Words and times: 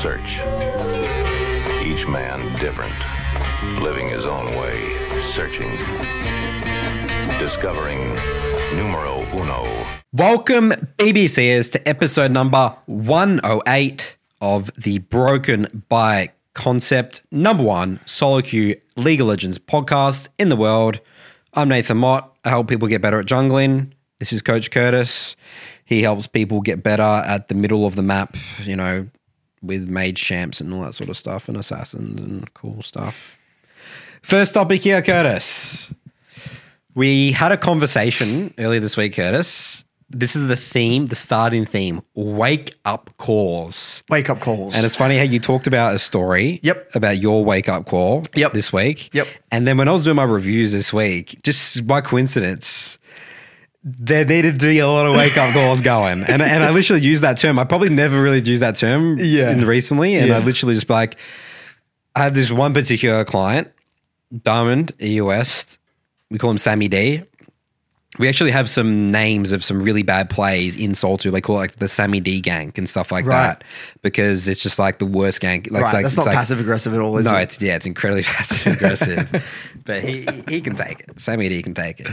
search. 0.00 0.40
Each 1.84 2.06
man 2.08 2.40
different, 2.58 2.94
living 3.82 4.08
his 4.08 4.24
own 4.24 4.46
way, 4.56 4.96
searching, 5.20 5.76
discovering 7.38 8.14
numero 8.74 9.26
uno. 9.34 9.86
Welcome, 10.14 10.70
BBCers, 10.96 11.70
to 11.72 11.86
episode 11.86 12.30
number 12.30 12.74
108 12.86 14.16
of 14.40 14.70
the 14.74 15.00
Broken 15.00 15.84
by 15.90 16.30
Concept 16.54 17.20
number 17.30 17.62
one 17.62 18.00
solo 18.06 18.40
queue 18.40 18.80
League 18.96 19.20
of 19.20 19.26
Legends 19.26 19.58
podcast 19.58 20.28
in 20.38 20.48
the 20.48 20.56
world. 20.56 21.00
I'm 21.52 21.68
Nathan 21.68 21.98
Mott. 21.98 22.34
I 22.42 22.48
help 22.48 22.68
people 22.68 22.88
get 22.88 23.02
better 23.02 23.20
at 23.20 23.26
jungling. 23.26 23.92
This 24.18 24.32
is 24.32 24.40
Coach 24.40 24.70
Curtis. 24.70 25.36
He 25.84 26.00
helps 26.00 26.26
people 26.26 26.62
get 26.62 26.82
better 26.82 27.02
at 27.02 27.48
the 27.48 27.54
middle 27.54 27.84
of 27.84 27.96
the 27.96 28.02
map, 28.02 28.36
you 28.62 28.76
know, 28.76 29.06
with 29.62 29.88
mage 29.88 30.20
champs 30.22 30.60
and 30.60 30.72
all 30.72 30.82
that 30.82 30.94
sort 30.94 31.10
of 31.10 31.16
stuff 31.16 31.48
and 31.48 31.56
assassins 31.56 32.20
and 32.20 32.52
cool 32.54 32.82
stuff. 32.82 33.36
First 34.22 34.54
topic 34.54 34.80
here, 34.82 35.00
Curtis. 35.02 35.92
We 36.94 37.32
had 37.32 37.52
a 37.52 37.56
conversation 37.56 38.52
earlier 38.58 38.80
this 38.80 38.96
week, 38.96 39.14
Curtis. 39.14 39.84
This 40.12 40.34
is 40.34 40.48
the 40.48 40.56
theme, 40.56 41.06
the 41.06 41.14
starting 41.14 41.64
theme 41.64 42.02
wake 42.14 42.74
up 42.84 43.10
calls. 43.16 44.02
Wake 44.08 44.28
up 44.28 44.40
calls. 44.40 44.74
And 44.74 44.84
it's 44.84 44.96
funny 44.96 45.16
how 45.16 45.22
you 45.22 45.38
talked 45.38 45.68
about 45.68 45.94
a 45.94 46.00
story 46.00 46.58
Yep. 46.64 46.96
about 46.96 47.18
your 47.18 47.44
wake 47.44 47.68
up 47.68 47.86
call 47.86 48.24
Yep. 48.34 48.52
this 48.52 48.72
week. 48.72 49.10
Yep. 49.12 49.28
And 49.52 49.68
then 49.68 49.76
when 49.78 49.86
I 49.86 49.92
was 49.92 50.02
doing 50.02 50.16
my 50.16 50.24
reviews 50.24 50.72
this 50.72 50.92
week, 50.92 51.38
just 51.44 51.86
by 51.86 52.00
coincidence, 52.00 52.98
there 53.82 54.24
needed 54.24 54.60
to 54.60 54.66
be 54.66 54.78
a 54.78 54.86
lot 54.86 55.06
of 55.06 55.16
wake 55.16 55.36
up 55.38 55.52
calls 55.54 55.80
going. 55.80 56.22
And, 56.24 56.42
and 56.42 56.62
I 56.62 56.70
literally 56.70 57.02
used 57.02 57.22
that 57.22 57.38
term. 57.38 57.58
I 57.58 57.64
probably 57.64 57.88
never 57.88 58.20
really 58.22 58.40
used 58.40 58.60
that 58.62 58.76
term 58.76 59.16
Yeah. 59.18 59.50
in 59.50 59.64
recently. 59.66 60.16
And 60.16 60.32
I 60.32 60.38
literally 60.38 60.74
just 60.74 60.90
like, 60.90 61.16
I 62.14 62.24
have 62.24 62.34
this 62.34 62.50
one 62.50 62.74
particular 62.74 63.24
client, 63.24 63.68
Diamond, 64.42 64.92
EU 64.98 65.24
West. 65.26 65.78
We 66.30 66.38
call 66.38 66.50
him 66.50 66.58
Sammy 66.58 66.88
D. 66.88 67.22
We 68.18 68.28
actually 68.28 68.50
have 68.50 68.68
some 68.68 69.08
names 69.10 69.52
of 69.52 69.64
some 69.64 69.80
really 69.80 70.02
bad 70.02 70.28
plays 70.28 70.76
in 70.76 70.94
Soul 70.94 71.16
2. 71.16 71.30
They 71.30 71.40
call 71.40 71.56
it 71.56 71.60
like 71.60 71.76
the 71.76 71.88
Sammy 71.88 72.20
D 72.20 72.42
gank 72.42 72.76
and 72.76 72.88
stuff 72.88 73.10
like 73.12 73.24
Right. 73.24 73.46
that 73.58 73.64
because 74.02 74.46
it's 74.48 74.60
just 74.62 74.78
like 74.78 74.98
the 74.98 75.06
worst 75.06 75.40
gank. 75.40 75.70
Like, 75.70 75.82
it's 75.82 75.92
right, 75.92 75.94
like, 75.94 76.02
that's 76.02 76.06
it's 76.14 76.16
not 76.18 76.26
like- 76.26 76.34
passive 76.36 76.60
aggressive 76.60 76.92
at 76.92 77.00
all, 77.00 77.16
is 77.18 77.24
no, 77.24 77.36
it? 77.36 77.42
it's 77.44 77.62
yeah, 77.62 77.76
it's 77.76 77.86
incredibly 77.86 78.22
passive 78.24 78.74
aggressive, 78.74 79.44
but 79.86 80.02
he 80.02 80.26
he 80.48 80.60
can 80.60 80.74
take 80.74 81.00
it. 81.00 81.18
Sammy 81.20 81.48
D 81.48 81.62
can 81.62 81.72
take 81.72 82.00
it. 82.00 82.08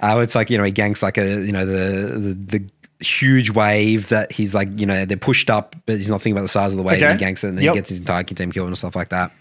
Uh, 0.00 0.18
it's 0.22 0.34
like 0.34 0.50
you 0.50 0.58
know 0.58 0.64
he 0.64 0.72
ganks 0.72 1.02
like 1.02 1.18
a 1.18 1.44
you 1.44 1.52
know 1.52 1.64
the 1.66 2.18
the, 2.18 2.34
the 2.58 2.70
huge 3.04 3.50
wave 3.50 4.08
that 4.08 4.32
he's 4.32 4.54
like 4.54 4.68
you 4.80 4.86
know 4.86 5.04
they're 5.04 5.16
pushed 5.16 5.50
up, 5.50 5.76
but 5.86 5.96
he's 5.96 6.08
not 6.08 6.22
thinking 6.22 6.32
about 6.32 6.42
the 6.42 6.48
size 6.48 6.72
of 6.72 6.76
the 6.76 6.82
wave. 6.82 7.02
And 7.02 7.20
he 7.20 7.26
ganks 7.26 7.44
it, 7.44 7.48
and 7.48 7.58
then 7.58 7.64
Yep. 7.64 7.74
he 7.74 7.78
gets 7.78 7.88
his 7.90 7.98
entire 8.00 8.22
team 8.22 8.52
killed 8.52 8.68
and 8.68 8.78
stuff 8.78 8.96
like 8.96 9.08
that. 9.10 9.32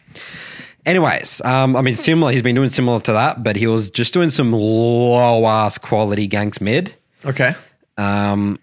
Anyways, 0.85 1.41
um, 1.43 1.75
I 1.75 1.81
mean, 1.81 1.95
similar. 1.95 2.31
He's 2.31 2.43
been 2.43 2.55
doing 2.55 2.69
similar 2.69 2.99
to 3.01 3.13
that, 3.13 3.43
but 3.43 3.55
he 3.55 3.65
was 3.65 3.89
just 3.89 4.13
doing 4.13 4.29
some 4.29 4.51
low 4.53 5.45
ass 5.47 5.77
quality 5.77 6.27
ganks 6.29 6.61
mid. 6.61 6.95
okay. 7.25 7.55
Um, 7.97 8.59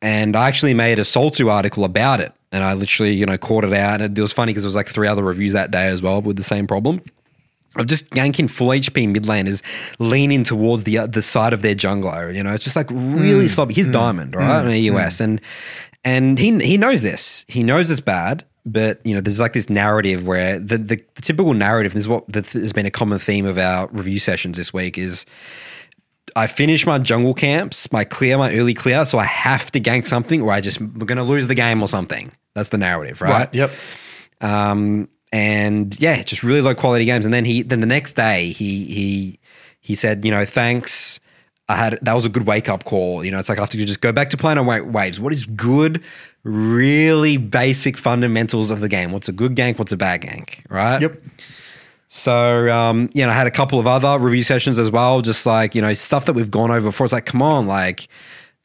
and 0.00 0.34
I 0.34 0.48
actually 0.48 0.74
made 0.74 0.98
a 0.98 1.04
2 1.04 1.48
article 1.48 1.84
about 1.84 2.20
it. 2.20 2.32
And 2.50 2.64
I 2.64 2.74
literally, 2.74 3.12
you 3.14 3.24
know, 3.24 3.38
caught 3.38 3.64
it 3.64 3.72
out. 3.72 4.00
And 4.00 4.18
it 4.18 4.20
was 4.20 4.32
funny 4.32 4.50
because 4.50 4.64
there 4.64 4.68
was 4.68 4.74
like 4.74 4.88
three 4.88 5.06
other 5.06 5.22
reviews 5.22 5.52
that 5.52 5.70
day 5.70 5.86
as 5.86 6.02
well 6.02 6.20
with 6.20 6.36
the 6.36 6.42
same 6.42 6.66
problem 6.66 7.00
of 7.76 7.86
just 7.86 8.10
ganking 8.10 8.50
full 8.50 8.68
HP 8.68 9.08
mid 9.08 9.24
laners 9.24 9.62
leaning 9.98 10.44
towards 10.44 10.84
the 10.84 10.98
uh, 10.98 11.06
the 11.06 11.22
side 11.22 11.52
of 11.52 11.62
their 11.62 11.74
jungler. 11.74 12.34
You 12.34 12.42
know, 12.42 12.52
it's 12.52 12.64
just 12.64 12.76
like 12.76 12.90
really 12.90 13.46
mm. 13.46 13.50
sloppy. 13.50 13.74
He's 13.74 13.88
mm. 13.88 13.92
diamond, 13.92 14.34
right? 14.34 14.64
in 14.64 14.70
the 14.70 14.88
mm. 14.88 14.96
US. 14.96 15.20
And 15.20 15.40
and 16.04 16.38
he 16.38 16.58
he 16.58 16.76
knows 16.76 17.02
this. 17.02 17.44
He 17.48 17.62
knows 17.62 17.90
it's 17.90 18.00
bad. 18.00 18.44
But 18.64 19.04
you 19.04 19.14
know, 19.14 19.20
there's 19.20 19.40
like 19.40 19.54
this 19.54 19.68
narrative 19.68 20.26
where 20.26 20.58
the 20.58 20.78
the, 20.78 20.96
the 21.14 21.22
typical 21.22 21.54
narrative. 21.54 21.94
This 21.94 22.04
is 22.04 22.08
what 22.08 22.28
that 22.28 22.48
has 22.50 22.72
been 22.72 22.86
a 22.86 22.90
common 22.90 23.18
theme 23.18 23.46
of 23.46 23.58
our 23.58 23.88
review 23.88 24.18
sessions 24.18 24.56
this 24.56 24.72
week 24.72 24.98
is 24.98 25.26
I 26.36 26.46
finish 26.46 26.86
my 26.86 26.98
jungle 26.98 27.34
camps, 27.34 27.90
my 27.92 28.04
clear, 28.04 28.38
my 28.38 28.54
early 28.54 28.74
clear, 28.74 29.04
so 29.04 29.18
I 29.18 29.24
have 29.24 29.70
to 29.72 29.80
gank 29.80 30.06
something 30.06 30.40
or 30.42 30.52
I 30.52 30.60
just 30.60 30.80
we're 30.80 31.06
gonna 31.06 31.24
lose 31.24 31.48
the 31.48 31.54
game 31.54 31.82
or 31.82 31.88
something. 31.88 32.32
That's 32.54 32.68
the 32.68 32.78
narrative, 32.78 33.20
right? 33.20 33.30
Right. 33.30 33.54
Yep. 33.54 33.70
Um, 34.40 35.08
and 35.32 35.98
yeah, 35.98 36.22
just 36.22 36.42
really 36.42 36.60
low 36.60 36.74
quality 36.74 37.04
games. 37.04 37.24
And 37.24 37.32
then 37.34 37.44
he 37.44 37.62
then 37.62 37.80
the 37.80 37.86
next 37.86 38.12
day 38.12 38.52
he 38.52 38.84
he 38.84 39.40
he 39.80 39.94
said, 39.94 40.24
you 40.24 40.30
know, 40.30 40.44
thanks. 40.44 41.18
I 41.68 41.76
had 41.76 41.98
that 42.02 42.12
was 42.12 42.24
a 42.26 42.28
good 42.28 42.46
wake 42.46 42.68
up 42.68 42.84
call. 42.84 43.24
You 43.24 43.30
know, 43.30 43.38
it's 43.38 43.48
like 43.48 43.58
I 43.58 43.62
have 43.62 43.70
to 43.70 43.84
just 43.84 44.00
go 44.00 44.12
back 44.12 44.30
to 44.30 44.36
playing 44.36 44.58
on 44.58 44.66
wa- 44.66 44.82
waves. 44.82 45.18
What 45.18 45.32
is 45.32 45.46
good, 45.46 46.02
really 46.44 47.38
basic 47.38 47.96
fundamentals 47.96 48.70
of 48.70 48.80
the 48.80 48.88
game? 48.88 49.12
What's 49.12 49.28
a 49.28 49.32
good 49.32 49.56
gank? 49.56 49.78
What's 49.78 49.92
a 49.92 49.96
bad 49.96 50.20
gank? 50.22 50.58
Right? 50.68 51.00
Yep. 51.00 51.22
So, 52.08 52.70
um, 52.70 53.08
you 53.14 53.24
know, 53.24 53.30
I 53.30 53.34
had 53.34 53.46
a 53.46 53.50
couple 53.50 53.80
of 53.80 53.86
other 53.86 54.18
review 54.18 54.42
sessions 54.42 54.78
as 54.78 54.90
well, 54.90 55.22
just 55.22 55.46
like, 55.46 55.74
you 55.74 55.80
know, 55.80 55.94
stuff 55.94 56.26
that 56.26 56.34
we've 56.34 56.50
gone 56.50 56.70
over 56.70 56.88
before. 56.88 57.06
It's 57.06 57.12
like, 57.12 57.24
come 57.24 57.40
on, 57.40 57.66
like, 57.66 58.06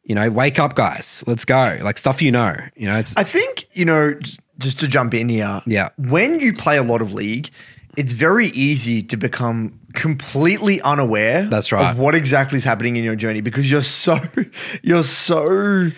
you 0.04 0.16
know, 0.16 0.30
wake 0.30 0.60
up, 0.60 0.76
guys. 0.76 1.24
Let's 1.28 1.46
go. 1.46 1.78
Like, 1.82 1.98
stuff 1.98 2.22
you 2.22 2.30
know. 2.30 2.58
You 2.76 2.92
know, 2.92 2.98
it's, 2.98 3.16
I 3.16 3.24
think, 3.24 3.68
you 3.72 3.86
know, 3.86 4.20
just, 4.60 4.80
to 4.80 4.88
jump 4.88 5.14
in 5.14 5.30
here. 5.30 5.62
Yeah. 5.66 5.90
When 5.98 6.40
you 6.40 6.54
play 6.54 6.78
a 6.78 6.84
lot 6.84 7.02
of 7.02 7.14
League, 7.14 7.50
it's 7.96 8.14
very 8.14 8.48
easy 8.48 9.02
to 9.04 9.18
become 9.18 9.80
completely 9.94 10.80
unaware 10.82 11.46
That's 11.48 11.72
right. 11.72 11.92
of 11.92 11.98
what 11.98 12.14
exactly 12.14 12.58
is 12.58 12.64
happening 12.64 12.96
in 12.96 13.04
your 13.04 13.16
journey 13.16 13.42
because 13.42 13.70
you're 13.72 13.82
so 13.82 14.20
you're 14.84 15.04
so 15.04 15.90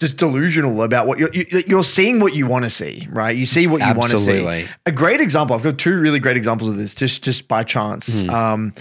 just 0.00 0.16
delusional 0.16 0.82
about 0.82 1.06
what 1.06 1.20
you're 1.20 1.32
you- 1.32 1.62
you're 1.68 1.84
seeing 1.84 2.18
what 2.18 2.34
you 2.34 2.46
want 2.46 2.64
to 2.64 2.70
see, 2.70 3.06
right? 3.10 3.36
You 3.36 3.46
see 3.46 3.68
what 3.68 3.80
you 3.86 3.94
want 3.94 4.10
to 4.10 4.18
see. 4.18 4.66
A 4.86 4.92
great 4.92 5.20
example. 5.20 5.54
I've 5.54 5.62
got 5.62 5.78
two 5.78 6.00
really 6.00 6.18
great 6.18 6.36
examples 6.36 6.70
of 6.70 6.76
this, 6.76 6.94
just 6.94 7.22
just 7.22 7.46
by 7.46 7.62
chance. 7.62 8.22
Hmm. 8.22 8.30
Um, 8.30 8.74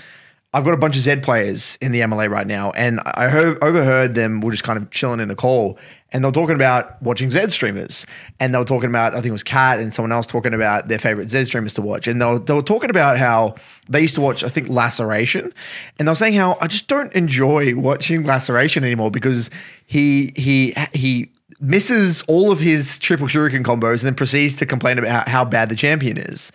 I've 0.53 0.65
got 0.65 0.73
a 0.73 0.77
bunch 0.77 0.97
of 0.97 1.03
Zed 1.03 1.23
players 1.23 1.77
in 1.79 1.91
the 1.93 2.01
MLA 2.01 2.29
right 2.29 2.45
now, 2.47 2.71
and 2.71 2.99
I 3.05 3.29
heard, 3.29 3.63
overheard 3.63 4.15
them. 4.15 4.41
We're 4.41 4.51
just 4.51 4.65
kind 4.65 4.75
of 4.77 4.89
chilling 4.91 5.21
in 5.21 5.31
a 5.31 5.35
call, 5.35 5.77
and 6.11 6.23
they 6.23 6.27
were 6.27 6.33
talking 6.33 6.55
about 6.55 7.01
watching 7.01 7.31
Zed 7.31 7.51
streamers, 7.51 8.05
and 8.39 8.53
they 8.53 8.57
were 8.57 8.65
talking 8.65 8.89
about 8.89 9.13
I 9.13 9.17
think 9.17 9.27
it 9.27 9.31
was 9.31 9.43
Kat 9.43 9.79
and 9.79 9.93
someone 9.93 10.11
else 10.11 10.27
talking 10.27 10.53
about 10.53 10.87
their 10.87 10.99
favorite 10.99 11.29
Zed 11.31 11.47
streamers 11.47 11.73
to 11.75 11.81
watch, 11.81 12.07
and 12.07 12.21
they 12.21 12.25
were, 12.25 12.39
they 12.39 12.53
were 12.53 12.61
talking 12.61 12.89
about 12.89 13.17
how 13.17 13.55
they 13.89 14.01
used 14.01 14.15
to 14.15 14.21
watch 14.21 14.43
I 14.43 14.49
think 14.49 14.69
Laceration, 14.69 15.53
and 15.97 16.07
they 16.07 16.11
were 16.11 16.15
saying 16.15 16.33
how 16.33 16.57
I 16.61 16.67
just 16.67 16.87
don't 16.87 17.13
enjoy 17.13 17.75
watching 17.75 18.23
Laceration 18.23 18.83
anymore 18.83 19.11
because 19.11 19.49
he 19.85 20.33
he 20.35 20.73
he 20.93 21.31
misses 21.59 22.23
all 22.23 22.51
of 22.51 22.59
his 22.59 22.97
triple 22.97 23.27
shuriken 23.27 23.63
combos 23.63 23.99
and 23.99 24.01
then 24.01 24.15
proceeds 24.15 24.55
to 24.55 24.65
complain 24.65 24.97
about 24.97 25.27
how, 25.27 25.31
how 25.31 25.45
bad 25.45 25.69
the 25.69 25.75
champion 25.75 26.17
is. 26.17 26.51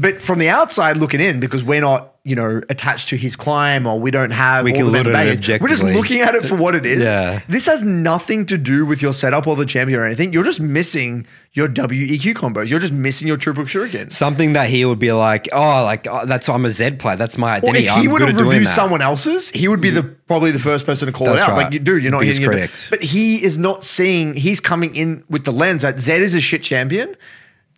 But 0.00 0.22
from 0.22 0.38
the 0.38 0.48
outside 0.48 0.96
looking 0.96 1.20
in, 1.20 1.40
because 1.40 1.64
we're 1.64 1.80
not, 1.80 2.14
you 2.22 2.36
know, 2.36 2.62
attached 2.68 3.08
to 3.08 3.16
his 3.16 3.34
climb 3.34 3.84
or 3.84 3.98
we 3.98 4.12
don't 4.12 4.30
have 4.30 4.64
We 4.64 4.70
all 4.70 4.76
can 4.76 4.86
the 4.86 4.92
look 4.92 5.06
at 5.08 5.26
it 5.26 5.60
we're 5.60 5.66
just 5.66 5.82
looking 5.82 6.20
at 6.20 6.36
it 6.36 6.44
for 6.44 6.54
what 6.54 6.76
it 6.76 6.86
is. 6.86 7.00
Yeah. 7.00 7.42
This 7.48 7.66
has 7.66 7.82
nothing 7.82 8.46
to 8.46 8.56
do 8.56 8.86
with 8.86 9.02
your 9.02 9.12
setup 9.12 9.48
or 9.48 9.56
the 9.56 9.66
champion 9.66 9.98
or 9.98 10.06
anything. 10.06 10.32
You're 10.32 10.44
just 10.44 10.60
missing 10.60 11.26
your 11.52 11.66
WEQ 11.66 12.34
combos. 12.34 12.68
You're 12.68 12.78
just 12.78 12.92
missing 12.92 13.26
your 13.26 13.38
triple 13.38 13.64
shuriken. 13.64 14.12
something 14.12 14.52
that 14.52 14.68
he 14.70 14.84
would 14.84 15.00
be 15.00 15.10
like, 15.10 15.48
oh, 15.52 15.82
like, 15.82 16.06
oh, 16.08 16.26
that's, 16.26 16.48
I'm 16.48 16.64
a 16.64 16.70
Zed 16.70 17.00
player. 17.00 17.16
That's 17.16 17.36
my 17.36 17.54
Or 17.54 17.56
identity. 17.56 17.86
if 17.86 17.94
he 17.94 18.00
I'm 18.04 18.10
would 18.12 18.18
good 18.20 18.28
have 18.28 18.36
at 18.36 18.38
doing 18.38 18.50
reviewed 18.50 18.68
that. 18.68 18.76
someone 18.76 19.02
else's, 19.02 19.50
he 19.50 19.66
would 19.66 19.80
be 19.80 19.90
the 19.90 20.02
mm-hmm. 20.02 20.14
probably 20.28 20.52
the 20.52 20.60
first 20.60 20.86
person 20.86 21.06
to 21.06 21.12
call 21.12 21.26
That's 21.26 21.40
it 21.40 21.42
out. 21.50 21.56
right. 21.56 21.72
Like, 21.72 21.82
dude, 21.82 22.04
you're 22.04 22.12
not 22.12 22.20
Biggest 22.20 22.38
hitting 22.38 22.52
your- 22.52 22.68
critic. 22.68 22.70
But 22.90 23.02
he 23.02 23.42
is 23.42 23.58
not 23.58 23.82
seeing. 23.82 24.34
He's 24.34 24.60
coming 24.60 24.94
in 24.94 25.24
with 25.28 25.44
the 25.44 25.52
lens 25.52 25.82
that 25.82 25.98
Zed 25.98 26.20
is 26.20 26.34
a 26.34 26.40
shit 26.40 26.62
champion. 26.62 27.16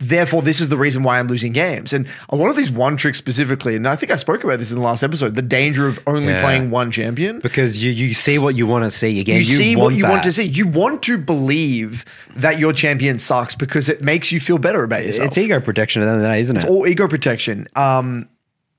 Therefore, 0.01 0.41
this 0.41 0.61
is 0.61 0.71
the 0.71 0.79
reason 0.79 1.03
why 1.03 1.19
I'm 1.19 1.29
losing 1.29 1.53
games. 1.53 1.93
And 1.93 2.09
a 2.31 2.37
lot 2.37 2.49
of 2.49 2.57
these 2.57 2.71
one 2.71 2.97
tricks 2.97 3.19
specifically, 3.19 3.77
and 3.77 3.87
I 3.87 3.97
think 3.97 4.11
I 4.11 4.17
spoke 4.17 4.43
about 4.43 4.59
this 4.59 4.71
in 4.73 4.79
the 4.79 4.83
last 4.85 5.03
episode, 5.03 5.35
the 5.35 5.43
danger 5.43 5.87
of 5.87 6.01
only 6.07 6.33
Yeah. 6.33 6.41
playing 6.41 6.71
one 6.71 6.91
champion. 6.91 7.41
Because 7.41 7.85
you, 7.85 7.91
you 7.91 8.15
see 8.15 8.39
what 8.39 8.55
you 8.57 8.67
want 8.67 8.85
to 8.85 8.91
see. 8.91 9.21
Again, 9.21 9.37
You, 9.37 9.43
you, 9.43 9.57
see 9.57 9.77
what 9.77 9.95
you 9.95 10.09
want 10.09 10.23
to 10.23 10.33
see. 10.33 10.45
You 10.45 10.67
want 10.67 11.03
to 11.03 11.19
believe 11.19 12.07
that 12.35 12.59
your 12.59 12.73
champion 12.73 13.19
sucks 13.19 13.55
because 13.55 13.91
it 13.91 14.03
makes 14.03 14.33
you 14.33 14.41
feel 14.41 14.57
better 14.57 14.83
about 14.83 15.05
yourself. 15.05 15.27
It's 15.27 15.39
ego 15.39 15.61
protection 15.61 16.01
at 16.01 16.07
the 16.07 16.13
end 16.13 16.21
of 16.21 16.23
the 16.23 16.29
day, 16.29 16.41
isn't 16.41 16.57
it? 16.57 16.63
It's 16.63 16.71
all 16.71 16.87
ego 16.87 17.07
protection. 17.07 17.69
Um, 17.77 18.29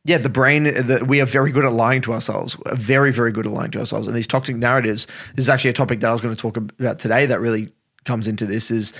yeah, 0.03 0.17
the 0.17 0.29
brain, 0.29 0.63
the, 0.63 1.05
we 1.07 1.21
are 1.21 1.27
very 1.27 1.51
good 1.51 1.65
at 1.65 1.71
lying 1.73 2.01
to 2.01 2.13
ourselves. 2.13 2.57
Very, 2.73 3.11
very 3.11 3.31
good 3.31 3.45
at 3.45 3.51
lying 3.51 3.69
to 3.71 3.79
ourselves. 3.79 4.07
And 4.07 4.15
these 4.15 4.25
toxic 4.25 4.55
narratives, 4.55 5.05
this 5.35 5.45
is 5.45 5.49
actually 5.49 5.69
a 5.69 5.73
topic 5.73 5.99
that 5.99 6.09
I 6.09 6.11
was 6.11 6.21
going 6.21 6.35
to 6.35 6.41
talk 6.41 6.57
about 6.57 6.97
today 6.97 7.27
that 7.27 7.39
really 7.39 7.71
comes 8.05 8.27
into 8.27 8.47
this 8.47 8.71
is 8.71 8.93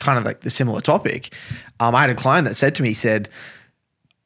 kind 0.00 0.18
of 0.18 0.24
like 0.24 0.40
the 0.40 0.50
similar 0.50 0.80
topic. 0.80 1.34
Um, 1.80 1.94
I 1.94 2.02
had 2.02 2.10
a 2.10 2.14
client 2.14 2.46
that 2.46 2.54
said 2.54 2.74
to 2.76 2.82
me, 2.82 2.94
said, 2.94 3.28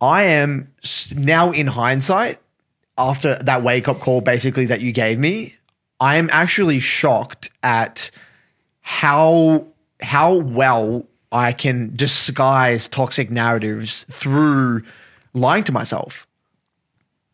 I 0.01 0.25
am 0.25 0.73
now 1.15 1.53
in 1.53 1.69
hindsight, 1.69 2.41
after 2.99 3.37
that 3.37 3.63
wake 3.63 3.89
up 3.89 4.01
call 4.01 4.21
basically 4.21 4.67
that 4.67 4.81
you 4.81 4.93
gave 4.93 5.19
me, 5.19 5.57
I 6.01 6.17
am 6.17 6.29
actually 6.33 6.81
shocked 6.81 7.51
at 7.63 8.11
how 8.81 9.67
how 10.01 10.35
well 10.35 11.07
I 11.31 11.53
can 11.53 11.95
disguise 11.95 12.89
toxic 12.89 13.31
narratives 13.31 14.05
through 14.11 14.83
lying 15.33 15.65
to 15.65 15.73
myself. 15.73 16.27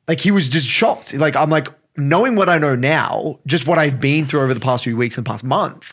Like 0.06 0.20
he 0.20 0.31
was 0.31 0.49
just 0.49 0.67
shocked. 0.67 1.14
Like 1.14 1.35
I'm 1.35 1.50
like 1.50 1.69
knowing 1.96 2.37
what 2.37 2.49
I 2.49 2.58
know 2.58 2.76
now, 2.76 3.38
just 3.46 3.67
what 3.67 3.79
I've 3.79 4.00
been 4.00 4.26
through 4.26 4.43
over 4.43 4.55
the 4.55 4.61
past 4.61 4.85
few 4.85 4.96
weeks 4.96 5.17
and 5.17 5.26
past 5.26 5.43
month. 5.43 5.93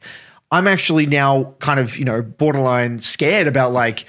I'm 0.51 0.67
actually 0.67 1.05
now 1.05 1.55
kind 1.59 1.79
of, 1.79 1.97
you 1.97 2.05
know, 2.05 2.21
borderline 2.21 2.99
scared 2.99 3.47
about 3.47 3.73
like, 3.73 4.05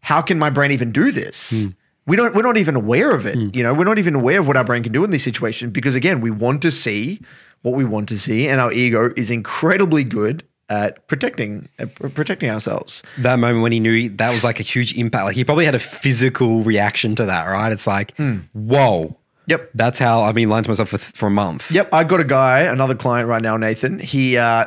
how 0.00 0.22
can 0.22 0.38
my 0.38 0.50
brain 0.50 0.70
even 0.72 0.92
do 0.92 1.10
this? 1.10 1.64
Hmm. 1.64 1.70
We 2.06 2.16
don't, 2.16 2.34
we're 2.34 2.42
not 2.42 2.56
even 2.56 2.76
aware 2.76 3.12
of 3.12 3.26
it. 3.26 3.36
Hmm. 3.36 3.48
You 3.52 3.62
know, 3.62 3.74
we're 3.74 3.84
not 3.84 3.98
even 3.98 4.14
aware 4.14 4.40
of 4.40 4.46
what 4.46 4.56
our 4.56 4.64
brain 4.64 4.82
can 4.82 4.92
do 4.92 5.04
in 5.04 5.10
this 5.10 5.22
situation 5.22 5.70
because 5.70 5.94
again, 5.94 6.20
we 6.20 6.30
want 6.30 6.62
to 6.62 6.70
see 6.70 7.20
what 7.62 7.74
we 7.74 7.84
want 7.84 8.08
to 8.08 8.18
see, 8.18 8.48
and 8.48 8.58
our 8.58 8.72
ego 8.72 9.12
is 9.16 9.30
incredibly 9.30 10.02
good 10.02 10.42
at 10.70 11.06
protecting, 11.08 11.68
at 11.78 11.94
protecting 11.94 12.48
ourselves. 12.48 13.02
that 13.18 13.36
moment 13.36 13.62
when 13.62 13.72
he 13.72 13.80
knew 13.80 14.08
that 14.08 14.30
was 14.30 14.44
like 14.44 14.60
a 14.60 14.62
huge 14.62 14.96
impact. 14.96 15.24
Like 15.24 15.36
he 15.36 15.44
probably 15.44 15.66
had 15.66 15.74
a 15.74 15.80
physical 15.80 16.62
reaction 16.62 17.14
to 17.16 17.26
that, 17.26 17.44
right? 17.44 17.72
It's 17.72 17.86
like, 17.86 18.16
hmm. 18.16 18.38
whoa. 18.52 19.16
Yep. 19.46 19.70
That's 19.74 19.98
how 19.98 20.22
I've 20.22 20.36
been 20.36 20.48
lying 20.48 20.62
to 20.62 20.70
myself 20.70 20.90
for, 20.90 20.98
for 20.98 21.26
a 21.26 21.30
month. 21.30 21.70
Yep, 21.72 21.92
I 21.92 22.04
got 22.04 22.20
a 22.20 22.24
guy, 22.24 22.60
another 22.60 22.94
client 22.94 23.28
right 23.28 23.42
now, 23.42 23.56
Nathan. 23.56 23.98
He, 23.98 24.36
uh, 24.36 24.66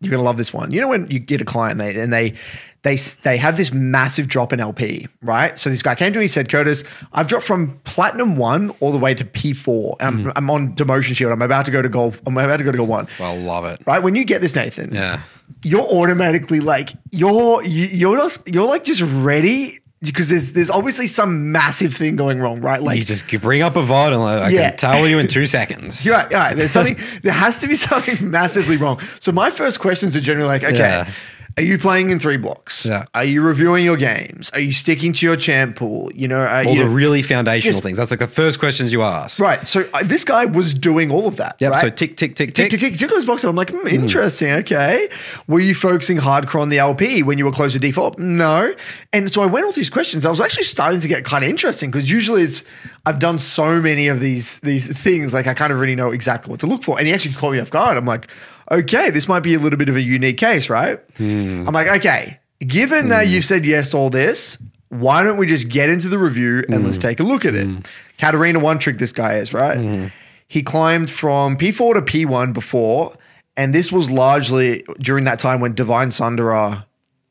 you're 0.00 0.10
gonna 0.10 0.22
love 0.22 0.36
this 0.36 0.52
one. 0.52 0.70
You 0.70 0.80
know 0.80 0.88
when 0.88 1.10
you 1.10 1.18
get 1.18 1.40
a 1.40 1.44
client 1.44 1.80
and 1.80 1.80
they 1.80 2.00
and 2.00 2.12
they 2.12 2.34
they 2.82 2.96
they 3.22 3.36
have 3.36 3.56
this 3.58 3.72
massive 3.72 4.28
drop 4.28 4.52
in 4.52 4.60
LP, 4.60 5.06
right? 5.20 5.58
So 5.58 5.68
this 5.68 5.82
guy 5.82 5.94
came 5.94 6.12
to 6.14 6.18
me, 6.18 6.24
and 6.24 6.30
said, 6.30 6.48
"Curtis, 6.48 6.84
I've 7.12 7.28
dropped 7.28 7.44
from 7.44 7.78
platinum 7.84 8.38
one 8.38 8.70
all 8.80 8.92
the 8.92 8.98
way 8.98 9.12
to 9.14 9.24
P4. 9.24 9.96
And 10.00 10.08
I'm, 10.08 10.18
mm-hmm. 10.20 10.30
I'm 10.36 10.50
on 10.50 10.74
demotion 10.74 11.14
shield. 11.14 11.32
I'm 11.32 11.42
about 11.42 11.66
to 11.66 11.70
go 11.70 11.82
to 11.82 11.88
gold. 11.88 12.18
I'm 12.26 12.36
about 12.36 12.56
to 12.56 12.64
go 12.64 12.72
to 12.72 12.78
gold 12.78 12.88
one. 12.88 13.08
I 13.18 13.36
love 13.36 13.66
it. 13.66 13.82
Right 13.86 14.02
when 14.02 14.14
you 14.14 14.24
get 14.24 14.40
this, 14.40 14.54
Nathan, 14.54 14.94
Yeah. 14.94 15.20
you're 15.62 15.82
automatically 15.82 16.60
like 16.60 16.94
you're 17.10 17.62
you, 17.62 17.86
you're 17.86 18.16
just 18.16 18.48
you're 18.48 18.66
like 18.66 18.84
just 18.84 19.02
ready 19.02 19.80
because 20.02 20.28
there's 20.28 20.52
there's 20.52 20.70
obviously 20.70 21.06
some 21.06 21.52
massive 21.52 21.94
thing 21.94 22.16
going 22.16 22.40
wrong, 22.40 22.60
right? 22.60 22.82
Like 22.82 22.98
You 22.98 23.04
just 23.04 23.26
bring 23.40 23.60
up 23.62 23.76
a 23.76 23.82
VOD 23.82 24.12
and 24.12 24.20
like, 24.22 24.42
I 24.44 24.48
Yeah. 24.48 24.68
can 24.70 24.78
tell 24.78 25.06
you 25.08 25.18
in 25.18 25.26
two 25.36 25.46
seconds. 25.46 26.04
You're 26.04 26.14
right. 26.16 26.30
You're 26.30 26.40
right. 26.40 26.56
There's 26.56 26.70
something. 26.70 26.96
there 27.22 27.32
has 27.32 27.58
to 27.58 27.68
be 27.68 27.76
something 27.88 28.30
massively 28.30 28.76
wrong. 28.78 28.98
So 29.20 29.30
my 29.32 29.50
first 29.50 29.78
questions 29.80 30.16
are 30.16 30.20
generally 30.20 30.48
like, 30.48 30.64
okay, 30.64 30.78
Yeah. 30.78 31.10
Are 31.56 31.62
you 31.62 31.78
playing 31.78 32.10
in 32.10 32.18
three 32.18 32.36
blocks? 32.36 32.86
Yeah. 32.86 33.04
Are 33.14 33.24
you 33.24 33.42
reviewing 33.42 33.84
your 33.84 33.96
games? 33.96 34.50
Are 34.54 34.60
you 34.60 34.72
sticking 34.72 35.12
to 35.14 35.26
your 35.26 35.36
champ 35.36 35.76
pool? 35.76 36.10
You 36.14 36.28
know, 36.28 36.38
are 36.40 36.64
All 36.64 36.74
you 36.74 36.84
the 36.84 36.88
really 36.88 37.22
foundational 37.22 37.72
Just- 37.72 37.82
things. 37.82 37.98
That's 37.98 38.10
like 38.10 38.20
the 38.20 38.26
first 38.26 38.58
questions 38.58 38.92
you 38.92 39.02
ask. 39.02 39.38
right. 39.40 39.66
So 39.66 39.88
uh, 39.94 40.02
this 40.04 40.24
guy 40.24 40.44
was 40.46 40.72
doing 40.74 41.10
all 41.10 41.26
of 41.26 41.36
that. 41.36 41.56
Yep. 41.60 41.72
Right? 41.72 41.80
So 41.80 41.90
tick, 41.90 42.16
tick, 42.16 42.34
tick, 42.34 42.52
Tick, 42.54 42.70
tick. 42.70 42.80
tick, 42.80 42.90
tick, 42.92 42.98
tick 42.98 43.10
on 43.10 43.16
his 43.16 43.24
box. 43.26 43.44
And 43.44 43.50
I'm 43.50 43.56
like, 43.56 43.70
hmm, 43.70 43.86
interesting. 43.86 44.52
Okay. 44.52 45.08
Were 45.48 45.60
you 45.60 45.74
focusing 45.74 46.18
hardcore 46.18 46.60
on 46.60 46.68
the 46.68 46.78
LP 46.78 47.22
when 47.22 47.38
you 47.38 47.44
were 47.44 47.52
close 47.52 47.72
to 47.72 47.78
default? 47.78 48.18
No. 48.18 48.74
And 49.12 49.32
so 49.32 49.42
I 49.42 49.46
went 49.46 49.66
all 49.66 49.72
these 49.72 49.90
questions. 49.90 50.24
I 50.24 50.30
was 50.30 50.40
actually 50.40 50.64
starting 50.64 51.00
to 51.00 51.08
get 51.08 51.24
kind 51.24 51.44
of 51.44 51.50
interesting 51.50 51.90
because 51.90 52.10
usually 52.10 52.42
it's 52.42 52.62
I've 53.06 53.18
done 53.18 53.38
so 53.38 53.80
many 53.80 54.08
of 54.08 54.20
these 54.20 54.58
these 54.60 54.86
things, 55.00 55.32
like 55.32 55.46
I 55.46 55.54
kind 55.54 55.72
of 55.72 55.78
already 55.78 55.94
know 55.94 56.10
exactly 56.10 56.50
what 56.50 56.60
to 56.60 56.66
look 56.66 56.84
for. 56.84 56.98
And 56.98 57.06
he 57.06 57.14
actually 57.14 57.34
caught 57.34 57.52
me 57.52 57.58
off 57.60 57.70
guard. 57.70 57.96
I'm 57.96 58.04
like, 58.06 58.28
okay, 58.70 59.10
this 59.10 59.28
might 59.28 59.40
be 59.40 59.54
a 59.54 59.58
little 59.58 59.78
bit 59.78 59.88
of 59.88 59.96
a 59.96 60.02
unique 60.02 60.38
case, 60.38 60.70
right? 60.70 61.00
Hmm. 61.16 61.66
I'm 61.66 61.74
like, 61.74 61.88
okay, 61.88 62.38
given 62.60 63.08
that 63.08 63.26
hmm. 63.26 63.32
you've 63.32 63.44
said 63.44 63.66
yes 63.66 63.90
to 63.90 63.96
all 63.96 64.10
this, 64.10 64.58
why 64.88 65.22
don't 65.22 65.36
we 65.36 65.46
just 65.46 65.68
get 65.68 65.88
into 65.88 66.08
the 66.08 66.18
review 66.18 66.64
and 66.68 66.84
let's 66.84 66.96
hmm. 66.96 67.02
take 67.02 67.20
a 67.20 67.24
look 67.24 67.44
at 67.44 67.54
it? 67.54 67.90
Katarina 68.18 68.58
one 68.58 68.78
trick 68.78 68.98
this 68.98 69.12
guy 69.12 69.36
is, 69.36 69.52
right? 69.54 70.10
He 70.48 70.62
climbed 70.62 71.10
from 71.10 71.56
P4 71.56 71.94
to 71.94 72.02
P1 72.02 72.52
before, 72.52 73.16
and 73.56 73.72
this 73.72 73.92
was 73.92 74.10
largely 74.10 74.84
during 74.98 75.24
that 75.24 75.38
time 75.38 75.60
when 75.60 75.74
Divine 75.74 76.08
Sunderer 76.08 76.84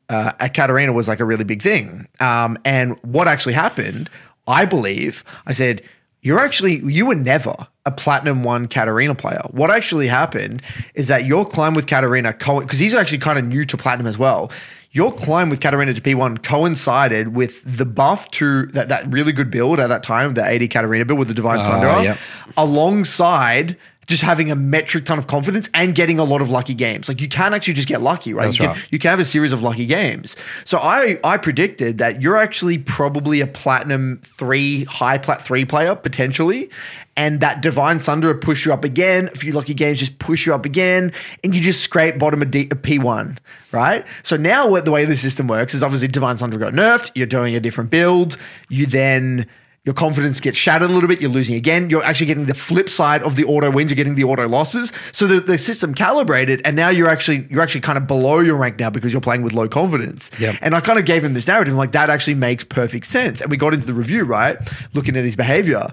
uh, 0.08 0.32
at 0.40 0.54
Katarina 0.54 0.92
was 0.92 1.06
like 1.06 1.20
a 1.20 1.24
really 1.24 1.44
big 1.44 1.62
thing. 1.62 2.08
Um, 2.18 2.58
and 2.64 2.96
what 3.02 3.28
actually 3.28 3.52
happened, 3.52 4.08
I 4.48 4.64
believe, 4.64 5.22
I 5.46 5.52
said, 5.52 5.82
you're 6.22 6.38
actually, 6.38 6.80
you 6.80 7.06
were 7.06 7.14
never 7.14 7.54
a 7.86 7.90
platinum 7.90 8.44
one 8.44 8.66
Katarina 8.66 9.14
player. 9.14 9.42
What 9.50 9.70
actually 9.70 10.06
happened 10.06 10.62
is 10.94 11.08
that 11.08 11.24
your 11.24 11.46
climb 11.46 11.74
with 11.74 11.86
Katarina, 11.86 12.32
because 12.32 12.78
he's 12.78 12.94
actually 12.94 13.18
kind 13.18 13.38
of 13.38 13.44
new 13.46 13.64
to 13.64 13.76
platinum 13.76 14.06
as 14.06 14.18
well. 14.18 14.50
Your 14.92 15.12
climb 15.12 15.50
with 15.50 15.60
Katarina 15.60 15.94
to 15.94 16.00
P1 16.00 16.42
coincided 16.42 17.28
with 17.34 17.62
the 17.64 17.86
buff 17.86 18.30
to 18.32 18.66
that, 18.66 18.88
that 18.88 19.10
really 19.12 19.32
good 19.32 19.50
build 19.50 19.78
at 19.80 19.86
that 19.86 20.02
time, 20.02 20.34
the 20.34 20.44
AD 20.44 20.68
Katarina 20.70 21.04
build 21.04 21.18
with 21.20 21.28
the 21.28 21.34
Divine 21.34 21.60
ah, 21.60 21.62
Oh, 21.62 21.70
Sunderer, 21.70 22.04
yep. 22.04 22.18
alongside 22.56 23.76
just 24.10 24.22
having 24.22 24.50
a 24.50 24.56
metric 24.56 25.04
ton 25.06 25.18
of 25.18 25.28
confidence 25.28 25.70
and 25.72 25.94
getting 25.94 26.18
a 26.18 26.24
lot 26.24 26.42
of 26.42 26.50
lucky 26.50 26.74
games. 26.74 27.08
Like 27.08 27.20
you 27.20 27.28
can 27.28 27.54
actually 27.54 27.74
just 27.74 27.88
get 27.88 28.02
lucky, 28.02 28.34
right? 28.34 28.46
That's 28.46 28.58
you, 28.58 28.64
can, 28.64 28.74
right. 28.74 28.86
you 28.90 28.98
can 28.98 29.10
have 29.10 29.20
a 29.20 29.24
series 29.24 29.52
of 29.52 29.62
lucky 29.62 29.86
games. 29.86 30.36
So 30.64 30.78
I 30.78 31.18
I 31.24 31.38
predicted 31.38 31.98
that 31.98 32.20
you're 32.20 32.36
actually 32.36 32.78
probably 32.78 33.40
a 33.40 33.46
platinum 33.46 34.20
three, 34.24 34.84
high 34.84 35.16
plat 35.16 35.42
three 35.42 35.64
player 35.64 35.94
potentially. 35.94 36.68
And 37.16 37.40
that 37.40 37.60
Divine 37.60 37.98
Sunderer 37.98 38.40
push 38.40 38.64
you 38.64 38.72
up 38.72 38.84
again. 38.84 39.28
A 39.32 39.36
few 39.36 39.52
lucky 39.52 39.74
games 39.74 39.98
just 39.98 40.18
push 40.18 40.46
you 40.46 40.54
up 40.54 40.64
again, 40.64 41.12
and 41.44 41.54
you 41.54 41.60
just 41.60 41.80
scrape 41.80 42.18
bottom 42.18 42.40
of 42.40 42.50
D, 42.50 42.68
of 42.70 42.80
P1, 42.80 43.36
right? 43.72 44.06
So 44.22 44.36
now 44.36 44.70
what 44.70 44.86
the 44.86 44.90
way 44.90 45.04
the 45.04 45.16
system 45.16 45.46
works 45.46 45.74
is 45.74 45.82
obviously 45.82 46.08
Divine 46.08 46.36
Sunderer 46.36 46.60
got 46.60 46.72
nerfed. 46.72 47.10
You're 47.14 47.26
doing 47.26 47.54
a 47.54 47.60
different 47.60 47.90
build. 47.90 48.38
You 48.70 48.86
then 48.86 49.46
your 49.90 49.94
confidence 49.96 50.38
gets 50.38 50.56
shattered 50.56 50.88
a 50.88 50.92
little 50.92 51.08
bit. 51.08 51.20
You're 51.20 51.32
losing 51.32 51.56
again. 51.56 51.90
You're 51.90 52.04
actually 52.04 52.26
getting 52.26 52.44
the 52.44 52.54
flip 52.54 52.88
side 52.88 53.24
of 53.24 53.34
the 53.34 53.42
auto 53.42 53.72
wins. 53.72 53.90
You're 53.90 53.96
getting 53.96 54.14
the 54.14 54.22
auto 54.22 54.46
losses. 54.46 54.92
So 55.10 55.26
the, 55.26 55.40
the 55.40 55.58
system 55.58 55.94
calibrated, 55.94 56.62
and 56.64 56.76
now 56.76 56.90
you're 56.90 57.08
actually 57.08 57.48
you're 57.50 57.60
actually 57.60 57.80
kind 57.80 57.98
of 57.98 58.06
below 58.06 58.38
your 58.38 58.54
rank 58.54 58.78
now 58.78 58.88
because 58.88 59.12
you're 59.12 59.20
playing 59.20 59.42
with 59.42 59.52
low 59.52 59.68
confidence. 59.68 60.30
Yep. 60.38 60.58
And 60.60 60.76
I 60.76 60.80
kind 60.80 60.96
of 60.96 61.06
gave 61.06 61.24
him 61.24 61.34
this 61.34 61.48
narrative, 61.48 61.74
like 61.74 61.90
that 61.90 62.08
actually 62.08 62.34
makes 62.34 62.62
perfect 62.62 63.04
sense. 63.04 63.40
And 63.40 63.50
we 63.50 63.56
got 63.56 63.74
into 63.74 63.84
the 63.84 63.92
review, 63.92 64.22
right, 64.22 64.58
looking 64.94 65.16
at 65.16 65.24
his 65.24 65.34
behavior, 65.34 65.88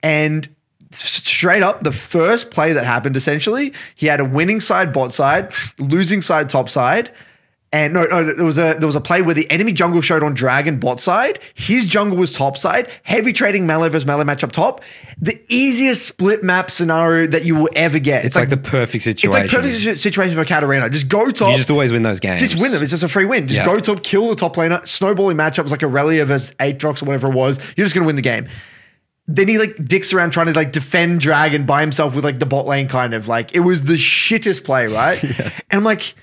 and 0.00 0.48
straight 0.92 1.64
up, 1.64 1.82
the 1.82 1.90
first 1.90 2.52
play 2.52 2.72
that 2.72 2.84
happened, 2.84 3.16
essentially, 3.16 3.72
he 3.96 4.06
had 4.06 4.20
a 4.20 4.24
winning 4.24 4.60
side 4.60 4.92
bot 4.92 5.12
side, 5.12 5.52
losing 5.80 6.22
side 6.22 6.48
top 6.48 6.68
side. 6.68 7.10
And 7.72 7.94
no, 7.94 8.04
no, 8.06 8.24
there 8.24 8.44
was 8.44 8.58
a 8.58 8.74
there 8.78 8.86
was 8.88 8.96
a 8.96 9.00
play 9.00 9.22
where 9.22 9.34
the 9.34 9.48
enemy 9.48 9.72
jungle 9.72 10.00
showed 10.00 10.24
on 10.24 10.34
dragon 10.34 10.80
bot 10.80 11.00
side. 11.00 11.38
His 11.54 11.86
jungle 11.86 12.18
was 12.18 12.32
top 12.32 12.58
side. 12.58 12.90
Heavy 13.04 13.32
trading 13.32 13.64
melee 13.64 13.88
versus 13.90 14.04
melee 14.04 14.24
match 14.24 14.42
up 14.42 14.50
top. 14.50 14.82
The 15.20 15.40
easiest 15.48 16.04
split 16.04 16.42
map 16.42 16.68
scenario 16.72 17.28
that 17.28 17.44
you 17.44 17.54
will 17.54 17.68
ever 17.76 18.00
get. 18.00 18.24
It's 18.24 18.34
like, 18.34 18.48
the 18.48 18.56
perfect 18.56 19.04
situation. 19.04 19.44
it's 19.44 19.52
like 19.52 19.62
perfect 19.62 19.98
situation 20.00 20.34
for 20.36 20.44
Katarina. 20.44 20.90
Just 20.90 21.06
go 21.08 21.30
top. 21.30 21.52
You 21.52 21.58
just 21.58 21.70
always 21.70 21.92
win 21.92 22.02
those 22.02 22.18
games. 22.18 22.40
Just 22.40 22.60
win 22.60 22.72
them. 22.72 22.82
It's 22.82 22.90
just 22.90 23.04
a 23.04 23.08
free 23.08 23.24
win. 23.24 23.46
Just 23.46 23.58
Yeah. 23.58 23.66
go 23.66 23.78
top, 23.78 24.02
kill 24.02 24.28
the 24.30 24.34
top 24.34 24.56
laner. 24.56 24.84
Snowballing 24.84 25.36
matchups 25.36 25.70
like 25.70 25.80
Irelia 25.80 26.26
versus 26.26 26.52
Aatrox 26.58 27.02
or 27.02 27.06
whatever 27.06 27.28
it 27.28 27.34
was. 27.34 27.60
You're 27.76 27.84
just 27.84 27.94
gonna 27.94 28.06
win 28.06 28.16
the 28.16 28.22
game. 28.22 28.48
Then 29.28 29.46
he 29.46 29.58
like 29.58 29.76
dicks 29.86 30.12
around 30.12 30.30
trying 30.30 30.46
to 30.46 30.54
like 30.54 30.72
defend 30.72 31.20
Dragon 31.20 31.66
by 31.66 31.82
himself 31.82 32.16
with 32.16 32.24
like 32.24 32.40
the 32.40 32.46
bot 32.46 32.66
lane 32.66 32.88
kind 32.88 33.14
of 33.14 33.28
like 33.28 33.54
it 33.54 33.60
was 33.60 33.84
the 33.84 33.94
shittest 33.94 34.64
play, 34.64 34.88
right? 34.88 35.22
And 35.70 35.78
I'm 35.78 35.84
like, 35.84 36.16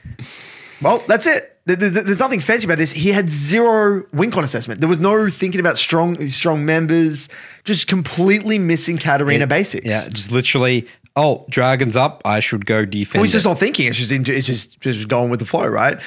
well, 0.81 1.03
that's 1.07 1.27
it. 1.27 1.57
There's, 1.65 2.19
nothing 2.19 2.39
fancy 2.39 2.65
about 2.65 2.77
this. 2.77 2.93
He 2.93 3.09
had 3.09 3.29
zero 3.29 4.05
win 4.13 4.31
con 4.31 4.45
assessment. 4.45 4.79
There 4.79 4.87
was 4.87 4.99
no 4.99 5.29
thinking 5.29 5.59
about 5.59 5.77
strong 5.77 6.29
strong 6.31 6.65
members. 6.65 7.27
Just 7.65 7.87
completely 7.87 8.57
missing 8.57 8.97
Katarina 8.97 9.47
basics. 9.47 9.85
Yeah, 9.85 10.07
just 10.07 10.31
literally. 10.31 10.87
Oh, 11.17 11.45
dragons 11.49 11.97
up. 11.97 12.21
I 12.23 12.39
should 12.39 12.65
go 12.65 12.85
defend. 12.85 13.19
Well, 13.19 13.23
he's 13.23 13.33
just 13.33 13.45
it. 13.45 13.49
not 13.49 13.59
thinking. 13.59 13.87
It's 13.87 13.97
just 13.97 14.11
it's 14.11 14.47
just 14.47 14.79
just 14.79 15.07
going 15.09 15.29
with 15.29 15.39
the 15.41 15.45
flow, 15.45 15.65
right? 15.65 15.99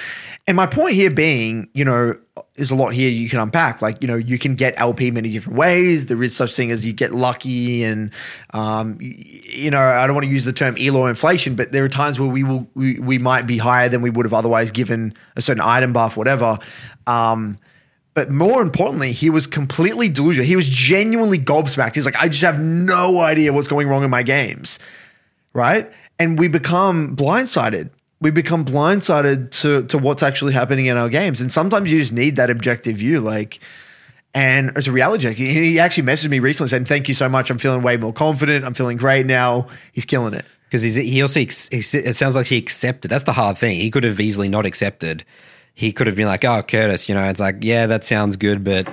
And 0.51 0.57
my 0.57 0.67
point 0.67 0.97
here 0.97 1.13
being, 1.13 1.69
you 1.75 1.85
know, 1.85 2.19
there's 2.57 2.73
a 2.73 2.75
lot 2.75 2.89
here 2.89 3.09
you 3.09 3.29
can 3.29 3.39
unpack. 3.39 3.81
Like, 3.81 4.03
you 4.03 4.09
know, 4.09 4.17
you 4.17 4.37
can 4.37 4.57
get 4.57 4.75
LP 4.81 5.13
many 5.13 5.31
different 5.31 5.57
ways. 5.57 6.07
There 6.07 6.21
is 6.25 6.35
such 6.35 6.57
thing 6.57 6.73
as 6.73 6.85
you 6.85 6.93
get 6.93 7.13
lucky, 7.13 7.85
and 7.85 8.11
um, 8.53 8.99
you 9.01 9.71
know, 9.71 9.81
I 9.81 10.05
don't 10.09 10.17
want 10.17 10.27
to 10.27 10.33
use 10.33 10.45
the 10.45 10.53
term 10.53 10.75
elo 10.77 11.07
inflation, 11.07 11.55
but 11.55 11.71
there 11.71 11.85
are 11.85 11.89
times 11.89 12.19
where 12.19 12.29
we 12.29 12.43
will 12.43 12.67
we, 12.75 12.99
we 12.99 13.17
might 13.17 13.47
be 13.47 13.59
higher 13.59 13.89
than 13.89 14.03
we 14.03 14.11
would 14.11 14.27
have 14.27 14.35
otherwise 14.35 14.73
given 14.73 15.15
a 15.37 15.41
certain 15.41 15.63
item 15.63 15.93
buff, 15.93 16.17
whatever. 16.17 16.59
Um, 17.07 17.57
but 18.15 18.33
more 18.33 18.61
importantly, 18.61 19.13
he 19.13 19.31
was 19.31 19.47
completely 19.47 20.09
delusional. 20.09 20.49
He 20.49 20.57
was 20.57 20.69
genuinely 20.69 21.39
gobsmacked. 21.39 21.95
He's 21.95 22.07
like, 22.07 22.21
I 22.21 22.27
just 22.27 22.43
have 22.43 22.59
no 22.59 23.21
idea 23.21 23.53
what's 23.53 23.69
going 23.69 23.87
wrong 23.87 24.03
in 24.03 24.11
my 24.11 24.25
games 24.25 24.81
right? 25.53 25.91
And 26.19 26.39
we 26.39 26.49
become 26.49 27.17
blindsided. 27.17 27.91
We 28.21 28.31
become 28.31 28.65
blindsided 28.65 29.51
to 29.63 29.85
to 29.85 29.99
what's 29.99 30.23
actually 30.23 30.53
happening 30.53 30.87
in 30.87 30.97
our 30.97 31.09
games. 31.09 31.41
And 31.41 31.53
sometimes 31.53 31.91
you 31.91 31.99
just 31.99 32.13
need 32.13 32.37
that 32.37 32.51
objective 32.51 32.97
view, 32.97 33.21
like. 33.21 33.61
And 34.33 34.71
it's 34.77 34.87
a 34.87 34.93
reality 34.93 35.25
check. 35.25 35.37
He 35.37 35.81
actually 35.81 36.05
messaged 36.05 36.29
me 36.29 36.39
recently 36.39 36.69
saying, 36.69 36.85
"Thank 36.85 37.09
you 37.09 37.15
so 37.15 37.29
much. 37.29 37.51
I'm 37.51 37.59
feeling 37.59 37.83
way 37.83 37.97
more 37.97 38.13
confident. 38.13 38.65
I'm 38.65 38.75
feeling 38.75 38.97
great 38.97 39.27
now. 39.27 39.67
He's 39.93 40.05
killing 40.05 40.35
it." 40.35 40.45
because 40.71 40.83
he 40.83 41.21
also 41.21 41.41
it 41.41 42.15
sounds 42.15 42.37
like 42.37 42.47
he 42.47 42.57
accepted. 42.57 43.11
That's 43.11 43.25
the 43.25 43.33
hard 43.33 43.59
thing. 43.59 43.77
He 43.77 43.91
could 43.91 44.05
have 44.05 44.21
easily 44.21 44.49
not 44.49 44.67
accepted. 44.67 45.25
He 45.75 45.93
could 45.93 46.07
have 46.07 46.15
been 46.15 46.27
like, 46.27 46.45
"Oh, 46.45 46.63
Curtis, 46.63 47.09
you 47.09 47.15
know, 47.15 47.25
it's 47.25 47.41
like, 47.41 47.57
yeah, 47.63 47.87
that 47.87 48.05
sounds 48.05 48.37
good, 48.37 48.63
but 48.63 48.87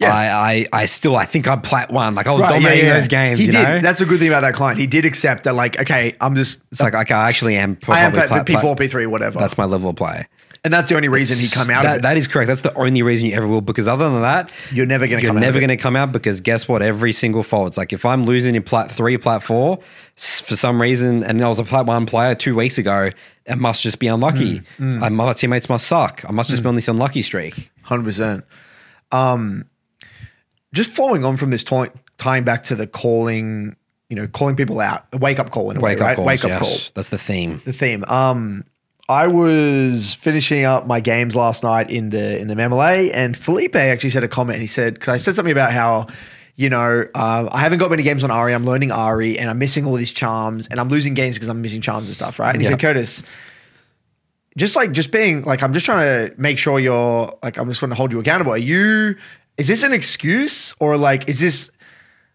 Yeah. 0.00 0.12
I, 0.14 0.52
I, 0.52 0.66
I 0.72 0.86
still, 0.86 1.16
I 1.16 1.24
think 1.24 1.46
I'm 1.46 1.60
plat 1.60 1.90
one. 1.92 2.14
Like 2.14 2.26
I 2.26 2.32
was 2.32 2.42
Right, 2.42 2.50
dominating 2.50 2.86
yeah. 2.86 2.94
those 2.94 3.08
games. 3.08 3.38
He 3.38 3.46
you 3.46 3.52
did. 3.52 3.62
know, 3.62 3.80
That's 3.80 4.00
a 4.00 4.04
good 4.04 4.18
thing 4.18 4.28
about 4.28 4.40
that 4.42 4.54
client. 4.54 4.78
He 4.80 4.86
did 4.86 5.04
accept 5.04 5.44
that. 5.44 5.54
Like, 5.54 5.80
okay, 5.80 6.16
I'm 6.20 6.34
just. 6.34 6.60
it's 6.72 6.80
like, 6.82 6.94
okay, 6.94 7.14
I 7.14 7.28
actually 7.28 7.56
am 7.56 7.78
I 7.88 8.00
am 8.00 8.44
P 8.44 8.56
four 8.56 8.74
P 8.76 8.88
three, 8.88 9.06
whatever. 9.06 9.38
That's 9.38 9.56
my 9.56 9.64
level 9.64 9.90
of 9.90 9.96
play. 9.96 10.26
And 10.64 10.72
that's 10.72 10.88
the 10.88 10.96
only 10.96 11.08
reason 11.08 11.36
he 11.38 11.48
come 11.48 11.68
out 11.68 11.82
That, 11.82 11.90
of 11.92 11.98
it. 11.98 12.02
that 12.02 12.16
is 12.16 12.26
correct. 12.26 12.48
That's 12.48 12.62
the 12.62 12.72
only 12.74 13.02
reason 13.02 13.28
you 13.28 13.34
ever 13.34 13.46
will. 13.46 13.60
Because 13.60 13.86
other 13.86 14.08
than 14.08 14.22
that, 14.22 14.50
You're 14.72 14.86
never 14.86 15.06
gonna 15.06 15.20
You're 15.20 15.28
come 15.28 15.36
out 15.36 15.40
never 15.40 15.58
going 15.60 15.68
to 15.68 15.76
come 15.76 15.94
out 15.94 16.10
because 16.10 16.40
guess 16.40 16.66
what? 16.66 16.80
Every 16.80 17.12
single 17.12 17.42
fault. 17.42 17.68
It's 17.68 17.76
like 17.76 17.92
if 17.92 18.06
I'm 18.06 18.24
losing 18.24 18.54
in 18.54 18.62
plat 18.62 18.90
three, 18.90 19.18
plat 19.18 19.42
four, 19.42 19.78
for 20.16 20.56
some 20.56 20.80
reason, 20.80 21.22
and 21.22 21.42
I 21.44 21.48
was 21.48 21.58
a 21.58 21.64
plat 21.64 21.84
one 21.84 22.06
player 22.06 22.34
two 22.34 22.54
weeks 22.54 22.78
ago, 22.78 23.10
it 23.44 23.56
must 23.58 23.82
just 23.82 23.98
be 23.98 24.06
unlucky. 24.06 24.62
Mm, 24.78 25.02
Uh, 25.02 25.10
my 25.10 25.32
teammates 25.34 25.68
must 25.68 25.86
suck. 25.86 26.24
I 26.26 26.32
must 26.32 26.48
just 26.48 26.62
be 26.62 26.68
on 26.70 26.76
this 26.76 26.88
unlucky 26.88 27.20
streak. 27.20 27.70
Hundred 27.82 28.04
percent. 28.04 28.44
Um, 29.12 29.66
just 30.74 30.90
following 30.90 31.24
on 31.24 31.36
from 31.36 31.50
this, 31.50 31.64
t- 31.64 31.86
tying 32.18 32.44
back 32.44 32.64
to 32.64 32.74
the 32.74 32.86
calling, 32.86 33.76
you 34.10 34.16
know, 34.16 34.26
calling 34.26 34.56
people 34.56 34.80
out, 34.80 35.06
a 35.12 35.16
wake 35.16 35.38
up 35.38 35.50
call 35.50 35.70
in 35.70 35.76
a 35.78 35.80
Wake 35.80 35.98
way, 35.98 36.02
up 36.02 36.08
right? 36.08 36.16
calls. 36.16 36.26
wake 36.26 36.44
up 36.44 36.48
yes. 36.50 36.60
call. 36.60 36.92
That's 36.94 37.08
the 37.08 37.18
theme. 37.18 37.62
The 37.64 37.72
theme. 37.72 38.04
Um, 38.08 38.64
I 39.08 39.26
was 39.26 40.14
finishing 40.14 40.64
up 40.64 40.86
my 40.86 41.00
games 41.00 41.36
last 41.36 41.62
night 41.62 41.90
in 41.90 42.10
the 42.10 42.38
in 42.38 42.48
the 42.48 42.54
MLA, 42.54 43.10
and 43.14 43.36
Felipe 43.36 43.76
actually 43.76 44.10
said 44.10 44.24
a 44.24 44.28
comment. 44.28 44.60
He 44.60 44.66
said 44.66 44.94
because 44.94 45.08
I 45.08 45.16
said 45.16 45.34
something 45.34 45.52
about 45.52 45.72
how. 45.72 46.08
You 46.56 46.70
know, 46.70 47.04
uh, 47.16 47.48
I 47.50 47.58
haven't 47.58 47.80
got 47.80 47.90
many 47.90 48.04
games 48.04 48.22
on 48.22 48.30
Ahri. 48.30 48.54
I'm 48.54 48.64
learning 48.64 48.90
Ahri, 48.90 49.40
and 49.40 49.50
I'm 49.50 49.58
missing 49.58 49.86
all 49.86 49.96
these 49.96 50.12
charms, 50.12 50.68
and 50.68 50.78
I'm 50.78 50.88
losing 50.88 51.12
games 51.12 51.34
because 51.34 51.48
I'm 51.48 51.60
missing 51.60 51.80
charms 51.80 52.08
and 52.08 52.14
stuff, 52.14 52.38
right? 52.38 52.54
And 52.54 52.62
he 52.62 52.68
said, 52.68 52.78
Curtis, 52.78 53.24
just 54.56 54.76
like 54.76 54.92
just 54.92 55.10
being 55.10 55.42
like 55.42 55.64
I'm 55.64 55.72
just 55.74 55.84
trying 55.84 56.28
to 56.28 56.40
make 56.40 56.58
sure 56.58 56.78
you're 56.78 57.36
like 57.42 57.58
I'm 57.58 57.68
just 57.68 57.82
want 57.82 57.90
to 57.90 57.96
hold 57.96 58.12
you 58.12 58.20
accountable. 58.20 58.52
Are 58.52 58.56
you 58.56 59.16
is 59.56 59.68
this 59.68 59.82
an 59.82 59.92
excuse 59.92 60.74
or 60.80 60.96
like 60.96 61.28
is 61.28 61.40
this 61.40 61.70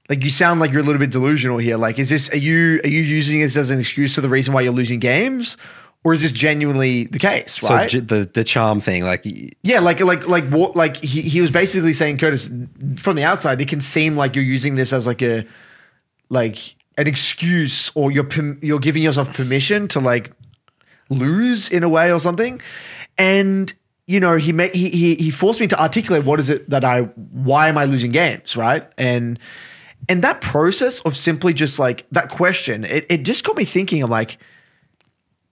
like 0.10 0.24
you 0.24 0.30
sound 0.30 0.60
like 0.60 0.72
you're 0.72 0.82
a 0.82 0.86
little 0.86 1.00
bit 1.00 1.12
delusional 1.12 1.58
here? 1.58 1.78
Like 1.78 2.00
is 2.00 2.10
this 2.10 2.30
are 2.32 2.38
you 2.38 2.80
are 2.84 2.88
you 2.90 3.02
using 3.02 3.42
this 3.42 3.56
as 3.56 3.70
an 3.70 3.80
excuse 3.80 4.16
to 4.16 4.22
the 4.22 4.30
reason 4.30 4.54
why 4.54 4.62
you're 4.62 4.74
losing 4.74 5.00
games? 5.00 5.58
Or 6.06 6.14
is 6.14 6.22
this 6.22 6.32
genuinely 6.32 7.06
the 7.06 7.20
case, 7.20 7.62
right? 7.62 7.92
So 7.92 8.00
the 8.00 8.30
the 8.34 8.46
charm 8.46 8.80
thing, 8.80 9.04
like 9.04 9.26
yeah, 9.64 9.80
like 9.80 10.00
like 10.00 10.28
like 10.30 10.46
what 10.46 10.76
like 10.76 10.96
he, 10.96 11.22
he 11.22 11.42
was 11.42 11.52
basically 11.52 11.92
saying, 11.92 12.20
Curtis, 12.20 12.50
from 12.98 13.18
the 13.18 13.26
outside, 13.26 13.60
it 13.60 13.68
can 13.68 13.82
seem 13.82 14.16
like 14.16 14.34
you're 14.34 14.46
using 14.46 14.76
this 14.76 14.94
as 14.94 15.06
like 15.06 15.22
a 15.22 15.46
like 16.30 16.76
an 16.98 17.06
excuse 17.06 17.92
or 17.96 18.12
you're 18.12 18.30
you're 18.62 18.80
giving 18.80 19.04
yourself 19.04 19.34
permission 19.34 19.90
to 19.90 20.00
like 20.00 20.32
lose 21.10 21.70
in 21.70 21.84
a 21.84 21.90
way 21.90 22.14
or 22.14 22.20
something. 22.20 22.62
And 23.18 23.74
you 24.10 24.20
know, 24.20 24.38
he 24.38 24.52
made 24.52 24.74
he 24.74 24.90
he 24.90 25.14
he 25.16 25.30
forced 25.30 25.60
me 25.60 25.68
to 25.68 25.80
articulate 25.80 26.26
what 26.26 26.40
is 26.40 26.50
it 26.50 26.68
that 26.72 26.84
I 26.84 27.02
why 27.02 27.68
am 27.68 27.78
I 27.78 27.86
losing 27.86 28.10
games, 28.10 28.58
right? 28.58 28.90
And 28.98 29.38
and 30.10 30.24
that 30.24 30.42
process 30.42 31.00
of 31.02 31.16
simply 31.16 31.54
just 31.54 31.78
like 31.78 32.08
that 32.12 32.30
question, 32.30 32.86
it, 32.86 33.06
it 33.08 33.22
just 33.22 33.44
got 33.44 33.56
me 33.56 33.66
thinking. 33.66 34.02
I'm 34.02 34.10
like, 34.10 34.40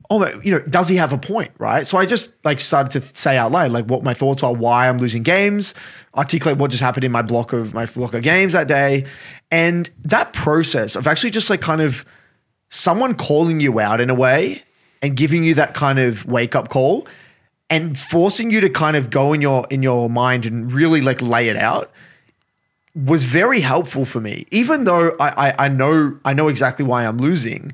oh, 0.10 0.26
you 0.42 0.50
know, 0.50 0.60
does 0.62 0.90
he 0.90 0.96
have 0.96 1.14
a 1.14 1.20
point, 1.20 1.52
right? 1.60 1.86
So 1.86 2.00
I 2.00 2.08
just 2.08 2.34
like 2.44 2.60
started 2.60 3.00
to 3.00 3.16
say 3.16 3.38
out 3.38 3.52
loud 3.52 3.72
like 3.72 3.86
what 3.86 4.04
my 4.04 4.16
thoughts 4.16 4.42
are, 4.42 4.56
why 4.56 4.90
I'm 4.90 4.98
losing 4.98 5.22
games, 5.22 5.76
articulate 6.16 6.58
what 6.58 6.72
just 6.72 6.82
happened 6.82 7.04
in 7.04 7.12
my 7.12 7.22
block 7.22 7.54
of 7.54 7.76
my 7.76 7.86
block 7.86 8.16
of 8.16 8.24
games 8.24 8.54
that 8.54 8.68
day, 8.68 9.06
and 9.52 9.88
that 10.02 10.34
process 10.34 10.96
of 10.96 11.06
actually 11.06 11.30
just 11.30 11.52
like 11.52 11.62
kind 11.62 11.82
of 11.82 12.04
someone 12.72 13.14
calling 13.14 13.60
you 13.60 13.80
out 13.80 14.02
in 14.02 14.10
a 14.10 14.16
way 14.16 14.64
and 15.04 15.16
giving 15.16 15.44
you 15.44 15.54
that 15.54 15.76
kind 15.76 16.00
of 16.00 16.26
wake 16.26 16.56
up 16.56 16.70
call 16.70 17.08
and 17.70 17.98
forcing 17.98 18.52
you 18.52 18.62
to 18.62 18.70
kind 18.70 18.96
of 18.96 19.10
go 19.10 19.34
in 19.34 19.42
your 19.42 19.68
in 19.70 19.84
your 19.84 20.10
mind 20.10 20.46
and 20.46 20.72
really 20.72 21.02
like 21.02 21.22
lay 21.22 21.50
it 21.50 21.58
out 21.58 21.92
was 23.06 23.24
very 23.24 23.60
helpful 23.60 24.06
for 24.06 24.20
me. 24.20 24.48
Even 24.52 24.86
though 24.86 25.16
I, 25.20 25.50
I 25.50 25.66
i 25.66 25.68
know 25.68 26.18
i 26.26 26.34
know 26.34 26.48
exactly 26.48 26.86
why 26.86 27.06
i'm 27.06 27.18
losing 27.18 27.74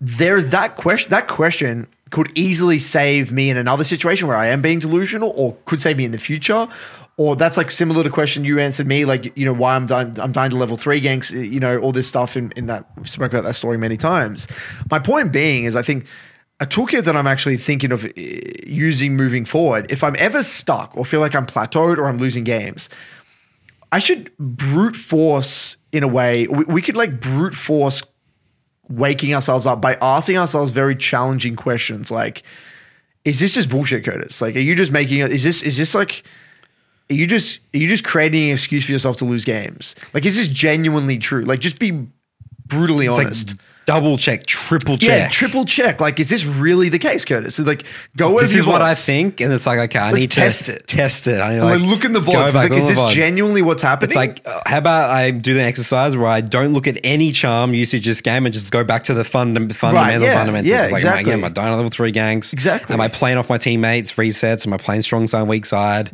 there's 0.00 0.48
that 0.48 0.76
question 0.76 1.10
that 1.10 1.28
question 1.28 1.86
could 2.10 2.30
easily 2.34 2.78
save 2.78 3.32
me 3.32 3.50
in 3.50 3.56
another 3.56 3.84
situation 3.84 4.28
where 4.28 4.36
i 4.36 4.46
am 4.46 4.62
being 4.62 4.78
delusional 4.78 5.32
or 5.36 5.56
could 5.66 5.80
save 5.80 5.96
me 5.96 6.04
in 6.04 6.12
the 6.12 6.18
future. 6.18 6.68
Or 7.16 7.36
that's 7.36 7.56
like 7.56 7.70
similar 7.70 8.02
to 8.02 8.10
question 8.10 8.44
you 8.44 8.58
answered 8.58 8.88
me 8.88 9.04
like 9.04 9.36
you 9.36 9.44
know 9.44 9.52
why 9.52 9.76
i'm 9.76 9.86
dying 9.86 10.18
i'm 10.18 10.32
dying 10.32 10.50
to 10.50 10.56
level 10.56 10.76
three 10.76 11.00
ganks 11.00 11.30
you 11.30 11.60
know 11.60 11.78
all 11.78 11.92
this 11.92 12.08
stuff 12.08 12.36
in, 12.36 12.50
in 12.56 12.66
that 12.66 12.86
we've 12.96 13.08
spoken 13.08 13.36
about 13.36 13.46
that 13.46 13.54
story 13.54 13.78
many 13.78 13.96
times. 13.96 14.48
My 14.90 14.98
point 14.98 15.30
being 15.30 15.62
is 15.62 15.76
i 15.76 15.82
think 15.82 16.06
a 16.64 16.66
toolkit 16.66 17.04
that 17.04 17.16
i'm 17.16 17.26
actually 17.26 17.56
thinking 17.56 17.92
of 17.92 18.04
uh, 18.04 18.08
using 18.66 19.16
moving 19.16 19.44
forward 19.44 19.90
if 19.90 20.02
i'm 20.02 20.16
ever 20.18 20.42
stuck 20.42 20.96
or 20.96 21.04
feel 21.04 21.20
like 21.20 21.34
i'm 21.34 21.46
plateaued 21.46 21.98
or 21.98 22.06
i'm 22.06 22.18
losing 22.18 22.44
games 22.44 22.88
I 23.94 24.00
should 24.00 24.36
brute 24.38 24.96
force 24.96 25.76
in 25.92 26.02
a 26.02 26.08
way. 26.08 26.48
We, 26.48 26.64
we 26.64 26.82
could 26.82 26.96
like 26.96 27.20
brute 27.20 27.54
force 27.54 28.02
waking 28.88 29.32
ourselves 29.32 29.66
up 29.66 29.80
by 29.80 29.96
asking 30.02 30.36
ourselves 30.36 30.72
very 30.72 30.96
challenging 30.96 31.54
questions 31.54 32.10
like, 32.10 32.42
is 33.24 33.38
this 33.38 33.54
just 33.54 33.70
bullshit, 33.70 34.04
Curtis? 34.04 34.42
Like, 34.42 34.56
are 34.56 34.60
you 34.60 34.74
just 34.74 34.90
making 34.90 35.20
it? 35.20 35.30
Is 35.30 35.44
this 35.44 35.62
is 35.62 35.76
this 35.76 35.94
like? 35.94 36.24
Are 37.08 37.14
you 37.14 37.28
just 37.28 37.60
are 37.72 37.78
you 37.78 37.86
just 37.86 38.02
creating 38.02 38.48
an 38.48 38.54
excuse 38.54 38.84
for 38.84 38.90
yourself 38.90 39.16
to 39.18 39.24
lose 39.24 39.44
games? 39.44 39.94
Like, 40.12 40.26
is 40.26 40.34
this 40.34 40.48
genuinely 40.48 41.16
true? 41.16 41.44
Like, 41.44 41.60
just 41.60 41.78
be 41.78 42.08
brutally 42.66 43.06
it's 43.06 43.16
honest. 43.16 43.50
like 43.50 43.58
double 43.86 44.16
check, 44.16 44.46
triple 44.46 44.98
check. 44.98 45.08
yeah, 45.08 45.28
triple 45.28 45.64
check. 45.64 46.00
Like, 46.00 46.20
is 46.20 46.28
this 46.28 46.44
really 46.44 46.88
the 46.88 46.98
case, 46.98 47.24
Curtis? 47.24 47.56
So, 47.56 47.62
like, 47.62 47.84
go 48.16 48.40
this 48.40 48.54
is 48.54 48.66
what. 48.66 48.82
I 48.82 48.94
think, 48.94 49.40
and 49.40 49.52
it's 49.52 49.66
like 49.66 49.78
okay, 49.78 49.98
I 49.98 50.10
Let's 50.10 50.20
need 50.22 50.30
test 50.30 50.64
to 50.66 50.76
it. 50.76 50.86
Test 50.86 51.26
it. 51.26 51.40
I 51.40 51.54
need 51.54 51.60
to, 51.60 51.64
like, 51.64 51.80
like, 51.80 51.88
look 51.88 52.04
in 52.04 52.12
the 52.12 52.20
go 52.20 52.32
VODs. 52.32 52.44
It's 52.44 52.54
back, 52.54 52.62
like, 52.62 52.70
look 52.70 52.78
is 52.78 52.88
in 52.88 52.94
the 52.94 53.00
this 53.00 53.10
VODs. 53.10 53.14
genuinely 53.14 53.62
what's 53.62 53.82
happening? 53.82 54.10
It's 54.10 54.16
like, 54.16 54.42
uh, 54.46 54.60
how 54.66 54.78
about 54.78 55.10
I 55.10 55.30
do 55.30 55.54
the 55.54 55.62
exercise 55.62 56.16
where 56.16 56.28
I 56.28 56.40
don't 56.40 56.72
look 56.72 56.86
at 56.86 56.98
any 57.04 57.32
charm 57.32 57.74
usage 57.74 58.04
this 58.04 58.20
game 58.20 58.46
and 58.46 58.52
just 58.52 58.70
go 58.70 58.84
back 58.84 59.04
to 59.04 59.14
the 59.14 59.24
funda- 59.24 59.72
fundamental 59.74 60.22
yeah, 60.22 60.34
fundamentals. 60.36 60.70
yeah, 60.70 60.82
like, 60.84 60.94
exactly. 60.94 61.32
Am 61.32 61.38
I, 61.38 61.42
am 61.42 61.44
I 61.44 61.48
dying 61.50 61.70
on 61.70 61.76
level 61.76 61.90
three 61.90 62.12
ganks? 62.12 62.52
Exactly. 62.52 62.94
Am 62.94 63.00
I 63.00 63.08
playing 63.08 63.38
off 63.38 63.48
my 63.48 63.58
teammates, 63.58 64.12
resets? 64.12 64.66
Am 64.66 64.72
I 64.72 64.76
playing 64.76 65.02
strong 65.02 65.26
side, 65.26 65.48
weak 65.48 65.66
side? 65.66 66.10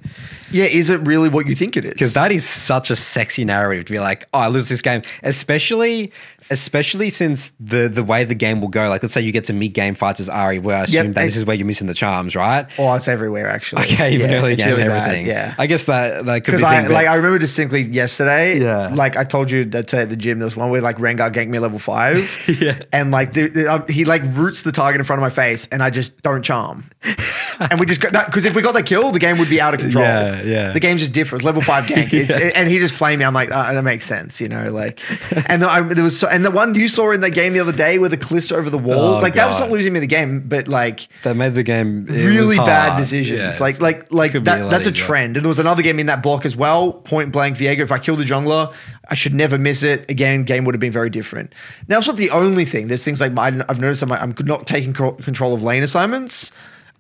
yeah, 0.53 0.65
is 0.65 0.91
it 0.91 1.01
really 1.01 1.29
what 1.29 1.47
you 1.47 1.55
think 1.55 1.77
it 1.77 1.85
is? 1.85 1.93
Because 1.93 2.15
that 2.15 2.33
is 2.33 2.49
such 2.49 2.91
a 2.91 2.97
sexy 2.97 3.45
narrative 3.45 3.87
to 3.87 3.93
be 3.93 3.99
like, 3.99 4.27
oh, 4.33 4.41
I 4.41 4.49
lose 4.49 4.69
this 4.69 4.83
game, 4.83 5.03
especially. 5.23 6.13
Especially 6.49 7.11
since 7.11 7.53
the 7.61 7.89
the 7.89 8.03
way 8.03 8.25
the 8.25 8.35
game 8.35 8.61
will 8.61 8.69
go, 8.69 8.89
like 8.89 9.03
let's 9.03 9.15
say 9.15 9.21
you 9.21 9.33
get 9.33 9.45
to 9.45 9.53
mid 9.53 9.73
game 9.75 9.95
fights 9.95 10.21
as 10.21 10.29
Ahri, 10.29 10.63
where 10.63 10.77
I 10.77 10.85
assume 10.85 11.07
Yep, 11.07 11.15
that 11.15 11.25
this 11.25 11.37
is 11.37 11.45
where 11.45 11.57
you're 11.57 11.67
missing 11.67 11.87
the 11.87 11.95
charms, 11.95 12.35
right? 12.35 12.67
Oh, 12.79 12.93
it's 12.95 13.09
everywhere 13.09 13.49
actually. 13.49 13.83
Okay, 13.83 14.15
even 14.15 14.31
Yeah, 14.31 14.37
early 14.37 14.57
game, 14.57 14.69
really 14.69 14.85
bad, 14.85 15.09
everything. 15.09 15.27
Yeah. 15.27 15.55
I 15.59 15.67
guess 15.67 15.85
that 15.85 16.25
that 16.27 16.45
could 16.45 16.53
be. 16.53 16.57
Because 16.59 16.63
I 16.65 16.87
like 16.87 17.07
I 17.07 17.15
remember 17.15 17.39
distinctly 17.39 17.83
yesterday. 17.83 18.59
Yeah. 18.61 18.89
Like 18.95 19.17
I 19.17 19.25
told 19.25 19.51
you 19.51 19.65
that 19.67 19.93
at 19.95 20.09
the 20.09 20.17
gym, 20.17 20.39
there 20.39 20.47
was 20.47 20.57
one 20.57 20.71
where 20.71 20.81
like 20.81 20.97
Rengar 20.97 21.33
ganked 21.33 21.49
me 21.49 21.59
level 21.59 21.79
five. 21.79 22.19
Yeah. 22.61 22.81
And 22.93 23.11
like 23.11 23.33
the, 23.33 23.49
the, 23.49 23.73
um, 23.73 23.87
he 23.89 24.05
like 24.05 24.23
roots 24.25 24.63
the 24.63 24.73
target 24.73 25.01
in 25.01 25.05
front 25.07 25.21
of 25.21 25.23
my 25.23 25.31
face, 25.31 25.69
and 25.71 25.83
I 25.83 25.91
just 25.91 26.21
don't 26.23 26.43
charm. 26.43 26.91
And 27.03 27.79
we 27.81 27.87
just 27.87 28.01
got 28.01 28.13
that 28.13 28.27
because 28.27 28.45
if 28.45 28.55
we 28.55 28.63
got 28.63 28.73
that 28.73 28.87
kill, 28.87 29.11
the 29.11 29.19
game 29.19 29.39
would 29.39 29.49
be 29.49 29.61
out 29.61 29.75
of 29.75 29.81
control. 29.81 30.05
Yeah, 30.05 30.43
yeah. 30.43 30.73
The 30.73 30.81
game's 30.81 31.01
just 31.01 31.13
different. 31.13 31.41
It's 31.43 31.47
level 31.47 31.63
five 31.63 31.85
gank. 31.87 32.13
It's, 32.13 32.37
and 32.57 32.69
he 32.69 32.79
just 32.79 32.95
flamed 32.95 33.19
me. 33.21 33.25
I'm 33.25 33.35
like, 33.35 33.51
uh, 33.51 33.73
that 33.73 33.83
makes 33.83 34.05
sense, 34.07 34.41
you 34.41 34.49
know. 34.49 34.71
Like, 34.71 35.01
and 35.51 35.63
the, 35.63 35.69
I, 35.69 35.81
there 35.83 36.05
was 36.05 36.19
so, 36.19 36.29
and 36.29 36.45
the 36.45 36.51
one 36.51 36.75
you 36.75 36.89
saw 36.89 37.11
in 37.11 37.21
that 37.21 37.31
game 37.31 37.53
the 37.53 37.61
other 37.61 37.73
day 37.73 37.99
with 37.99 38.11
the 38.11 38.17
Kalista 38.19 38.53
over 38.53 38.71
the 38.71 38.79
wall, 38.79 39.17
Oh, 39.17 39.19
like 39.21 39.35
that 39.35 39.47
was 39.47 39.61
not 39.61 39.71
losing 39.71 39.93
me 39.93 40.01
the 40.01 40.07
game, 40.07 40.41
but 40.47 40.69
like 40.69 41.09
that 41.23 41.37
made 41.37 41.55
the 41.55 41.63
game 41.63 42.05
really 42.07 42.57
bad 42.57 42.99
decisions. 42.99 43.39
Yeah, 43.39 43.53
like 43.61 43.81
like 43.81 44.13
like 44.13 44.33
that, 44.33 44.63
lot 44.63 44.71
that's 44.71 44.87
a 44.87 44.93
trend. 44.93 45.37
And 45.37 45.45
there 45.45 45.49
was 45.49 45.59
another 45.59 45.83
game 45.83 45.99
in 45.99 46.07
that 46.07 46.23
block 46.23 46.45
as 46.47 46.57
well. 46.57 46.93
Point 46.93 47.33
blank 47.33 47.57
Viego. 47.57 47.81
If 47.81 47.93
I 47.93 47.99
kill 47.99 48.17
the 48.17 48.25
jungler, 48.25 48.73
I 49.09 49.15
should 49.15 49.35
never 49.35 49.59
miss 49.59 49.83
it. 49.83 50.11
Again, 50.11 50.45
game 50.45 50.65
would 50.65 50.75
have 50.75 50.81
been 50.81 50.93
very 50.93 51.11
different. 51.11 51.55
Now 51.89 51.99
it's 51.99 52.07
not 52.07 52.17
the 52.17 52.31
only 52.31 52.65
thing. 52.65 52.89
There's 52.89 53.05
things 53.05 53.21
like 53.21 53.37
I've 53.37 53.81
noticed 53.81 54.03
I'm, 54.03 54.13
I'm 54.13 54.35
not 54.41 54.67
taking 54.67 54.93
control 54.93 55.53
of 55.53 55.63
lane 55.63 55.83
assignments. 55.83 56.53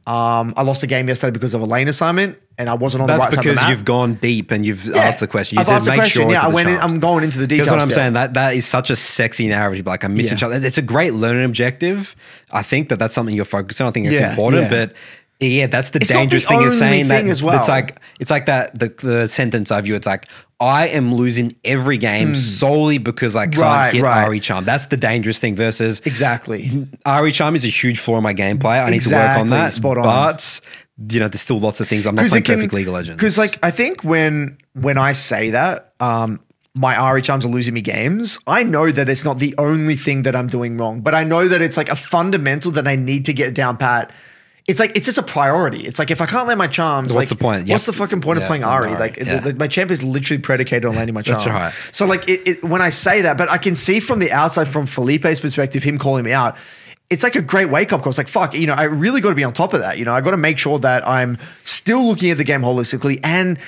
Um, 0.06 0.54
I 0.56 0.62
lost 0.62 0.82
a 0.82 0.86
game 0.86 1.08
yesterday 1.08 1.30
because 1.30 1.54
of 1.54 1.60
a 1.60 1.66
lane 1.66 1.86
assignment, 1.86 2.38
and 2.58 2.68
I 2.70 2.74
wasn't 2.74 3.02
on 3.02 3.06
the 3.06 3.12
That's 3.14 3.24
right 3.26 3.32
side 3.34 3.38
of 3.38 3.44
the 3.44 3.50
because 3.50 3.62
map. 3.62 3.70
you've 3.70 3.84
gone 3.84 4.14
deep 4.14 4.50
and 4.50 4.64
you've 4.64 4.86
Yeah, 4.86 4.96
asked 5.02 5.20
the 5.20 5.26
question. 5.28 5.56
You 5.56 5.62
I've 5.62 5.68
asked 5.68 5.84
the 5.84 5.90
make 5.92 5.98
question. 6.00 6.22
sure. 6.22 6.32
Yeah, 6.32 6.42
I 6.42 6.48
went. 6.48 6.68
In. 6.70 6.78
I'm 6.78 6.98
going 7.00 7.22
into 7.22 7.38
the 7.38 7.46
details. 7.46 7.68
That's 7.68 7.76
what 7.76 7.82
I'm 7.82 7.88
still. 7.90 7.96
saying. 8.02 8.12
That 8.14 8.34
that 8.34 8.54
is 8.54 8.66
such 8.66 8.90
a 8.90 8.96
sexy 8.96 9.46
narrative. 9.48 9.86
Like 9.86 10.02
I'm 10.02 10.14
missing 10.14 10.32
Yeah. 10.32 10.36
each 10.36 10.42
other. 10.42 10.66
It's 10.66 10.78
a 10.78 10.82
great 10.82 11.12
learning 11.14 11.44
objective. 11.44 12.16
I 12.50 12.62
think 12.62 12.88
that 12.88 12.98
that's 12.98 13.14
something 13.14 13.34
you're 13.36 13.44
focusing 13.44 13.84
on. 13.84 13.90
I 13.90 13.92
think 13.92 14.06
it's 14.06 14.18
Yeah, 14.18 14.30
important, 14.30 14.62
yeah. 14.64 14.86
but. 14.86 14.94
Yeah, 15.40 15.68
that's 15.68 15.90
the 15.90 16.00
It's 16.00 16.08
dangerous 16.08 16.44
the 16.46 16.48
thing 16.50 16.62
is 16.62 16.78
saying 16.78 17.08
that 17.08 17.22
thing 17.22 17.30
as 17.30 17.42
well. 17.42 17.58
it's 17.58 17.68
like 17.68 17.98
it's 18.18 18.30
like 18.30 18.46
that 18.46 18.78
the, 18.78 18.88
the 18.88 19.26
sentence 19.26 19.70
I 19.70 19.80
view. 19.80 19.94
It's 19.94 20.06
like 20.06 20.26
I 20.60 20.88
am 20.88 21.14
losing 21.14 21.56
every 21.64 21.96
game 21.96 22.34
solely 22.34 22.98
because 22.98 23.36
I 23.36 23.46
can't. 23.46 23.56
Right, 23.56 23.94
hit 23.94 24.02
right. 24.02 24.28
Ahri 24.28 24.42
Charm. 24.42 24.66
That's 24.66 24.86
the 24.86 24.98
dangerous 24.98 25.38
thing. 25.38 25.56
Versus 25.56 26.00
Exactly. 26.04 26.86
Ahri 27.06 27.32
Charm 27.32 27.54
is 27.54 27.64
a 27.64 27.68
huge 27.68 27.98
flaw 27.98 28.18
in 28.18 28.22
my 28.22 28.34
gameplay. 28.34 28.84
I 28.84 28.90
need 28.90 29.00
to 29.00 29.10
work 29.14 29.38
on 29.38 29.48
that. 29.48 29.72
spot 29.72 29.96
on. 29.96 30.04
But 30.04 30.60
you 31.08 31.18
know, 31.18 31.28
there's 31.28 31.40
still 31.40 31.58
lots 31.58 31.80
of 31.80 31.88
things. 31.88 32.06
I'm 32.06 32.14
not 32.14 32.26
playing 32.28 32.44
Perfect 32.44 32.74
League 32.74 32.86
of 32.88 32.92
Legends. 32.92 33.16
Because 33.16 33.38
like 33.38 33.58
I 33.62 33.70
think 33.70 34.04
when 34.04 34.58
when 34.74 34.98
I 34.98 35.12
say 35.12 35.50
that, 35.50 35.94
um, 36.00 36.40
my 36.74 36.94
Ahri 36.94 37.24
charms 37.24 37.46
are 37.46 37.48
losing 37.48 37.72
me 37.74 37.80
games. 37.80 38.38
I 38.46 38.62
know 38.62 38.90
that 38.92 39.08
it's 39.08 39.24
not 39.24 39.38
the 39.38 39.54
only 39.56 39.96
thing 39.96 40.22
that 40.22 40.36
I'm 40.36 40.46
doing 40.46 40.76
wrong, 40.76 41.00
but 41.00 41.14
I 41.14 41.24
know 41.24 41.48
that 41.48 41.62
it's 41.62 41.76
like 41.78 41.88
a 41.88 41.96
fundamental 41.96 42.70
that 42.72 42.86
I 42.86 42.96
need 42.96 43.24
to 43.24 43.32
get 43.32 43.54
down 43.54 43.78
pat. 43.78 44.12
It's 44.70 44.80
like 44.80 44.96
it's 44.96 45.06
just 45.06 45.18
a 45.18 45.22
priority. 45.22 45.80
It's 45.86 45.98
like 45.98 46.10
if 46.10 46.20
I 46.20 46.26
can't 46.26 46.46
land 46.46 46.58
my 46.58 46.66
charms, 46.66 47.08
What's 47.08 47.16
like 47.16 47.28
the 47.28 47.34
point? 47.36 47.68
What's 47.68 47.86
the 47.86 47.92
fucking 47.92 48.20
point 48.20 48.38
Yeah, 48.38 48.44
of 48.44 48.48
playing 48.48 48.62
Ahri? 48.62 48.94
Ahri, 48.94 48.98
Like 48.98 49.16
yeah. 49.16 49.40
the- 49.40 49.52
the- 49.52 49.58
my 49.58 49.66
champ 49.66 49.90
is 49.90 50.02
literally 50.02 50.40
predicated 50.40 50.84
on 50.84 50.94
landing 50.94 51.14
my 51.14 51.22
charm. 51.22 51.38
That's 51.38 51.46
right. 51.50 51.74
So 51.92 52.06
like 52.06 52.28
it, 52.28 52.40
it, 52.48 52.64
when 52.64 52.80
I 52.80 52.90
say 52.90 53.22
that, 53.22 53.36
but 53.36 53.50
I 53.50 53.58
can 53.58 53.74
see 53.74 54.00
from 54.00 54.18
the 54.20 54.30
outside, 54.32 54.68
from 54.68 54.86
Felipe's 54.86 55.40
perspective, 55.40 55.82
him 55.82 55.98
calling 55.98 56.24
me 56.24 56.32
out. 56.32 56.56
it's 57.10 57.24
like 57.24 57.34
a 57.34 57.42
great 57.42 57.68
wake 57.70 57.92
up 57.92 58.02
call. 58.02 58.10
It's 58.10 58.18
like, 58.18 58.28
fuck, 58.28 58.54
you 58.54 58.66
know, 58.68 58.74
I 58.74 58.84
really 58.84 59.20
got 59.20 59.30
to 59.30 59.34
be 59.34 59.42
on 59.44 59.52
top 59.52 59.74
of 59.74 59.80
that. 59.80 59.98
You 59.98 60.04
know, 60.04 60.14
I 60.14 60.20
got 60.20 60.30
to 60.30 60.36
make 60.36 60.58
sure 60.58 60.78
that 60.78 61.06
I'm 61.08 61.38
still 61.64 62.06
looking 62.06 62.30
at 62.30 62.36
the 62.36 62.44
game 62.44 62.62
holistically 62.62 63.18
and 63.24 63.58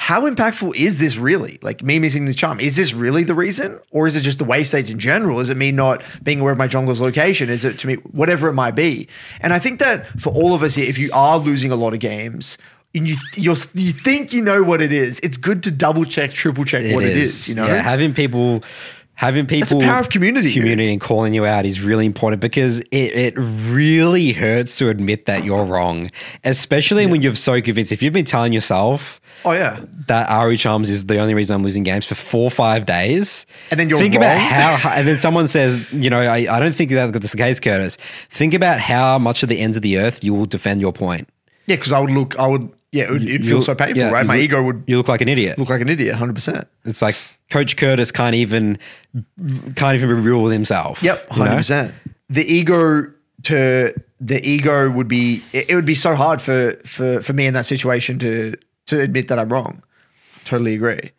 how 0.00 0.22
impactful 0.22 0.74
is 0.74 0.96
this 0.96 1.18
really? 1.18 1.58
Like 1.60 1.82
me 1.82 1.98
missing 1.98 2.24
the 2.24 2.32
charm, 2.32 2.58
is 2.58 2.74
this 2.74 2.94
really 2.94 3.22
the 3.22 3.34
reason? 3.34 3.78
Or 3.90 4.06
is 4.06 4.16
it 4.16 4.22
just 4.22 4.38
the 4.38 4.46
way 4.46 4.64
states 4.64 4.88
in 4.88 4.98
general? 4.98 5.40
Is 5.40 5.50
it 5.50 5.58
me 5.58 5.72
not 5.72 6.02
being 6.22 6.40
aware 6.40 6.52
of 6.52 6.58
my 6.58 6.66
jungler's 6.66 7.02
location? 7.02 7.50
Is 7.50 7.66
it 7.66 7.78
to 7.80 7.86
me, 7.86 7.96
whatever 7.96 8.48
it 8.48 8.54
might 8.54 8.74
be? 8.74 9.08
And 9.40 9.52
I 9.52 9.58
think 9.58 9.78
that 9.78 10.06
for 10.18 10.32
all 10.32 10.54
of 10.54 10.62
us 10.62 10.74
here, 10.74 10.88
if 10.88 10.96
you 10.96 11.10
are 11.12 11.36
losing 11.36 11.70
a 11.70 11.76
lot 11.76 11.92
of 11.92 12.00
games, 12.00 12.56
and 12.94 13.06
you 13.06 13.16
you're, 13.36 13.56
you 13.74 13.92
think 13.92 14.32
you 14.32 14.42
know 14.42 14.62
what 14.62 14.80
it 14.80 14.90
is, 14.90 15.20
it's 15.22 15.36
good 15.36 15.62
to 15.64 15.70
double 15.70 16.06
check, 16.06 16.32
triple 16.32 16.64
check 16.64 16.94
what 16.94 17.04
it 17.04 17.14
is. 17.14 17.46
You 17.46 17.54
know, 17.54 17.66
Yeah, 17.66 17.82
having 17.82 18.14
people 18.14 18.64
having 19.20 19.46
people 19.46 19.78
the 19.78 19.84
power 19.84 20.00
of 20.00 20.08
community. 20.08 20.52
community 20.52 20.90
and 20.90 21.00
calling 21.00 21.34
you 21.34 21.44
out 21.44 21.66
is 21.66 21.80
really 21.80 22.06
important 22.06 22.40
because 22.40 22.78
it, 22.78 23.12
it 23.14 23.34
really 23.36 24.32
hurts 24.32 24.78
to 24.78 24.88
admit 24.88 25.26
that 25.26 25.44
you're 25.44 25.64
wrong 25.64 26.10
especially 26.44 27.06
when 27.06 27.20
you're 27.20 27.34
so 27.34 27.60
convinced 27.60 27.92
if 27.92 28.02
you've 28.02 28.14
been 28.14 28.24
telling 28.24 28.52
yourself 28.52 29.20
oh 29.44 29.52
yeah, 29.52 29.80
that 30.06 30.28
Ahri 30.28 30.58
Charms 30.58 30.88
is 30.88 31.06
the 31.06 31.18
only 31.18 31.34
reason 31.34 31.56
I'm 31.56 31.62
losing 31.62 31.82
games 31.82 32.06
for 32.06 32.14
four 32.14 32.44
or 32.44 32.50
five 32.50 32.86
days. 32.86 33.46
And 33.70 33.78
then 33.78 33.88
you're 33.88 33.98
think 33.98 34.14
about 34.14 34.36
wrong. 34.36 34.78
how, 34.78 34.90
and 34.90 35.06
then 35.06 35.16
someone 35.16 35.48
says, 35.48 35.80
you 35.92 36.10
know, 36.10 36.20
I, 36.20 36.56
I 36.56 36.60
don't 36.60 36.74
think 36.74 36.90
that 36.90 37.12
that's 37.12 37.32
the 37.32 37.36
case, 37.36 37.60
Curtis. 37.60 37.96
Think 38.30 38.54
about 38.54 38.80
how 38.80 39.18
much 39.18 39.42
of 39.42 39.48
the 39.48 39.58
ends 39.58 39.76
of 39.76 39.82
the 39.82 39.98
earth 39.98 40.24
you 40.24 40.34
will 40.34 40.46
defend 40.46 40.80
your 40.80 40.92
point. 40.92 41.28
yeah, 41.66 41.76
because 41.76 41.92
I 41.92 42.00
would 42.00 42.10
look, 42.10 42.38
I 42.38 42.46
would, 42.46 42.70
yeah, 42.92 43.04
it 43.04 43.10
would, 43.10 43.22
it'd 43.22 43.44
feel 43.46 43.62
so 43.62 43.74
painful, 43.74 43.98
yeah, 44.02 44.10
right? 44.10 44.26
My 44.26 44.34
look- 44.36 44.44
ego 44.44 44.62
would 44.62 44.84
You 44.86 44.96
look 44.96 45.08
like 45.08 45.20
an 45.20 45.28
idiot. 45.28 45.58
look 45.58 45.68
like 45.70 45.80
an 45.80 45.88
idiot, 45.88 46.14
hundred 46.16 46.34
percent. 46.34 46.66
It's 46.84 47.00
like 47.02 47.16
Coach 47.50 47.76
Curtis 47.76 48.10
can't 48.12 48.34
even 48.34 48.78
can't 49.76 49.94
even 49.96 50.08
be 50.08 50.14
real 50.14 50.42
with 50.42 50.52
himself. 50.52 51.02
Yep, 51.02 51.28
hundred 51.28 51.56
percent. 51.56 51.94
The 52.28 52.44
ego 52.52 53.10
to 53.44 53.94
the 54.20 54.46
ego 54.48 54.90
would 54.90 55.08
be 55.08 55.44
it, 55.52 55.70
it 55.70 55.74
would 55.74 55.84
be 55.86 55.94
so 55.94 56.14
hard 56.14 56.42
for 56.42 56.72
for 56.84 57.22
for 57.22 57.32
me 57.32 57.46
in 57.46 57.54
that 57.54 57.66
situation 57.66 58.18
to 58.20 58.54
to 58.86 59.00
admit 59.00 59.28
that 59.28 59.38
I'm 59.38 59.48
wrong. 59.52 59.82
Totally 60.44 60.74
agree. 60.74 61.12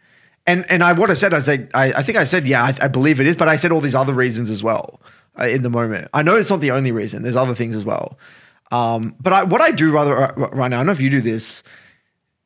And 0.48 0.66
and 0.70 0.84
I 0.84 0.94
what 0.94 1.10
I 1.10 1.14
said 1.14 1.34
I 1.34 1.40
said 1.40 1.70
I, 1.74 1.94
I 1.94 2.04
think 2.04 2.18
I 2.18 2.26
said 2.26 2.48
yeah 2.48 2.64
I, 2.64 2.86
I 2.86 2.88
believe 2.88 3.20
it 3.20 3.28
is, 3.28 3.36
but 3.36 3.48
I 3.48 3.56
said 3.56 3.72
all 3.72 3.82
these 3.82 3.96
other 3.96 4.14
reasons 4.14 4.50
as 4.50 4.62
well 4.62 5.00
uh, 5.40 5.48
in 5.48 5.62
the 5.64 5.70
moment. 5.70 6.10
I 6.14 6.22
know 6.22 6.36
it's 6.36 6.50
not 6.50 6.60
the 6.60 6.72
only 6.72 6.92
reason. 6.92 7.24
There's 7.24 7.36
other 7.36 7.56
things 7.56 7.76
as 7.76 7.86
well. 7.86 8.18
Um, 8.72 9.16
but 9.20 9.34
I, 9.34 9.44
what 9.44 9.62
I 9.62 9.72
do 9.72 9.92
rather 9.92 10.18
uh, 10.18 10.50
right 10.50 10.70
now, 10.70 10.78
I 10.78 10.80
don't 10.80 10.88
know 10.88 10.92
if 10.94 11.02
you 11.02 11.10
do 11.10 11.22
this. 11.22 11.64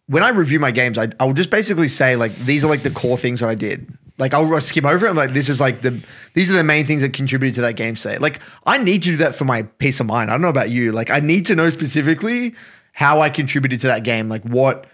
When 0.07 0.23
I 0.23 0.29
review 0.29 0.59
my 0.59 0.71
games, 0.71 0.97
I 0.97 1.09
I'll 1.19 1.33
just 1.33 1.49
basically 1.49 1.87
say 1.87 2.15
like 2.15 2.35
these 2.45 2.63
are 2.63 2.67
like 2.67 2.83
the 2.83 2.91
core 2.91 3.17
things 3.17 3.39
that 3.39 3.49
I 3.49 3.55
did. 3.55 3.91
Like 4.17 4.33
I'll 4.33 4.61
skim 4.61 4.85
over 4.85 5.05
it. 5.05 5.09
I'm 5.09 5.15
like, 5.15 5.33
this 5.33 5.49
is 5.49 5.59
like 5.59 5.81
the 5.81 6.01
these 6.33 6.49
are 6.51 6.55
the 6.55 6.63
main 6.63 6.85
things 6.85 7.01
that 7.01 7.13
contributed 7.13 7.55
to 7.55 7.61
that 7.61 7.75
game 7.75 7.95
state. 7.95 8.21
Like 8.21 8.39
I 8.65 8.77
need 8.77 9.03
to 9.03 9.11
do 9.11 9.17
that 9.17 9.35
for 9.35 9.45
my 9.45 9.63
peace 9.63 9.99
of 9.99 10.05
mind. 10.05 10.29
I 10.29 10.33
don't 10.33 10.41
know 10.41 10.49
about 10.49 10.69
you. 10.69 10.91
Like 10.91 11.09
I 11.09 11.19
need 11.19 11.45
to 11.47 11.55
know 11.55 11.69
specifically 11.69 12.53
how 12.93 13.21
I 13.21 13.29
contributed 13.29 13.79
to 13.81 13.87
that 13.87 14.03
game. 14.03 14.29
Like 14.29 14.43
what 14.43 14.85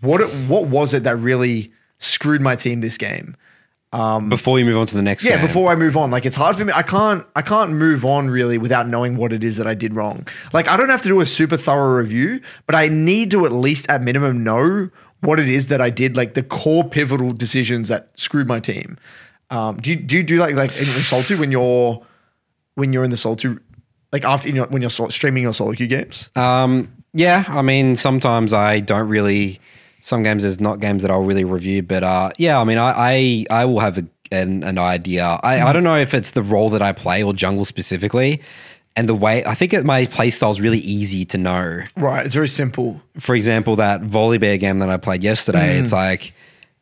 what 0.00 0.20
it, 0.20 0.28
what 0.48 0.66
was 0.66 0.94
it 0.94 1.04
that 1.04 1.16
really 1.16 1.72
screwed 1.98 2.40
my 2.40 2.56
team 2.56 2.80
this 2.80 2.96
game? 2.96 3.36
Before 3.92 4.58
you 4.58 4.64
move 4.64 4.78
on 4.78 4.86
to 4.86 4.94
the 4.94 5.02
next 5.02 5.24
Yeah, 5.24 5.36
game. 5.38 5.46
before 5.46 5.70
I 5.70 5.74
move 5.74 5.96
on, 5.96 6.10
like 6.10 6.24
it's 6.24 6.36
hard 6.36 6.56
for 6.56 6.64
me. 6.64 6.72
I 6.74 6.82
can't 6.82 7.24
I 7.34 7.42
can't 7.42 7.72
move 7.72 8.04
on 8.04 8.30
really 8.30 8.56
without 8.58 8.86
knowing 8.88 9.16
what 9.16 9.32
it 9.32 9.42
is 9.42 9.56
that 9.56 9.66
I 9.66 9.74
did 9.74 9.94
wrong. 9.94 10.26
Like 10.52 10.68
I 10.68 10.76
don't 10.76 10.90
have 10.90 11.02
to 11.02 11.08
do 11.08 11.20
a 11.20 11.26
super 11.26 11.56
thorough 11.56 11.96
review, 11.98 12.40
but 12.66 12.74
I 12.76 12.88
need 12.88 13.30
to 13.32 13.44
at 13.46 13.52
least 13.52 13.86
at 13.88 14.02
minimum 14.02 14.44
know 14.44 14.90
what 15.22 15.38
it 15.40 15.48
is 15.48 15.66
that 15.68 15.80
I 15.80 15.90
did, 15.90 16.16
like 16.16 16.34
the 16.34 16.42
core 16.42 16.84
pivotal 16.84 17.32
decisions 17.32 17.88
that 17.88 18.10
screwed 18.14 18.46
my 18.46 18.60
team. 18.60 18.96
Um, 19.50 19.76
do 19.78 19.90
you 19.90 19.96
do 19.96 20.16
you 20.16 20.22
do 20.22 20.36
like 20.36 20.54
like 20.54 20.70
in, 20.72 20.78
in 20.84 21.02
Soltu 21.02 21.38
when 21.38 21.50
you're 21.50 22.00
when 22.76 22.92
you're 22.92 23.02
in 23.04 23.10
the 23.10 23.16
Soltu, 23.16 23.58
like 24.12 24.24
after 24.24 24.48
you 24.48 24.54
know, 24.54 24.64
when 24.66 24.82
you're 24.82 24.90
streaming 25.10 25.42
your 25.42 25.52
solo 25.52 25.72
queue 25.72 25.88
games? 25.88 26.30
Um, 26.36 26.92
yeah, 27.12 27.44
I 27.48 27.60
mean, 27.62 27.96
sometimes 27.96 28.52
I 28.52 28.78
don't 28.78 29.08
really. 29.08 29.58
Some 30.02 30.22
games 30.22 30.42
there's 30.42 30.60
not 30.60 30.80
games 30.80 31.02
that 31.02 31.10
I'll 31.10 31.22
really 31.24 31.44
review, 31.44 31.82
but 31.82 32.02
uh, 32.04 32.30
yeah, 32.38 32.60
I 32.60 32.64
mean, 32.64 32.78
I 32.78 32.92
I, 33.50 33.62
I 33.62 33.64
will 33.64 33.80
have 33.80 33.98
a, 33.98 34.04
an 34.32 34.62
an 34.64 34.78
idea. 34.78 35.24
I, 35.42 35.60
I 35.62 35.72
don't 35.72 35.84
know 35.84 35.96
if 35.96 36.14
it's 36.14 36.30
the 36.32 36.42
role 36.42 36.68
that 36.70 36.82
I 36.82 36.92
play 36.92 37.22
or 37.22 37.32
jungle 37.32 37.64
specifically, 37.64 38.40
and 38.96 39.08
the 39.08 39.14
way 39.14 39.44
I 39.44 39.54
think 39.54 39.72
it, 39.72 39.84
my 39.84 40.06
play 40.06 40.30
style 40.30 40.50
is 40.50 40.60
really 40.60 40.78
easy 40.80 41.24
to 41.26 41.38
know. 41.38 41.82
Right, 41.96 42.24
it's 42.26 42.34
very 42.34 42.48
simple. 42.48 43.00
For 43.18 43.34
example, 43.34 43.76
that 43.76 44.02
Volibear 44.02 44.58
game 44.58 44.78
that 44.80 44.88
I 44.90 44.96
played 44.96 45.22
yesterday, 45.22 45.76
Mm. 45.76 45.82
it's 45.82 45.92
like, 45.92 46.32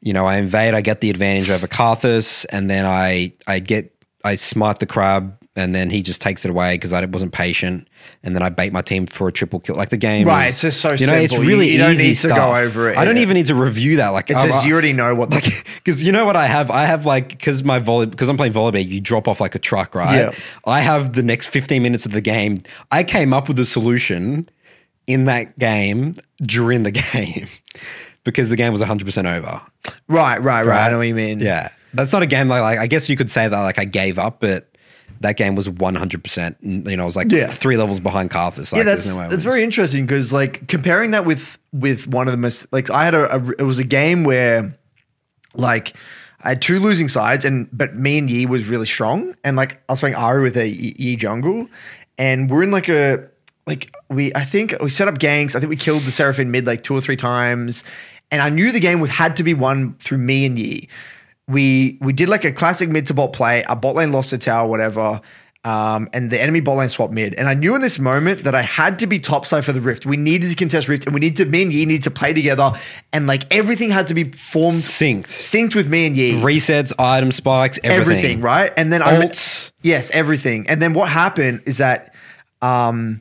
you 0.01 0.12
know, 0.12 0.27
I 0.27 0.37
invade, 0.37 0.75
I 0.75 0.81
get 0.81 1.01
the 1.01 1.11
advantage 1.11 1.51
over 1.51 1.66
Karthus, 1.66 2.47
and 2.51 2.71
then 2.71 2.87
I 2.87 3.33
I 3.47 3.59
get 3.61 3.93
I 4.25 4.37
smite 4.37 4.79
the 4.79 4.87
crab, 4.87 5.37
and 5.59 5.75
then 5.75 5.90
he 5.90 6.03
just 6.03 6.21
takes 6.23 6.44
it 6.44 6.51
away 6.51 6.75
because 6.75 6.92
I 6.92 7.05
wasn't 7.05 7.33
patient, 7.33 7.88
and 8.23 8.35
then 8.35 8.42
I 8.42 8.49
bait 8.49 8.73
my 8.73 8.81
team 8.81 9.07
for 9.07 9.29
a 9.29 9.33
triple 9.33 9.61
kill. 9.61 9.75
Like 9.77 9.90
the 9.90 9.97
game, 9.97 10.27
Right, 10.27 10.47
is- 10.47 10.53
it's 10.55 10.61
just 10.62 10.81
so 10.81 10.92
you 10.92 11.07
know, 11.07 11.14
it's 11.14 11.33
simple. 11.33 11.44
You- 11.44 11.51
really 11.57 11.71
you 11.73 11.79
don't 11.79 11.92
easy 11.92 12.09
need 12.09 12.14
to 12.16 12.29
go 12.29 12.35
stuff. 12.35 12.57
over 12.57 12.90
it, 12.90 12.97
I 12.97 13.05
don't 13.05 13.18
even 13.18 13.35
need 13.35 13.47
to 13.47 13.55
review 13.55 13.97
that. 13.97 14.09
Like, 14.11 14.31
It's 14.31 14.38
I'm- 14.38 14.49
just 14.49 14.64
you 14.64 14.73
already 14.73 14.92
know 14.92 15.14
what 15.14 15.31
like 15.31 15.44
because 15.85 16.03
you 16.03 16.12
know 16.12 16.25
what 16.25 16.37
I 16.37 16.47
have? 16.47 16.71
I 16.71 16.87
have 16.87 17.05
like 17.05 17.29
because 17.31 17.62
my 17.64 17.79
volley 17.79 18.07
because 18.07 18.29
I'm 18.29 18.37
playing 18.37 18.53
Volibear, 18.55 18.87
you 18.88 19.01
drop 19.01 19.29
off 19.29 19.40
like 19.40 19.55
a 19.55 19.59
truck, 19.59 19.94
right? 19.94 20.16
Yeah. 20.18 20.31
I 20.64 20.81
have 20.81 21.12
the 21.14 21.23
next 21.23 21.49
15 21.49 21.83
minutes 21.83 22.07
of 22.07 22.12
the 22.12 22.21
game. 22.23 22.59
I 22.90 23.05
came 23.05 23.35
up 23.35 23.49
with 23.49 23.59
a 23.59 23.66
solution 23.66 24.49
in 25.07 25.25
that 25.25 25.59
game 25.59 26.14
during 26.42 26.83
the 26.85 26.90
game 27.12 27.49
because 28.25 28.49
the 28.51 28.57
game 28.57 28.73
was 28.73 28.81
100 28.81 29.05
percent 29.05 29.27
over. 29.27 29.61
right, 30.09 30.38
right, 30.42 30.64
right. 30.66 30.87
I 30.87 30.90
know 30.90 30.99
what 30.99 31.07
you 31.09 31.14
mean. 31.14 31.40
Yeah, 31.40 31.71
that's 31.94 32.12
not 32.12 32.23
a 32.23 32.27
game 32.27 32.49
like, 32.49 32.61
like 32.62 32.79
I 32.79 32.87
guess 32.87 33.09
you 33.09 33.16
could 33.16 33.31
say 33.31 33.49
that 33.49 33.59
like 33.61 33.79
I 33.79 33.85
gave 33.85 34.18
up, 34.18 34.40
but 34.40 34.68
that 35.21 35.37
game 35.37 35.55
was 35.55 35.69
100. 35.69 36.23
percent 36.23 36.57
You 36.63 36.97
know, 36.97 37.03
I 37.03 37.07
was 37.07 37.17
like 37.17 37.31
Yeah. 37.31 37.49
three 37.49 37.77
levels 37.77 38.01
behind 38.01 38.31
Karthus. 38.31 38.73
Like, 38.73 38.79
yeah, 38.79 38.85
that's 38.85 39.07
no 39.09 39.19
way 39.21 39.29
that's 39.29 39.43
very 39.43 39.63
interesting 39.63 40.07
because 40.07 40.33
like 40.33 40.67
comparing 40.69 41.11
that 41.13 41.25
with 41.25 41.59
with 41.73 42.07
one 42.07 42.29
of 42.29 42.33
the 42.33 42.39
most 42.39 42.67
like 42.73 42.91
I 42.91 43.05
had 43.05 43.15
a, 43.15 43.35
a 43.37 43.51
it 43.59 43.63
was 43.65 43.79
a 43.79 43.85
game 43.85 44.25
where 44.25 44.77
like 45.55 45.95
I 46.43 46.51
had 46.51 46.63
two 46.63 46.79
losing 46.79 47.09
sides 47.09 47.45
and 47.45 47.69
but 47.73 47.97
me 47.97 48.19
and 48.19 48.31
Yi 48.31 48.47
was 48.47 48.67
really 48.67 48.87
strong 48.87 49.35
and 49.45 49.57
like 49.57 49.83
I 49.89 49.93
was 49.93 50.01
playing 50.01 50.15
Ahri 50.17 50.43
with 50.43 50.57
a 50.57 50.69
Yi 50.69 51.17
jungle 51.17 51.67
and 52.17 52.49
we're 52.51 52.63
in 52.63 52.71
like 52.71 52.89
a 52.89 53.29
like 53.67 53.93
we 54.09 54.33
I 54.35 54.45
think 54.45 54.75
we 54.81 54.91
set 54.91 55.09
up 55.09 55.19
ganks 55.19 55.55
I 55.57 55.61
think 55.61 55.71
we 55.71 55.77
killed 55.77 56.03
the 56.03 56.11
Seraphine 56.13 56.51
mid 56.51 56.67
like 56.67 56.83
two 56.83 56.95
or 56.95 57.01
three 57.01 57.17
times 57.17 57.83
and 58.31 58.41
I 58.43 58.51
knew 58.51 58.71
the 58.73 58.81
game 58.81 59.05
had 59.07 59.37
to 59.37 59.43
be 59.43 59.55
won 59.55 59.95
through 59.99 60.19
me 60.19 60.47
and 60.47 60.59
Yi 60.59 60.89
we 61.49 61.99
we 62.01 62.13
did 62.13 62.29
like 62.29 62.45
a 62.45 62.53
classic 62.53 62.89
mid 62.89 63.07
to 63.07 63.15
bot 63.15 63.33
play. 63.33 63.65
Our 63.65 63.77
bot 63.77 63.97
lane 63.97 64.13
lost 64.13 64.31
the 64.31 64.39
tower, 64.39 64.69
whatever. 64.69 65.21
Um, 65.65 66.09
and 66.13 66.31
the 66.31 66.41
enemy 66.41 66.61
bot 66.61 66.77
lane 66.77 66.89
swapped 66.89 67.13
mid. 67.13 67.35
And 67.35 67.49
I 67.49 67.55
knew 67.55 67.75
in 67.75 67.81
this 67.81 67.99
moment 67.99 68.45
that 68.45 68.55
I 68.55 68.63
had 68.63 68.99
to 69.01 69.07
be 69.07 69.19
topside 69.19 69.65
for 69.65 69.73
the 69.73 69.81
rift. 69.81 70.07
We 70.07 70.17
needed 70.17 70.51
to 70.51 70.55
contest 70.55 70.89
rift, 70.89 71.07
and 71.07 71.15
we 71.15 71.21
need 71.21 71.37
to 71.37 71.45
me 71.45 71.63
and 71.63 71.73
Yi 71.73 71.85
need 71.85 72.05
to 72.05 72.11
play 72.11 72.33
together. 72.33 72.73
And 73.13 73.27
like 73.27 73.53
everything 73.53 73.91
had 73.91 74.07
to 74.09 74.15
be 74.15 74.25
formed 74.31 74.77
synced. 74.77 75.25
synced 75.25 75.75
with 75.75 75.89
me 75.89 76.07
and 76.07 76.17
Yi. 76.17 76.35
Resets, 76.35 76.93
item 76.99 77.33
spikes, 77.33 77.79
everything. 77.83 78.01
everything, 78.01 78.41
right? 78.41 78.73
And 78.77 78.93
then 78.93 79.03
I 79.03 79.31
yes, 79.83 80.11
everything. 80.11 80.69
And 80.69 80.81
then 80.81 80.95
what 80.95 81.09
happened 81.09 81.63
is 81.67 81.79
that 81.79 82.15
um 82.63 83.21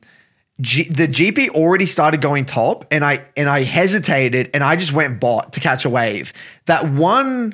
G- 0.60 0.90
the 0.90 1.08
GP 1.08 1.50
already 1.50 1.86
started 1.86 2.20
going 2.20 2.46
top, 2.46 2.86
and 2.90 3.06
I 3.06 3.24
and 3.36 3.48
I 3.48 3.62
hesitated, 3.62 4.50
and 4.56 4.64
I 4.64 4.76
just 4.76 4.92
went 4.92 5.20
bot 5.20 5.54
to 5.54 5.60
catch 5.60 5.86
a 5.86 5.90
wave. 5.90 6.34
That 6.66 6.92
one 6.92 7.54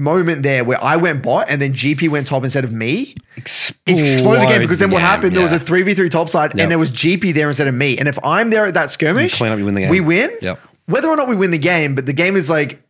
moment 0.00 0.42
there 0.42 0.64
where 0.64 0.82
I 0.82 0.96
went 0.96 1.22
bot, 1.22 1.48
and 1.48 1.60
then 1.62 1.72
GP 1.72 2.08
went 2.08 2.26
top 2.26 2.42
instead 2.42 2.64
of 2.64 2.72
me. 2.72 3.14
It 3.36 3.42
exploded 3.86 4.42
the 4.42 4.46
game 4.46 4.60
because 4.60 4.78
then 4.78 4.90
what 4.90 5.02
happened? 5.02 5.36
There 5.36 5.42
was 5.42 5.52
a 5.52 5.60
three 5.60 5.82
v 5.82 5.94
three 5.94 6.08
top 6.08 6.28
side, 6.28 6.52
Yep. 6.54 6.62
and 6.62 6.70
there 6.70 6.78
was 6.78 6.90
GP 6.90 7.34
there 7.34 7.48
instead 7.48 7.68
of 7.68 7.74
me. 7.74 7.98
And 7.98 8.08
if 8.08 8.18
I'm 8.24 8.50
there 8.50 8.66
at 8.66 8.74
that 8.74 8.90
skirmish, 8.90 9.32
You 9.34 9.36
clean 9.38 9.52
up, 9.52 9.58
you 9.58 9.64
win 9.64 9.74
the 9.74 9.82
game. 9.82 9.90
We 9.90 10.00
win. 10.00 10.30
Yep. 10.42 10.58
Whether 10.86 11.08
or 11.08 11.16
not 11.16 11.28
we 11.28 11.36
win 11.36 11.50
the 11.52 11.58
game, 11.58 11.94
but 11.94 12.06
the 12.06 12.12
game 12.12 12.34
is 12.34 12.50
like 12.50 12.82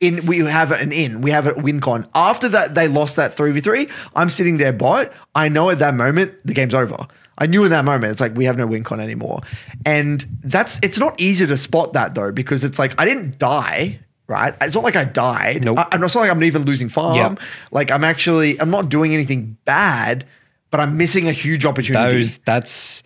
in 0.00 0.26
we 0.26 0.38
have 0.38 0.70
an 0.70 0.92
in 0.92 1.22
we 1.22 1.30
have 1.32 1.46
a 1.48 1.54
win 1.54 1.80
con 1.80 2.06
after 2.14 2.48
that 2.48 2.76
they 2.76 2.86
lost 2.86 3.16
that 3.16 3.36
3v3 3.36 3.90
i'm 4.14 4.28
sitting 4.28 4.56
there 4.56 4.72
bot 4.72 5.12
i 5.34 5.48
know 5.48 5.70
at 5.70 5.80
that 5.80 5.92
moment 5.92 6.32
the 6.44 6.52
game's 6.54 6.72
over 6.72 7.08
i 7.38 7.46
knew 7.46 7.64
in 7.64 7.70
that 7.70 7.84
moment 7.84 8.12
it's 8.12 8.20
like 8.20 8.32
we 8.36 8.44
have 8.44 8.56
no 8.56 8.64
win 8.64 8.84
con 8.84 9.00
anymore 9.00 9.40
and 9.84 10.24
that's 10.44 10.78
it's 10.84 11.00
not 11.00 11.20
easy 11.20 11.44
to 11.48 11.56
spot 11.56 11.94
that 11.94 12.14
though 12.14 12.30
because 12.30 12.62
it's 12.62 12.78
like 12.78 12.94
i 13.00 13.04
didn't 13.04 13.40
die 13.40 13.98
right 14.28 14.54
it's 14.60 14.74
not 14.74 14.84
like 14.84 14.94
i 14.96 15.04
died 15.04 15.64
Nope. 15.64 15.78
I, 15.78 15.88
am 15.92 16.00
not 16.00 16.14
like 16.14 16.30
i'm 16.30 16.42
even 16.44 16.62
losing 16.64 16.88
farm 16.88 17.16
Yep. 17.16 17.40
like 17.72 17.90
i'm 17.90 18.04
actually 18.04 18.60
i'm 18.60 18.70
not 18.70 18.88
doing 18.88 19.12
anything 19.14 19.56
bad 19.64 20.24
but 20.70 20.78
i'm 20.80 20.96
missing 20.96 21.26
a 21.28 21.32
huge 21.32 21.64
opportunity 21.64 22.18
those 22.18 22.38
that's 22.38 23.02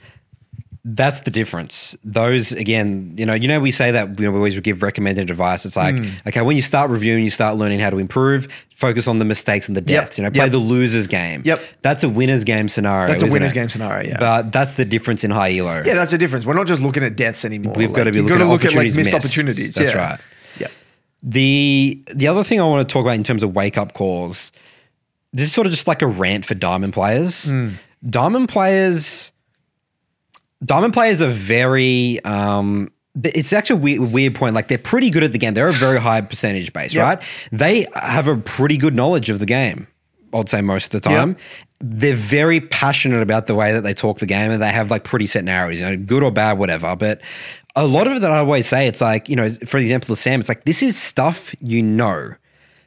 that's 0.85 1.21
the 1.21 1.31
difference 1.31 1.95
those 2.03 2.51
again 2.51 3.15
you 3.17 3.25
know 3.25 3.35
you 3.35 3.47
know 3.47 3.61
we 3.61 3.71
say 3.71 3.93
that 3.93 4.19
you 4.19 4.25
know, 4.27 4.33
we 4.33 4.37
always 4.39 4.59
give 4.59 4.83
recommended 4.83 5.31
advice 5.31 5.65
it's 5.65 5.77
like 5.77 5.97
Hmm. 5.97 6.09
okay 6.27 6.43
when 6.43 6.57
you 6.57 6.63
start 6.63 6.91
reviewing 6.91 7.23
you 7.23 7.31
start 7.31 7.57
learning 7.57 7.79
how 7.79 7.89
to 7.91 7.99
improve 7.99 8.49
focus 8.75 9.07
on 9.07 9.19
the 9.19 9.25
mistakes 9.25 9.69
and 9.69 9.77
the 9.77 9.81
deaths 9.81 10.19
you 10.19 10.25
know 10.25 10.31
play 10.33 10.43
Yep. 10.47 10.51
the 10.51 10.59
losers 10.59 11.07
game 11.07 11.43
Yep. 11.45 11.61
that's 11.83 12.03
a 12.03 12.09
winner's 12.09 12.43
game 12.43 12.69
scenario 12.69 13.07
That's 13.07 13.23
a 13.23 13.27
winner's 13.27 13.53
it? 13.53 13.55
game 13.55 13.69
scenario, 13.69 14.09
yeah. 14.11 14.17
but 14.19 14.51
that's 14.51 14.75
the 14.75 14.85
difference 14.85 15.23
in 15.23 15.31
high 15.31 15.57
elo 15.57 15.83
yeah 15.87 15.95
that's 15.95 16.11
the 16.11 16.19
difference 16.19 16.45
we're 16.47 16.55
not 16.55 16.67
just 16.67 16.83
looking 16.83 17.05
at 17.05 17.15
deaths 17.15 17.45
anymore 17.45 17.75
we've 17.77 17.93
got 17.93 18.05
to 18.05 18.11
be 18.11 18.17
you've 18.17 18.25
looking 18.27 18.39
gotta 18.39 18.51
at 18.51 18.53
look 18.53 18.65
at 18.65 18.75
like 18.75 18.87
missed 18.87 18.97
missed. 18.97 19.15
opportunities 19.15 19.75
that's 19.77 19.95
yeah. 19.95 19.97
right 20.11 20.21
the 21.23 22.03
the 22.13 22.27
other 22.29 22.45
thing 22.45 22.61
I 22.61 22.65
want 22.65 22.87
to 22.89 22.93
talk 22.93 23.03
about 23.03 23.15
in 23.15 23.23
terms 23.23 23.43
of 23.43 23.55
wake 23.55 23.79
up 23.79 23.95
calls, 23.95 24.53
this 25.33 25.47
is 25.47 25.53
sort 25.53 25.67
of 25.67 25.73
just 25.73 25.87
like 25.87 26.03
a 26.03 26.07
rant 26.07 26.45
for 26.45 26.55
diamond 26.55 26.93
players. 26.93 27.49
Hmm. 27.49 27.71
Diamond 28.09 28.49
players, 28.49 29.31
Diamond 30.65 30.93
players 30.93 31.23
are 31.23 31.31
very. 31.31 32.23
Um, 32.25 32.91
it's 33.25 33.53
actually 33.53 33.77
a 33.79 33.83
weird, 33.83 34.13
weird 34.13 34.35
point. 34.35 34.55
Like 34.55 34.69
they're 34.69 34.79
pretty 34.79 35.11
good 35.11 35.23
at 35.23 35.33
the 35.33 35.39
game. 35.39 35.55
They're 35.55 35.69
a 35.69 35.73
very 35.73 36.01
high 36.01 36.21
percentage 36.23 36.73
base, 36.73 36.95
Yep. 36.95 37.05
right? 37.05 37.23
They 37.53 37.87
have 37.95 38.27
a 38.27 38.37
pretty 38.37 38.79
good 38.79 38.95
knowledge 38.95 39.29
of 39.29 39.39
the 39.39 39.47
game. 39.47 39.87
I'd 40.33 40.49
say 40.49 40.63
most 40.63 40.95
of 40.95 41.03
the 41.03 41.09
time. 41.09 41.31
Yep. 41.31 41.39
They're 41.85 42.15
very 42.17 42.61
passionate 42.61 43.21
about 43.23 43.49
the 43.49 43.55
way 43.55 43.73
that 43.73 43.83
they 43.83 43.93
talk 43.93 44.21
the 44.21 44.27
game, 44.27 44.51
and 44.51 44.63
they 44.63 44.71
have 44.71 44.91
like 44.91 45.05
pretty 45.05 45.27
set 45.27 45.45
narratives, 45.45 45.81
you 45.81 45.91
know, 45.91 45.97
good 45.97 46.23
or 46.23 46.31
bad, 46.31 46.57
whatever. 46.59 46.95
But 46.97 47.21
a 47.75 47.87
lot 47.87 48.07
of 48.07 48.15
it 48.15 48.21
that 48.21 48.31
I 48.31 48.39
always 48.39 48.67
say, 48.67 48.87
it's 48.87 49.01
like 49.01 49.29
you 49.29 49.37
know, 49.37 49.51
for 49.51 49.79
example, 49.79 50.13
of 50.13 50.19
Sam, 50.19 50.41
it's 50.41 50.49
like 50.49 50.65
this 50.65 50.83
is 50.83 50.97
stuff 50.97 51.55
you 51.61 51.83
know 51.83 52.35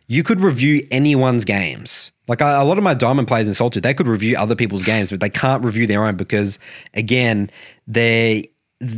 you 0.08 0.24
could 0.24 0.42
review 0.42 0.86
anyone's 0.92 1.46
games. 1.46 2.12
Like 2.28 2.42
a, 2.42 2.64
lot 2.64 2.78
of 2.78 2.84
my 2.84 2.94
diamond 2.94 3.28
players 3.28 3.48
in 3.48 3.54
Salted, 3.54 3.84
they 3.84 3.94
could 3.94 4.08
review 4.08 4.38
other 4.38 4.56
people's 4.56 4.84
games, 4.84 5.10
but 5.10 5.20
they 5.20 5.30
can't 5.30 5.64
review 5.64 5.88
their 5.88 6.06
own 6.06 6.16
because, 6.16 6.60
again, 6.94 7.50
their 7.88 8.44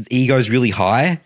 ego's 0.10 0.50
really 0.50 0.70
high. 0.70 1.20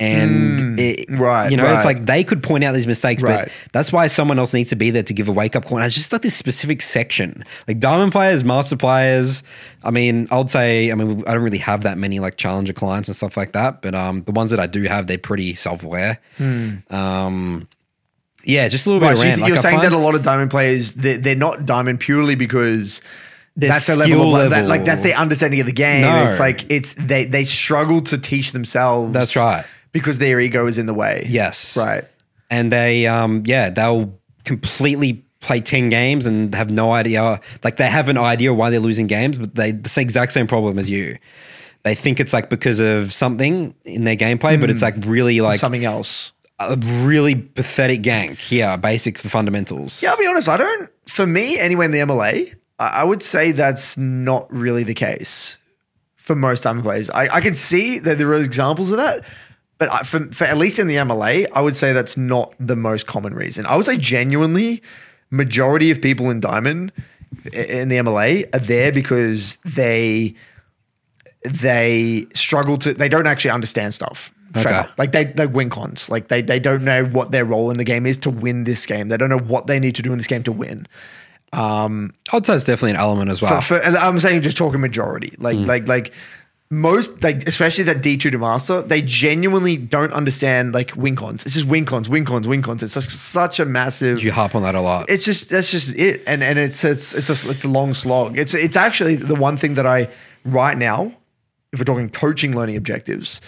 And 0.00 0.80
it, 0.80 1.08
Hmm. 1.08 1.16
right, 1.22 1.50
you 1.52 1.56
know, 1.56 1.62
right. 1.62 1.76
it's 1.76 1.84
like 1.84 2.04
they 2.04 2.24
could 2.24 2.42
point 2.42 2.64
out 2.64 2.74
these 2.74 2.86
mistakes, 2.86 3.22
Right. 3.22 3.44
but 3.44 3.52
that's 3.72 3.92
why 3.92 4.08
someone 4.08 4.40
else 4.40 4.52
needs 4.52 4.70
to 4.70 4.76
be 4.76 4.90
there 4.90 5.04
to 5.04 5.14
give 5.14 5.28
a 5.28 5.32
wake 5.32 5.54
up 5.54 5.66
call. 5.66 5.78
And 5.78 5.86
it's 5.86 5.94
just 5.94 6.12
like 6.12 6.22
this 6.22 6.34
specific 6.34 6.82
section, 6.82 7.44
like 7.68 7.78
diamond 7.78 8.10
players, 8.10 8.44
master 8.44 8.76
players. 8.76 9.44
I 9.84 9.92
mean, 9.92 10.26
I'd 10.32 10.50
say, 10.50 10.90
I 10.90 10.96
mean, 10.96 11.22
I 11.28 11.34
don't 11.34 11.44
really 11.44 11.58
have 11.58 11.82
that 11.82 11.96
many 11.96 12.18
like 12.18 12.36
challenger 12.36 12.72
clients 12.72 13.08
and 13.08 13.14
stuff 13.16 13.36
like 13.36 13.52
that, 13.52 13.82
but 13.82 13.94
um, 13.94 14.24
the 14.24 14.32
ones 14.32 14.50
that 14.50 14.58
I 14.58 14.66
do 14.66 14.82
have, 14.82 15.06
they're 15.06 15.16
pretty 15.16 15.54
self 15.54 15.84
aware. 15.84 16.18
Um, 16.90 17.68
yeah, 18.44 18.68
just 18.68 18.86
a 18.86 18.90
little. 18.90 19.00
Right, 19.00 19.12
bit 19.12 19.18
so 19.18 19.22
you 19.24 19.28
rant. 19.30 19.40
think 19.40 19.42
Like, 19.42 19.48
you're 19.50 19.58
I 19.58 19.62
saying 19.62 19.80
that 19.82 19.92
a 19.92 19.98
lot 19.98 20.14
of 20.14 20.22
diamond 20.22 20.50
players 20.50 20.92
they're, 20.94 21.18
they're 21.18 21.34
not 21.36 21.64
diamond 21.66 22.00
purely 22.00 22.34
because 22.34 23.00
Their 23.56 23.70
that's 23.70 23.86
their 23.86 23.96
level 23.96 24.14
skill 24.16 24.36
of 24.36 24.50
that, 24.50 24.56
level. 24.56 24.68
like 24.70 24.84
that's 24.84 25.00
their 25.02 25.16
understanding 25.16 25.60
of 25.60 25.66
the 25.66 25.72
game. 25.72 26.02
No. 26.02 26.24
It's 26.28 26.40
like 26.40 26.66
it's 26.70 26.94
they 26.94 27.24
they 27.24 27.44
struggle 27.44 28.02
to 28.02 28.18
teach 28.18 28.52
themselves. 28.52 29.12
That's 29.12 29.36
right. 29.36 29.64
Because 29.94 30.18
their 30.18 30.38
ego 30.38 30.66
is 30.66 30.76
in 30.76 30.84
the 30.84 30.92
way. 30.92 31.24
Yes. 31.26 31.74
right. 31.78 32.04
and 32.50 32.70
they 32.70 33.06
um 33.06 33.42
yeah 33.46 33.70
they'll 33.70 34.12
completely 34.44 35.24
play 35.40 35.60
10 35.60 35.88
games 35.88 36.26
and 36.26 36.54
have 36.54 36.70
no 36.70 36.92
idea 36.92 37.40
like 37.64 37.76
they 37.78 37.88
have 37.88 38.08
an 38.10 38.18
idea 38.18 38.52
why 38.52 38.68
they're 38.70 38.80
losing 38.80 39.06
games 39.06 39.36
but 39.38 39.54
they 39.54 39.72
the 39.72 40.00
exact 40.00 40.32
same 40.32 40.46
problem 40.46 40.78
as 40.78 40.88
you 40.88 41.18
they 41.82 41.94
think 41.94 42.18
it's 42.20 42.32
like 42.32 42.48
because 42.48 42.80
of 42.80 43.12
something 43.12 43.74
in 43.84 44.04
their 44.04 44.16
gameplay 44.16 44.58
but 44.60 44.70
it's 44.70 44.80
like 44.82 44.94
really 45.04 45.40
like 45.42 45.60
Something 45.60 45.84
else. 45.84 46.32
a 46.58 46.76
really 47.02 47.34
pathetic 47.34 48.02
gank 48.02 48.50
yeah 48.50 48.76
basic 48.76 49.18
fundamentals 49.18 50.02
Yeah, 50.02 50.10
I'll 50.12 50.16
be 50.18 50.26
honest. 50.26 50.48
I 50.48 50.56
don't. 50.56 50.88
For 51.06 51.26
me, 51.26 51.58
anyway, 51.58 51.84
in 51.84 51.90
the 51.90 51.98
MLA, 51.98 52.54
I, 52.78 53.04
would 53.04 53.22
say 53.22 53.52
that's 53.52 53.98
not 53.98 54.50
really 54.50 54.82
the 54.82 54.94
case 54.94 55.58
for 56.16 56.34
most 56.34 56.62
diamond 56.64 56.84
players. 56.84 57.10
I, 57.10 57.28
I 57.36 57.40
can 57.42 57.54
see 57.54 57.98
that 57.98 58.16
there 58.16 58.28
are 58.30 58.42
examples 58.42 58.90
of 58.90 58.96
that, 58.96 59.22
but 59.78 59.92
I, 59.92 59.98
for, 60.02 60.26
for 60.30 60.44
at 60.44 60.56
least 60.58 60.78
in 60.78 60.86
the 60.86 60.94
MLA, 60.96 61.46
I 61.52 61.60
would 61.60 61.76
say 61.76 61.92
that's 61.92 62.16
not 62.16 62.54
the 62.60 62.76
most 62.76 63.06
common 63.06 63.34
reason. 63.34 63.66
I 63.66 63.76
would 63.76 63.84
say 63.86 63.96
genuinely, 63.96 64.82
majority 65.30 65.90
of 65.90 66.00
people 66.00 66.30
in 66.30 66.40
diamond 66.40 66.92
in 67.52 67.88
the 67.88 67.96
MLA 67.96 68.54
are 68.54 68.60
there 68.60 68.92
because 68.92 69.56
they 69.64 70.34
they 71.42 72.26
struggle 72.34 72.78
to 72.78 72.94
they 72.94 73.08
don't 73.08 73.26
actually 73.26 73.50
understand 73.50 73.92
stuff. 73.94 74.32
Okay. 74.56 74.86
Like 74.98 75.10
they 75.12 75.24
they 75.24 75.46
win 75.46 75.68
cons. 75.68 76.08
Like 76.08 76.28
they 76.28 76.40
they 76.40 76.60
don't 76.60 76.84
know 76.84 77.04
what 77.06 77.32
their 77.32 77.44
role 77.44 77.70
in 77.70 77.76
the 77.76 77.84
game 77.84 78.06
is 78.06 78.16
to 78.18 78.30
win 78.30 78.64
this 78.64 78.86
game. 78.86 79.08
They 79.08 79.16
don't 79.16 79.28
know 79.28 79.38
what 79.40 79.66
they 79.66 79.80
need 79.80 79.96
to 79.96 80.02
do 80.02 80.12
in 80.12 80.18
this 80.18 80.28
game 80.28 80.42
to 80.44 80.52
win. 80.52 80.86
Um, 81.52 82.12
i'd 82.32 82.44
say 82.44 82.56
it's 82.56 82.64
definitely 82.64 82.90
an 82.92 82.96
element 82.96 83.30
as 83.30 83.40
well 83.40 83.60
For, 83.60 83.76
and 83.76 83.96
I'm 83.96 84.18
saying 84.18 84.42
just 84.42 84.56
talking 84.56 84.80
majority. 84.80 85.32
Like 85.38 85.56
Mm. 85.56 85.66
like 85.66 85.86
like 85.86 86.12
most 86.80 87.22
like 87.22 87.46
especially 87.48 87.84
that 87.84 87.98
D2 87.98 88.32
to 88.32 88.38
master, 88.38 88.82
they 88.82 89.02
genuinely 89.02 89.76
don't 89.76 90.12
understand 90.12 90.74
like 90.74 90.94
win 90.96 91.16
cons. 91.16 91.44
It's 91.46 91.54
just 91.54 91.66
win 91.66 91.86
cons, 91.86 92.08
win 92.08 92.24
cons, 92.24 92.48
win 92.48 92.62
cons. 92.62 92.82
It's 92.82 92.94
just 92.94 93.10
such 93.10 93.60
a 93.60 93.64
massive 93.64 94.22
you 94.22 94.32
harp 94.32 94.54
on 94.54 94.62
that 94.62 94.74
a 94.74 94.80
lot 94.80 95.08
it's 95.08 95.24
just 95.24 95.50
that's 95.50 95.70
just 95.70 95.96
it 95.96 96.22
and 96.26 96.42
and 96.42 96.58
it's 96.58 96.82
it's 96.84 97.14
it's 97.14 97.28
a 97.28 97.50
it's 97.50 97.64
a 97.64 97.68
long 97.68 97.94
slog 97.94 98.38
it's 98.38 98.54
it's 98.54 98.76
actually 98.76 99.16
the 99.16 99.34
one 99.34 99.56
thing 99.56 99.74
that 99.74 99.86
i 99.86 100.08
right 100.44 100.78
now 100.78 101.14
if 101.72 101.78
we're 101.78 101.84
talking 101.84 102.08
coaching 102.08 102.56
learning 102.56 102.76
objectives 102.76 103.40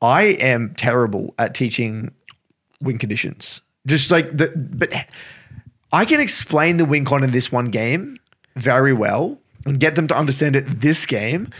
i 0.00 0.22
am 0.22 0.74
terrible 0.76 1.34
at 1.38 1.54
teaching 1.54 2.10
win 2.80 2.98
conditions 2.98 3.60
just 3.86 4.10
like 4.10 4.36
the 4.36 4.52
but 4.56 4.92
i 5.92 6.04
can 6.04 6.20
explain 6.20 6.76
the 6.78 6.84
win 6.84 7.04
con 7.04 7.22
in 7.22 7.30
this 7.30 7.52
one 7.52 7.66
game 7.66 8.16
very 8.56 8.92
well 8.92 9.38
and 9.66 9.80
get 9.80 9.94
them 9.94 10.08
to 10.08 10.16
understand 10.16 10.56
it 10.56 10.80
this 10.80 11.06
game 11.06 11.50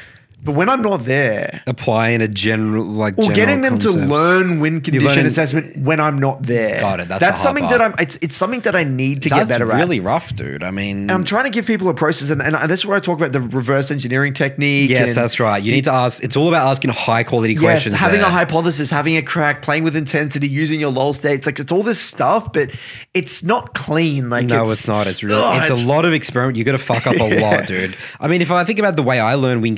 but 0.44 0.53
when 0.53 0.68
i'm 0.68 0.83
not 0.83 1.05
there 1.05 1.62
applying 1.66 2.20
a 2.22 2.29
general 2.29 2.85
like 2.85 3.14
or 3.18 3.22
general 3.24 3.37
getting 3.37 3.61
them 3.62 3.79
to 3.79 3.90
learn 3.90 4.61
win 4.61 4.81
condition 4.81 5.09
learning- 5.09 5.27
assessment 5.27 5.77
when 5.79 6.01
I'm 6.01 6.18
not 6.18 6.42
there. 6.42 6.81
Got 6.81 7.01
it, 7.01 7.09
that's 7.09 7.20
That's 7.20 7.42
something 7.42 7.64
part. 7.64 7.79
that 7.79 7.83
I'm. 7.83 7.94
It's 7.98 8.18
it's 8.22 8.35
something 8.37 8.61
that 8.61 8.74
I 8.77 8.85
need 8.85 9.22
to 9.22 9.29
that's 9.29 9.42
get 9.42 9.48
better 9.48 9.70
at. 9.72 9.77
really 9.79 10.01
rough 10.01 10.35
dude 10.35 10.62
i 10.62 10.70
mean 10.70 11.03
And 11.03 11.11
I'm 11.12 11.24
trying 11.24 11.44
to 11.44 11.51
give 11.51 11.66
people 11.66 11.88
a 11.88 11.94
process, 11.94 12.31
and, 12.31 12.40
and 12.42 12.55
that's 12.55 12.85
where 12.85 12.96
I 12.96 13.01
talk 13.01 13.16
about 13.18 13.33
the 13.33 13.40
reverse 13.40 13.90
engineering 13.90 14.33
technique. 14.33 14.90
yes 14.90 15.14
that's 15.14 15.38
right 15.40 15.62
you 15.62 15.72
need 15.72 15.85
to 15.85 15.92
ask 15.92 16.22
it's 16.22 16.37
all 16.37 16.48
about 16.48 16.68
asking 16.70 16.90
high 16.90 17.24
quality 17.24 17.55
Yes, 17.55 17.62
questions 17.62 17.94
having 17.96 18.20
there. 18.20 18.29
a 18.29 18.33
hypothesis, 18.33 18.90
having 18.90 19.16
a 19.16 19.22
crack, 19.22 19.62
playing 19.62 19.85
with 19.85 19.96
intensity, 19.96 20.48
using 20.48 20.79
your 20.81 20.90
lull 20.90 21.12
states, 21.12 21.46
like 21.46 21.59
it's 21.59 21.72
all 21.72 21.83
this 21.83 22.01
stuff, 22.01 22.53
but 22.53 22.70
it's 23.14 23.42
not 23.42 23.74
clean. 23.74 24.31
Like 24.31 24.46
No, 24.46 24.70
it's, 24.70 24.87
not. 24.88 25.07
It's 25.07 25.22
really 25.22 25.40
Ugh, 25.42 25.61
it's, 25.70 25.70
a 25.83 25.87
lot 25.87 26.05
of 26.05 26.12
experiment. 26.12 26.57
You 26.57 26.64
got 26.64 26.72
to 26.72 26.79
fuck 26.79 27.07
up 27.07 27.16
a 27.16 27.40
lot, 27.40 27.66
dude. 27.66 27.96
I 28.20 28.29
mean, 28.29 28.42
if 28.42 28.51
I 28.51 28.64
think 28.64 28.79
about 28.79 28.96
the 28.96 29.03
way 29.03 29.18
I 29.20 29.35
learn 29.35 29.61
win 29.61 29.74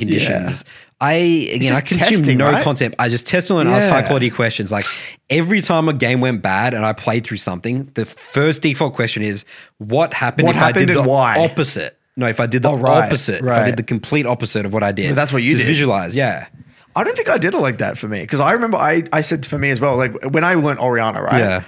I 1.00 1.12
again 1.12 1.72
I 1.74 1.80
consume 1.80 1.98
testing, 2.18 2.38
no 2.38 2.46
right? 2.50 2.62
content. 2.62 2.94
I 2.98 3.08
just 3.08 3.26
test 3.26 3.50
and 3.50 3.68
ask 3.68 3.86
Yeah. 3.88 3.90
high 3.94 4.02
quality 4.02 4.28
questions. 4.30 4.70
Like 4.70 4.84
every 5.30 5.60
time 5.62 5.88
a 5.88 5.92
game 5.94 6.20
went 6.20 6.42
bad 6.42 6.74
and 6.74 6.84
I 6.84 6.92
played 6.92 7.24
through 7.24 7.38
something, 7.38 7.90
the 7.94 8.04
first 8.04 8.60
default 8.62 8.94
question 8.94 9.22
is 9.22 9.44
what 9.78 10.12
happened 10.12 10.46
What 10.46 10.56
if 10.56 10.62
I 10.62 10.66
happened 10.66 10.88
did 10.88 10.96
the 10.96 11.02
why? 11.02 11.38
opposite. 11.38 11.96
No, 12.16 12.26
if 12.26 12.38
I 12.40 12.46
did 12.46 12.62
the 12.62 12.70
Oh, 12.70 12.76
right, 12.76 13.04
opposite, 13.06 13.40
if 13.42 13.48
I 13.48 13.64
did 13.64 13.76
the 13.78 13.82
complete 13.82 14.26
opposite 14.26 14.66
of 14.66 14.72
what 14.74 14.82
I 14.82 14.92
did. 14.92 15.08
But 15.10 15.14
that's 15.14 15.32
what 15.32 15.42
you 15.42 15.52
just 15.52 15.62
did. 15.64 15.68
visualize. 15.72 16.14
Yeah, 16.14 16.48
I 16.94 17.04
don't 17.04 17.16
think 17.16 17.30
I 17.30 17.38
did 17.38 17.54
it 17.54 17.58
like 17.58 17.78
that 17.78 17.96
for 17.96 18.08
me 18.08 18.20
because 18.20 18.40
I 18.40 18.52
remember 18.52 18.76
I 18.76 19.04
I 19.12 19.22
said 19.22 19.46
for 19.46 19.58
me 19.58 19.70
as 19.70 19.80
well, 19.80 19.96
like 19.96 20.12
when 20.32 20.44
I 20.44 20.54
learned 20.54 20.80
Orianna, 20.80 21.22
right? 21.22 21.38
yeah. 21.38 21.62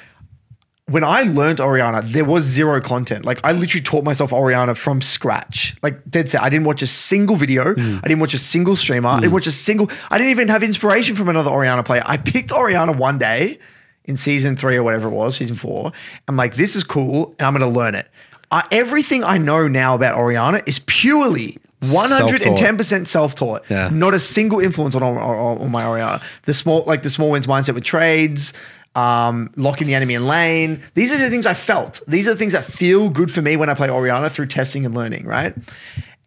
When 0.92 1.04
I 1.04 1.22
learned 1.22 1.58
Orianna, 1.58 2.02
there 2.02 2.24
was 2.24 2.44
zero 2.44 2.80
content. 2.80 3.24
Like 3.24 3.40
I 3.44 3.52
literally 3.52 3.82
taught 3.82 4.04
myself 4.04 4.32
Orianna 4.32 4.74
from 4.74 5.00
scratch. 5.00 5.74
Like 5.82 6.08
dead 6.10 6.28
set. 6.28 6.42
I 6.42 6.50
didn't 6.50 6.66
watch 6.66 6.82
a 6.82 6.86
single 6.86 7.36
video. 7.36 7.74
Hmm. 7.74 7.98
I 8.02 8.08
didn't 8.08 8.20
watch 8.20 8.34
a 8.34 8.38
single 8.38 8.76
streamer. 8.76 9.08
I 9.08 9.20
didn't 9.20 9.32
watch 9.32 9.46
a 9.46 9.52
single. 9.52 9.90
I 10.10 10.18
didn't 10.18 10.32
even 10.32 10.48
have 10.48 10.62
inspiration 10.62 11.16
from 11.16 11.28
another 11.28 11.50
Orianna 11.50 11.82
player. 11.82 12.02
I 12.04 12.18
picked 12.18 12.52
Orianna 12.52 12.92
one 12.92 13.18
day 13.18 13.58
in 14.04 14.16
season 14.16 14.56
three 14.56 14.76
or 14.76 14.82
whatever 14.82 15.08
it 15.08 15.12
was, 15.12 15.36
season 15.36 15.56
four. 15.56 15.92
I'm 16.28 16.36
like, 16.36 16.56
this 16.56 16.76
is 16.76 16.84
cool, 16.84 17.34
and 17.38 17.46
I'm 17.46 17.56
going 17.56 17.72
to 17.72 17.78
learn 17.78 17.94
it. 17.94 18.08
I, 18.50 18.66
everything 18.70 19.24
I 19.24 19.38
know 19.38 19.68
now 19.68 19.94
about 19.94 20.16
Orianna 20.16 20.62
is 20.66 20.80
purely 20.80 21.58
110% 21.82 23.06
self-taught. 23.06 23.64
Yeah. 23.68 23.88
Not 23.90 24.14
a 24.14 24.20
single 24.20 24.60
influence 24.60 24.94
on, 24.94 25.02
on, 25.02 25.16
on 25.16 25.70
my 25.70 25.86
Orianna. 25.86 26.22
The 26.44 26.54
small, 26.54 26.84
like 26.84 27.02
the 27.02 27.10
small 27.10 27.30
wins 27.30 27.46
mindset 27.46 27.74
with 27.74 27.84
trades, 27.84 28.52
um, 28.94 29.52
locking 29.56 29.86
the 29.86 29.94
enemy 29.94 30.14
in 30.14 30.26
lane. 30.26 30.82
These 30.94 31.12
are 31.12 31.18
the 31.18 31.30
things 31.30 31.46
I 31.46 31.54
felt. 31.54 32.00
These 32.06 32.28
are 32.28 32.32
the 32.32 32.38
things 32.38 32.52
that 32.52 32.64
feel 32.64 33.08
good 33.08 33.30
for 33.30 33.42
me 33.42 33.56
when 33.56 33.68
I 33.68 33.74
play 33.74 33.88
Orianna 33.88 34.30
through 34.30 34.46
testing 34.46 34.84
and 34.84 34.94
learning, 34.94 35.26
right? 35.26 35.54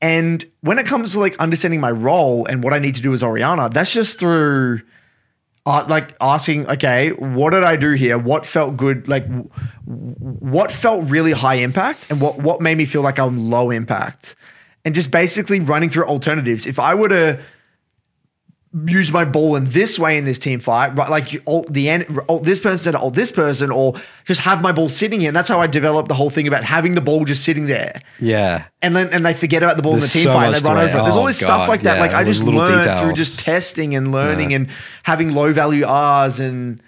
And 0.01 0.43
when 0.61 0.77
it 0.77 0.85
comes 0.85 1.13
to 1.13 1.19
like 1.19 1.37
understanding 1.37 1.79
my 1.79 1.91
role 1.91 2.45
and 2.45 2.63
what 2.63 2.73
I 2.73 2.79
need 2.79 2.95
to 2.95 3.01
do 3.01 3.13
as 3.13 3.23
Orianna, 3.23 3.69
that's 3.69 3.93
just 3.93 4.19
through 4.19 4.81
uh, 5.65 5.85
like 5.89 6.15
asking, 6.21 6.67
okay, 6.69 7.09
what 7.11 7.51
did 7.51 7.63
I 7.63 7.75
do 7.75 7.93
here? 7.93 8.17
What 8.17 8.45
felt 8.45 8.77
good? 8.77 9.07
Like, 9.07 9.27
w- 9.27 9.49
what 9.85 10.71
felt 10.71 11.09
really 11.09 11.31
high 11.31 11.55
impact, 11.55 12.07
and 12.09 12.21
what 12.21 12.37
what 12.37 12.61
made 12.61 12.77
me 12.77 12.85
feel 12.85 13.01
like 13.01 13.17
I'm 13.17 13.49
low 13.49 13.71
impact, 13.71 14.35
and 14.83 14.93
just 14.93 15.09
basically 15.09 15.59
running 15.59 15.89
through 15.89 16.05
alternatives. 16.05 16.67
If 16.67 16.77
I 16.77 16.93
were 16.93 17.09
to 17.09 17.39
use 18.87 19.09
my 19.09 19.23
ball 19.23 19.55
in 19.55 19.63
this 19.65 19.97
way 19.97 20.17
in 20.17 20.25
this 20.25 20.37
team 20.37 20.59
fight, 20.59 20.89
right? 20.97 21.09
Like 21.09 21.41
alt 21.47 21.71
the 21.71 21.87
end, 21.87 22.19
alt 22.27 22.43
this 22.43 22.59
person 22.59 22.77
said 22.77 22.93
alt 22.95 23.13
this 23.13 23.31
person, 23.31 23.71
or 23.71 23.93
just 24.25 24.41
have 24.41 24.61
my 24.61 24.73
ball 24.73 24.89
sitting 24.89 25.21
here. 25.21 25.29
And 25.29 25.35
that's 25.35 25.47
how 25.47 25.61
I 25.61 25.67
developed 25.67 26.09
the 26.09 26.13
whole 26.13 26.29
thing 26.29 26.45
about 26.47 26.63
having 26.65 26.93
the 26.93 26.99
ball 27.01 27.23
just 27.23 27.45
sitting 27.45 27.67
there. 27.67 28.01
Yeah. 28.19 28.65
And 28.81 28.93
then 28.95 29.07
and 29.13 29.25
they 29.25 29.33
forget 29.33 29.63
about 29.63 29.77
the 29.77 29.83
ball 29.83 29.93
There's 29.93 30.13
in 30.13 30.19
the 30.19 30.23
team 30.23 30.23
so 30.25 30.33
fight 30.33 30.47
and 30.47 30.55
they 30.55 30.67
run 30.67 30.77
over 30.77 30.87
it. 30.89 31.03
There's 31.03 31.15
all 31.15 31.23
Oh, 31.23 31.27
this 31.27 31.37
stuff 31.39 31.69
like 31.69 31.81
that. 31.83 31.95
yeah, 31.95 32.01
Like 32.01 32.13
I 32.13 32.23
just 32.25 32.43
learned 32.43 32.99
through 32.99 33.13
just 33.13 33.39
testing 33.39 33.95
and 33.95 34.11
learning 34.11 34.51
Yeah. 34.51 34.57
and 34.57 34.67
having 35.03 35.33
low 35.33 35.53
value 35.53 35.85
R's 35.85 36.39
and 36.39 36.81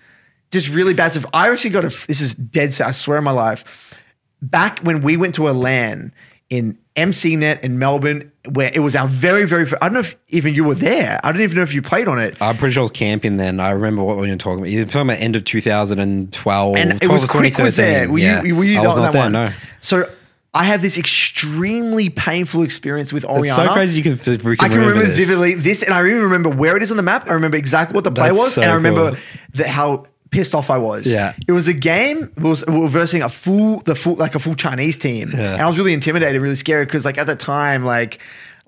just 0.52 0.67
really 0.69 0.93
bad 0.93 1.12
stuff. 1.12 1.26
I 1.34 1.50
actually 1.50 1.69
got 1.69 1.86
a 1.86 2.08
this 2.08 2.19
is 2.19 2.34
dead 2.36 2.76
I 2.82 2.91
swear 2.91 3.17
on 3.17 3.23
my 3.23 3.32
life. 3.32 3.97
Back 4.41 4.80
when 4.80 5.02
we 5.02 5.15
went 5.15 5.36
to 5.36 5.47
a 5.50 5.52
LAN 5.52 6.12
in 6.49 6.77
MCNet 6.95 7.62
in 7.62 7.77
Melbourne, 7.77 8.31
where 8.49 8.71
it 8.73 8.79
was 8.79 8.95
our 8.95 9.07
very, 9.07 9.45
very 9.45 9.69
I 9.81 9.88
don't 9.88 9.93
know 9.93 9.99
if 9.99 10.15
even 10.29 10.55
you 10.55 10.63
were 10.63 10.75
there. 10.75 11.19
I 11.23 11.31
don't 11.31 11.41
even 11.41 11.57
know 11.57 11.63
if 11.63 11.73
you 11.73 11.81
played 11.81 12.07
on 12.07 12.19
it. 12.19 12.41
I'm 12.41 12.57
pretty 12.57 12.73
sure 12.73 12.81
I 12.81 12.83
was 12.83 12.91
camping 12.91 13.38
then. 13.38 13.60
I 13.60 13.71
remember 13.71 14.03
what 14.03 14.17
we 14.17 14.29
were 14.29 14.36
talking 14.38 14.60
about. 14.60 14.69
You're 14.69 14.86
talking 14.86 15.01
about 15.01 15.19
end 15.19 15.36
of 15.36 15.43
2012. 15.43 16.75
and 16.75 17.03
it 17.03 17.07
was 17.10 17.25
quick 17.25 17.57
was 17.57 17.75
there. 17.75 18.10
Were 18.10 18.17
yeah. 18.17 18.43
you, 18.43 18.55
were 18.55 18.63
you 18.63 18.79
I 18.79 18.88
was 18.88 18.97
on 18.97 19.03
not 19.03 19.13
there, 19.13 19.23
one? 19.23 19.31
no. 19.33 19.49
So 19.81 20.10
I 20.53 20.63
have 20.63 20.81
this 20.81 20.97
extremely 20.97 22.10
painful 22.10 22.63
experience 22.63 23.13
with 23.13 23.25
Orianna. 23.25 23.47
It's 23.47 23.55
so 23.55 23.73
crazy 23.73 23.97
you 23.97 24.03
can, 24.03 24.43
we 24.43 24.53
I 24.53 24.67
can 24.67 24.79
remember, 24.79 25.01
this 25.01 25.10
this 25.10 25.27
vividly. 25.27 25.53
This, 25.53 25.83
and 25.83 25.93
I 25.93 25.99
even 25.99 26.23
remember 26.23 26.49
where 26.49 26.75
it 26.75 26.81
is 26.81 26.89
on 26.89 26.97
the 26.97 27.03
map. 27.03 27.27
I 27.27 27.33
remember 27.33 27.57
exactly 27.57 27.93
what 27.93 28.05
the 28.05 28.12
play 28.12 28.29
That's 28.29 28.39
was, 28.39 28.53
so 28.55 28.62
and 28.62 28.71
I 28.71 28.73
remember 28.73 29.12
cool. 29.12 29.19
that 29.53 29.67
how 29.67 30.07
pissed 30.32 30.54
off 30.56 30.70
I 30.70 30.78
was. 30.78 31.12
Yeah. 31.12 31.34
it 31.48 31.52
was 31.52 31.68
a 31.68 31.74
game. 31.74 32.24
It 32.38 32.44
was 32.44 32.66
we 32.68 32.78
were 32.80 32.90
versing 32.90 33.22
a 33.24 33.30
full, 33.30 33.80
the 33.82 33.96
full, 33.96 34.16
like 34.16 34.36
a 34.36 34.40
full 34.40 34.56
Chinese 34.56 34.98
team, 34.98 35.32
Yeah. 35.34 35.54
and 35.54 35.62
I 35.62 35.68
was 35.68 35.78
really 35.78 35.94
intimidated, 35.94 36.42
really 36.42 36.56
scared 36.56 36.88
because 36.88 37.06
like 37.06 37.18
at 37.18 37.28
the 37.28 37.36
time, 37.36 37.84
like. 37.86 38.20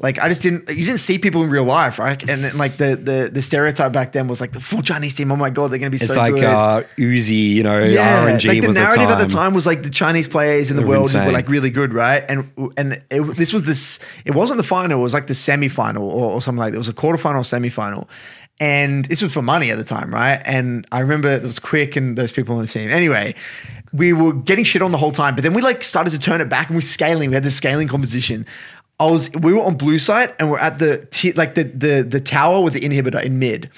Like 0.02 0.18
I 0.18 0.30
just 0.30 0.42
didn't, 0.42 0.70
you 0.70 0.86
didn't 0.86 1.00
see 1.02 1.20
people 1.20 1.44
in 1.44 1.50
real 1.50 1.66
life, 1.66 2.00
right? 2.00 2.18
And, 2.30 2.42
then, 2.42 2.58
like 2.58 2.78
the 2.78 2.96
the 2.96 3.30
the 3.34 3.42
stereotype 3.42 3.92
back 3.92 4.14
then 4.14 4.30
was 4.30 4.40
like 4.40 4.54
the 4.54 4.62
full 4.62 4.82
Chinese 4.82 5.14
team. 5.14 5.30
Oh 5.30 5.36
my 5.36 5.50
god, 5.50 5.72
they're 5.72 5.78
gonna 5.78 5.90
be 5.90 5.98
It's 5.98 6.08
so 6.08 6.16
like 6.18 6.36
good. 6.36 6.46
uh, 6.46 6.84
Uzi, 6.98 7.50
you 7.50 7.64
know, 7.64 7.80
yeah, 7.82 8.26
RNG 8.26 8.48
like 8.48 8.62
the 8.62 8.72
narrative 8.72 9.10
the 9.10 9.16
at 9.16 9.28
the 9.28 9.34
time 9.34 9.54
was 9.54 9.66
like 9.66 9.84
the 9.84 9.90
Chinese 9.90 10.30
players 10.30 10.72
in 10.72 10.78
the 10.78 10.86
world 10.86 11.14
were 11.14 11.34
like 11.34 11.50
really 11.50 11.70
good, 11.70 11.94
right? 11.94 12.24
And 12.30 12.50
and 12.78 13.02
it, 13.12 13.36
this 13.36 13.52
was 13.52 13.64
this. 13.64 14.00
It 14.24 14.34
wasn't 14.36 14.56
the 14.56 14.64
final. 14.64 15.02
It 15.02 15.04
was 15.04 15.14
like 15.14 15.28
the 15.28 15.34
semifinal 15.34 16.00
or, 16.00 16.32
or 16.32 16.42
something 16.42 16.60
like 16.60 16.72
that. 16.72 16.78
It 16.78 16.78
was 16.78 16.88
a 16.88 16.94
quarterfinal, 16.94 17.42
semifinal, 17.44 18.08
and 18.60 19.06
this 19.06 19.22
was 19.22 19.34
for 19.34 19.42
money 19.42 19.72
at 19.72 19.78
the 19.78 19.84
time, 19.84 20.14
right? 20.14 20.42
And 20.46 20.86
I 20.92 21.00
remember 21.00 21.30
it 21.30 21.44
was 21.44 21.60
quick 21.60 21.96
and 21.96 22.18
those 22.18 22.32
people 22.32 22.56
on 22.56 22.62
the 22.62 22.68
team. 22.68 22.90
Anyway, 22.90 23.36
we 23.94 24.14
were 24.14 24.34
getting 24.34 24.66
shit 24.66 24.82
on 24.82 24.92
the 24.92 24.98
whole 24.98 25.12
time, 25.12 25.36
but 25.36 25.44
then 25.44 25.54
we 25.54 25.62
like 25.62 25.84
started 25.84 26.12
to 26.12 26.20
turn 26.20 26.42
it 26.42 26.50
back 26.50 26.68
and 26.68 26.76
we're 26.76 26.82
scaling. 26.82 27.30
We 27.30 27.36
had 27.36 27.44
this 27.44 27.56
scaling 27.56 27.88
composition. 27.88 28.46
I 29.00 29.10
was 29.10 29.32
we 29.32 29.54
were 29.54 29.62
on 29.62 29.78
blue 29.78 29.98
side 29.98 30.36
and 30.40 30.52
we're 30.52 30.60
at 30.60 30.80
the 30.80 31.08
t- 31.12 31.32
like 31.32 31.56
the 31.56 31.64
the 31.64 32.04
the 32.04 32.20
tower 32.20 32.62
with 32.62 32.74
the 32.74 32.82
inhibitor 32.82 33.24
in 33.24 33.40
mid, 33.40 33.70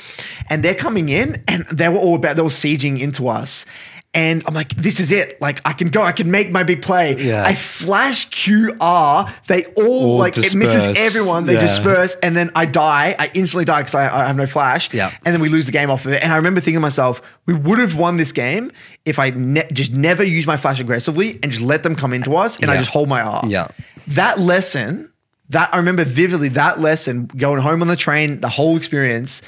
and 0.49 0.63
they're 0.63 0.73
coming 0.73 1.09
in 1.09 1.43
and 1.47 1.63
they 1.67 1.89
were 1.89 1.99
all 1.99 2.15
about 2.15 2.37
they 2.37 2.41
were 2.41 2.49
sieging 2.49 2.99
into 2.99 3.27
us. 3.27 3.65
And 4.13 4.43
I'm 4.45 4.53
like, 4.53 4.75
this 4.75 4.99
is 4.99 5.09
it. 5.13 5.39
Like, 5.39 5.61
I 5.63 5.71
can 5.71 5.87
go. 5.89 6.01
I 6.01 6.11
can 6.11 6.29
make 6.31 6.51
my 6.51 6.63
big 6.63 6.81
play. 6.81 7.15
Yeah. 7.15 7.45
I 7.45 7.55
flash 7.55 8.27
QR. 8.29 9.31
They 9.47 9.63
all, 9.77 9.85
All 9.85 10.17
like 10.17 10.37
it 10.37 10.53
misses 10.53 10.85
everyone. 10.97 11.45
They 11.45 11.53
Yeah. 11.53 11.61
disperse, 11.61 12.15
and 12.21 12.35
then 12.35 12.51
I 12.53 12.65
die. 12.65 13.15
I 13.17 13.31
instantly 13.33 13.63
die 13.63 13.79
because 13.81 13.95
I, 13.95 14.23
I 14.23 14.27
have 14.27 14.35
no 14.35 14.45
flash. 14.47 14.93
Yeah. 14.93 15.11
And 15.25 15.33
then 15.33 15.39
we 15.41 15.47
lose 15.47 15.65
the 15.65 15.71
game 15.71 15.89
off 15.89 16.05
of 16.05 16.11
it. 16.11 16.21
And 16.23 16.33
I 16.33 16.35
remember 16.35 16.59
thinking 16.59 16.75
to 16.75 16.81
myself, 16.81 17.21
we 17.45 17.53
would 17.53 17.79
have 17.79 17.95
won 17.95 18.17
this 18.17 18.33
game 18.33 18.71
if 19.05 19.17
I 19.17 19.29
ne- 19.29 19.69
just 19.71 19.93
never 19.93 20.23
used 20.25 20.45
my 20.45 20.57
flash 20.57 20.81
aggressively 20.81 21.39
and 21.41 21.49
just 21.51 21.61
let 21.63 21.83
them 21.83 21.95
come 21.95 22.13
into 22.13 22.35
us, 22.35 22.57
and 22.59 22.69
I 22.69 22.77
just 22.77 22.89
hold 22.91 23.07
my 23.07 23.21
R. 23.21 23.43
Yeah. 23.47 23.69
That 24.07 24.39
lesson, 24.39 25.09
that 25.51 25.73
I 25.73 25.77
remember 25.77 26.03
vividly. 26.03 26.49
That 26.49 26.81
lesson, 26.81 27.27
going 27.37 27.61
home 27.61 27.81
on 27.81 27.87
the 27.87 27.95
train, 27.95 28.41
the 28.41 28.49
whole 28.49 28.75
experience. 28.75 29.41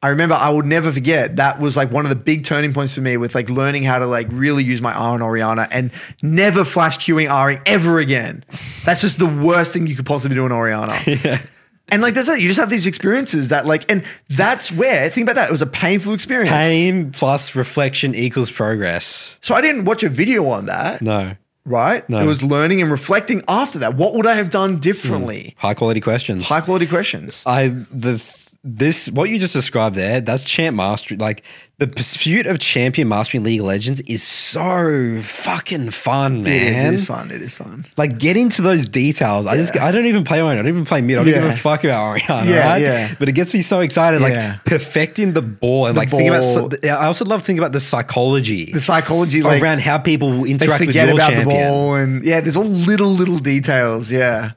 I 0.00 0.08
remember 0.08 0.36
I 0.36 0.50
would 0.50 0.66
never 0.66 0.92
forget. 0.92 1.36
That 1.36 1.60
was 1.60 1.76
like 1.76 1.90
one 1.90 2.04
of 2.04 2.10
the 2.10 2.16
big 2.16 2.44
turning 2.44 2.72
points 2.72 2.94
for 2.94 3.00
me 3.00 3.16
with 3.16 3.34
like 3.34 3.50
learning 3.50 3.82
how 3.82 3.98
to 3.98 4.06
like 4.06 4.28
really 4.30 4.62
use 4.62 4.80
my 4.80 4.92
R 4.92 5.14
on 5.14 5.22
Orianna 5.22 5.66
and 5.72 5.90
never 6.22 6.64
flash 6.64 6.98
queuing 6.98 7.28
Ring 7.46 7.60
ever 7.66 7.98
again. 7.98 8.44
That's 8.84 9.00
just 9.00 9.18
the 9.18 9.26
worst 9.26 9.72
thing 9.72 9.88
you 9.88 9.96
could 9.96 10.06
possibly 10.06 10.36
do 10.36 10.46
in 10.46 10.52
Orianna. 10.52 10.96
yeah. 11.06 11.40
And 11.88 12.00
like 12.00 12.14
that's 12.14 12.28
it. 12.28 12.40
You 12.40 12.46
just 12.46 12.60
have 12.60 12.70
these 12.70 12.86
experiences 12.86 13.48
that 13.48 13.66
like, 13.66 13.90
and 13.90 14.04
that's 14.28 14.70
where 14.70 15.10
think 15.10 15.24
about 15.24 15.34
that. 15.34 15.48
It 15.48 15.52
was 15.52 15.62
a 15.62 15.66
painful 15.66 16.14
experience. 16.14 16.50
Pain 16.50 17.10
plus 17.10 17.56
reflection 17.56 18.14
equals 18.14 18.52
progress. 18.52 19.36
So 19.40 19.54
I 19.56 19.60
didn't 19.60 19.84
watch 19.84 20.04
a 20.04 20.08
video 20.08 20.46
on 20.48 20.66
that. 20.66 21.02
No. 21.02 21.34
Right? 21.64 22.08
No. 22.08 22.20
It 22.20 22.26
was 22.26 22.42
learning 22.42 22.80
and 22.82 22.90
reflecting 22.90 23.42
after 23.48 23.80
that. 23.80 23.94
What 23.94 24.14
would 24.14 24.26
I 24.26 24.34
have 24.34 24.50
done 24.50 24.78
differently? 24.78 25.54
Hmm. 25.58 25.66
High 25.66 25.74
quality 25.74 26.00
questions. 26.00 26.46
High 26.46 26.60
quality 26.60 26.86
questions. 26.86 27.42
I 27.46 27.68
the 27.90 28.24
this 28.64 29.08
what 29.10 29.30
you 29.30 29.38
just 29.38 29.52
described 29.52 29.94
there. 29.94 30.20
That's 30.20 30.42
champ 30.42 30.76
mastery. 30.76 31.16
Like 31.16 31.44
the 31.78 31.86
pursuit 31.86 32.44
of 32.46 32.58
champion 32.58 33.06
mastering 33.08 33.44
League 33.44 33.60
of 33.60 33.66
Legends 33.66 34.00
is 34.02 34.22
so 34.24 35.20
fucking 35.22 35.90
fun, 35.92 36.42
man. 36.42 36.52
It 36.52 36.62
is, 36.72 36.84
it 36.84 36.94
is 36.94 37.04
fun. 37.06 37.30
It 37.30 37.40
is 37.40 37.54
fun. 37.54 37.86
Like 37.96 38.18
get 38.18 38.36
into 38.36 38.60
those 38.62 38.86
details. 38.88 39.46
I 39.46 39.56
just 39.56 39.76
i 39.78 39.92
don't 39.92 40.06
even 40.06 40.24
play 40.24 40.40
Orianna. 40.42 40.58
I 40.58 40.62
don't 40.64 40.68
even 40.72 40.84
play 40.84 41.00
mid. 41.02 41.16
I 41.18 41.24
don't 41.24 41.28
Yeah. 41.32 41.42
give 41.42 41.50
a 41.52 41.56
fuck 41.56 41.84
about 41.84 42.02
Orianna. 42.02 42.50
Yeah, 42.50 42.68
right? 42.68 42.82
yeah. 42.82 43.14
But 43.16 43.28
it 43.28 43.32
gets 43.32 43.54
me 43.54 43.62
so 43.62 43.78
excited. 43.78 44.20
Like 44.20 44.32
Yeah. 44.34 44.56
perfecting 44.64 45.34
the 45.34 45.42
ball 45.42 45.86
and 45.86 45.96
The 45.96 46.00
like 46.00 46.10
think 46.10 46.28
about. 46.28 46.84
I 46.84 47.06
also 47.06 47.24
love 47.24 47.44
thinking 47.44 47.60
about 47.60 47.72
the 47.72 47.80
psychology 47.80 48.72
The 48.72 48.80
psychology, 48.80 49.40
like 49.40 49.62
around 49.62 49.82
how 49.82 49.98
people 49.98 50.44
interact 50.44 50.84
with 50.84 50.96
your 50.96 51.10
about 51.10 51.30
champion. 51.30 51.48
the 51.48 51.54
ball, 51.54 51.94
and 51.94 52.24
yeah, 52.24 52.40
there's 52.40 52.56
all 52.56 52.64
little 52.64 53.10
little 53.14 53.38
details. 53.38 54.10
Yeah, 54.10 54.50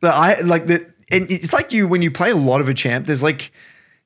the 0.00 0.08
I 0.08 0.40
like 0.40 0.66
the. 0.66 0.86
And 1.10 1.30
it's 1.30 1.52
like 1.52 1.72
you 1.72 1.86
when 1.88 2.02
you 2.02 2.10
play 2.10 2.30
a 2.30 2.36
lot 2.36 2.60
of 2.60 2.68
a 2.68 2.74
champ. 2.74 3.06
There's 3.06 3.22
like 3.22 3.50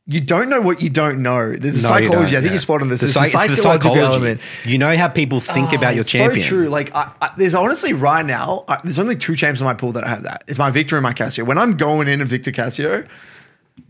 you 0.07 0.21
don't 0.21 0.49
know 0.49 0.61
what 0.61 0.83
you 0.83 0.91
don't 0.91 1.23
know. 1.23 1.53
The, 1.53 1.59
the 1.59 1.73
No, 1.73 1.79
psychology. 1.79 2.37
I 2.37 2.41
think 2.41 2.45
yeah. 2.47 2.51
you're 2.51 2.59
spot 2.61 2.83
on 2.83 2.89
this. 2.89 3.01
The 3.03 3.07
It's 3.07 3.15
psy- 3.15 3.25
the 3.27 3.31
psychological 3.57 3.63
psychology. 3.95 4.01
element. 4.01 4.41
You 4.65 4.77
know 4.79 4.97
how 4.97 5.07
people 5.09 5.39
think 5.39 5.73
Oh, 5.73 5.77
about 5.77 5.95
your 5.95 6.01
it's 6.01 6.11
champion. 6.11 6.43
So 6.43 6.49
true. 6.49 6.69
Like, 6.69 6.93
I, 6.93 7.13
I, 7.21 7.31
there's 7.37 7.55
honestly 7.55 7.93
right 7.93 8.27
now, 8.27 8.65
I, 8.67 8.81
there's 8.83 8.99
only 8.99 9.15
two 9.15 9.37
champs 9.37 9.61
in 9.61 9.65
my 9.65 9.75
pool 9.75 9.93
that 9.93 10.03
I 10.03 10.09
have 10.09 10.25
that. 10.25 10.43
It's 10.49 10.59
my 10.59 10.71
Viktor 10.73 10.97
and 10.97 11.05
my 11.05 11.13
Casio. 11.13 11.47
When 11.47 11.57
I'm 11.57 11.77
going 11.77 12.09
in 12.09 12.21
a 12.21 12.25
Viktor 12.25 12.51
Casio, 12.51 13.07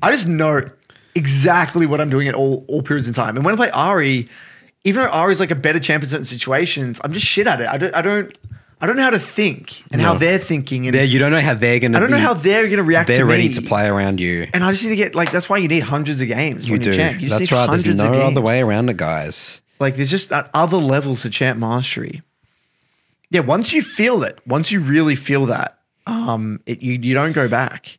I 0.02 0.10
just 0.10 0.28
know 0.28 0.60
exactly 1.14 1.86
what 1.86 2.00
I'm 2.00 2.10
doing 2.10 2.28
at 2.28 2.34
all 2.34 2.64
all 2.68 2.82
periods 2.82 3.08
in 3.08 3.14
time. 3.14 3.36
And 3.36 3.44
when 3.44 3.54
I 3.54 3.56
play 3.56 3.70
Ahri, 3.70 4.28
even 4.84 5.02
though 5.04 5.10
Ahri's 5.10 5.40
like 5.40 5.50
a 5.50 5.54
better 5.56 5.78
champ 5.78 6.02
in 6.02 6.10
certain 6.10 6.24
situations, 6.26 7.00
I'm 7.04 7.14
just 7.14 7.24
shit 7.26 7.46
at 7.46 7.60
it. 7.62 7.68
I 7.68 7.78
don't. 7.78 7.94
I 7.96 8.02
don't. 8.02 8.36
I 8.82 8.86
don't 8.86 8.96
know 8.96 9.04
how 9.04 9.10
to 9.10 9.20
think 9.20 9.84
and 9.92 10.00
how 10.00 10.14
they're 10.14 10.40
thinking. 10.40 10.88
And 10.88 10.94
There, 10.94 11.04
you 11.04 11.20
don't 11.20 11.30
know 11.30 11.40
how 11.40 11.54
they're 11.54 11.78
gonna. 11.78 11.96
I 11.96 12.00
don't 12.00 12.10
know 12.10 12.18
how 12.18 12.34
they're 12.34 12.64
going 12.64 12.78
to 12.78 12.82
react. 12.82 13.06
they're 13.06 13.24
ready 13.24 13.46
me. 13.46 13.54
to 13.54 13.62
play 13.62 13.86
around 13.86 14.18
you. 14.18 14.48
And 14.52 14.64
I 14.64 14.72
just 14.72 14.82
need 14.82 14.90
to 14.90 14.96
get 14.96 15.14
like. 15.14 15.30
That's 15.30 15.48
why 15.48 15.58
you 15.58 15.68
need 15.68 15.84
hundreds 15.84 16.20
of 16.20 16.26
games. 16.26 16.68
You 16.68 16.74
when 16.74 16.82
do. 16.82 16.92
champ. 16.92 17.20
You 17.20 17.28
just 17.28 17.38
That's 17.38 17.50
need 17.52 17.56
right. 17.56 17.70
There's 17.70 17.84
hundreds 17.84 18.02
no 18.02 18.08
of 18.08 18.14
games. 18.14 18.36
other 18.36 18.40
way 18.40 18.60
around 18.60 18.90
it, 18.90 18.96
guys. 18.96 19.62
Like 19.78 19.94
there's 19.94 20.10
just 20.10 20.32
uh, 20.32 20.48
other 20.52 20.78
levels 20.78 21.22
to 21.22 21.30
champ 21.30 21.60
mastery. 21.60 22.22
Yeah, 23.30 23.40
once 23.40 23.72
you 23.72 23.82
feel 23.82 24.24
it, 24.24 24.40
once 24.48 24.72
you 24.72 24.80
really 24.80 25.14
feel 25.14 25.46
that, 25.46 25.78
um, 26.08 26.60
it, 26.66 26.82
you 26.82 26.94
you 26.94 27.14
don't 27.14 27.32
go 27.32 27.46
back. 27.46 27.98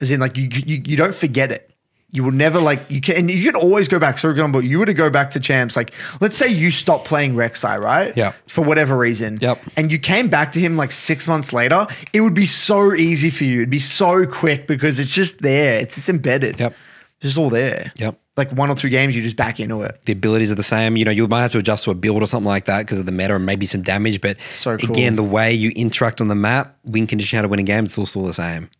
As 0.00 0.10
in, 0.10 0.18
like 0.18 0.38
you 0.38 0.48
you 0.50 0.82
you 0.82 0.96
don't 0.96 1.14
forget 1.14 1.52
it. 1.52 1.70
You 2.14 2.22
will 2.22 2.30
never 2.30 2.60
like 2.60 2.88
you 2.88 3.00
can. 3.00 3.16
And 3.16 3.28
you 3.30 3.50
can 3.50 3.60
always 3.60 3.88
go 3.88 3.98
back. 3.98 4.18
So, 4.18 4.28
for 4.28 4.30
example, 4.30 4.64
you 4.64 4.78
were 4.78 4.86
to 4.86 4.94
go 4.94 5.10
back 5.10 5.32
to 5.32 5.40
champs. 5.40 5.74
Like, 5.74 5.92
let's 6.20 6.36
say 6.36 6.46
you 6.46 6.70
stopped 6.70 7.06
playing 7.06 7.34
Rek'Sai, 7.34 7.76
right? 7.80 8.16
Yeah. 8.16 8.34
For 8.46 8.62
whatever 8.62 8.96
reason. 8.96 9.38
Yep. 9.42 9.60
And 9.76 9.90
you 9.90 9.98
came 9.98 10.28
back 10.28 10.52
to 10.52 10.60
him 10.60 10.76
like 10.76 10.92
six 10.92 11.26
months 11.26 11.52
later. 11.52 11.88
It 12.12 12.20
would 12.20 12.32
be 12.32 12.46
so 12.46 12.94
easy 12.94 13.30
for 13.30 13.42
you. 13.42 13.56
It'd 13.58 13.70
be 13.70 13.80
so 13.80 14.26
quick 14.26 14.68
because 14.68 15.00
it's 15.00 15.12
just 15.12 15.42
there. 15.42 15.80
It's 15.80 15.96
just 15.96 16.08
embedded. 16.08 16.60
Yep. 16.60 16.76
It's 17.16 17.22
just 17.22 17.36
all 17.38 17.50
there. 17.50 17.90
Yep. 17.96 18.16
Like 18.36 18.52
one 18.52 18.70
or 18.70 18.76
two 18.76 18.90
games, 18.90 19.16
you 19.16 19.22
just 19.22 19.34
back 19.36 19.58
into 19.58 19.82
it. 19.82 20.00
The 20.04 20.12
abilities 20.12 20.52
are 20.52 20.56
the 20.56 20.62
same. 20.62 20.96
You 20.96 21.04
know, 21.04 21.10
you 21.10 21.26
might 21.26 21.42
have 21.42 21.52
to 21.52 21.58
adjust 21.58 21.82
to 21.84 21.90
a 21.90 21.94
build 21.96 22.22
or 22.22 22.26
something 22.28 22.46
like 22.46 22.66
that 22.66 22.82
because 22.82 23.00
of 23.00 23.06
the 23.06 23.12
meta 23.12 23.34
and 23.34 23.44
maybe 23.44 23.66
some 23.66 23.82
damage. 23.82 24.20
But 24.20 24.36
So 24.50 24.76
cool. 24.76 24.90
again, 24.90 25.16
the 25.16 25.24
way 25.24 25.52
you 25.52 25.70
interact 25.70 26.20
on 26.20 26.28
the 26.28 26.34
map, 26.36 26.76
win 26.84 27.08
condition, 27.08 27.38
how 27.38 27.42
to 27.42 27.48
win 27.48 27.58
a 27.58 27.64
game, 27.64 27.84
it's 27.86 27.98
all 27.98 28.06
still 28.06 28.24
the 28.24 28.32
same. 28.32 28.70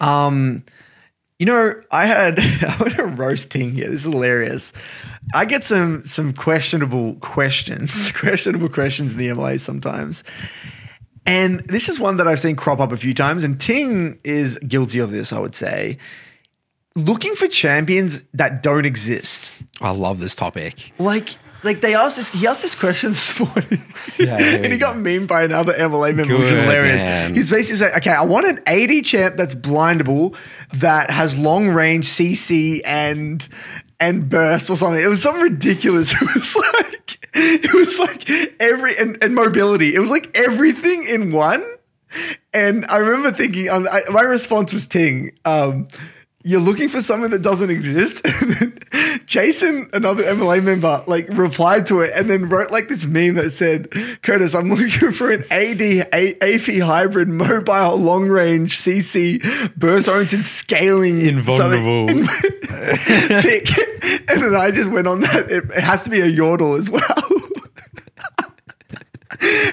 Um, 0.00 0.62
you 1.38 1.46
know, 1.46 1.80
I 1.90 2.06
had 2.06 2.38
I 2.40 2.76
want 2.80 2.94
to 2.96 3.06
roasting 3.06 3.72
here. 3.72 3.86
This 3.86 4.04
is 4.04 4.12
hilarious. 4.12 4.72
I 5.34 5.44
get 5.44 5.64
some 5.64 6.04
some 6.04 6.32
questionable 6.32 7.14
questions, 7.16 8.12
questionable 8.16 8.68
questions 8.68 9.12
in 9.12 9.18
the 9.18 9.28
MLA 9.28 9.60
sometimes. 9.60 10.24
And 11.26 11.60
this 11.66 11.90
is 11.90 12.00
one 12.00 12.16
that 12.16 12.26
I've 12.26 12.40
seen 12.40 12.56
crop 12.56 12.80
up 12.80 12.90
a 12.90 12.96
few 12.96 13.12
times, 13.12 13.44
and 13.44 13.60
Ting 13.60 14.18
is 14.24 14.58
guilty 14.60 14.98
of 14.98 15.10
this, 15.10 15.30
I 15.30 15.38
would 15.38 15.54
say. 15.54 15.98
Looking 16.94 17.34
for 17.34 17.46
champions 17.48 18.24
that 18.32 18.62
don't 18.62 18.86
exist. 18.86 19.52
I 19.82 19.90
love 19.90 20.20
this 20.20 20.34
topic. 20.34 20.94
Like, 20.98 21.36
like 21.62 21.80
they 21.80 21.94
asked 21.94 22.16
this, 22.16 22.30
he 22.30 22.46
asked 22.46 22.62
this 22.62 22.74
question 22.74 23.10
this 23.12 23.38
morning. 23.38 23.82
Yeah, 24.18 24.36
and 24.38 24.66
he 24.66 24.72
we 24.72 24.78
got 24.78 24.96
memed 24.96 25.28
by 25.28 25.44
another 25.44 25.72
MLA 25.72 26.14
member, 26.14 26.38
which 26.38 26.48
is 26.48 26.58
hilarious. 26.58 26.96
man. 26.96 27.34
He's 27.34 27.50
basically 27.50 27.78
saying, 27.78 27.94
okay, 27.96 28.10
I 28.10 28.24
want 28.24 28.46
an 28.46 28.60
AD 28.66 29.04
champ 29.04 29.36
that's 29.36 29.54
blindable, 29.54 30.36
that 30.74 31.10
has 31.10 31.38
long 31.38 31.68
range 31.68 32.06
CC 32.06 32.80
and 32.84 33.46
and 34.00 34.28
burst 34.28 34.70
or 34.70 34.76
something. 34.76 35.02
It 35.02 35.08
was 35.08 35.22
something 35.22 35.42
ridiculous. 35.42 36.14
It 36.22 36.34
was 36.34 36.56
like 36.56 37.28
it 37.34 37.72
was 37.72 37.98
like 37.98 38.28
every 38.60 38.96
and, 38.96 39.22
and 39.22 39.34
mobility. 39.34 39.94
It 39.94 40.00
was 40.00 40.10
like 40.10 40.36
everything 40.36 41.04
in 41.04 41.30
one. 41.32 41.64
And 42.54 42.86
I 42.86 42.96
remember 42.96 43.30
thinking, 43.30 43.68
um, 43.68 43.86
I, 43.90 44.00
my 44.10 44.22
response 44.22 44.72
was 44.72 44.86
Ting. 44.86 45.32
Um, 45.44 45.88
you're 46.44 46.60
looking 46.60 46.88
for 46.88 47.00
something 47.00 47.30
that 47.32 47.42
doesn't 47.42 47.68
exist. 47.70 48.24
Jason, 49.26 49.90
another 49.92 50.22
MLA 50.22 50.62
member, 50.62 51.02
like 51.06 51.26
replied 51.30 51.86
to 51.88 52.00
it 52.00 52.10
and 52.14 52.30
then 52.30 52.48
wrote 52.48 52.70
like 52.70 52.88
this 52.88 53.04
meme 53.04 53.34
that 53.34 53.50
said, 53.50 53.90
Curtis, 54.22 54.54
I'm 54.54 54.70
looking 54.70 55.12
for 55.12 55.30
an 55.30 55.44
AD 55.50 55.80
A- 55.82 56.36
AP 56.40 56.80
hybrid 56.82 57.28
mobile 57.28 57.96
long 57.98 58.28
range 58.28 58.78
CC 58.78 59.42
burst 59.76 60.08
oriented 60.08 60.44
scaling 60.44 61.20
Invulnerable. 61.20 62.08
something- 62.08 62.26
pick. 63.42 63.68
And 64.30 64.42
then 64.42 64.54
I 64.54 64.70
just 64.70 64.90
went 64.90 65.08
on 65.08 65.20
that. 65.22 65.50
It, 65.50 65.64
it 65.64 65.80
has 65.82 66.04
to 66.04 66.10
be 66.10 66.20
a 66.20 66.28
yordle 66.28 66.78
as 66.78 66.88
well. 66.88 67.02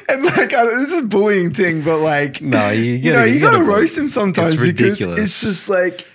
and 0.09 0.25
like, 0.25 0.53
I, 0.53 0.65
this 0.65 0.91
is 0.91 1.01
bullying 1.03 1.53
thing, 1.53 1.83
but 1.83 1.99
like, 1.99 2.41
No, 2.41 2.71
you 2.71 2.93
you 2.93 3.13
know, 3.13 3.23
you, 3.23 3.35
you 3.35 3.39
gotta, 3.39 3.59
gotta- 3.59 3.69
roast 3.69 3.97
him 3.97 4.07
sometimes 4.07 4.53
it's 4.53 4.61
because 4.61 4.99
it's 5.01 5.41
just 5.41 5.69
like 5.69 6.05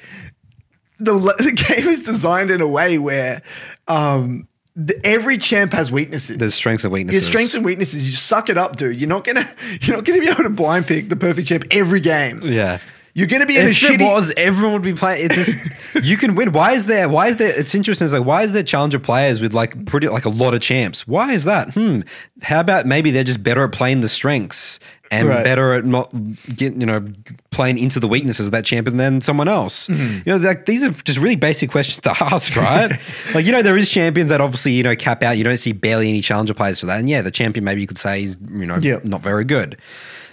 the, 1.01 1.13
the 1.39 1.53
game 1.53 1.89
is 1.89 2.03
designed 2.03 2.51
in 2.51 2.61
a 2.61 2.69
way 2.69 2.99
where 2.99 3.43
um, 3.89 4.47
the, 4.77 4.99
every 5.05 5.39
champ 5.39 5.73
has 5.73 5.91
weaknesses. 5.91 6.37
There's 6.37 6.55
strengths 6.55 6.85
and 6.85 6.93
weaknesses. 6.93 7.23
There's 7.23 7.31
strengths 7.31 7.55
and 7.55 7.65
weaknesses. 7.65 8.07
You 8.07 8.13
suck 8.13 8.49
it 8.49 8.59
up, 8.59 8.77
dude. 8.77 9.01
You're 9.01 9.09
not 9.09 9.25
gonna. 9.25 9.49
You're 9.81 9.97
not 9.97 10.05
gonna 10.05 10.21
be 10.21 10.29
able 10.29 10.45
to 10.45 10.51
blind 10.51 10.87
pick 10.87 11.09
the 11.09 11.17
perfect 11.17 11.49
champ 11.49 11.65
every 11.71 12.01
game. 12.01 12.43
Yeah. 12.43 12.79
You're 13.13 13.27
gonna 13.27 13.47
be 13.47 13.59
in 13.59 13.67
a 13.67 13.71
If 13.71 13.77
shitty. 13.77 14.01
it 14.01 14.05
was, 14.05 14.33
everyone 14.37 14.75
would 14.75 14.83
be 14.83 14.95
playing. 14.95 15.25
It 15.27 15.33
just 15.33 15.53
you 16.05 16.17
can 16.17 16.37
win. 16.37 16.53
Why 16.53 16.73
is 16.73 16.87
there? 16.87 17.09
Why 17.09 17.27
is 17.27 17.37
there? 17.37 17.51
It's 17.59 17.75
interesting. 17.75 18.05
It's 18.05 18.15
like 18.15 18.25
why 18.25 18.45
is 18.45 18.53
there 18.53 18.63
challenger 18.63 19.01
players 19.01 19.41
with 19.41 19.53
like 19.53 19.85
pretty 19.87 20.09
like 20.09 20.27
a 20.27 20.31
lot 20.31 20.55
of 20.55 20.61
champs? 20.61 21.09
Why 21.09 21.33
is 21.33 21.43
that? 21.45 21.75
Hmm. 21.75 22.03
How 22.43 22.61
about 22.61 22.87
maybe 22.87 23.11
they're 23.11 23.25
just 23.25 23.43
better 23.43 23.65
at 23.65 23.73
playing 23.73 24.01
the 24.01 24.09
strengths 24.09 24.79
and 25.11 25.29
Right. 25.29 25.45
better 25.45 25.73
at 25.75 25.85
not 25.85 26.13
get 26.57 26.75
you 26.75 26.87
know 26.87 27.05
playing 27.51 27.79
into 27.79 27.99
the 28.01 28.07
weaknesses 28.09 28.47
of 28.47 28.53
that 28.53 28.65
champion 28.65 28.97
than 28.97 29.21
someone 29.21 29.49
else. 29.49 29.89
Mm-hmm. 29.89 30.29
You 30.29 30.39
know, 30.39 30.47
like 30.49 30.67
these 30.67 30.83
are 30.85 30.91
just 30.91 31.19
really 31.19 31.37
basic 31.37 31.71
questions 31.71 32.01
to 32.03 32.11
ask, 32.25 32.55
right? 32.57 32.93
like 33.35 33.45
you 33.45 33.53
know, 33.53 33.63
there 33.63 33.77
is 33.77 33.89
champions 33.89 34.31
that 34.31 34.41
obviously 34.41 34.73
you 34.73 34.83
know 34.83 34.95
cap 34.97 35.23
out. 35.23 35.37
You 35.39 35.45
don't 35.45 35.59
see 35.59 35.73
barely 35.73 36.09
any 36.09 36.21
challenger 36.21 36.55
players 36.55 36.81
for 36.81 36.87
that, 36.87 36.99
and 37.01 37.09
yeah, 37.09 37.23
the 37.23 37.31
champion 37.31 37.65
maybe 37.65 37.81
you 37.81 37.87
could 37.87 37.99
say 37.99 38.23
is 38.23 38.39
you 38.53 38.67
know 38.67 38.79
Yeah. 38.81 39.01
not 39.05 39.21
very 39.23 39.45
good. 39.45 39.77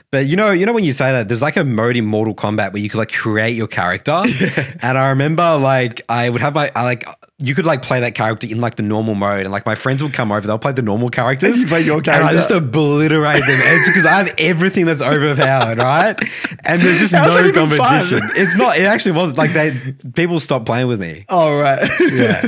But 0.10 0.28
you 0.28 0.38
know, 0.38 0.52
you 0.52 0.66
know 0.66 0.72
when 0.72 0.86
you 0.86 0.94
say 0.94 1.12
that, 1.12 1.28
there's 1.28 1.42
like 1.42 1.58
a 1.58 1.66
mode 1.66 1.98
in 1.98 2.06
Mortal 2.06 2.34
Kombat 2.34 2.72
where 2.72 2.82
you 2.82 2.88
could 2.90 2.98
like 2.98 3.12
create 3.12 3.58
your 3.58 3.68
character, 3.68 4.24
and 4.82 4.98
I 4.98 5.10
remember 5.10 5.58
like 5.58 6.02
I 6.08 6.30
would 6.30 6.40
have 6.40 6.56
my 6.56 6.72
I 6.76 6.84
like 6.84 7.06
you 7.40 7.54
could 7.54 7.68
like 7.68 7.84
play 7.84 8.00
that 8.00 8.16
character 8.16 8.48
in 8.48 8.60
like 8.60 8.76
the 8.76 8.84
normal 8.84 9.14
mode, 9.14 9.42
and 9.42 9.52
like 9.52 9.66
my 9.66 9.76
friends 9.76 10.02
would 10.02 10.12
come 10.14 10.32
over, 10.32 10.48
they'll 10.48 10.58
play 10.58 10.72
the 10.72 10.82
normal 10.82 11.10
characters, 11.12 11.62
You 11.62 11.68
play 11.68 11.82
your 11.82 11.98
and 11.98 12.08
I 12.10 12.34
just 12.34 12.50
obliterate 12.50 13.46
them. 13.46 13.60
It's 13.64 13.88
because 13.88 14.06
I 14.08 14.14
have 14.24 14.34
everything 14.40 14.86
that's 14.88 15.02
overpowered, 15.04 15.78
right? 15.78 16.20
And 16.66 16.82
there's 16.82 16.98
just 17.00 17.14
How's 17.14 17.30
no 17.30 17.52
fun? 17.54 17.70
competition. 17.78 18.30
It's 18.36 18.56
not. 18.56 18.78
It 18.78 18.86
actually 18.86 19.12
was 19.12 19.38
like 19.38 19.54
they 19.54 19.78
people 20.16 20.40
stopped 20.40 20.66
playing 20.66 20.88
with 20.88 21.00
me. 21.00 21.26
oh 21.30 21.60
right. 21.60 21.88
Yeah. 22.12 22.42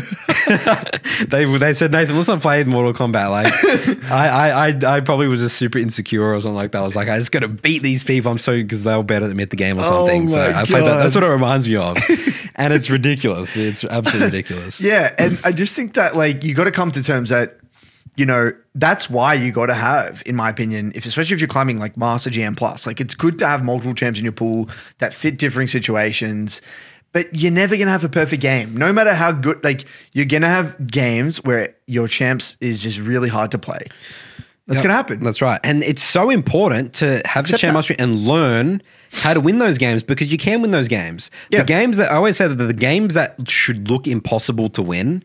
they 1.27 1.45
they 1.57 1.73
said 1.73 1.91
Nathan, 1.91 2.15
let's 2.15 2.27
not 2.27 2.41
play 2.41 2.63
Mortal 2.63 2.93
Kombat. 2.93 3.29
Like 3.29 3.53
I, 4.11 4.27
I 4.27 4.69
I 4.69 4.95
I 4.97 5.01
probably 5.01 5.27
was 5.27 5.39
just 5.39 5.57
super 5.57 5.77
insecure 5.77 6.33
or 6.33 6.41
something 6.41 6.55
like 6.55 6.71
that. 6.71 6.79
I 6.79 6.81
was 6.81 6.95
like, 6.95 7.09
I 7.09 7.17
just 7.19 7.31
gotta 7.31 7.47
beat 7.47 7.83
these 7.83 8.03
people. 8.03 8.31
I'm 8.31 8.39
so 8.39 8.53
because 8.53 8.83
they 8.83 8.95
were 8.95 9.03
better 9.03 9.27
than 9.27 9.37
me 9.37 9.43
at 9.43 9.51
the 9.51 9.55
game 9.57 9.77
or 9.77 9.81
Oh 9.83 10.07
something. 10.07 10.29
so 10.29 10.37
my 10.37 10.61
I 10.61 10.65
played 10.65 10.83
that. 10.85 11.03
That's 11.03 11.13
what 11.13 11.23
it 11.23 11.27
reminds 11.29 11.67
me 11.67 11.75
of. 11.75 11.97
and 12.59 12.73
it's 12.73 12.89
ridiculous. 12.89 13.57
It's 13.57 13.83
absolutely 13.83 14.25
ridiculous. 14.39 14.79
Yeah, 14.79 15.13
and 15.17 15.39
I 15.43 15.51
just 15.51 15.75
think 15.75 15.93
that 15.93 16.15
like 16.15 16.43
you 16.43 16.53
got 16.53 16.65
to 16.65 16.71
come 16.71 16.91
to 16.91 17.01
terms 17.01 17.29
that 17.29 17.57
you 18.15 18.25
know 18.25 18.51
that's 18.75 19.09
why 19.09 19.33
you 19.33 19.51
got 19.51 19.67
to 19.67 19.73
have, 19.73 20.21
in 20.25 20.35
my 20.35 20.49
opinion, 20.49 20.91
if 20.93 21.05
especially 21.05 21.33
if 21.35 21.39
you're 21.41 21.47
climbing 21.47 21.79
like 21.79 21.97
Master 21.97 22.29
GM 22.29 22.55
Plus, 22.57 22.85
like 22.85 22.99
it's 23.01 23.15
good 23.15 23.39
to 23.39 23.47
have 23.47 23.63
multiple 23.63 23.95
champs 23.95 24.19
in 24.19 24.25
your 24.25 24.33
pool 24.33 24.69
that 24.99 25.13
fit 25.13 25.37
differing 25.37 25.67
situations. 25.67 26.61
But 27.11 27.33
you're 27.33 27.51
never 27.51 27.75
gonna 27.75 27.89
have 27.89 28.03
a 28.03 28.09
perfect 28.09 28.39
game, 28.39 28.77
no 28.77 28.93
matter 28.93 29.15
how 29.15 29.31
good. 29.31 29.63
Like 29.63 29.85
you're 30.13 30.25
gonna 30.25 30.47
have 30.47 30.85
games 30.85 31.43
where 31.43 31.75
your 31.87 32.07
champs 32.07 32.55
is 32.61 32.83
just 32.83 32.99
really 32.99 33.29
hard 33.29 33.49
to 33.51 33.57
play. 33.57 33.87
That's 34.67 34.77
Yep, 34.77 34.83
gonna 34.83 34.93
happen. 34.93 35.23
That's 35.23 35.41
right. 35.41 35.59
And 35.63 35.83
it's 35.83 36.03
so 36.03 36.29
important 36.29 36.93
to 36.95 37.23
have 37.25 37.47
the 37.47 37.57
champ 37.57 37.73
mastery 37.73 37.95
and 37.97 38.19
learn 38.19 38.83
how 39.11 39.33
to 39.33 39.39
win 39.39 39.57
those 39.57 39.77
games 39.77 40.03
because 40.03 40.31
you 40.31 40.37
can 40.37 40.61
win 40.61 40.71
those 40.71 40.87
games. 40.87 41.31
Yeah. 41.49 41.59
The 41.59 41.65
games 41.65 41.97
that 41.97 42.11
I 42.11 42.15
always 42.15 42.37
say 42.37 42.47
that 42.47 42.55
the 42.55 42.73
games 42.73 43.13
that 43.13 43.49
should 43.49 43.89
look 43.89 44.07
impossible 44.07 44.69
to 44.71 44.81
win 44.81 45.23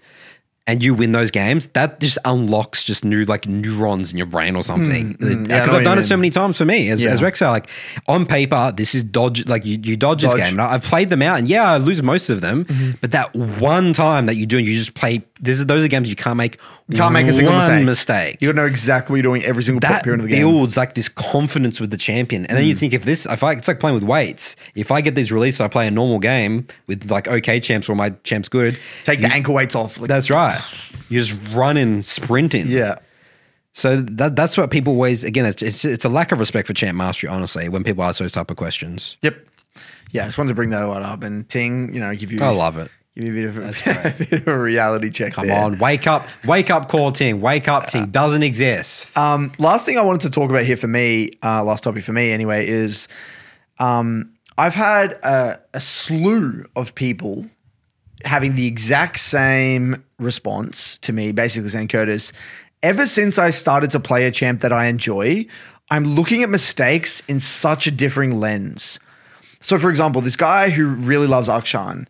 and 0.67 0.83
you 0.83 0.95
win 0.95 1.13
those 1.13 1.31
games, 1.31 1.67
that 1.69 2.01
just 2.01 2.17
unlocks 2.25 2.85
just 2.85 3.05
new 3.05 3.25
like 3.25 3.47
neurons 3.47 4.11
in 4.13 4.17
your 4.17 4.27
brain 4.27 4.57
or 4.57 4.63
something. 4.63 5.13
Because 5.13 5.37
mm, 5.37 5.49
yeah, 5.49 5.59
know 5.59 5.73
what 5.73 5.77
I've 5.77 5.85
done 5.85 5.99
it 5.99 6.05
so 6.05 6.17
many 6.17 6.31
times 6.31 6.57
for 6.57 6.65
me 6.65 6.89
as, 6.89 7.03
Yeah. 7.03 7.11
as 7.11 7.21
Rek'Sai. 7.21 7.49
Like 7.49 7.69
on 8.09 8.25
paper, 8.25 8.73
this 8.75 8.95
is 8.95 9.03
dodge. 9.03 9.47
Like 9.47 9.67
you, 9.67 9.79
you 9.83 9.97
dodge, 9.97 10.23
this 10.23 10.33
game. 10.35 10.59
I've 10.59 10.83
played 10.83 11.11
them 11.11 11.21
out, 11.21 11.39
and 11.39 11.49
yeah, 11.49 11.71
I 11.71 11.77
lose 11.77 12.03
most 12.03 12.31
of 12.31 12.41
them. 12.41 12.65
Mm-hmm. 12.65 12.93
But 13.03 13.11
that 13.11 13.35
one 13.37 13.93
time 13.93 14.25
that 14.25 14.37
you 14.37 14.47
do, 14.47 14.57
and 14.57 14.67
you 14.67 14.75
just 14.75 14.95
play. 14.95 15.23
This 15.39 15.59
is 15.59 15.67
those 15.67 15.85
are 15.85 15.89
games 15.89 16.09
you 16.09 16.17
can't 16.17 16.39
make. 16.39 16.59
You 16.87 16.99
can't 16.99 17.15
make 17.15 17.27
a 17.27 17.33
single 17.33 17.55
one 17.55 17.85
mistake. 17.87 17.87
mistake 17.87 18.43
You 18.43 18.53
know 18.53 18.67
exactly 18.67 19.13
what 19.13 19.17
you're 19.17 19.23
doing 19.23 19.43
every 19.45 19.63
single 19.63 19.81
that 19.81 20.05
period 20.05 20.21
of 20.21 20.27
the 20.27 20.33
game. 20.35 20.47
builds 20.47 20.77
like 20.77 20.95
this 20.95 21.09
confidence 21.09 21.81
with 21.81 21.91
the 21.91 21.97
champion. 21.97 22.45
And 22.47 22.59
then 22.59 22.65
Mm. 22.67 22.69
you 22.69 22.75
think 22.77 22.93
if 22.93 23.05
this, 23.05 23.25
if 23.25 23.43
I, 23.43 23.53
it's 23.53 23.69
like 23.69 23.81
playing 23.81 23.95
with 23.95 24.03
weights. 24.05 24.55
If 24.75 24.91
I 24.91 25.01
get 25.01 25.15
these 25.15 25.33
released, 25.33 25.63
I 25.63 25.69
play 25.69 25.87
a 25.87 25.91
normal 25.91 26.19
game 26.19 26.67
with 26.87 27.11
like 27.11 27.27
okay 27.27 27.59
champs 27.59 27.89
or 27.89 27.95
my 27.97 28.11
champs 28.23 28.51
good. 28.51 28.79
Take 29.05 29.21
the 29.21 29.33
ankle 29.33 29.55
weights 29.55 29.75
off. 29.75 29.99
Like, 29.99 30.09
That's 30.09 30.29
right. 30.29 30.61
You're 31.09 31.23
just 31.23 31.41
running, 31.55 32.03
sprinting. 32.03 32.67
yeah. 32.69 32.97
So 33.73 34.01
that 34.03 34.37
that's 34.37 34.57
what 34.57 34.71
people 34.71 34.93
always 34.93 35.25
again. 35.25 35.47
It's, 35.47 35.63
it's 35.63 35.85
it's 35.85 36.05
a 36.05 36.09
lack 36.09 36.33
of 36.33 36.39
respect 36.39 36.67
for 36.69 36.75
champ 36.75 36.97
mastery. 36.97 37.29
Honestly, 37.31 37.69
when 37.69 37.83
people 37.83 38.05
ask 38.05 38.21
those 38.21 38.31
type 38.33 38.51
of 38.51 38.57
questions, 38.57 39.17
Yep. 39.23 39.37
Yeah, 40.13 40.23
I 40.23 40.27
just 40.27 40.39
wanted 40.39 40.51
to 40.51 40.55
bring 40.55 40.71
that 40.71 40.87
one 40.87 41.03
up 41.03 41.23
and 41.25 41.49
Ting, 41.49 41.93
you 41.93 41.99
know, 42.01 42.15
give 42.15 42.31
you 42.31 42.39
I 42.41 42.51
love 42.51 42.77
it. 42.79 42.89
Give 43.17 43.25
me 43.25 43.45
a 43.45 43.49
bit 43.49 43.57
of 43.57 43.87
a, 43.87 44.09
a, 44.09 44.13
bit 44.13 44.33
of 44.33 44.49
a 44.49 44.59
reality 44.59 45.11
check. 45.11 45.33
Come 45.33 45.49
there. 45.49 45.63
on, 45.63 45.79
wake 45.79 46.07
up, 46.07 46.27
wake 46.45 46.71
up, 46.71 46.89
call 46.89 47.13
team, 47.13 47.41
wake 47.41 47.69
up, 47.69 47.87
team 47.87 48.11
doesn't 48.11 48.43
exist. 48.43 49.17
Um, 49.17 49.53
last 49.59 49.87
thing 49.87 49.99
I 49.99 50.03
wanted 50.03 50.23
to 50.23 50.31
talk 50.31 50.51
about 50.51 50.65
here 50.65 50.77
for 50.77 50.89
me, 50.89 51.31
uh, 51.43 51.63
last 51.63 51.85
topic 51.85 52.05
for 52.05 52.13
me 52.13 52.33
anyway, 52.33 52.67
is 52.67 53.09
um, 53.79 54.33
I've 54.59 54.75
had 54.75 55.13
a, 55.23 55.61
a 55.73 55.81
slew 55.81 56.65
of 56.77 56.95
people 56.95 57.47
having 58.25 58.55
the 58.55 58.67
exact 58.67 59.21
same 59.21 60.03
response 60.19 60.99
to 60.99 61.13
me, 61.13 61.33
basically 61.33 61.69
saying, 61.69 61.89
Curtis, 61.89 62.33
ever 62.83 63.07
since 63.07 63.39
I 63.39 63.51
started 63.51 63.91
to 63.93 64.01
play 64.01 64.27
a 64.27 64.31
champ 64.31 64.61
that 64.61 64.73
I 64.73 64.87
enjoy, 64.87 65.47
I'm 65.91 66.05
looking 66.05 66.43
at 66.43 66.49
mistakes 66.49 67.23
in 67.29 67.41
such 67.41 67.87
a 67.87 67.91
differing 67.91 68.35
lens. 68.41 68.99
So, 69.61 69.79
for 69.79 69.91
example, 69.91 70.21
this 70.21 70.37
guy 70.37 70.71
who 70.71 70.89
really 70.89 71.27
loves 71.27 71.49
Akshan, 71.49 72.07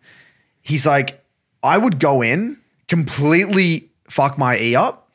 he's 0.65 0.85
like, 0.85 1.23
I 1.63 1.77
would 1.77 1.99
go 1.99 2.21
in, 2.21 2.59
completely 2.89 3.89
fuck 4.09 4.37
my 4.37 4.59
E 4.59 4.75
up, 4.75 5.09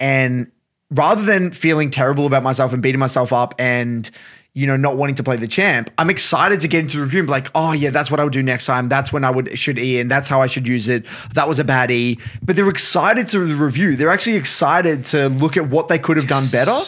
and 0.00 0.50
rather 0.90 1.22
than 1.22 1.50
feeling 1.50 1.90
terrible 1.90 2.26
about 2.26 2.42
myself 2.42 2.72
and 2.72 2.82
beating 2.82 2.98
myself 2.98 3.32
up 3.32 3.54
and 3.58 4.10
you 4.54 4.66
know 4.66 4.76
not 4.76 4.96
wanting 4.96 5.16
to 5.16 5.24
play 5.24 5.36
the 5.36 5.48
champ 5.48 5.90
i'm 5.98 6.08
excited 6.08 6.60
to 6.60 6.68
get 6.68 6.78
into 6.78 6.96
the 6.96 7.02
review 7.02 7.18
and 7.18 7.26
be 7.26 7.30
like 7.32 7.50
oh 7.56 7.72
yeah 7.72 7.90
that's 7.90 8.08
what 8.08 8.20
i 8.20 8.24
would 8.24 8.32
do 8.32 8.42
next 8.42 8.66
time. 8.66 8.88
That's 8.88 9.12
when 9.12 9.24
i 9.24 9.30
would 9.30 9.58
should 9.58 9.78
e 9.78 9.98
and 9.98 10.08
that's 10.10 10.28
how 10.28 10.40
i 10.40 10.46
should 10.46 10.68
use 10.68 10.86
it. 10.88 11.04
That 11.34 11.48
was 11.48 11.58
a 11.58 11.64
bad 11.64 11.90
e. 11.90 12.18
But 12.42 12.56
they're 12.56 12.68
excited 12.68 13.28
to 13.30 13.44
the 13.44 13.56
review. 13.56 13.96
They're 13.96 14.10
actually 14.10 14.36
excited 14.36 15.04
to 15.06 15.28
look 15.28 15.56
at 15.56 15.68
what 15.68 15.88
they 15.88 15.98
could 15.98 16.16
have 16.16 16.28
done 16.28 16.44
better. 16.52 16.78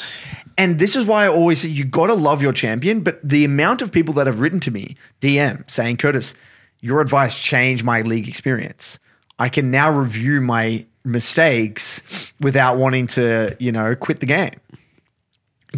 And 0.56 0.78
this 0.78 0.96
is 0.96 1.04
why 1.04 1.24
i 1.24 1.28
always 1.28 1.61
say 1.61 1.68
you 1.68 1.84
got 1.84 2.06
to 2.06 2.14
love 2.14 2.40
your 2.40 2.52
champion 2.52 3.00
but 3.00 3.20
the 3.22 3.44
amount 3.44 3.82
of 3.82 3.92
people 3.92 4.14
that 4.14 4.26
have 4.26 4.40
written 4.40 4.61
to 4.61 4.70
me 4.70 4.96
dm 5.20 5.68
saying 5.70 5.96
curtis 5.98 6.34
your 6.80 7.00
advice 7.00 7.36
changed 7.36 7.84
my 7.84 8.02
league 8.02 8.28
experience 8.28 8.98
i 9.38 9.48
can 9.48 9.70
now 9.70 9.90
review 9.90 10.40
my 10.40 10.84
mistakes 11.04 12.02
without 12.40 12.76
wanting 12.76 13.06
to, 13.06 13.56
you 13.58 13.72
know, 13.72 13.94
quit 13.94 14.20
the 14.20 14.26
game. 14.26 14.52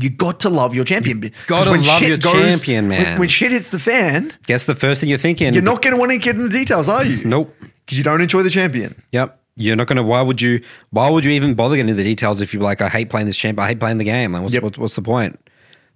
You 0.01 0.11
got 0.11 0.41
to 0.41 0.49
love 0.49 0.75
your 0.75 0.85
champion. 0.85 1.21
Because 1.21 1.67
gotta 1.67 1.71
love 1.71 2.03
your 2.03 2.19
champion, 2.19 2.89
when- 2.89 3.03
man. 3.03 3.19
When, 3.19 3.29
shit 3.29 3.53
hits 3.53 3.69
the 3.69 3.79
fan, 3.79 4.33
Guess 4.47 4.65
the 4.65 4.75
first 4.75 5.01
thing 5.01 5.09
you're 5.09 5.19
thinking. 5.19 5.53
you're 5.55 5.63
not 5.63 5.83
going 5.83 5.95
to 5.95 6.01
want 6.01 6.13
to 6.13 6.19
get 6.19 6.37
in 6.37 6.43
the 6.43 6.49
details, 6.49 6.89
are 6.89 7.05
you? 7.05 7.25
Nope. 7.25 7.55
Because 7.85 7.99
you 7.99 8.05
don't 8.05 8.21
enjoy 8.21 8.43
the 8.43 8.51
champion. 8.51 9.01
Yep. 9.13 9.39
You're 9.57 9.77
not 9.77 9.89
gonna. 9.89 10.03
Why 10.03 10.23
would 10.23 10.41
you? 10.41 10.63
Why 10.91 11.11
would 11.11 11.25
you 11.25 11.33
even 11.33 11.55
bother 11.55 11.77
getting 11.77 11.91
into 11.91 12.03
the 12.03 12.09
details 12.09 12.41
if 12.41 12.55
you're 12.55 12.63
like, 12.63 12.81
I 12.81 12.89
hate 12.89 13.11
playing 13.11 13.27
this 13.27 13.37
champ. 13.37 13.59
I 13.59 13.67
hate 13.69 13.79
playing 13.81 13.99
the 13.99 14.05
game. 14.05 14.33
Like, 14.33 14.43
what's, 14.43 14.55
Yep. 14.55 14.63
what's, 14.63 14.79
what's 14.79 14.95
the 14.95 15.03
point? 15.03 15.39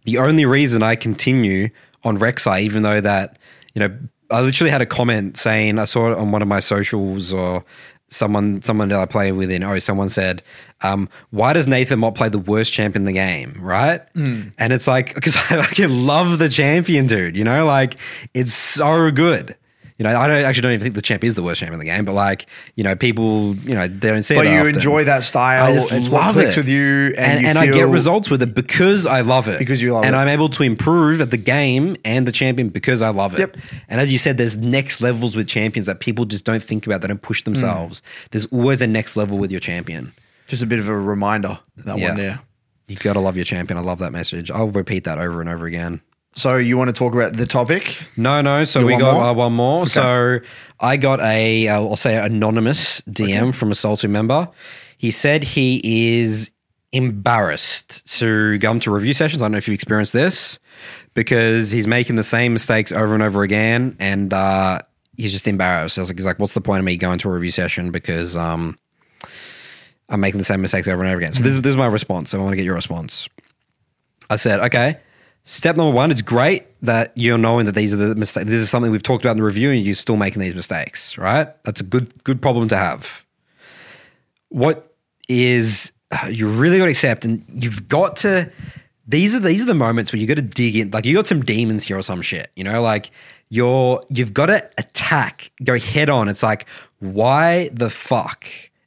The 0.05 0.19
only 0.19 0.45
reason 0.45 0.83
I 0.83 0.97
continue 0.97 1.71
on 2.03 2.19
Rek'Sai, 2.19 2.61
even 2.63 2.83
though 2.83 3.01
that 3.01 3.39
you 3.75 3.81
know, 3.81 3.97
I 4.35 4.41
literally 4.41 4.71
had 4.71 4.83
a 4.83 4.87
comment 4.87 5.37
saying 5.37 5.79
I 5.79 5.85
saw 5.85 6.11
it 6.11 6.19
on 6.19 6.33
one 6.33 6.43
of 6.43 6.49
my 6.49 6.61
socials 6.61 7.33
or 7.33 7.65
someone 8.09 8.63
someone 8.63 8.89
that 8.89 9.01
I 9.01 9.07
play 9.07 9.33
with 9.33 9.51
in 9.51 9.63
oh 9.63 9.79
someone 9.79 10.09
said 10.09 10.43
um, 10.83 11.09
why 11.31 11.53
does 11.53 11.67
Nathan 11.67 12.01
Mott 12.01 12.15
play 12.15 12.29
the 12.29 12.39
worst 12.39 12.73
champ 12.73 12.97
in 12.97 13.05
the 13.05 13.13
game 13.13 13.57
right? 13.61 14.03
And 14.59 14.73
it's 14.73 14.87
like 14.87 15.15
because 15.19 15.37
I 15.37 15.63
fucking 15.63 15.89
love 15.89 16.39
the 16.39 16.49
champion 16.49 17.07
dude 17.07 17.37
you 17.37 17.45
know? 17.45 17.65
Like 17.65 17.97
it's 18.35 18.53
so 18.53 19.11
good 19.11 19.57
you 19.99 20.03
know 20.05 20.19
I 20.19 20.27
don't 20.27 20.45
actually 20.45 20.63
don't 20.63 20.73
even 20.73 20.83
think 20.83 20.95
the 20.97 21.03
champ 21.03 21.23
is 21.23 21.35
the 21.37 21.43
worst 21.43 21.61
champ 21.61 21.73
in 21.73 21.79
the 21.79 21.85
game 21.85 22.05
but 22.05 22.15
like 22.15 22.47
you 22.75 22.83
know 22.83 22.97
people 22.97 23.55
you 23.57 23.75
know 23.75 23.87
they 23.87 24.09
don't 24.11 24.23
see 24.25 24.35
But 24.35 24.47
it 24.47 24.49
But 24.49 24.53
you 24.55 24.59
often. 24.61 24.75
enjoy 24.75 25.05
that 25.05 25.23
style. 25.23 25.65
I 25.71 25.75
just 25.75 25.93
it's 25.93 26.09
what 26.09 26.23
love 26.23 26.33
clicks 26.35 26.57
it. 26.57 26.61
with 26.61 26.69
you. 26.69 27.07
And, 27.17 27.19
and, 27.19 27.41
you 27.43 27.47
and 27.49 27.59
I 27.59 27.67
get 27.69 27.87
results 27.89 28.29
with 28.29 28.43
it 28.43 28.55
because 28.55 29.07
I 29.07 29.21
love 29.21 29.47
it. 29.49 29.59
Because 29.59 29.81
you 29.81 29.93
love 29.93 30.05
and 30.05 30.15
it. 30.15 30.19
I'm 30.19 30.29
able 30.29 30.49
to 30.51 30.63
improve 30.65 31.21
at 31.21 31.31
the 31.31 31.37
game 31.37 31.97
and 32.05 32.27
the 32.27 32.33
champion 32.33 32.71
because 32.71 33.03
I 33.03 33.11
love 33.11 33.35
it. 33.35 33.39
Yep. 33.41 33.57
And 33.89 34.01
as 34.01 34.11
you 34.11 34.19
said, 34.19 34.37
there's 34.37 34.57
next 34.57 35.01
levels 35.01 35.37
with 35.37 35.47
champions 35.47 35.87
that 35.87 36.01
people 36.01 36.25
just 36.25 36.45
don't 36.45 36.63
think 36.63 36.87
about. 36.87 37.01
They 37.01 37.09
don't 37.09 37.23
push 37.23 37.45
themselves. 37.45 38.01
Mm. 38.01 38.31
There's 38.33 38.47
always 38.47 38.83
a 38.83 38.87
next 38.89 39.17
level 39.17 39.39
with 39.39 39.51
your 39.53 39.61
champion. 39.61 40.13
Just 40.49 40.63
a 40.63 40.67
bit 40.67 40.79
of 40.81 40.89
a 40.89 40.99
reminder, 40.99 41.59
that 41.77 41.99
Yeah. 41.99 42.09
one 42.09 42.17
there. 42.17 42.41
you've 42.89 42.99
gotta 43.01 43.21
love 43.21 43.37
your 43.37 43.45
champion. 43.45 43.79
I 43.79 43.83
love 43.83 43.99
that 44.01 44.13
message. 44.13 44.51
I'll 44.51 44.69
repeat 44.69 45.05
that 45.05 45.19
over 45.19 45.41
and 45.41 45.49
over 45.49 45.67
again. 45.67 46.01
So 46.37 46.57
you 46.57 46.77
want 46.77 46.89
to 46.89 46.93
talk 46.93 47.15
about 47.15 47.37
the 47.37 47.47
topic? 47.47 47.99
No, 48.17 48.41
no. 48.41 48.65
So 48.65 48.85
we 48.85 48.97
got 48.97 49.15
more? 49.15 49.25
uh, 49.25 49.33
one 49.33 49.53
more. 49.53 49.87
So 49.87 50.41
I 50.81 50.97
got 50.97 51.21
a, 51.21 51.69
uh, 51.69 51.75
I'll 51.75 51.97
say, 51.97 52.17
anonymous 52.17 53.01
DM 53.03 53.55
from 53.55 53.71
a 53.71 53.75
Salty 53.75 54.09
member. 54.09 54.49
He 54.99 55.11
said 55.11 55.45
he 55.45 55.81
is 56.19 56.51
embarrassed 56.93 58.07
to 58.19 58.59
come 58.61 58.81
to 58.81 58.91
review 58.91 59.15
sessions. 59.15 59.43
I 59.43 59.45
don't 59.45 59.53
know 59.53 59.59
if 59.59 59.69
you've 59.69 59.75
experienced 59.75 60.13
this 60.13 60.59
because 61.15 61.71
he's 61.71 61.87
making 61.87 62.17
the 62.17 62.23
same 62.23 62.53
mistakes 62.53 62.91
over 62.91 63.15
and 63.15 63.23
over 63.23 63.43
again, 63.43 63.97
and 64.01 64.33
uh, 64.33 64.81
he's 65.17 65.33
just 65.33 65.47
embarrassed. 65.47 65.99
I 65.99 66.03
was 66.03 66.11
like, 66.11 66.19
he's 66.19 66.27
like, 66.27 66.39
what's 66.39 66.55
the 66.55 66.61
point 66.61 66.81
of 66.81 66.85
me 66.85 66.97
going 66.97 67.19
to 67.21 67.29
a 67.29 67.33
review 67.33 67.51
session 67.51 67.91
because 67.91 68.37
um, 68.37 68.79
I'm 70.09 70.21
making 70.21 70.39
the 70.39 70.45
same 70.45 70.61
mistakes 70.61 70.89
over 70.89 71.03
and 71.03 71.11
over 71.11 71.19
again. 71.19 71.33
So 71.33 71.43
this, 71.43 71.55
is 71.55 71.63
this 71.63 71.71
is 71.71 71.77
my 71.77 71.87
response. 71.87 72.31
So 72.31 72.39
I 72.39 72.43
want 72.43 72.53
to 72.53 72.57
get 72.57 72.65
your 72.65 72.75
response. 72.75 73.29
I 74.31 74.37
said, 74.37 74.61
okay, 74.61 74.99
step 75.45 75.77
number 75.77 75.95
one, 75.95 76.11
it's 76.11 76.23
great 76.23 76.67
that 76.83 77.13
you're 77.17 77.39
knowing 77.39 77.67
that 77.67 77.75
these 77.75 77.95
are 77.95 77.99
the 77.99 78.15
mistakes. 78.15 78.47
This 78.47 78.61
is 78.61 78.71
something 78.71 78.91
we've 78.91 79.03
talked 79.03 79.25
about 79.25 79.33
in 79.33 79.37
the 79.39 79.45
review 79.45 79.71
and 79.71 79.85
you're 79.85 79.95
still 79.95 80.17
making 80.17 80.41
these 80.41 80.55
mistakes, 80.55 81.17
right? 81.17 81.63
That's 81.65 81.81
a 81.81 81.85
good, 81.85 82.25
good 82.25 82.41
problem 82.43 82.69
to 82.69 82.77
have. 82.77 83.25
What 84.49 84.95
is, 85.29 85.93
you 86.29 86.49
really 86.49 86.79
got 86.79 86.85
to 86.85 86.91
accept 86.91 87.25
and 87.25 87.45
you've 87.49 87.89
got 87.89 88.17
to, 88.17 88.51
these 89.07 89.35
are, 89.35 89.41
these 89.41 89.63
are 89.63 89.67
the 89.67 89.75
moments 89.75 90.13
where 90.13 90.21
you 90.21 90.27
got 90.27 90.37
to 90.37 90.43
dig 90.43 90.77
in. 90.77 90.91
Like 90.91 91.05
you 91.05 91.15
got 91.15 91.27
some 91.27 91.43
demons 91.43 91.85
here 91.85 91.99
or 91.99 92.03
some 92.03 92.23
shit, 92.23 92.51
you 92.57 92.65
know, 92.65 92.81
like 92.81 93.11
you're, 93.51 94.01
you've 94.09 94.33
got 94.33 94.47
to 94.47 94.69
attack, 94.79 95.51
go 95.63 95.79
head 95.79 96.09
on. 96.09 96.29
It's 96.29 96.43
like, 96.43 96.67
why 97.01 97.69
the 97.73 97.91
fuck? 97.91 98.47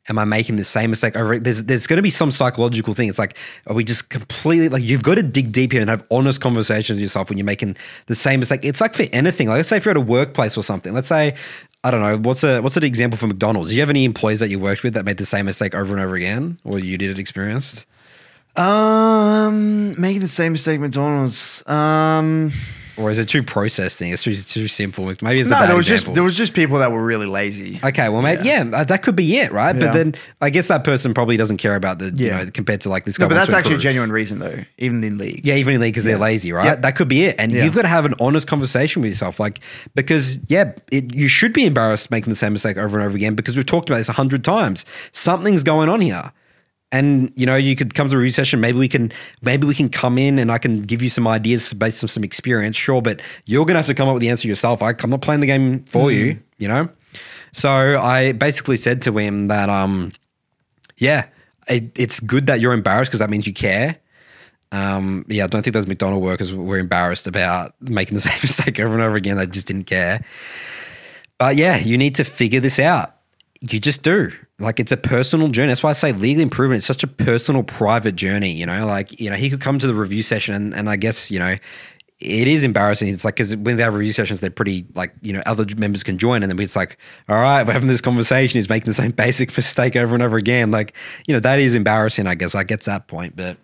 Am 0.10 0.20
I 0.20 0.26
making 0.26 0.56
the 0.56 0.64
same 0.64 0.90
mistake 0.90 1.16
over? 1.16 1.40
There's 1.40 1.64
there's 1.64 1.88
going 1.88 1.98
to 1.98 2.04
be 2.04 2.10
some 2.10 2.32
psychological 2.32 2.94
thing. 2.94 3.10
It's 3.10 3.20
like, 3.20 3.38
are 3.68 3.76
we 3.76 3.84
just 3.84 4.10
completely 4.10 4.70
like 4.70 4.84
you've 4.84 5.04
got 5.04 5.16
to 5.16 5.24
dig 5.24 5.52
deep 5.52 5.72
here 5.72 5.82
and 5.82 5.90
have 5.90 6.06
honest 6.12 6.42
conversations 6.42 6.98
with 6.98 7.02
yourself 7.02 7.30
when 7.30 7.38
you're 7.38 7.46
making 7.46 7.78
the 8.08 8.16
same 8.16 8.40
mistake. 8.40 8.62
It's 8.64 8.82
like 8.82 8.96
for 8.96 9.06
anything. 9.14 9.48
Like 9.48 9.58
let's 9.58 9.70
say 9.70 9.78
if 9.78 9.86
you're 9.86 9.92
at 9.92 9.98
a 9.98 10.02
workplace 10.02 10.58
or 10.58 10.64
something. 10.64 10.94
Let's 10.94 11.10
say 11.10 11.36
I 11.84 11.92
don't 11.92 12.02
know 12.02 12.18
what's 12.18 12.44
a 12.44 12.62
what's 12.62 12.78
an 12.78 12.84
example 12.84 13.18
for 13.18 13.28
McDonald's. 13.28 13.70
Do 13.70 13.76
you 13.76 13.82
have 13.82 13.90
any 13.90 14.06
employees 14.06 14.40
that 14.40 14.50
you 14.50 14.60
worked 14.60 14.84
with 14.84 14.94
that 14.96 15.06
made 15.06 15.18
the 15.18 15.26
same 15.26 15.46
mistake 15.46 15.76
over 15.76 15.94
and 15.94 16.04
over 16.04 16.16
again, 16.16 16.60
or 16.64 16.80
you 16.80 16.98
did 16.98 17.12
it 17.12 17.20
experienced? 17.20 17.86
Um, 18.56 20.00
making 20.02 20.22
the 20.22 20.28
same 20.28 20.54
mistake, 20.54 20.80
McDonald's. 20.80 21.66
Um, 21.68 22.52
Or 22.98 23.12
is 23.12 23.20
it 23.20 23.30
too 23.30 23.44
processed 23.44 24.00
thing? 24.00 24.12
It's 24.12 24.24
too, 24.24 24.36
too 24.36 24.68
simple. 24.68 25.06
Maybe 25.22 25.40
it's 25.40 25.52
a 25.52 25.54
no, 25.60 25.68
there 25.68 25.76
was 25.76 25.86
just 25.86 26.12
there 26.16 26.24
was 26.24 26.36
just 26.36 26.54
people 26.56 26.80
that 26.80 26.92
were 26.92 27.04
really 27.04 27.28
lazy. 27.28 27.80
Okay, 27.84 28.10
well, 28.10 28.24
maybe 28.24 28.44
yeah, 28.46 28.64
uh, 28.74 28.84
that 28.86 29.04
could 29.04 29.16
be 29.16 29.38
it, 29.38 29.52
right? 29.52 29.76
Yeah. 29.76 29.80
But 29.82 29.94
then 29.94 30.16
I 30.42 30.50
guess 30.50 30.68
that 30.68 30.84
person 30.84 31.14
probably 31.14 31.38
doesn't 31.38 31.58
care 31.58 31.76
about 31.76 32.00
the 32.00 32.10
you 32.10 32.28
Yeah. 32.28 32.44
know 32.44 32.52
compared 32.52 32.82
to 32.82 32.90
like 32.90 33.06
this 33.06 33.18
guy. 33.18 33.26
No, 33.26 33.30
but 33.30 33.36
that's 33.36 33.54
actually 33.54 33.76
a 33.76 33.80
genuine 33.80 34.12
reason 34.12 34.40
though, 34.40 34.64
even 34.80 35.04
in 35.04 35.18
league. 35.20 35.46
Yeah, 35.46 35.56
even 35.56 35.76
in 35.76 35.82
league 35.82 35.94
because 35.94 36.06
they're 36.06 36.18
lazy, 36.18 36.52
right? 36.52 36.66
Yep. 36.66 36.82
That 36.82 36.96
could 36.96 37.08
be 37.08 37.26
it. 37.26 37.36
And 37.38 37.52
Yeah. 37.52 37.66
you've 37.66 37.76
got 37.76 37.84
to 37.84 37.88
have 37.88 38.06
an 38.06 38.16
honest 38.20 38.48
conversation 38.48 39.04
with 39.04 39.10
yourself, 39.12 39.40
like 39.40 39.60
because 39.94 40.40
yeah, 40.48 40.74
it, 40.92 41.14
you 41.14 41.28
should 41.28 41.54
be 41.54 41.66
embarrassed 41.66 42.10
making 42.10 42.32
the 42.32 42.36
same 42.36 42.54
mistake 42.54 42.78
over 42.78 42.98
and 42.98 43.06
over 43.08 43.16
again 43.16 43.36
because 43.36 43.56
we've 43.56 43.66
talked 43.66 43.90
about 43.90 43.98
this 43.98 44.10
a 44.10 44.14
hundred 44.14 44.44
times. 44.44 44.86
Something's 45.12 45.62
going 45.64 45.88
on 45.88 46.02
here. 46.02 46.32
And 46.92 47.34
you 47.36 47.46
know, 47.46 47.56
you 47.56 47.76
could 47.76 47.94
come 47.96 48.10
to 48.10 48.16
a 48.16 48.20
review 48.20 48.32
session. 48.32 48.62
Maybe 48.62 48.78
we 48.78 48.88
can, 48.88 49.12
maybe 49.42 49.68
we 49.68 49.76
can 49.76 49.90
come 49.90 50.18
in 50.18 50.40
and 50.40 50.52
I 50.52 50.58
can 50.58 50.84
give 50.84 51.02
you 51.02 51.10
some 51.10 51.28
ideas 51.28 51.74
based 51.74 52.04
on 52.04 52.08
some 52.08 52.24
experience. 52.24 52.78
Sure, 52.78 53.02
but 53.02 53.22
you're 53.46 53.66
gonna 53.66 53.80
have 53.80 53.88
to 53.88 53.94
come 53.94 54.08
up 54.08 54.14
with 54.14 54.22
the 54.22 54.30
answer 54.30 54.48
yourself. 54.48 54.82
I, 54.82 54.94
I'm 54.98 55.10
not 55.10 55.22
playing 55.22 55.42
the 55.42 55.48
game 55.48 55.84
for 55.86 56.12
you. 56.12 56.40
You 56.58 56.68
know. 56.70 56.90
So 57.52 58.00
I 58.00 58.34
basically 58.34 58.78
said 58.78 59.02
to 59.04 59.18
him 59.18 59.48
that, 59.48 59.70
um, 59.70 60.14
yeah, 60.98 61.26
it, 61.68 61.92
it's 61.98 62.20
good 62.20 62.48
that 62.48 62.60
you're 62.60 62.74
embarrassed 62.74 63.10
because 63.10 63.20
that 63.20 63.30
means 63.30 63.48
you 63.48 63.54
care. 63.54 63.98
Um, 64.72 65.26
yeah, 65.28 65.46
I 65.46 65.48
don't 65.48 65.64
think 65.64 65.74
those 65.74 65.88
McDonald 65.88 66.22
workers 66.22 66.54
were 66.54 66.78
embarrassed 66.78 67.28
about 67.28 67.74
making 67.82 68.16
the 68.16 68.22
same 68.30 68.40
mistake 68.42 68.80
over 68.80 68.94
and 68.94 69.04
over 69.04 69.16
again. 69.16 69.38
They 69.38 69.48
just 69.48 69.68
didn't 69.68 69.86
care. 69.86 70.24
But 71.38 71.56
yeah, 71.56 71.78
you 71.78 71.98
need 71.98 72.16
to 72.16 72.24
figure 72.24 72.60
this 72.60 72.80
out. 72.80 73.16
You 73.62 73.80
just 73.80 74.04
do. 74.04 74.32
Like 74.60 74.80
it's 74.80 74.92
a 74.92 74.98
personal 74.98 75.50
journey. 75.50 75.68
That's 75.68 75.84
why 75.84 75.92
I 75.92 75.94
say 75.94 76.12
legal 76.14 76.42
improvement. 76.42 76.78
It's 76.78 76.88
such 76.88 77.04
a 77.04 77.08
personal, 77.08 77.62
private 77.62 78.16
journey. 78.16 78.52
You 78.52 78.66
know, 78.66 78.88
like 78.88 79.20
you 79.20 79.30
know, 79.30 79.36
he 79.36 79.50
could 79.52 79.62
come 79.62 79.78
to 79.78 79.86
the 79.86 79.94
review 79.94 80.24
session, 80.24 80.56
and, 80.56 80.74
and 80.74 80.90
I 80.90 80.96
guess 80.96 81.30
you 81.30 81.38
know, 81.38 81.58
it 82.20 82.48
is 82.48 82.64
embarrassing. 82.64 83.10
It's 83.10 83.24
like 83.24 83.36
because 83.36 83.56
when 83.56 83.78
they 83.78 83.84
have 83.84 83.94
review 83.94 84.14
sessions, 84.14 84.40
they're 84.40 84.50
pretty 84.50 84.86
like 84.96 85.14
you 85.22 85.32
know, 85.32 85.44
other 85.46 85.66
members 85.78 86.02
can 86.02 86.18
join, 86.18 86.42
and 86.42 86.52
then 86.52 86.60
it's 86.60 86.76
like, 86.76 86.98
all 87.30 87.36
right, 87.36 87.68
we're 87.68 87.74
having 87.74 87.88
this 87.88 88.02
conversation. 88.02 88.58
He's 88.58 88.68
making 88.68 88.88
the 88.88 88.96
same 88.96 89.12
basic 89.26 89.56
mistake 89.56 89.96
over 89.96 90.16
and 90.16 90.24
over 90.24 90.38
again. 90.38 90.72
Like 90.72 90.94
you 91.28 91.36
know, 91.36 91.40
that 91.40 91.60
is 91.60 91.76
embarrassing. 91.76 92.26
I 92.26 92.34
guess 92.34 92.56
I 92.56 92.64
get 92.64 92.82
that 92.82 93.08
point, 93.08 93.36
but 93.36 93.58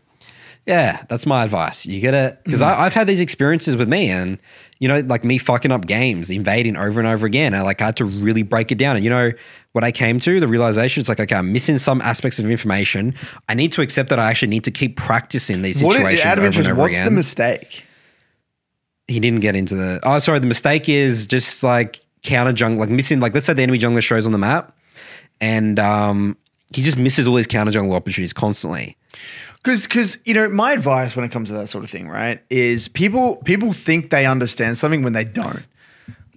yeah, 0.65 1.03
that's 1.09 1.25
my 1.25 1.43
advice. 1.43 1.85
You 1.85 1.99
get 1.99 2.13
it 2.13 2.39
because 2.43 2.61
I've 2.61 2.93
had 2.93 3.05
these 3.07 3.19
experiences 3.19 3.75
with 3.75 3.89
me, 3.89 4.09
and 4.09 4.37
you 4.79 4.87
know, 4.87 4.99
like 4.99 5.23
me 5.23 5.37
fucking 5.37 5.71
up 5.71 5.85
games, 5.87 6.29
invading 6.29 6.77
over 6.77 6.99
and 6.99 7.07
over 7.07 7.25
again. 7.25 7.53
I 7.53 7.61
like 7.61 7.81
I 7.81 7.85
had 7.87 7.97
to 7.97 8.05
really 8.05 8.43
break 8.43 8.71
it 8.71 8.77
down. 8.77 8.95
And 8.95 9.03
you 9.03 9.09
know 9.09 9.31
what 9.73 9.83
I 9.83 9.91
came 9.91 10.19
to 10.21 10.39
the 10.39 10.47
realization? 10.47 11.01
It's 11.01 11.09
like 11.09 11.19
okay, 11.19 11.35
I'm 11.35 11.51
missing 11.51 11.77
some 11.79 12.01
aspects 12.01 12.39
of 12.39 12.49
information. 12.49 13.13
I 13.49 13.55
need 13.55 13.73
to 13.73 13.81
accept 13.81 14.09
that 14.09 14.19
I 14.19 14.29
actually 14.29 14.49
need 14.49 14.63
to 14.63 14.71
keep 14.71 14.95
practicing 14.95 15.63
these 15.63 15.83
What 15.83 15.97
situations 15.97 16.21
is, 16.21 16.25
out 16.25 16.37
of 16.37 16.43
interest, 16.45 16.73
what's 16.73 16.93
again. 16.95 17.05
the 17.05 17.11
mistake? 17.11 17.85
he 19.07 19.19
didn't 19.19 19.41
get 19.41 19.55
into 19.55 19.75
the. 19.75 19.99
Oh, 20.03 20.17
sorry. 20.19 20.39
The 20.39 20.47
mistake 20.47 20.87
is 20.87 21.25
just 21.27 21.61
like 21.63 21.99
counter 22.23 22.53
jungle, 22.53 22.79
like 22.79 22.89
missing. 22.89 23.19
Like 23.19 23.33
let's 23.33 23.45
say 23.45 23.53
the 23.53 23.63
enemy 23.63 23.79
jungler 23.79 24.01
shows 24.01 24.25
on 24.25 24.31
the 24.31 24.37
map, 24.37 24.75
and 25.41 25.77
um, 25.79 26.37
he 26.73 26.81
just 26.81 26.97
misses 26.97 27.27
all 27.27 27.35
his 27.35 27.47
counter 27.47 27.71
jungle 27.71 27.95
opportunities 27.95 28.33
constantly. 28.33 28.97
Because, 29.63 29.83
because 29.83 30.17
you 30.25 30.33
know, 30.33 30.49
my 30.49 30.73
advice 30.73 31.15
when 31.15 31.23
it 31.23 31.31
comes 31.31 31.47
to 31.49 31.53
that 31.55 31.69
sort 31.69 31.85
of 31.85 31.89
thing, 31.89 32.09
right, 32.09 32.41
is 32.49 32.89
people 32.89 33.37
people 33.37 33.71
think 33.71 34.09
they 34.09 34.25
understand 34.25 34.77
something 34.77 35.03
when 35.03 35.13
they 35.13 35.23
don't. 35.23 35.65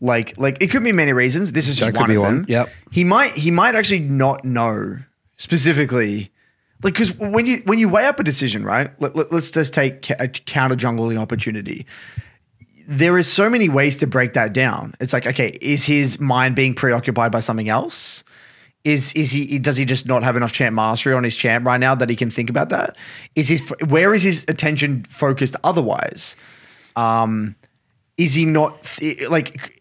Like, 0.00 0.38
like 0.38 0.62
it 0.62 0.68
could 0.68 0.84
be 0.84 0.92
many 0.92 1.12
reasons. 1.12 1.52
This 1.52 1.66
is 1.68 1.76
That 1.78 1.86
just 1.86 1.94
could 1.94 2.00
one 2.02 2.10
be 2.10 2.16
of 2.16 2.22
one. 2.22 2.36
them. 2.42 2.46
Yep. 2.48 2.68
He 2.92 3.02
might 3.02 3.32
he 3.32 3.50
might 3.50 3.74
actually 3.74 4.00
not 4.00 4.44
know 4.44 4.98
specifically. 5.38 6.30
Like, 6.82 6.92
because 6.94 7.14
when 7.16 7.46
you 7.46 7.58
when 7.64 7.78
you 7.78 7.88
weigh 7.88 8.06
up 8.06 8.20
a 8.20 8.22
decision, 8.22 8.62
right? 8.64 8.90
Let, 9.00 9.16
let, 9.16 9.32
us 9.32 9.50
just 9.50 9.72
take 9.72 10.02
ca- 10.02 10.16
a 10.20 10.28
counter 10.28 10.76
jungling 10.76 11.18
opportunity. 11.18 11.86
There 12.86 13.18
is 13.18 13.26
so 13.26 13.50
many 13.50 13.68
ways 13.68 13.98
to 13.98 14.06
break 14.06 14.34
that 14.34 14.52
down. 14.52 14.94
It's 15.00 15.12
like, 15.12 15.26
okay, 15.26 15.58
is 15.60 15.84
his 15.84 16.20
mind 16.20 16.54
being 16.54 16.74
preoccupied 16.74 17.32
by 17.32 17.40
something 17.40 17.68
else? 17.68 18.22
Is 18.86 19.12
is 19.14 19.32
he 19.32 19.58
does 19.58 19.76
he 19.76 19.84
just 19.84 20.06
not 20.06 20.22
have 20.22 20.36
enough 20.36 20.52
champ 20.52 20.72
mastery 20.72 21.12
on 21.12 21.24
his 21.24 21.34
champ 21.34 21.66
right 21.66 21.80
now 21.80 21.96
that 21.96 22.08
he 22.08 22.14
can 22.14 22.30
think 22.30 22.48
about 22.48 22.68
that? 22.68 22.96
Is 23.34 23.48
his 23.48 23.60
where 23.88 24.14
is 24.14 24.22
his 24.22 24.44
attention 24.46 25.04
focused 25.08 25.56
otherwise? 25.64 26.36
Um, 26.94 27.56
is 28.16 28.34
he 28.34 28.44
not 28.44 28.96
like 29.28 29.74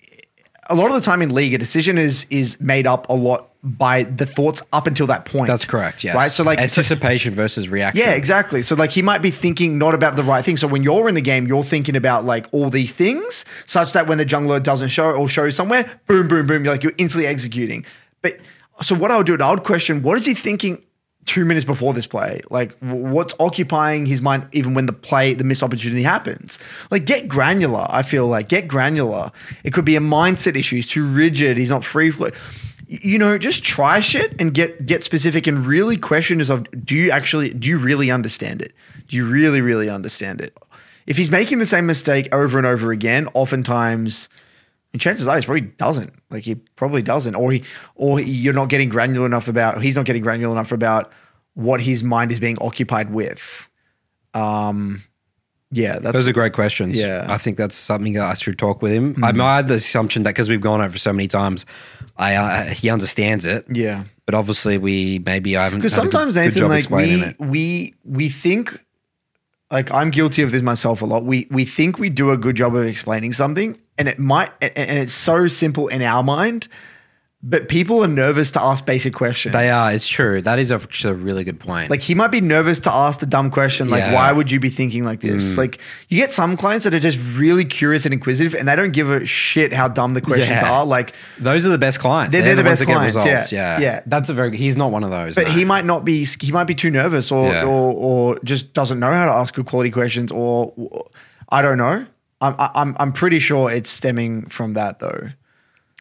a 0.72 0.74
lot 0.74 0.88
of 0.88 0.94
the 0.94 1.02
time 1.02 1.22
in 1.22 1.32
league 1.36 1.54
a 1.54 1.60
decision 1.60 2.00
is 2.00 2.26
is 2.32 2.60
made 2.60 2.88
up 2.88 3.08
a 3.08 3.14
lot 3.14 3.52
by 3.62 4.04
the 4.04 4.26
thoughts 4.26 4.64
up 4.74 4.88
until 4.88 5.06
that 5.08 5.26
point. 5.26 5.48
That's 5.48 5.66
correct. 5.66 6.04
Yes. 6.04 6.16
Right. 6.16 6.32
So 6.32 6.44
like 6.44 6.58
so- 6.58 6.64
anticipation 6.64 7.36
versus 7.36 7.70
reaction. 7.70 8.04
yeah, 8.04 8.14
exactly. 8.14 8.64
So 8.64 8.74
like 8.74 8.90
he 8.90 9.04
might 9.04 9.22
be 9.22 9.30
thinking 9.30 9.78
not 9.78 9.94
about 9.94 10.16
the 10.16 10.24
right 10.24 10.44
thing. 10.44 10.58
So 10.58 10.68
when 10.68 10.82
you're 10.82 11.08
in 11.08 11.14
the 11.14 11.22
game, 11.22 11.46
you're 11.46 11.64
thinking 11.64 11.96
about 11.96 12.26
like 12.26 12.48
all 12.52 12.72
these 12.72 12.92
things, 12.92 13.46
such 13.68 13.94
that 13.94 14.08
when 14.08 14.18
the 14.18 14.26
jungler 14.26 14.62
doesn't 14.62 14.90
show 14.90 15.12
or 15.12 15.30
shows 15.30 15.56
somewhere, 15.56 16.00
boom, 16.08 16.28
boom, 16.28 16.48
boom, 16.48 16.64
you're 16.64 16.74
like 16.74 16.84
you're 16.84 16.94
instantly 16.98 17.28
executing. 17.28 17.86
But 18.24 18.40
so 18.82 18.96
what 18.96 19.12
I 19.12 19.18
would 19.18 19.28
do, 19.28 19.38
I 19.40 19.50
would 19.52 19.64
question 19.64 20.02
what 20.02 20.18
is 20.18 20.26
he 20.26 20.34
thinking 20.34 20.84
two 21.26 21.46
minutes 21.46 21.66
before 21.66 21.94
this 21.94 22.06
play? 22.08 22.42
Like 22.50 22.78
what's 22.80 23.34
occupying 23.40 24.06
his 24.06 24.22
mind 24.22 24.48
even 24.52 24.74
when 24.74 24.86
the 24.86 24.94
play, 24.94 25.34
the 25.34 25.44
missed 25.44 25.64
opportunity 25.64 26.04
happens? 26.04 26.60
Like 26.92 27.06
get 27.06 27.28
granular. 27.28 27.86
I 27.90 28.04
feel 28.04 28.28
like 28.28 28.50
get 28.50 28.68
granular. 28.68 29.32
It 29.64 29.74
could 29.74 29.86
be 29.86 29.96
a 29.96 30.02
mindset 30.02 30.56
issue. 30.56 30.76
He's 30.76 30.88
too 30.88 31.06
rigid. 31.06 31.58
He's 31.58 31.70
not 31.70 31.84
free 31.84 32.12
flow 32.12 32.32
you 32.88 33.18
know, 33.18 33.38
just 33.38 33.64
try 33.64 34.00
shit 34.00 34.40
and 34.40 34.54
get 34.54 34.86
get 34.86 35.04
specific 35.04 35.48
and 35.48 35.66
really 35.66 35.98
question 35.98 36.40
yourself. 36.40 36.64
Do 36.84 36.96
you 36.96 37.12
actually 37.12 37.54
do 37.54 37.70
you 37.70 37.78
really 37.78 38.12
understand 38.12 38.62
it? 38.62 38.74
Do 39.08 39.18
you 39.18 39.26
really, 39.28 39.62
really 39.62 39.90
understand 39.90 40.42
it? 40.42 40.58
If 41.08 41.18
he's 41.18 41.30
making 41.30 41.60
the 41.60 41.66
same 41.66 41.86
mistake 41.86 42.34
over 42.34 42.58
and 42.58 42.66
over 42.66 42.92
again, 42.92 43.28
oftentimes 43.34 44.30
and 44.96 45.02
chances 45.02 45.28
are 45.28 45.36
he 45.36 45.44
probably 45.44 45.62
doesn't. 45.62 46.14
Like 46.30 46.46
he 46.46 46.56
probably 46.56 47.02
doesn't. 47.02 47.36
Or 47.36 47.52
he 47.52 47.64
or 47.96 48.18
he, 48.18 48.32
you're 48.32 48.54
not 48.54 48.70
getting 48.70 48.88
granular 48.88 49.26
enough 49.26 49.50
about 49.50 49.84
he's 49.84 49.98
not 49.98 50.06
getting 50.06 50.24
granular 50.24 50.54
enough 50.54 50.72
about 50.72 51.12
what 51.54 51.82
his 51.82 52.02
mind 52.02 52.32
is 52.32 52.40
being 52.40 52.58
occupied 52.62 53.12
with. 53.12 53.70
Um 54.34 55.04
yeah, 55.72 56.00
that's 56.00 56.14
Those 56.14 56.30
are 56.30 56.32
great 56.32 56.54
questions. 56.54 56.96
Yeah. 56.96 57.24
Mm-hmm. 57.24 57.32
I 57.32 57.38
think 57.38 57.58
that's 57.58 57.76
something 57.76 58.14
that 58.14 58.24
I 58.24 58.34
should 58.36 58.58
talk 58.58 58.82
with 58.82 58.94
him. 58.94 59.22
I 59.22 59.34
made 59.34 59.68
the 59.68 59.74
assumption 59.74 60.24
that 60.24 60.30
because 60.30 60.48
we've 60.48 60.62
gone 60.62 60.80
over 60.80 60.98
so 60.98 61.12
many 61.12 61.28
times, 61.28 61.66
I 62.16 62.36
uh, 62.36 62.64
he 62.68 62.90
understands 62.90 63.46
it. 63.46 63.66
yeah. 63.70 64.06
But 64.26 64.36
obviously, 64.36 64.78
we 64.78 65.20
maybe 65.20 65.58
I 65.58 65.66
haven't. 65.66 65.80
because 65.82 65.94
had 65.94 66.04
good- 66.04 66.12
sometimes 66.14 66.36
good 66.36 66.42
Nathan, 66.42 66.60
job 66.62 66.70
like 66.70 66.90
we 66.90 67.36
we 67.46 67.94
we 68.06 68.30
think, 68.30 68.80
like 69.70 69.92
I'm 69.92 70.10
guilty 70.12 70.42
of 70.44 70.52
this 70.52 70.64
myself 70.64 71.02
a 71.02 71.06
lot. 71.06 71.26
We 71.26 71.48
we 71.52 71.66
think 71.66 72.00
we 72.00 72.10
do 72.10 72.32
a 72.32 72.38
good 72.38 72.56
job 72.56 72.74
of 72.76 72.86
explaining 72.86 73.34
something, 73.34 73.78
and 73.98 74.08
it 74.08 74.20
might, 74.20 74.52
and 74.62 75.00
it's 75.00 75.14
so 75.14 75.48
simple 75.48 75.88
in 75.88 76.02
our 76.02 76.24
mind, 76.24 76.68
but 77.48 77.70
people 77.70 78.04
are 78.04 78.08
nervous 78.08 78.52
to 78.54 78.62
ask 78.62 78.88
basic 78.88 79.14
questions. 79.14 79.54
They 79.54 79.70
are. 79.70 79.94
It's 79.94 80.08
true. 80.08 80.42
That 80.42 80.58
is 80.58 80.72
actually 80.72 81.12
a 81.14 81.18
really 81.18 81.44
good 81.44 81.60
point. 81.60 81.92
Like 81.92 82.02
he 82.02 82.16
might 82.16 82.32
be 82.32 82.42
nervous 82.42 82.80
to 82.80 82.92
ask 82.92 83.20
the 83.20 83.28
dumb 83.28 83.52
question, 83.52 83.88
like 83.88 84.00
Yeah. 84.00 84.10
Mm. 84.10 84.14
why 84.16 84.32
would 84.32 84.50
you 84.50 84.60
be 84.60 84.70
thinking 84.72 85.04
like 85.04 85.22
this? 85.22 85.56
Like 85.56 85.80
you 86.10 86.18
get 86.18 86.32
some 86.32 86.58
clients 86.58 86.86
that 86.86 86.96
are 86.96 87.00
just 87.00 87.20
really 87.38 87.64
curious 87.64 88.04
and 88.06 88.14
inquisitive, 88.16 88.56
and 88.56 88.68
they 88.68 88.76
don't 88.76 88.94
give 88.94 89.12
a 89.12 89.28
shit 89.28 89.74
how 89.74 89.88
dumb 89.88 90.16
the 90.16 90.22
questions 90.22 90.50
Yeah. 90.50 90.72
are. 90.72 90.86
Like 90.88 91.14
those 91.40 91.68
are 91.68 91.70
the 91.70 91.78
best 91.78 92.00
clients. 92.00 92.34
They're- 92.34 92.42
they're 92.42 92.56
the 92.56 92.64
ones 92.64 92.80
best 92.80 92.90
clients, 93.16 93.52
yeah. 93.52 93.78
Yeah. 93.78 93.80
Yeah. 93.80 94.00
That's 94.08 94.30
a 94.30 94.34
very. 94.34 94.58
He's 94.58 94.76
not 94.76 94.90
one 94.92 95.04
of 95.04 95.12
those. 95.12 95.36
But 95.36 95.46
no. 95.46 95.52
he 95.54 95.66
might 95.66 95.86
not 95.86 96.04
be. 96.04 96.26
He 96.26 96.52
might 96.52 96.64
be 96.66 96.74
too 96.76 96.90
nervous, 96.90 97.32
or 97.32 97.56
or 97.64 97.94
or 97.94 98.40
just 98.44 98.74
doesn't 98.74 99.00
know 99.00 99.12
how 99.12 99.26
to 99.28 99.32
ask 99.32 99.54
good 99.54 99.68
quality 99.68 99.92
questions, 99.92 100.32
or 100.32 100.74
I 101.50 101.62
don't 101.62 101.78
know. 101.78 102.08
I'm 102.46 102.70
I'm 102.76 102.96
I'm 103.00 103.14
pretty 103.14 103.40
sure 103.40 103.72
it's 103.72 103.90
stemming 103.90 104.48
from 104.48 104.74
that 104.74 105.00
though. 105.00 105.30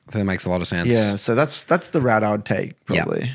I 0.07 0.13
think 0.13 0.21
that 0.21 0.25
makes 0.25 0.45
a 0.45 0.51
lot 0.51 0.61
of 0.61 0.69
sense. 0.69 0.89
Yeah. 0.89 1.17
So 1.17 1.35
that's 1.35 1.65
that's 1.65 1.91
the 1.91 2.01
route 2.01 2.23
I 2.23 2.33
would 2.33 2.45
take 2.45 2.85
probably. 2.87 3.33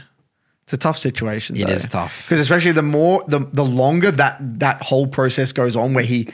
It's 0.64 0.74
a 0.74 0.78
tough 0.78 0.99
situation. 0.99 1.55
It 1.55 1.68
is 1.68 1.88
tough. 1.88 2.26
because 2.26 2.39
especially 2.39 2.74
the 2.74 2.84
more 2.84 3.24
the 3.28 3.39
the 3.39 3.66
longer 3.66 4.12
that 4.12 4.38
that 4.60 4.84
whole 4.84 5.07
process 5.07 5.51
goes 5.51 5.76
on, 5.76 5.93
where 5.93 6.03
he. 6.03 6.30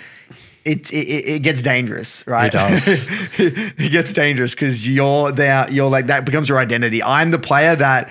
It, 0.65 0.91
it, 0.91 1.07
it 1.35 1.39
gets 1.43 1.61
dangerous, 1.61 2.25
right? 2.25 2.47
It 2.47 2.57
does. 2.57 2.81
it 3.37 3.91
gets 3.91 4.13
dangerous 4.13 4.55
because 4.55 4.87
you're 4.87 5.31
there. 5.31 5.69
You're 5.69 5.91
like 5.91 6.07
that 6.07 6.25
becomes 6.25 6.49
your 6.49 6.57
identity. 6.57 7.03
I'm 7.03 7.29
the 7.29 7.37
player 7.37 7.75
that 7.75 8.09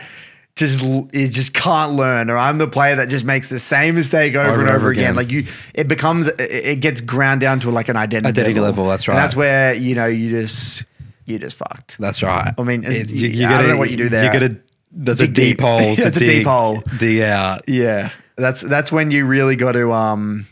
just 0.57 0.83
is 1.13 1.31
just 1.31 1.53
can't 1.55 1.93
learn, 1.93 2.31
or 2.31 2.37
I'm 2.37 2.59
the 2.59 2.69
player 2.69 2.95
that 2.97 3.09
just 3.09 3.25
makes 3.25 3.49
the 3.49 3.59
same 3.59 3.97
mistake 3.97 4.35
over, 4.37 4.61
and 4.61 4.71
over, 4.71 4.91
again. 4.91 5.17
Like 5.17 5.31
you, 5.33 5.47
it 5.75 5.89
becomes 5.89 6.29
it- 6.29 6.41
it 6.41 6.81
gets 6.81 7.01
ground 7.01 7.41
down 7.41 7.59
to 7.61 7.71
like 7.71 7.89
an 7.89 7.97
identity, 7.97 8.29
Identity 8.29 8.61
level, 8.61 8.87
that's 8.87 9.07
And 9.09 9.17
right. 9.17 9.23
that's 9.23 9.35
where 9.35 9.75
you 9.75 9.95
know 9.97 10.07
you 10.07 10.31
just 10.31 10.85
you 11.25 11.39
just 11.41 11.57
fucked. 11.57 11.97
That's 11.99 12.23
right. 12.23 12.55
I 12.57 12.63
mean, 12.63 12.85
It- 12.85 13.11
you- 13.13 13.47
I 13.49 13.59
don't 13.59 13.69
know 13.69 13.77
what 13.79 13.91
you 13.91 13.97
do 13.97 14.09
there. 14.09 14.25
You 14.27 14.33
gotta. 14.33 14.57
That's 14.93 15.21
a 15.21 15.27
deep 15.27 15.59
deep. 15.59 15.61
hole. 15.61 15.97
To 15.97 16.03
That's 16.05 16.17
a 16.19 16.21
deep 16.21 16.47
hole. 16.47 16.81
Dig 16.99 17.23
out. 17.23 17.69
Yeah, 17.69 18.11
that's 18.37 18.61
that's 18.61 18.93
when 18.93 19.11
you 19.11 19.27
really 19.27 19.57
got 19.57 19.73
to 19.73 19.91
um 19.93 20.47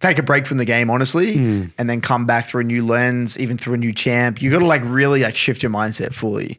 take 0.00 0.18
a 0.18 0.22
break 0.22 0.46
from 0.46 0.56
the 0.56 0.64
game, 0.64 0.88
honestly, 0.88 1.34
Hmm. 1.34 1.64
and 1.76 1.88
then 1.90 2.00
come 2.00 2.24
back 2.24 2.46
through 2.48 2.62
a 2.62 2.64
new 2.64 2.84
lens, 2.86 3.38
even 3.38 3.58
through 3.58 3.74
a 3.74 3.76
new 3.76 3.92
champ. 3.92 4.40
You 4.40 4.50
got 4.50 4.60
to 4.60 4.64
like 4.64 4.80
really 4.86 5.20
like 5.20 5.36
shift 5.36 5.62
your 5.62 5.70
mindset 5.70 6.14
fully. 6.14 6.58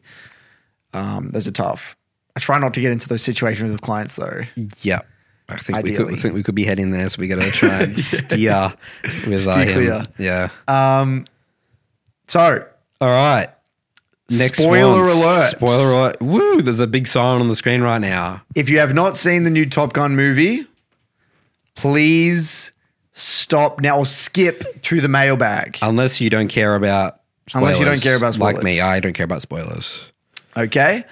Um, 0.92 1.30
those 1.32 1.48
are 1.48 1.52
tough. 1.52 1.96
I 2.36 2.40
try 2.40 2.58
not 2.58 2.74
to 2.74 2.80
get 2.80 2.90
into 2.92 3.08
those 3.08 3.22
situations 3.22 3.70
with 3.70 3.80
clients 3.82 4.16
though. 4.16 4.42
Yep. 4.82 5.06
I 5.50 5.58
think 5.58 5.82
we 5.82 5.92
could. 5.94 6.12
I 6.12 6.16
think 6.16 6.34
we 6.34 6.42
could 6.42 6.54
be 6.54 6.64
heading 6.64 6.90
there, 6.90 7.08
so 7.08 7.20
we 7.20 7.28
got 7.28 7.40
to 7.42 7.50
try 7.50 7.82
and 7.82 7.98
steer 7.98 8.72
with 9.26 9.46
uh, 9.46 9.52
Steer 9.52 9.64
him. 9.66 9.72
clear. 9.74 10.02
Yeah. 10.18 10.48
Um, 10.68 11.26
so 12.28 12.66
All 13.00 13.08
right. 13.08 13.48
Next 14.30 14.56
Spoiler 14.58 15.02
one. 15.02 15.10
alert. 15.10 15.50
Spoiler 15.50 15.92
alert. 15.92 16.22
Woo! 16.22 16.62
There's 16.62 16.80
a 16.80 16.86
big 16.86 17.06
sign 17.06 17.40
on 17.42 17.48
the 17.48 17.54
screen 17.56 17.82
right 17.82 18.00
now. 18.00 18.42
if 18.54 18.70
you 18.70 18.78
have 18.78 18.94
not 18.94 19.18
seen 19.18 19.44
the 19.44 19.50
new 19.50 19.66
Top 19.68 19.92
Gun 19.92 20.16
movie, 20.16 20.66
please 21.74 22.72
stop 23.12 23.80
now 23.80 23.98
or 23.98 24.06
skip 24.06 24.82
to 24.82 25.00
the 25.00 25.08
mailbag. 25.08 25.78
Unless 25.82 26.20
you 26.20 26.30
don't 26.30 26.48
care 26.48 26.74
about. 26.74 27.20
Unless 27.54 27.78
you 27.78 27.84
don't 27.84 28.00
care 28.00 28.16
about 28.16 28.38
Like 28.38 28.62
me. 28.62 28.80
I 28.80 29.00
don't 29.00 29.12
care 29.12 29.24
about 29.24 29.42
spoilers. 29.42 30.10
Okay. 30.56 31.04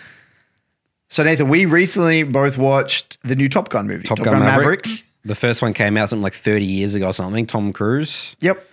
So 1.13 1.23
Nathan, 1.23 1.51
we 1.51 1.67
recently 1.67 2.23
both 2.23 2.57
watched 2.57 3.19
the 3.23 3.37
new 3.37 3.47
Top 3.47 3.69
Gun 3.69 3.87
movie, 3.87 4.03
Top, 4.03 4.19
Gun, 4.21 4.39
Maverick. 4.39 4.89
The 5.27 5.35
first 5.35 5.61
one 5.61 5.75
came 5.75 5.99
out 5.99 6.09
something 6.09 6.23
like 6.23 6.33
30 6.33 6.65
years 6.65 6.95
ago 6.95 7.09
or 7.09 7.13
something. 7.13 7.45
Tom 7.45 7.71
Cruise. 7.75 8.35
Yep. 8.41 8.67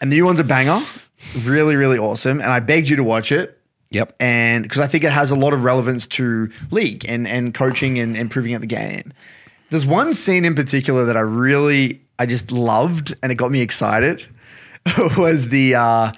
And 0.00 0.10
the 0.10 0.16
new 0.16 0.24
one's 0.24 0.40
a 0.40 0.44
banger. 0.44 0.80
Really, 1.42 1.76
really 1.76 1.98
awesome. 1.98 2.40
And 2.40 2.50
I 2.50 2.60
begged 2.60 2.88
you 2.88 2.96
to 2.96 3.04
watch 3.04 3.30
it. 3.30 3.60
Yep. 3.90 4.16
And 4.18 4.62
because 4.62 4.78
I 4.78 4.86
think 4.86 5.04
it 5.04 5.12
has 5.12 5.30
a 5.30 5.34
lot 5.34 5.52
of 5.52 5.64
relevance 5.64 6.06
to 6.06 6.50
league 6.70 7.04
and, 7.06 7.28
and 7.28 7.52
coaching 7.52 7.98
and 7.98 8.16
improving 8.16 8.54
at 8.54 8.62
the 8.62 8.66
game. 8.66 9.12
There's 9.68 9.84
one 9.84 10.14
scene 10.14 10.46
in 10.46 10.54
particular 10.54 11.04
that 11.04 11.18
I 11.18 11.20
really, 11.20 12.00
I 12.18 12.24
just 12.24 12.52
loved 12.52 13.14
and 13.22 13.30
it 13.30 13.34
got 13.34 13.50
me 13.50 13.60
excited 13.60 14.26
was 15.18 15.50
the, 15.50 15.74
uh, 15.74 16.12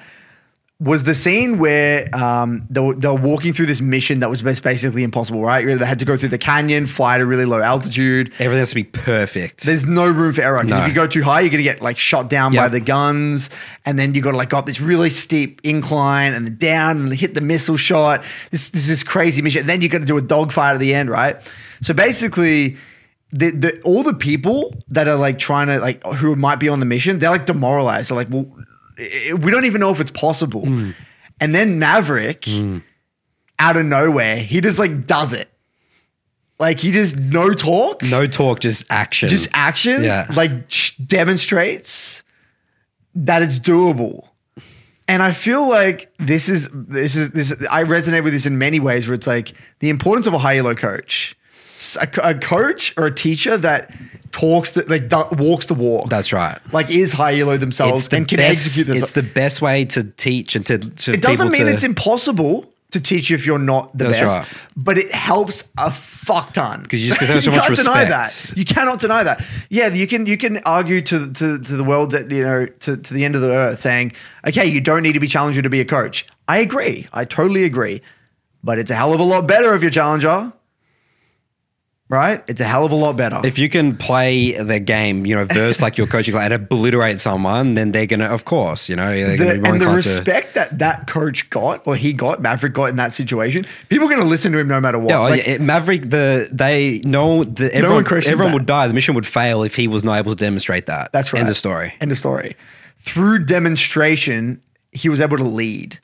was 0.81 1.03
the 1.03 1.15
scene 1.15 1.59
where 1.59 2.09
um, 2.15 2.65
they, 2.71 2.81
were, 2.81 2.95
they 2.95 3.09
were 3.09 3.15
walking 3.15 3.53
through 3.53 3.67
this 3.67 3.81
mission 3.81 4.21
that 4.21 4.31
was 4.31 4.43
basically 4.43 5.03
impossible, 5.03 5.43
right? 5.43 5.67
They 5.67 5.85
had 5.85 5.99
to 5.99 6.05
go 6.05 6.17
through 6.17 6.29
the 6.29 6.39
canyon, 6.39 6.87
fly 6.87 7.17
at 7.17 7.21
a 7.21 7.27
really 7.27 7.47
low 7.47 7.61
altitude. 7.61 8.29
Everything 8.39 8.61
has 8.61 8.69
to 8.69 8.77
be 8.77 8.85
perfect. 8.85 9.65
There's 9.65 9.85
no 9.85 10.09
room 10.09 10.33
for 10.35 10.43
error 10.43 10.63
because 10.63 10.79
No. 10.79 10.85
if 10.85 10.89
you 10.89 10.95
go 10.95 11.09
too 11.09 11.25
high, 11.25 11.41
you're 11.41 11.51
gonna 11.51 11.65
get 11.65 11.83
like 11.83 11.99
shot 11.99 12.31
down 12.31 12.55
by 12.55 12.69
the 12.69 12.79
guns, 12.79 13.51
and 13.85 13.99
then 13.99 14.15
you 14.15 14.23
got 14.23 14.31
to 14.31 14.37
like 14.37 14.51
go 14.51 14.59
up 14.59 14.67
this 14.67 14.81
really 14.81 15.11
steep 15.11 15.61
incline 15.65 16.33
and 16.33 16.47
then 16.47 16.57
down 16.59 16.99
and 16.99 17.13
hit 17.13 17.35
the 17.35 17.41
missile 17.41 17.77
shot. 17.77 18.23
This 18.53 18.71
this 18.71 18.89
is 18.89 19.03
crazy 19.03 19.43
mission. 19.43 19.61
And 19.63 19.69
then 19.69 19.81
you 19.83 19.89
got 19.89 19.99
to 19.99 20.05
do 20.05 20.17
a 20.17 20.23
dogfight 20.23 20.75
at 20.75 20.81
the 20.81 20.95
end, 20.95 21.11
right? 21.11 21.37
So 21.83 21.93
basically. 21.93 22.77
The, 23.31 23.51
the, 23.51 23.81
all 23.83 24.03
the 24.05 24.15
people 24.15 24.75
that 24.89 25.07
are 25.07 25.15
like 25.17 25.39
trying 25.39 25.67
to 25.67 25.81
like 25.81 26.03
who 26.03 26.35
might 26.35 26.57
be 26.57 26.71
on 26.71 26.81
the 26.81 26.87
mission, 26.87 27.19
they're 27.19 27.29
like 27.29 27.45
demoralized. 27.45 28.09
They're 28.09 28.17
like, 28.17 28.31
well, 28.31 28.47
i- 28.99 29.33
we 29.35 29.51
don't 29.51 29.65
even 29.65 29.81
know 29.81 29.91
if 29.91 30.01
it's 30.01 30.11
possible. 30.11 30.63
Hmm. 30.67 30.91
And 31.41 31.55
then 31.55 31.79
Maverick, 31.79 32.47
out 33.59 33.77
of 33.77 33.85
nowhere, 33.87 34.37
he 34.37 34.61
just 34.61 34.79
like 34.79 35.07
does 35.07 35.33
it. 35.33 35.49
Like 36.59 36.81
he 36.81 36.91
just 36.91 37.17
no 37.17 37.55
talk, 37.55 38.03
no 38.03 38.27
talk, 38.27 38.59
just 38.61 38.85
action. 38.91 39.29
just 39.29 39.49
action 39.55 40.03
Yeah. 40.03 40.27
like 40.35 40.51
demonstrates 41.07 42.23
that 43.15 43.43
it's 43.43 43.59
doable 43.59 44.29
and 45.09 45.23
i 45.23 45.33
feel 45.33 45.69
like 45.69 46.13
this 46.19 46.49
is 46.49 46.69
this 46.73 47.17
is 47.17 47.31
this 47.31 47.53
i 47.71 47.83
resonate 47.83 48.23
with 48.23 48.33
this 48.33 48.47
in 48.47 48.59
many 48.59 48.79
ways 48.79 49.09
where 49.09 49.15
it's 49.15 49.27
like 49.27 49.55
the 49.81 49.89
importance 49.89 50.27
of 50.29 50.35
a 50.35 50.39
high 50.39 50.57
elo 50.59 50.75
coach 50.75 51.37
a, 52.01 52.09
a 52.23 52.35
coach 52.35 52.95
or 52.97 53.07
a 53.07 53.15
teacher 53.15 53.57
that 53.57 53.93
talks 54.33 54.73
that 54.73 54.89
like 54.89 55.11
walks 55.39 55.67
the 55.67 55.75
walk 55.75 56.09
That's 56.09 56.33
right. 56.33 56.59
like 56.73 56.91
is 56.91 57.13
high 57.13 57.39
elo 57.39 57.57
themselves 57.57 58.09
the 58.09 58.17
and 58.17 58.29
can 58.29 58.39
best, 58.39 58.67
execute 58.67 58.87
this 58.87 59.03
It's 59.03 59.13
the 59.13 59.23
best 59.23 59.63
way 59.63 59.85
to 59.87 60.05
teach 60.05 60.57
and 60.57 60.65
to, 60.67 60.79
to 60.79 61.13
it 61.13 61.23
doesn't 61.23 61.51
mean 61.51 61.67
to- 61.67 61.73
it's 61.73 61.85
impossible 61.85 62.73
to 62.91 63.01
teach 63.01 63.29
you 63.29 63.37
if 63.37 63.45
you're 63.45 63.59
not 63.59 63.97
the 63.97 64.05
best, 64.07 64.23
right. 64.23 64.47
but 64.77 64.97
it 64.97 65.13
helps 65.13 65.65
a 65.77 65.93
fuck 65.93 66.55
ton 66.55 66.83
because 66.83 67.03
you 67.03 67.09
just 67.09 67.21
get 67.21 67.27
so 67.43 67.51
much 67.51 67.65
can't 67.65 67.77
deny 67.77 68.05
that. 68.07 68.53
You 68.57 68.65
cannot 68.65 68.99
deny 68.99 69.25
that. 69.25 69.45
Yeah, 69.69 69.89
you 69.89 70.07
can 70.07 70.25
you 70.25 70.39
can 70.39 70.59
argue 70.65 71.03
to 71.03 71.33
to, 71.33 71.59
to 71.59 71.77
the 71.77 71.85
world 71.85 72.13
that 72.13 72.31
you 72.31 72.43
know 72.43 72.67
to, 72.67 72.97
to 72.97 73.15
the 73.15 73.25
end 73.27 73.35
of 73.35 73.43
the 73.43 73.51
earth, 73.51 73.81
saying, 73.81 74.13
okay, 74.47 74.65
you 74.65 74.81
don't 74.81 75.03
need 75.03 75.13
to 75.13 75.21
be 75.21 75.29
challenger 75.29 75.61
to 75.61 75.69
be 75.69 75.81
a 75.81 75.85
coach. 75.85 76.27
I 76.47 76.59
agree. 76.59 77.07
I 77.13 77.27
totally 77.27 77.65
agree. 77.65 78.01
But 78.65 78.79
it's 78.79 78.91
a 78.91 78.95
hell 78.95 79.13
of 79.13 79.21
a 79.21 79.25
lot 79.25 79.47
better 79.47 79.75
if 79.75 79.83
you're 79.83 79.91
challenger. 79.91 80.53
Right? 82.11 82.43
It's 82.49 82.61
a 82.63 82.65
hell 82.65 82.87
of 82.87 82.93
a 82.93 82.95
lot 82.95 83.19
better. 83.19 83.39
If 83.45 83.59
you 83.59 83.69
can 83.69 83.95
play 83.95 84.53
the 84.53 84.81
game, 84.81 85.27
you 85.27 85.35
know, 85.35 85.45
verse 85.45 85.83
like 85.83 85.99
your 85.99 86.07
coaching 86.07 86.35
and 86.35 86.55
obliterate 86.55 87.21
someone, 87.21 87.75
then 87.75 87.93
they're 87.93 88.07
gonna, 88.07 88.25
of 88.29 88.47
course, 88.47 88.89
you 88.89 88.97
know, 88.97 89.11
the, 89.15 89.37
gonna 89.37 89.51
and 89.51 89.65
the 89.65 89.69
inclined 89.75 89.81
to- 89.83 89.91
respect 89.91 90.55
that 90.55 90.79
that 90.79 91.07
coach 91.07 91.51
got 91.51 91.87
or 91.87 91.97
he 91.97 92.15
got, 92.15 92.41
Maverick 92.41 92.73
got 92.73 92.87
in 92.87 92.97
that 92.97 93.13
situation, 93.13 93.67
people 93.91 94.07
are 94.07 94.11
going 94.11 94.23
to 94.23 94.27
listen 94.27 94.53
to 94.53 94.59
him 94.59 94.69
no 94.69 94.81
matter 94.81 94.99
what. 94.99 95.11
Yeah, 95.11 95.19
oh, 95.19 95.25
Like, 95.25 95.47
it- 95.47 95.61
Maverick. 95.61 96.09
The 96.09 96.49
they 96.51 97.03
no, 97.05 97.45
the, 97.45 97.75
everyone, 97.75 98.05
questioned 98.05 98.33
everyone 98.33 98.53
that. 98.53 98.55
would 98.61 98.67
die. 98.67 98.89
The 98.89 98.95
mission 98.95 99.15
would 99.15 99.27
fail 99.27 99.63
if 99.63 99.75
he 99.77 99.87
was 99.87 100.03
not 100.03 100.15
able 100.17 100.35
to 100.35 100.43
demonstrate 100.43 100.87
that. 100.87 101.13
That's 101.13 101.35
right. 101.35 101.41
End 101.41 101.51
of 101.51 101.59
story. 101.59 101.93
End 102.01 102.11
of 102.11 102.17
story. 102.17 102.57
Through 103.01 103.45
demonstration, 103.45 104.63
he 104.93 105.11
was 105.11 105.21
able 105.21 105.37
to 105.37 105.45
lead. 105.45 105.99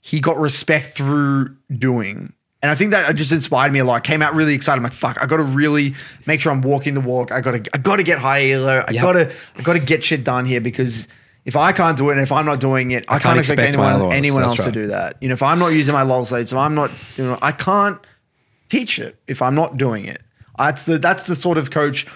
He 0.00 0.20
got 0.20 0.38
respect 0.38 0.86
through 0.86 1.56
doing. 1.76 2.32
And 2.60 2.72
I 2.72 2.74
think 2.74 2.90
that 2.90 3.14
just 3.14 3.30
inspired 3.30 3.72
me 3.72 3.78
a 3.78 3.84
lot. 3.84 3.94
I 3.94 4.00
came 4.00 4.20
out 4.20 4.34
really 4.34 4.54
excited. 4.54 4.78
I'm 4.78 4.82
like, 4.82 4.92
fuck, 4.92 5.16
I 5.22 5.26
gotta 5.26 5.44
really 5.44 5.94
make 6.26 6.40
sure 6.40 6.50
I'm 6.50 6.60
walking 6.60 6.94
the 6.94 7.00
walk. 7.00 7.30
I 7.30 7.40
gotta 7.40 7.62
I 7.72 7.78
gotta 7.78 8.02
get 8.02 8.18
high 8.18 8.50
elo. 8.50 8.84
I 8.86 8.90
Yep. 8.90 9.02
gotta 9.02 9.32
I 9.56 9.62
gotta 9.62 9.78
get 9.78 10.02
shit 10.02 10.24
done 10.24 10.44
here 10.44 10.60
because 10.60 11.06
if 11.44 11.54
I 11.56 11.70
can't 11.72 11.96
do 11.96 12.10
it 12.10 12.14
and 12.14 12.20
if 12.22 12.32
I'm 12.32 12.44
not 12.44 12.58
doing 12.60 12.90
it, 12.90 13.04
I, 13.08 13.12
can't, 13.12 13.22
can't 13.22 13.38
expect, 13.38 13.60
expect 13.60 13.78
anyone, 13.86 14.12
anyone 14.12 14.42
else 14.42 14.62
to 14.64 14.72
do 14.72 14.88
that. 14.88 15.16
You 15.20 15.28
know, 15.28 15.34
if 15.34 15.42
I'm 15.42 15.58
not 15.60 15.68
using 15.68 15.94
my 15.94 16.02
lol 16.02 16.24
slates, 16.26 16.50
if 16.52 16.58
I'm 16.58 16.74
not, 16.74 16.90
you 17.16 17.24
know, 17.24 17.38
I 17.40 17.52
can't 17.52 17.98
teach 18.68 18.98
it 18.98 19.16
if 19.28 19.40
I'm 19.40 19.54
not 19.54 19.76
doing 19.76 20.04
it. 20.04 20.20
That's 20.58 20.84
the 20.84 20.98
that's 20.98 21.24
the 21.24 21.36
sort 21.36 21.58
of 21.58 21.70
coach 21.70 22.06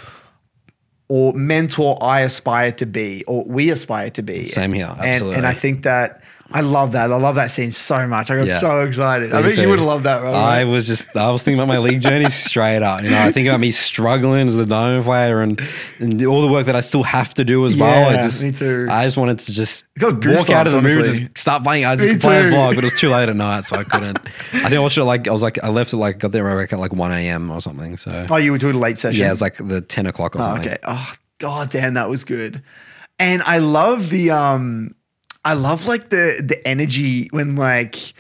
or 1.08 1.32
mentor 1.34 1.98
I 2.02 2.20
aspire 2.20 2.72
to 2.72 2.86
be, 2.86 3.22
or 3.26 3.44
we 3.44 3.70
aspire 3.70 4.10
to 4.10 4.22
be. 4.22 4.46
Same 4.46 4.72
here, 4.72 4.86
And, 4.98 5.00
absolutely. 5.00 5.36
and 5.36 5.46
I 5.46 5.52
think 5.54 5.82
that 5.82 6.21
I 6.54 6.60
love 6.60 6.92
that. 6.92 7.10
I 7.10 7.16
love 7.16 7.34
that 7.36 7.50
scene 7.50 7.70
so 7.70 8.06
much. 8.06 8.30
I 8.30 8.36
got 8.36 8.46
Yeah. 8.46 8.58
so 8.58 8.82
excited. 8.84 9.32
I 9.32 9.38
Me 9.42 9.48
think 9.48 9.58
you 9.58 9.68
would 9.68 9.78
have 9.78 9.86
loved 9.88 10.04
that, 10.04 10.22
right? 10.22 10.34
I 10.34 10.64
was 10.64 10.86
just, 10.86 11.16
I 11.16 11.30
was 11.30 11.42
thinking 11.42 11.58
about 11.58 11.68
my 11.68 11.78
league 11.78 12.00
journey 12.00 12.28
straight 12.30 12.82
up. 12.82 13.02
You 13.02 13.10
know, 13.10 13.20
I 13.22 13.32
think 13.32 13.48
about 13.48 13.60
me 13.60 13.70
struggling 13.70 14.48
as 14.48 14.56
a 14.56 14.66
diamond 14.66 15.04
player 15.04 15.40
and, 15.40 15.60
and 15.98 16.24
all 16.26 16.40
the 16.42 16.48
work 16.48 16.66
that 16.66 16.76
I 16.76 16.80
still 16.80 17.02
have 17.02 17.34
to 17.34 17.44
do 17.44 17.64
as 17.64 17.76
well. 17.76 18.08
I 18.10 18.14
Yeah, 18.14 18.22
just, 18.22 18.42
me 18.44 18.52
too. 18.52 18.86
I 18.90 19.04
just 19.04 19.16
wanted 19.16 19.38
to 19.40 19.52
just 19.52 19.84
walk 20.00 20.50
out 20.50 20.66
of 20.66 20.72
the 20.72 20.82
movie, 20.82 21.02
just 21.02 21.38
start 21.38 21.62
playing. 21.62 21.84
I 21.84 21.96
Me 21.96 22.04
just 22.06 22.20
play 22.20 22.38
a 22.38 22.42
vlog, 22.50 22.74
but 22.74 22.78
it 22.84 22.84
was 22.84 22.94
too 23.00 23.08
late 23.10 23.28
at 23.28 23.36
night, 23.36 23.64
so 23.64 23.76
I 23.76 23.84
couldn't. 23.84 24.18
I 24.52 24.68
think 24.68 24.74
I 24.74 24.78
watched 24.78 24.98
it 24.98 25.04
like 25.04 25.26
I 25.28 25.30
was 25.30 25.42
like 25.42 25.62
I 25.64 25.68
left 25.68 25.92
it 25.92 25.96
like 25.96 26.18
got 26.18 26.32
there 26.32 26.48
at 26.60 26.72
like 26.78 26.92
one 26.92 27.12
a.m. 27.12 27.50
or 27.50 27.60
something. 27.60 27.96
So 27.96 28.26
oh, 28.30 28.36
you 28.36 28.52
were 28.52 28.58
doing 28.58 28.76
a 28.76 28.78
late 28.78 28.98
session. 28.98 29.20
yeah, 29.20 29.28
it 29.28 29.30
was 29.30 29.40
like 29.40 29.56
the 29.56 29.80
ten 29.80 30.06
o'clock 30.06 30.36
or 30.36 30.40
Oh, 30.40 30.42
something. 30.44 30.68
okay. 30.68 30.78
Oh 30.84 31.12
god 31.38 31.70
damn, 31.70 31.94
that 31.94 32.08
was 32.10 32.24
good. 32.24 32.62
And 33.18 33.42
I 33.42 33.58
love 33.58 34.10
the 34.10 34.30
um 34.30 34.94
I 35.44 35.54
love 35.54 35.86
like 35.86 36.10
the 36.10 36.42
the 36.44 36.66
energy 36.66 37.28
when 37.30 37.56
like 37.56 38.14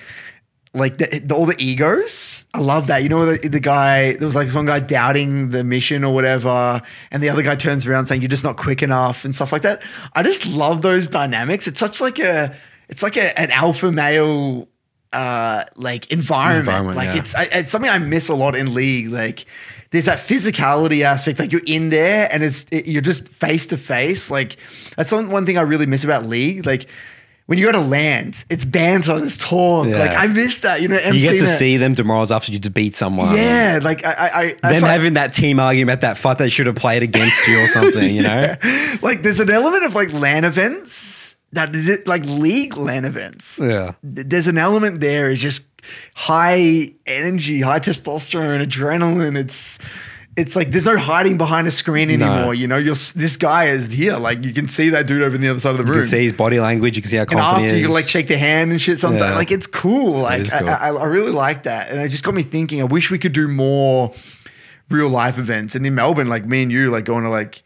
like 0.74 0.96
the, 0.98 1.20
the, 1.20 1.34
all 1.34 1.46
the 1.46 1.60
egos. 1.62 2.46
I 2.54 2.60
love 2.60 2.86
that. 2.86 3.02
You 3.02 3.08
know 3.08 3.26
the, 3.26 3.48
the 3.48 3.60
guy 3.60 4.14
there 4.14 4.26
was 4.26 4.34
like 4.34 4.52
one 4.54 4.66
guy 4.66 4.80
doubting 4.80 5.50
the 5.50 5.64
mission 5.64 6.04
or 6.04 6.14
whatever, 6.14 6.80
and 7.10 7.22
the 7.22 7.28
other 7.28 7.42
guy 7.42 7.56
turns 7.56 7.86
around 7.86 8.06
saying 8.06 8.22
you're 8.22 8.28
just 8.28 8.44
not 8.44 8.56
quick 8.56 8.82
enough 8.82 9.24
and 9.24 9.34
stuff 9.34 9.52
like 9.52 9.62
that. 9.62 9.82
I 10.14 10.22
just 10.22 10.46
love 10.46 10.82
those 10.82 11.08
dynamics. 11.08 11.66
It's 11.66 11.78
such 11.80 12.00
like 12.00 12.18
a 12.18 12.56
it's 12.88 13.02
like 13.02 13.16
a, 13.16 13.38
an 13.38 13.50
alpha 13.50 13.92
male 13.92 14.68
uh 15.12 15.64
like 15.76 16.10
environment, 16.10 16.68
Environment, 16.68 16.96
like 16.96 17.08
yeah. 17.08 17.16
it's 17.16 17.34
I, 17.34 17.44
it's 17.44 17.70
something 17.70 17.90
I 17.90 17.98
miss 17.98 18.28
a 18.28 18.34
lot 18.34 18.56
in 18.56 18.72
league. 18.72 19.08
Like 19.08 19.44
there's 19.92 20.06
that 20.06 20.18
physicality 20.18 21.02
aspect. 21.02 21.38
Like 21.38 21.52
you're 21.52 21.62
in 21.66 21.90
there 21.90 22.28
and 22.32 22.42
it's 22.42 22.66
it, 22.72 22.86
you're 22.86 23.02
just 23.02 23.28
face 23.28 23.66
to 23.66 23.76
face. 23.76 24.30
Like 24.30 24.56
that's 24.96 25.12
one, 25.12 25.30
one 25.30 25.46
thing 25.46 25.56
I 25.58 25.62
really 25.62 25.86
miss 25.86 26.02
about 26.02 26.26
league. 26.26 26.66
Like 26.66 26.86
when 27.46 27.58
you 27.58 27.66
go 27.66 27.72
to 27.72 27.80
land, 27.80 28.44
it's 28.50 28.64
banter, 28.64 29.18
there's 29.18 29.36
talk. 29.36 29.86
Yeah. 29.88 29.98
Like 29.98 30.16
I 30.16 30.28
miss 30.28 30.60
that. 30.60 30.80
You 30.80 30.88
know, 30.88 30.94
You 30.96 31.02
MC 31.02 31.18
get 31.20 31.38
to 31.38 31.44
that- 31.44 31.58
see 31.58 31.76
them 31.76 31.94
tomorrow's 31.94 32.32
after 32.32 32.50
you 32.52 32.58
to 32.60 32.70
beat 32.70 32.94
someone. 32.94 33.36
Yeah, 33.36 33.80
like 33.82 34.06
I, 34.06 34.12
I, 34.12 34.56
I 34.68 34.72
Them 34.72 34.82
having 34.84 35.14
that 35.14 35.32
team 35.34 35.60
argument, 35.60 36.00
that 36.00 36.16
fight 36.18 36.38
they 36.38 36.48
should 36.48 36.66
have 36.66 36.76
played 36.76 37.02
against 37.02 37.46
you 37.46 37.60
or 37.60 37.66
something, 37.68 38.14
you 38.14 38.22
know? 38.22 38.56
like 39.02 39.22
there's 39.22 39.40
an 39.40 39.50
element 39.50 39.84
of 39.84 39.94
like 39.94 40.12
LAN 40.12 40.44
events 40.44 41.36
that 41.52 41.74
like 42.06 42.24
league 42.24 42.76
LAN 42.78 43.04
events. 43.04 43.60
Yeah. 43.62 43.92
There's 44.02 44.46
an 44.46 44.56
element 44.56 45.00
there 45.02 45.28
is 45.28 45.40
just 45.42 45.62
high 46.14 46.92
energy, 47.06 47.60
high 47.60 47.80
testosterone, 47.80 48.64
adrenaline. 48.64 49.36
It's 49.38 49.78
it's 50.34 50.56
like 50.56 50.70
there's 50.70 50.86
no 50.86 50.96
hiding 50.96 51.36
behind 51.36 51.66
a 51.66 51.70
screen 51.70 52.08
No. 52.08 52.14
anymore. 52.14 52.54
You 52.54 52.66
know, 52.66 52.76
you're 52.76 52.94
this 52.94 53.36
guy 53.36 53.66
is 53.66 53.92
here. 53.92 54.16
Like 54.16 54.44
you 54.44 54.52
can 54.54 54.66
see 54.66 54.88
that 54.90 55.06
dude 55.06 55.22
over 55.22 55.34
on 55.34 55.42
the 55.42 55.48
other 55.48 55.60
side 55.60 55.72
of 55.72 55.78
the 55.78 55.84
room. 55.84 55.96
You 55.96 56.00
can 56.02 56.08
see 56.08 56.22
his 56.22 56.32
body 56.32 56.58
language. 56.58 56.96
You 56.96 57.02
can 57.02 57.10
see 57.10 57.16
how 57.18 57.26
confident. 57.26 57.56
and 57.56 57.64
after 57.66 57.76
you 57.78 57.84
can 57.84 57.92
like 57.94 58.08
shake 58.08 58.28
their 58.28 58.38
hand 58.38 58.70
and 58.70 58.80
shit 58.80 58.98
sometimes. 58.98 59.30
Yeah. 59.32 59.36
Like 59.36 59.50
it's 59.50 59.66
cool. 59.66 60.20
Like 60.20 60.42
is 60.42 60.50
cool. 60.50 60.68
I, 60.68 60.72
I, 60.72 60.88
I 60.90 61.04
really 61.04 61.32
like 61.32 61.64
that. 61.64 61.90
And 61.90 62.00
it 62.00 62.08
just 62.08 62.24
got 62.24 62.32
me 62.34 62.42
thinking, 62.42 62.80
I 62.80 62.84
wish 62.84 63.10
we 63.10 63.18
could 63.18 63.32
do 63.32 63.46
more 63.46 64.14
real 64.88 65.08
life 65.10 65.38
events. 65.38 65.74
And 65.74 65.86
in 65.86 65.94
Melbourne, 65.94 66.28
like 66.28 66.46
me 66.46 66.62
and 66.62 66.72
you, 66.72 66.90
like 66.90 67.04
going 67.04 67.24
to 67.24 67.30
like 67.30 67.62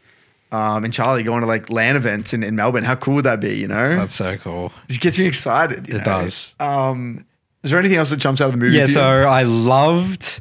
um 0.53 0.85
and 0.85 0.93
Charlie 0.93 1.23
going 1.23 1.41
to 1.43 1.47
like 1.47 1.71
LAN 1.71 1.95
events 1.97 2.33
in, 2.33 2.43
in 2.43 2.57
Melbourne. 2.57 2.85
How 2.85 2.97
cool 2.97 3.17
would 3.17 3.25
that 3.25 3.41
be, 3.41 3.55
you 3.57 3.69
know? 3.69 3.95
That's 3.97 4.15
so 4.15 4.37
cool. 4.39 4.73
it 4.89 5.01
gets 5.01 5.19
me 5.19 5.27
excited. 5.27 5.89
It 5.89 5.99
know? 5.99 6.05
does. 6.05 6.55
Um 6.59 7.27
is 7.63 7.71
there 7.71 7.81
anything 7.81 7.99
else 7.99 8.11
that 8.11 8.19
jumps 8.19 8.41
out 8.41 8.47
of 8.47 8.53
the 8.53 8.59
movie? 8.59 8.77
Yeah, 8.77 8.87
so 8.87 9.03
I 9.03 9.43
loved 9.43 10.41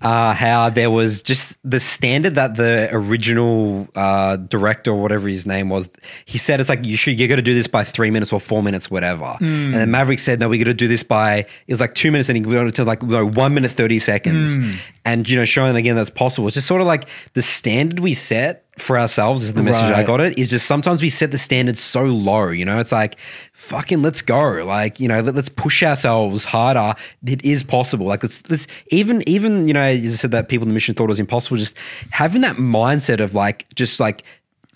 uh, 0.00 0.32
how 0.32 0.68
there 0.68 0.90
was 0.90 1.22
just 1.22 1.58
the 1.64 1.80
standard 1.80 2.36
that 2.36 2.54
the 2.54 2.88
original 2.92 3.88
uh, 3.96 4.36
director 4.36 4.92
or 4.92 5.02
whatever 5.02 5.28
his 5.28 5.44
name 5.44 5.70
was. 5.70 5.90
He 6.24 6.38
said 6.38 6.60
it's 6.60 6.68
like 6.68 6.86
you 6.86 6.96
should 6.96 7.18
you 7.18 7.26
got 7.26 7.36
to 7.36 7.42
do 7.42 7.54
this 7.54 7.66
by 7.66 7.84
three 7.84 8.10
minutes 8.10 8.32
or 8.32 8.40
four 8.40 8.62
minutes, 8.62 8.90
whatever. 8.90 9.34
Hmm. 9.38 9.44
And 9.44 9.74
then 9.74 9.90
Maverick 9.90 10.20
said 10.20 10.38
no, 10.38 10.48
we 10.48 10.58
got 10.58 10.64
to 10.64 10.74
do 10.74 10.88
this 10.88 11.02
by 11.02 11.38
it 11.38 11.48
was 11.68 11.80
like 11.80 11.94
two 11.94 12.12
minutes, 12.12 12.28
and 12.28 12.36
he 12.36 12.44
went 12.44 12.74
to 12.76 12.84
like 12.84 13.02
no, 13.02 13.26
one 13.26 13.54
minute 13.54 13.72
thirty 13.72 13.98
seconds. 13.98 14.56
Hmm. 14.56 14.74
And 15.04 15.28
you 15.28 15.36
know, 15.36 15.44
showing 15.44 15.74
again 15.74 15.96
that's 15.96 16.10
possible. 16.10 16.46
It's 16.46 16.54
just 16.54 16.68
sort 16.68 16.80
of 16.80 16.86
like 16.86 17.08
the 17.32 17.42
standard 17.42 18.00
we 18.00 18.14
set 18.14 18.66
for 18.80 18.98
ourselves 18.98 19.44
is 19.44 19.52
the 19.52 19.62
message 19.62 19.84
I 19.84 20.02
got 20.02 20.20
it 20.20 20.38
is 20.38 20.50
just 20.50 20.66
sometimes 20.66 21.02
we 21.02 21.08
set 21.08 21.30
the 21.30 21.38
standards 21.38 21.80
so 21.80 22.04
low, 22.04 22.48
you 22.48 22.64
know, 22.64 22.78
it's 22.78 22.92
like 22.92 23.16
fucking 23.52 24.02
let's 24.02 24.22
go. 24.22 24.64
Like, 24.64 25.00
you 25.00 25.08
know, 25.08 25.20
let, 25.20 25.36
us 25.36 25.48
push 25.48 25.82
ourselves 25.82 26.44
harder. 26.44 26.94
It 27.26 27.44
is 27.44 27.62
possible. 27.62 28.06
Like 28.06 28.22
let's 28.22 28.48
let's 28.50 28.66
even 28.88 29.22
even, 29.28 29.68
you 29.68 29.74
know, 29.74 29.82
as 29.82 30.12
I 30.12 30.16
said 30.16 30.30
that 30.32 30.48
people 30.48 30.64
in 30.64 30.68
the 30.68 30.74
mission 30.74 30.94
thought 30.94 31.04
it 31.04 31.08
was 31.08 31.20
impossible, 31.20 31.56
just 31.56 31.76
having 32.10 32.42
that 32.42 32.56
mindset 32.56 33.20
of 33.20 33.34
like 33.34 33.66
just 33.74 34.00
like 34.00 34.24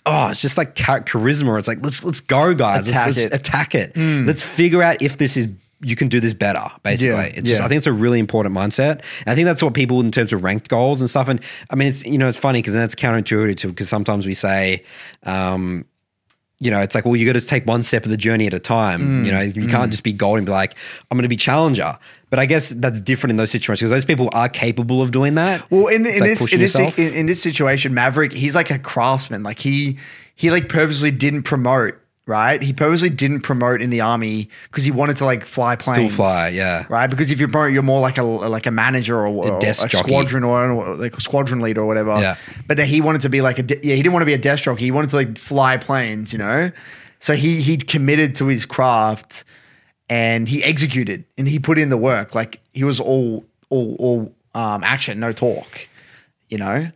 Oh, 0.05 0.27
it's 0.27 0.41
just 0.41 0.57
like 0.57 0.75
char- 0.75 0.99
charisma. 1.01 1.57
It's 1.57 1.67
like 1.67 1.83
let's 1.83 2.03
let's 2.03 2.19
go, 2.19 2.53
guys. 2.53 2.89
Attack 2.89 3.05
let's, 3.05 3.19
let's 3.19 3.33
it. 3.33 3.39
attack 3.39 3.73
it. 3.73 3.95
Hmm. 3.95 4.25
Let's 4.25 4.43
figure 4.43 4.83
out 4.83 5.01
if 5.01 5.17
this 5.17 5.37
is 5.37 5.47
you 5.83 5.95
can 5.95 6.07
do 6.07 6.19
this 6.19 6.33
better. 6.33 6.71
Basically, 6.81 7.15
Yeah, 7.15 7.21
it's 7.23 7.47
just 7.47 7.59
yeah. 7.59 7.65
I 7.65 7.69
think 7.69 7.77
it's 7.77 7.87
a 7.87 7.93
really 7.93 8.19
important 8.19 8.55
mindset. 8.55 9.01
And 9.25 9.27
I 9.27 9.35
think 9.35 9.45
that's 9.45 9.61
what 9.61 9.73
people 9.73 9.99
in 9.99 10.11
terms 10.11 10.33
of 10.33 10.43
ranked 10.43 10.69
goals 10.69 11.01
and 11.01 11.09
stuff. 11.09 11.27
And 11.27 11.41
I 11.69 11.75
mean, 11.75 11.87
it's 11.87 12.05
you 12.05 12.17
know 12.17 12.27
it's 12.27 12.37
funny 12.37 12.59
because 12.59 12.73
that's 12.73 12.95
counterintuitive 12.95 13.57
to 13.57 13.67
because 13.67 13.89
sometimes 13.89 14.25
we 14.25 14.33
say. 14.33 14.83
Um, 15.23 15.85
you 16.59 16.71
know, 16.71 16.79
it's 16.79 16.95
like, 16.95 17.03
well, 17.03 17.17
you 17.17 17.25
got 17.25 17.37
to 17.37 17.45
take 17.45 17.67
one 17.67 17.83
step 17.83 18.05
of 18.05 18.09
the 18.09 18.15
journey 18.15 18.47
at 18.47 18.53
a 18.53 18.59
time. 18.59 19.23
Mm, 19.23 19.25
you 19.25 19.31
know, 19.33 19.41
you 19.41 19.67
can't 19.67 19.91
just 19.91 20.03
be 20.03 20.13
gold 20.13 20.37
and 20.37 20.45
be 20.45 20.51
like, 20.51 20.75
I'm 21.11 21.17
going 21.17 21.23
to 21.23 21.27
be 21.27 21.35
challenger. 21.35 21.97
But 22.29 22.39
I 22.39 22.45
guess 22.45 22.69
that's 22.69 23.01
different 23.01 23.31
in 23.31 23.37
those 23.37 23.51
situations 23.51 23.81
because 23.81 23.89
those 23.89 24.05
people 24.05 24.29
are 24.31 24.47
capable 24.47 25.01
of 25.01 25.11
doing 25.11 25.35
that. 25.35 25.69
Well, 25.69 25.87
in, 25.87 26.05
It's 26.05 26.15
in 26.15 26.21
like 26.21 26.39
this 26.39 26.53
in 26.53 26.59
this 26.61 26.75
in, 26.75 27.13
in 27.13 27.25
this 27.25 27.41
situation, 27.41 27.93
Maverick, 27.93 28.31
he's 28.31 28.55
like 28.55 28.71
a 28.71 28.79
craftsman. 28.79 29.43
Like 29.43 29.59
he 29.59 29.97
he 30.35 30.51
like 30.51 30.69
purposely 30.69 31.11
didn't 31.11 31.43
promote. 31.43 31.99
Right, 32.25 32.61
he 32.61 32.71
purposely 32.71 33.09
didn't 33.09 33.41
promote 33.41 33.81
in 33.81 33.89
the 33.89 33.99
army 33.99 34.47
because 34.71 34.85
he 34.85 34.91
wanted 34.91 35.17
to 35.17 35.25
like 35.25 35.45
fly 35.45 35.75
planes. 35.75 36.13
Still 36.13 36.25
fly, 36.25 36.47
yeah. 36.47 36.85
Right, 36.87 37.07
because 37.07 37.31
if 37.31 37.39
you 37.41 37.49
promote, 37.49 37.73
you're 37.73 37.83
more 37.83 37.99
like 37.99 38.17
a 38.17 38.23
like 38.23 38.65
a 38.65 38.71
manager 38.71 39.19
or, 39.19 39.27
or 39.27 39.59
desk 39.59 39.85
a 39.85 39.89
jockey. 39.89 40.07
squadron 40.07 40.45
or 40.45 40.95
like 40.95 41.17
a 41.17 41.19
squadron 41.19 41.59
leader 41.59 41.81
or 41.81 41.85
whatever. 41.85 42.17
Yeah. 42.21 42.37
But 42.65 42.79
he 42.79 43.01
wanted 43.01 43.19
to 43.21 43.29
be 43.29 43.41
like 43.41 43.59
a 43.59 43.63
de- 43.63 43.85
yeah, 43.85 43.95
he 43.95 44.01
didn't 44.01 44.13
want 44.13 44.21
to 44.21 44.25
be 44.25 44.33
a 44.33 44.37
desk 44.37 44.63
jockey. 44.63 44.85
He 44.85 44.91
wanted 44.91 45.09
to 45.09 45.17
like 45.17 45.37
fly 45.37 45.75
planes. 45.75 46.31
You 46.31 46.39
know, 46.39 46.71
so 47.19 47.35
he 47.35 47.61
he 47.61 47.75
committed 47.75 48.35
to 48.37 48.47
his 48.47 48.65
craft 48.65 49.43
and 50.09 50.47
he 50.47 50.63
executed 50.63 51.25
and 51.37 51.47
he 51.47 51.59
put 51.59 51.77
in 51.77 51.89
the 51.89 51.97
work. 51.97 52.35
Like 52.35 52.61
he 52.71 52.85
was 52.85 53.01
all 53.01 53.43
all 53.69 53.95
all 53.99 54.33
um, 54.55 54.81
action, 54.83 55.19
no 55.19 55.33
talk. 55.33 55.87
You 56.47 56.57
know, 56.57 56.91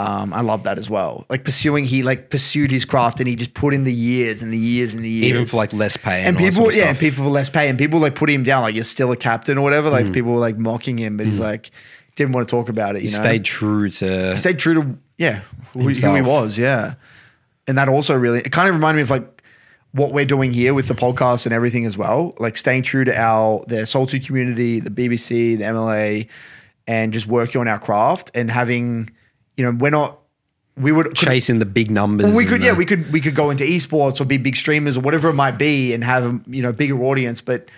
um, 0.00 0.32
I 0.32 0.40
love 0.40 0.64
that 0.64 0.78
as 0.78 0.88
well. 0.88 1.26
Like 1.28 1.44
pursuing, 1.44 1.84
he 1.84 2.02
like 2.02 2.30
pursued 2.30 2.70
his 2.70 2.84
craft 2.84 3.20
and 3.20 3.28
he 3.28 3.36
just 3.36 3.54
put 3.54 3.74
in 3.74 3.84
the 3.84 3.92
years 3.92 4.42
and 4.42 4.52
the 4.52 4.58
years 4.58 4.94
and 4.94 5.04
the 5.04 5.10
years, 5.10 5.30
Even 5.30 5.46
for, 5.46 5.56
like, 5.56 5.72
less 5.72 5.96
pay 5.96 6.20
and 6.20 6.28
And 6.28 6.38
people, 6.38 6.64
sort 6.64 6.74
of 6.74 6.78
yeah, 6.78 6.88
and 6.88 6.98
people 6.98 7.24
for 7.24 7.30
less 7.30 7.50
pay 7.50 7.68
and 7.68 7.78
people 7.78 8.00
like 8.00 8.14
put 8.14 8.30
him 8.30 8.42
down, 8.42 8.62
like 8.62 8.74
you're 8.74 8.84
still 8.84 9.12
a 9.12 9.16
captain 9.16 9.58
or 9.58 9.62
whatever. 9.62 9.90
Like 9.90 10.12
people 10.12 10.32
were 10.32 10.38
like 10.38 10.56
mocking 10.56 10.98
him, 10.98 11.16
but 11.16 11.26
he's 11.26 11.38
like 11.38 11.70
didn't 12.16 12.32
want 12.32 12.46
to 12.46 12.50
talk 12.50 12.68
about 12.68 12.96
it. 12.96 13.02
You 13.02 13.08
he 13.08 13.14
know, 13.14 13.20
stayed 13.20 13.44
true 13.44 13.88
to. 13.90 14.30
he 14.32 14.36
stayed 14.36 14.58
true 14.58 14.74
to 14.74 14.98
yeah 15.16 15.40
who, 15.72 15.80
who 15.80 16.14
he 16.14 16.22
was 16.22 16.56
yeah 16.58 16.94
and 17.66 17.76
that 17.78 17.88
also 17.88 18.16
really 18.16 18.40
it 18.40 18.52
kind 18.52 18.68
of 18.68 18.74
reminded 18.74 18.96
me 18.96 19.02
of 19.02 19.10
like 19.10 19.42
what 19.92 20.12
we're 20.12 20.24
doing 20.24 20.52
here 20.52 20.72
with 20.72 20.88
the 20.88 20.94
podcast 20.94 21.44
and 21.46 21.52
everything 21.52 21.84
as 21.84 21.96
well 21.96 22.34
like 22.38 22.56
staying 22.56 22.82
true 22.82 23.04
to 23.04 23.14
our 23.16 23.64
the 23.68 23.86
soul 23.86 24.06
2 24.06 24.20
community 24.20 24.80
the 24.80 24.90
bbc 24.90 25.58
the 25.58 25.64
mla 25.64 26.26
and 26.86 27.12
just 27.12 27.26
working 27.26 27.60
on 27.60 27.68
our 27.68 27.78
craft 27.78 28.30
and 28.34 28.50
having 28.50 29.10
you 29.60 29.66
know 29.66 29.76
we're 29.78 29.90
not 29.90 30.18
we 30.76 30.90
would 30.90 31.14
chasing 31.14 31.58
the 31.58 31.66
big 31.66 31.90
numbers. 31.90 32.34
we 32.34 32.46
could 32.46 32.62
yeah 32.62 32.72
we 32.72 32.86
could 32.86 33.12
we 33.12 33.20
could 33.20 33.34
go 33.34 33.50
into 33.50 33.64
esports 33.64 34.18
or 34.18 34.24
be 34.24 34.38
big 34.38 34.56
streamers 34.56 34.96
or 34.96 35.00
whatever 35.00 35.28
it 35.28 35.34
might 35.34 35.58
be 35.58 35.92
and 35.92 36.02
have 36.02 36.24
a 36.24 36.40
you 36.46 36.62
know 36.62 36.72
bigger 36.72 36.98
audience 37.02 37.42
but 37.42 37.68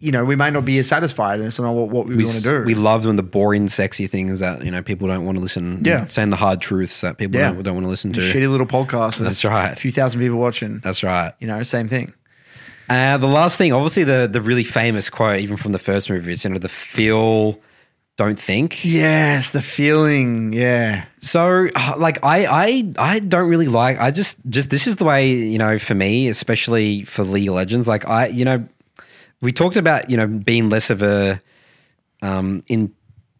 you 0.00 0.12
know 0.12 0.22
we 0.22 0.36
might 0.36 0.52
not 0.52 0.66
be 0.66 0.78
as 0.78 0.86
satisfied 0.86 1.38
and 1.38 1.46
it's 1.48 1.58
not 1.58 1.72
what, 1.72 1.88
what 1.88 2.06
we, 2.06 2.16
we, 2.16 2.24
want 2.24 2.36
to 2.36 2.42
do 2.42 2.62
we 2.64 2.74
love 2.74 3.04
doing 3.04 3.16
the 3.16 3.22
boring, 3.22 3.68
sexy 3.68 4.06
things 4.06 4.40
that 4.40 4.62
you 4.62 4.70
know 4.70 4.82
people 4.82 5.08
don't 5.08 5.24
want 5.24 5.36
to 5.36 5.40
listen. 5.40 5.80
Yeah. 5.82 6.06
saying 6.08 6.28
the 6.28 6.36
hard 6.36 6.60
truths 6.60 7.00
that 7.00 7.16
people 7.16 7.40
Yeah. 7.40 7.52
don't, 7.52 7.62
don't 7.62 7.74
want 7.74 7.86
to 7.86 7.90
listen 7.90 8.12
to. 8.12 8.20
shitty 8.20 8.50
little 8.50 8.66
podcast 8.66 9.18
with 9.18 9.44
right. 9.44 9.72
a 9.72 9.76
few 9.76 9.90
thousand 9.90 10.20
people 10.20 10.36
watching 10.36 10.80
That's 10.80 11.02
right. 11.02 11.32
you 11.40 11.46
know 11.46 11.62
same 11.62 11.88
thing 11.88 12.12
Uh, 12.90 13.16
the 13.16 13.26
last 13.26 13.56
thing, 13.56 13.72
obviously, 13.72 14.04
the 14.04 14.28
the 14.30 14.42
really 14.42 14.64
famous 14.64 15.08
quote, 15.08 15.40
even 15.40 15.56
from 15.56 15.72
the 15.72 15.78
first 15.78 16.10
movie, 16.10 16.32
is 16.32 16.44
you 16.44 16.50
know 16.50 16.58
the 16.58 16.68
feel, 16.68 17.58
don't 18.16 18.38
think. 18.38 18.84
Yes, 18.84 19.50
the 19.50 19.62
feeling. 19.62 20.52
Yeah. 20.52 21.06
So, 21.20 21.68
like, 21.96 22.24
I, 22.24 22.46
I, 22.46 22.92
I 22.98 23.18
don't 23.18 23.48
really 23.48 23.66
like. 23.66 23.98
I 23.98 24.10
just, 24.10 24.38
just 24.48 24.70
this 24.70 24.86
is 24.86 24.96
the 24.96 25.04
way 25.04 25.28
you 25.32 25.58
know 25.58 25.78
for 25.78 25.94
me, 25.94 26.28
especially 26.28 27.04
for 27.04 27.24
League 27.24 27.48
of 27.48 27.54
Legends. 27.54 27.88
Like, 27.88 28.08
I, 28.08 28.28
you 28.28 28.44
know, 28.44 28.66
we 29.40 29.52
talked 29.52 29.76
about 29.76 30.10
you 30.10 30.16
know 30.16 30.26
being 30.26 30.68
less 30.70 30.90
of 30.90 31.02
a, 31.02 31.40
um, 32.22 32.62
in 32.68 32.92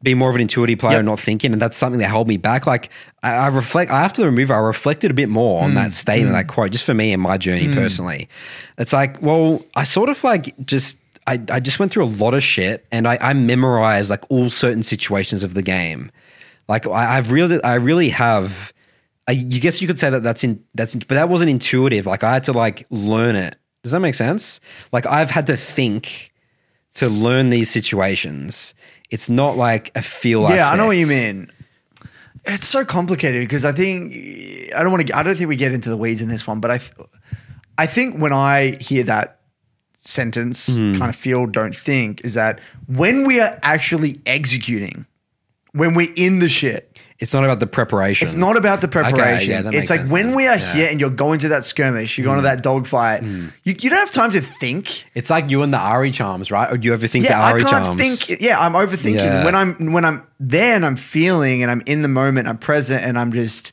being 0.02 0.18
more 0.18 0.28
of 0.28 0.34
an 0.34 0.42
intuitive 0.42 0.78
player 0.78 0.92
Yep. 0.92 0.98
and 1.00 1.06
not 1.06 1.18
thinking, 1.18 1.52
and 1.52 1.62
that's 1.62 1.78
something 1.78 1.98
that 2.00 2.08
held 2.08 2.28
me 2.28 2.36
back. 2.36 2.66
Like, 2.66 2.90
I, 3.22 3.32
I 3.32 3.46
reflect 3.46 3.90
I 3.90 4.02
after 4.02 4.22
the 4.22 4.30
movie, 4.30 4.52
I 4.52 4.58
reflected 4.58 5.10
a 5.10 5.14
bit 5.14 5.28
more 5.30 5.62
on 5.62 5.72
mm, 5.72 5.74
that 5.76 5.92
statement, 5.92 6.34
mm. 6.34 6.38
that 6.38 6.48
quote, 6.48 6.72
just 6.72 6.84
for 6.84 6.94
me 6.94 7.12
and 7.12 7.22
my 7.22 7.38
journey 7.38 7.68
mm. 7.68 7.74
personally. 7.74 8.28
It's 8.76 8.92
like, 8.92 9.22
well, 9.22 9.64
I 9.74 9.84
sort 9.84 10.08
of 10.08 10.22
like 10.22 10.54
just. 10.66 10.98
I, 11.26 11.40
I 11.50 11.60
just 11.60 11.78
went 11.78 11.92
through 11.92 12.04
a 12.04 12.06
lot 12.06 12.34
of 12.34 12.42
shit 12.42 12.86
and 12.92 13.08
I, 13.08 13.18
I 13.20 13.32
memorized 13.32 14.10
like 14.10 14.30
all 14.30 14.50
certain 14.50 14.82
situations 14.82 15.42
of 15.42 15.54
the 15.54 15.62
game. 15.62 16.10
Like 16.68 16.86
I, 16.86 17.16
I've 17.16 17.32
really, 17.32 17.62
I 17.62 17.74
really 17.74 18.10
have. 18.10 18.72
I 19.26 19.32
you 19.32 19.58
guess 19.58 19.80
you 19.80 19.86
could 19.86 19.98
say 19.98 20.10
that 20.10 20.22
that's 20.22 20.44
in 20.44 20.62
that's, 20.74 20.94
in, 20.94 21.00
but 21.00 21.14
that 21.14 21.30
wasn't 21.30 21.50
intuitive. 21.50 22.04
Like 22.06 22.22
I 22.22 22.32
had 22.34 22.44
to 22.44 22.52
like 22.52 22.86
learn 22.90 23.36
it. 23.36 23.56
Does 23.82 23.92
that 23.92 24.00
make 24.00 24.14
sense? 24.14 24.60
Like 24.92 25.06
I've 25.06 25.30
had 25.30 25.46
to 25.46 25.56
think 25.56 26.32
to 26.94 27.08
learn 27.08 27.50
these 27.50 27.70
situations. 27.70 28.74
It's 29.10 29.28
not 29.28 29.56
like 29.56 29.90
a 29.94 30.02
feel. 30.02 30.42
Yeah, 30.50 30.68
I 30.68 30.76
know 30.76 30.86
what 30.86 30.96
you 30.96 31.06
mean. 31.06 31.50
It's 32.44 32.66
so 32.66 32.84
complicated 32.84 33.42
because 33.42 33.64
I 33.64 33.72
think 33.72 34.12
I 34.74 34.82
don't 34.82 34.92
want 34.92 35.06
to. 35.06 35.16
I 35.16 35.22
don't 35.22 35.36
think 35.36 35.48
we 35.48 35.56
get 35.56 35.72
into 35.72 35.88
the 35.88 35.96
weeds 35.96 36.20
in 36.20 36.28
this 36.28 36.46
one, 36.46 36.60
but 36.60 36.70
I, 36.70 36.80
I 37.78 37.86
think 37.86 38.18
when 38.18 38.32
I 38.32 38.76
hear 38.80 39.04
that 39.04 39.40
sentence, 40.04 40.66
Hmm. 40.68 40.94
kind 40.96 41.08
of 41.10 41.16
feel, 41.16 41.46
don't 41.46 41.74
think, 41.74 42.20
is 42.24 42.34
that 42.34 42.60
when 42.86 43.26
we 43.26 43.40
are 43.40 43.58
actually 43.62 44.20
executing, 44.26 45.06
when 45.72 45.94
we're 45.94 46.12
in 46.16 46.38
the 46.40 46.48
shit, 46.48 46.90
It's 47.20 47.32
not 47.32 47.44
about 47.44 47.60
the 47.60 47.66
preparation. 47.68 48.26
It's 48.26 48.34
not 48.36 48.56
about 48.56 48.80
the 48.80 48.88
preparation. 48.88 49.48
yeah, 49.50 49.62
that 49.62 49.72
it's 49.72 49.88
like 49.88 50.00
sense 50.00 50.10
when 50.10 50.34
we 50.34 50.46
are 50.48 50.56
Yeah. 50.56 50.72
here 50.74 50.88
and 50.90 51.00
you're 51.00 51.10
going 51.10 51.38
to 51.40 51.48
that 51.50 51.64
skirmish, 51.64 52.18
you're 52.18 52.24
going 52.24 52.38
to 52.38 52.42
that 52.42 52.62
dogfight. 52.62 53.22
You, 53.22 53.48
you 53.64 53.88
don't 53.88 53.98
have 54.00 54.10
time 54.10 54.32
to 54.32 54.40
think. 54.40 55.04
It's 55.14 55.30
like 55.30 55.48
you 55.48 55.62
and 55.62 55.72
the 55.72 55.78
Ahri 55.78 56.12
charms, 56.12 56.50
right? 56.50 56.70
Or 56.70 56.76
do 56.76 56.86
you 56.86 56.92
ever 56.92 57.06
think 57.06 57.24
Yeah, 57.24 57.38
the 57.38 57.44
I 57.44 57.52
Ahri 57.52 57.58
can't 57.60 57.84
charms? 57.84 58.00
think. 58.26 58.40
Yeah, 58.42 58.58
I'm 58.60 58.72
overthinking 58.74 59.14
Yeah. 59.14 59.44
when 59.44 59.54
I'm 59.54 59.92
when 59.92 60.04
I'm 60.04 60.22
there 60.40 60.74
and 60.74 60.84
I'm 60.84 60.96
feeling 60.96 61.62
and 61.62 61.70
I'm 61.70 61.82
in 61.86 62.02
the 62.02 62.08
moment. 62.08 62.46
I'm 62.48 62.58
present 62.58 63.04
and 63.04 63.16
I'm 63.18 63.32
just 63.32 63.72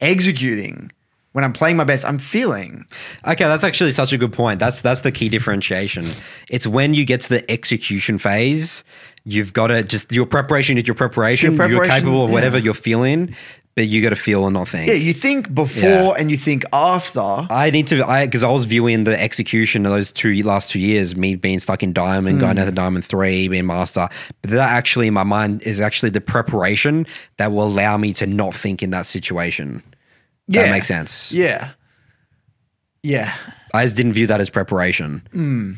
executing. 0.00 0.90
When 1.36 1.44
I'm 1.44 1.52
playing 1.52 1.76
my 1.76 1.84
best, 1.84 2.02
I'm 2.06 2.18
feeling. 2.18 2.86
Okay, 3.26 3.44
that's 3.44 3.62
actually 3.62 3.92
such 3.92 4.10
a 4.10 4.16
good 4.16 4.32
point. 4.32 4.58
That's 4.58 4.80
that's 4.80 5.02
the 5.02 5.12
key 5.12 5.28
differentiation. 5.28 6.12
It's 6.48 6.66
when 6.66 6.94
you 6.94 7.04
get 7.04 7.20
to 7.20 7.28
the 7.28 7.50
execution 7.50 8.16
phase, 8.16 8.84
you've 9.24 9.52
got 9.52 9.66
to 9.66 9.82
just 9.82 10.10
your 10.10 10.24
preparation 10.24 10.78
is 10.78 10.86
your 10.86 10.94
preparation. 10.94 11.54
Your 11.54 11.68
You're 11.68 11.84
capable 11.84 12.24
of 12.24 12.30
whatever 12.30 12.56
yeah. 12.56 12.64
you're 12.64 12.72
feeling, 12.72 13.36
but 13.74 13.86
you 13.86 14.00
got 14.00 14.08
to 14.08 14.16
feel 14.16 14.46
and 14.46 14.54
not 14.54 14.68
think. 14.68 14.88
Yeah, 14.88 14.94
you 14.94 15.12
think 15.12 15.54
before 15.54 15.82
Yeah. 15.82 16.14
and 16.18 16.30
you 16.30 16.38
think 16.38 16.64
after. 16.72 17.20
I 17.20 17.68
need 17.68 17.88
to, 17.88 18.02
I 18.08 18.24
because 18.24 18.42
I 18.42 18.50
was 18.50 18.64
viewing 18.64 19.04
the 19.04 19.20
execution 19.20 19.84
of 19.84 19.92
those 19.92 20.10
two 20.10 20.42
last 20.42 20.70
two 20.70 20.78
years, 20.78 21.16
me 21.16 21.34
being 21.34 21.58
stuck 21.58 21.82
in 21.82 21.92
diamond, 21.92 22.40
going 22.40 22.56
down 22.56 22.64
to 22.64 22.72
mm. 22.72 22.76
diamond 22.76 23.04
three, 23.04 23.46
being 23.48 23.66
master. 23.66 24.08
But 24.40 24.52
that 24.52 24.70
actually 24.70 25.08
in 25.08 25.12
my 25.12 25.24
mind 25.24 25.64
is 25.64 25.82
actually 25.82 26.08
the 26.08 26.22
preparation 26.22 27.06
that 27.36 27.52
will 27.52 27.66
allow 27.66 27.98
me 27.98 28.14
to 28.14 28.26
not 28.26 28.54
think 28.54 28.82
in 28.82 28.88
that 28.88 29.04
situation. 29.04 29.82
Yeah. 30.48 30.62
That 30.62 30.70
makes 30.70 30.88
sense. 30.88 31.32
Yeah. 31.32 31.70
Yeah. 33.02 33.34
I 33.74 33.84
just 33.84 33.96
didn't 33.96 34.12
view 34.14 34.26
that 34.28 34.40
as 34.40 34.50
preparation. 34.50 35.22
Hmm. 35.32 35.72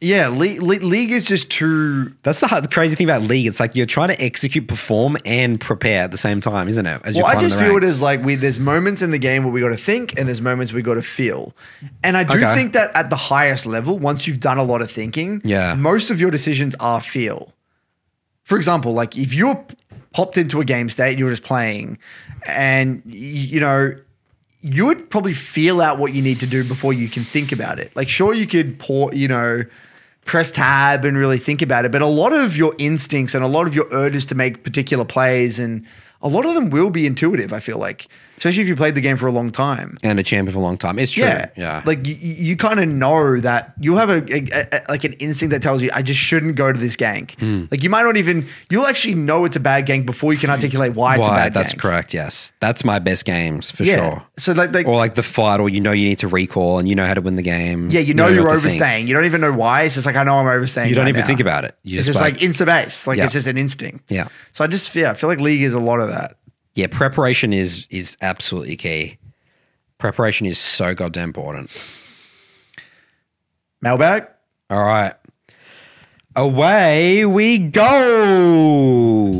Yeah. 0.00 0.28
Le- 0.28 0.60
le- 0.60 0.84
league 0.84 1.12
is 1.12 1.26
just 1.26 1.50
too. 1.50 2.12
That's 2.24 2.40
the, 2.40 2.48
hard, 2.48 2.64
the 2.64 2.68
crazy 2.68 2.96
thing 2.96 3.08
about 3.08 3.22
league. 3.22 3.46
It's 3.46 3.60
like 3.60 3.76
you're 3.76 3.86
trying 3.86 4.08
to 4.08 4.20
execute, 4.20 4.66
perform, 4.66 5.16
and 5.24 5.60
prepare 5.60 6.02
at 6.02 6.10
the 6.10 6.18
same 6.18 6.40
time, 6.40 6.66
isn't 6.68 6.86
it? 6.86 7.00
As 7.04 7.14
Well, 7.14 7.26
I 7.26 7.40
just 7.40 7.58
feel 7.58 7.76
it 7.76 7.84
as 7.84 8.02
like 8.02 8.22
we 8.24 8.34
there's 8.34 8.58
moments 8.58 9.00
in 9.00 9.12
the 9.12 9.18
game 9.18 9.44
where 9.44 9.52
we 9.52 9.60
got 9.60 9.68
to 9.68 9.76
think 9.76 10.18
and 10.18 10.26
there's 10.28 10.40
moments 10.40 10.72
we 10.72 10.82
got 10.82 10.94
to 10.94 11.02
feel, 11.02 11.54
and 12.02 12.16
I 12.16 12.24
do 12.24 12.38
Okay. 12.38 12.54
think 12.54 12.72
that 12.72 12.90
at 12.96 13.10
the 13.10 13.16
highest 13.16 13.64
level, 13.64 13.98
once 13.98 14.26
you've 14.26 14.40
done 14.40 14.58
a 14.58 14.64
lot 14.64 14.82
of 14.82 14.90
thinking, 14.90 15.40
Yeah. 15.44 15.74
most 15.74 16.10
of 16.10 16.20
your 16.20 16.30
decisions 16.32 16.74
are 16.80 17.00
feel. 17.00 17.52
For 18.42 18.56
example, 18.56 18.92
like 18.92 19.16
if 19.16 19.32
you're 19.32 19.64
popped 20.12 20.36
into 20.36 20.60
a 20.60 20.64
game 20.64 20.88
state 20.88 21.10
and 21.10 21.18
you're 21.20 21.30
just 21.30 21.44
playing, 21.44 21.96
and 22.46 23.02
you 23.06 23.60
know. 23.60 23.96
You 24.64 24.86
would 24.86 25.10
probably 25.10 25.32
feel 25.32 25.80
out 25.80 25.98
what 25.98 26.14
you 26.14 26.22
need 26.22 26.38
to 26.38 26.46
do 26.46 26.62
before 26.62 26.92
you 26.92 27.08
can 27.08 27.24
think 27.24 27.50
about 27.50 27.80
it. 27.80 27.90
Like, 27.96 28.08
sure, 28.08 28.32
you 28.32 28.46
could 28.46 28.78
pour, 28.78 29.12
you 29.12 29.26
know, 29.26 29.64
press 30.24 30.52
tab 30.52 31.04
and 31.04 31.18
really 31.18 31.38
think 31.38 31.62
about 31.62 31.84
it, 31.84 31.90
but 31.90 32.00
a 32.00 32.06
lot 32.06 32.32
of 32.32 32.56
your 32.56 32.72
instincts 32.78 33.34
and 33.34 33.42
a 33.42 33.48
lot 33.48 33.66
of 33.66 33.74
your 33.74 33.88
urges 33.90 34.24
to 34.26 34.36
make 34.36 34.62
particular 34.62 35.04
plays 35.04 35.58
and 35.58 35.84
a 36.22 36.28
lot 36.28 36.46
of 36.46 36.54
them 36.54 36.70
will 36.70 36.90
be 36.90 37.06
intuitive. 37.06 37.52
I 37.52 37.58
feel 37.58 37.78
like, 37.78 38.06
especially 38.36 38.62
if 38.62 38.68
you 38.68 38.76
played 38.76 38.94
the 38.94 39.00
game 39.00 39.16
for 39.16 39.26
a 39.26 39.32
long 39.32 39.50
time. 39.50 39.96
and 40.02 40.18
a 40.18 40.22
champion 40.22 40.52
for 40.52 40.58
a 40.58 40.62
long 40.62 40.76
time. 40.78 40.98
It's 40.98 41.12
true. 41.12 41.24
Yeah, 41.24 41.46
Yeah. 41.56 41.82
Like 41.84 42.06
you, 42.06 42.14
you 42.14 42.56
kind 42.56 42.80
of 42.80 42.88
know 42.88 43.38
that 43.40 43.72
you'll 43.80 43.96
have 43.98 44.10
a, 44.10 44.22
a- 44.32 44.68
a- 44.72 44.82
like 44.88 45.04
an 45.04 45.12
instinct 45.14 45.52
that 45.52 45.62
tells 45.62 45.82
you 45.82 45.90
I 45.94 46.02
just 46.02 46.20
shouldn't 46.20 46.54
go 46.56 46.72
to 46.72 46.78
this 46.78 46.96
gank. 46.96 47.38
Hmm. 47.38 47.64
Like 47.70 47.82
you 47.82 47.90
might 47.90 48.02
not 48.02 48.16
even 48.16 48.48
you'll 48.70 48.86
actually 48.86 49.14
know 49.14 49.44
it's 49.44 49.56
a 49.56 49.60
bad 49.60 49.86
gank 49.86 50.06
before 50.06 50.32
you 50.32 50.38
can 50.38 50.50
articulate 50.50 50.94
why, 50.94 51.16
it's 51.16 51.26
a 51.26 51.30
Why? 51.30 51.36
bad 51.36 51.54
That's 51.54 51.74
gank. 51.74 51.78
correct. 51.80 52.14
Yes. 52.14 52.52
That's 52.60 52.84
my 52.84 52.98
best 52.98 53.24
games 53.24 53.70
for 53.70 53.84
Yeah. 53.84 53.96
sure. 54.10 54.22
So 54.38 54.52
like, 54.52 54.72
like 54.72 54.86
Or 54.86 54.96
like 54.96 55.14
the 55.14 55.22
fight, 55.22 55.60
or 55.60 55.68
you 55.68 55.80
know 55.80 55.92
you 55.92 56.08
need 56.08 56.18
to 56.18 56.28
recall 56.28 56.78
and 56.78 56.88
you 56.88 56.94
know 56.94 57.06
how 57.06 57.14
to 57.14 57.20
win 57.20 57.36
the 57.36 57.42
game. 57.42 57.88
yeah, 57.90 58.00
you 58.00 58.14
know, 58.14 58.28
you're 58.28 58.42
what 58.44 58.50
to 58.50 58.56
overstaying. 58.56 59.06
You 59.08 59.14
don't 59.14 59.24
even 59.26 59.40
know 59.40 59.52
why. 59.52 59.82
It's 59.82 59.94
just 59.94 60.06
like 60.06 60.16
I 60.16 60.24
know 60.24 60.36
I'm 60.36 60.46
overstaying. 60.46 60.88
You 60.88 60.94
don't 60.94 61.04
right 61.04 61.10
even 61.10 61.20
now. 61.20 61.26
think 61.26 61.40
about 61.40 61.64
it. 61.64 61.76
You 61.82 61.98
It's 61.98 62.06
just 62.06 62.18
just 62.18 62.22
like 62.22 62.38
insta 62.38 62.66
base. 62.66 63.06
Like 63.06 63.18
Yeah. 63.18 63.24
it's 63.24 63.32
just 63.34 63.46
an 63.46 63.56
instinct. 63.58 64.10
Yeah. 64.10 64.28
So 64.52 64.64
I 64.64 64.66
just 64.66 64.94
yeah, 64.94 65.10
I 65.10 65.14
feel 65.14 65.28
like 65.28 65.40
league 65.40 65.62
is 65.62 65.74
a 65.74 65.78
lot 65.80 66.00
of 66.00 66.08
that. 66.08 66.36
Yeah, 66.74 66.86
preparation 66.90 67.52
is 67.52 67.86
is 67.90 68.16
absolutely 68.22 68.76
key. 68.76 69.18
Preparation 69.98 70.46
is 70.46 70.58
so 70.58 70.94
goddamn 70.94 71.28
important. 71.28 71.70
Mailbag. 73.80 74.26
All 74.70 74.84
right. 74.84 75.14
Away 76.34 77.26
we 77.26 77.58
go. 77.58 79.30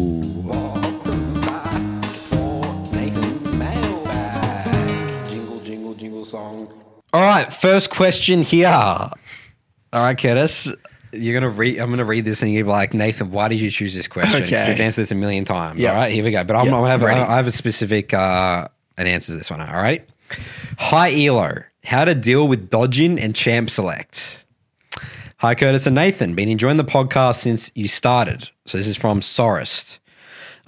Jingle, 5.30 5.60
jingle, 5.64 5.94
jingle 5.94 6.24
song. 6.24 6.72
All 7.14 7.22
right, 7.22 7.52
first 7.52 7.90
question 7.90 8.42
here. 8.42 8.68
All 8.68 9.10
right, 9.92 10.18
Curtis. 10.18 10.72
You're 11.12 11.34
gonna 11.34 11.52
read. 11.52 11.78
I'm 11.78 11.90
gonna 11.90 12.04
read 12.04 12.24
this, 12.24 12.42
and 12.42 12.52
you're 12.52 12.66
like, 12.66 12.94
Nathan, 12.94 13.30
why 13.30 13.48
did 13.48 13.60
you 13.60 13.70
choose 13.70 13.94
this 13.94 14.08
question? 14.08 14.44
Okay. 14.44 14.68
We've 14.68 14.80
answered 14.80 15.02
this 15.02 15.10
a 15.10 15.14
million 15.14 15.44
times. 15.44 15.78
Yeah. 15.78 15.90
All 15.90 15.96
right, 15.96 16.12
here 16.12 16.24
we 16.24 16.30
go. 16.30 16.42
But 16.44 16.56
I'm, 16.56 16.66
I'm 16.66 16.70
gonna 16.70 16.88
have. 16.90 17.02
I 17.02 17.36
have 17.36 17.46
a 17.46 17.52
specific 17.52 18.14
uh, 18.14 18.68
an 18.96 19.06
answer 19.06 19.32
to 19.32 19.38
this 19.38 19.50
one. 19.50 19.60
All 19.60 19.74
right. 19.74 20.08
Hi, 20.78 21.12
Elo. 21.24 21.64
How 21.84 22.04
to 22.04 22.14
deal 22.14 22.48
with 22.48 22.70
dodging 22.70 23.18
and 23.18 23.34
champ 23.34 23.68
select. 23.68 24.44
Hi, 25.38 25.54
Curtis 25.56 25.86
and 25.86 25.96
Nathan. 25.96 26.34
Been 26.34 26.48
enjoying 26.48 26.76
the 26.76 26.84
podcast 26.84 27.36
since 27.36 27.70
you 27.74 27.88
started. 27.88 28.48
So 28.64 28.78
this 28.78 28.86
is 28.86 28.96
from 28.96 29.20
Sorest. 29.20 29.98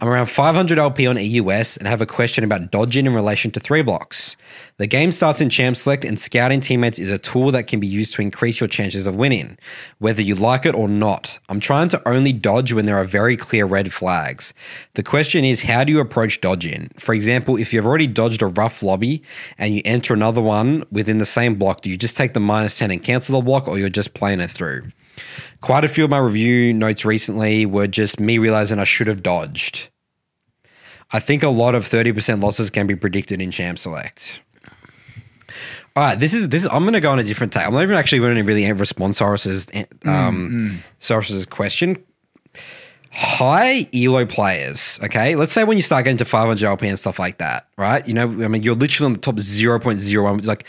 I'm 0.04 0.10
around 0.10 0.26
500 0.26 0.78
LP 0.78 1.06
on 1.06 1.16
EUS 1.16 1.78
and 1.78 1.88
have 1.88 2.02
a 2.02 2.06
question 2.06 2.44
about 2.44 2.70
dodging 2.70 3.06
in 3.06 3.14
relation 3.14 3.50
to 3.52 3.58
three 3.58 3.80
blocks. 3.80 4.36
The 4.76 4.86
game 4.86 5.10
starts 5.10 5.40
in 5.40 5.48
Champ 5.48 5.78
Select, 5.78 6.04
and 6.04 6.20
scouting 6.20 6.60
teammates 6.60 6.98
is 6.98 7.08
a 7.08 7.16
tool 7.16 7.50
that 7.52 7.68
can 7.68 7.80
be 7.80 7.86
used 7.86 8.12
to 8.12 8.20
increase 8.20 8.60
your 8.60 8.68
chances 8.68 9.06
of 9.06 9.14
winning, 9.16 9.56
whether 10.00 10.20
you 10.20 10.34
like 10.34 10.66
it 10.66 10.74
or 10.74 10.88
not. 10.88 11.38
I'm 11.48 11.58
trying 11.58 11.88
to 11.88 12.06
only 12.06 12.34
dodge 12.34 12.70
when 12.74 12.84
there 12.84 12.98
are 12.98 13.04
very 13.06 13.34
clear 13.34 13.64
red 13.64 13.94
flags. 13.94 14.52
The 14.92 15.02
question 15.02 15.42
is, 15.42 15.62
how 15.62 15.84
do 15.84 15.92
you 15.94 16.00
approach 16.00 16.42
dodging? 16.42 16.90
For 16.98 17.14
example, 17.14 17.56
if 17.56 17.72
you've 17.72 17.86
already 17.86 18.06
dodged 18.06 18.42
a 18.42 18.48
rough 18.48 18.82
lobby 18.82 19.22
and 19.56 19.74
you 19.74 19.80
enter 19.86 20.12
another 20.12 20.42
one 20.42 20.84
within 20.92 21.16
the 21.16 21.24
same 21.24 21.54
block, 21.54 21.80
do 21.80 21.88
you 21.88 21.96
just 21.96 22.14
take 22.14 22.34
the 22.34 22.40
minus 22.40 22.78
10 22.78 22.90
and 22.90 23.02
cancel 23.02 23.40
the 23.40 23.44
block, 23.46 23.66
or 23.66 23.78
you're 23.78 23.88
just 23.88 24.12
playing 24.12 24.40
it 24.40 24.50
through? 24.50 24.82
Quite 25.62 25.86
a 25.86 25.88
few 25.88 26.04
of 26.04 26.10
my 26.10 26.18
review 26.18 26.74
notes 26.74 27.06
recently 27.06 27.64
were 27.64 27.86
just 27.86 28.20
me 28.20 28.36
realizing 28.36 28.78
I 28.78 28.84
should 28.84 29.06
have 29.06 29.22
dodged. 29.22 29.88
I 31.14 31.20
think 31.20 31.44
a 31.44 31.48
lot 31.48 31.76
of 31.76 31.88
30% 31.88 32.42
losses 32.42 32.70
can 32.70 32.88
be 32.88 32.96
predicted 32.96 33.40
in 33.40 33.52
Champ 33.52 33.78
Select. 33.78 34.40
All 35.94 36.02
right, 36.02 36.18
this 36.18 36.34
is 36.34 36.48
this 36.48 36.62
is. 36.62 36.68
I'm 36.72 36.82
going 36.82 36.94
to 36.94 37.00
go 37.00 37.12
on 37.12 37.20
a 37.20 37.22
different 37.22 37.52
take. 37.52 37.64
I'm 37.64 37.72
not 37.72 37.84
even 37.84 37.94
actually 37.94 38.18
going 38.18 38.34
to 38.34 38.42
really 38.42 38.70
respond 38.72 39.14
Soros's 39.14 39.68
eh, 39.72 39.84
mm, 40.00 40.08
um, 40.08 40.50
mm. 40.50 40.76
Soros's 40.98 41.46
question. 41.46 42.02
High 43.12 43.88
elo 43.94 44.26
players, 44.26 44.98
okay. 45.04 45.36
Let's 45.36 45.52
say 45.52 45.62
when 45.62 45.76
you 45.76 45.84
start 45.84 46.04
getting 46.04 46.16
to 46.16 46.24
500 46.24 46.66
LP 46.66 46.88
and 46.88 46.98
stuff 46.98 47.20
like 47.20 47.38
that, 47.38 47.68
right? 47.78 48.04
You 48.08 48.14
know, 48.14 48.24
I 48.24 48.48
mean, 48.48 48.64
you're 48.64 48.74
literally 48.74 49.06
on 49.06 49.12
the 49.12 49.20
top 49.20 49.36
0.01. 49.36 50.44
Like 50.44 50.66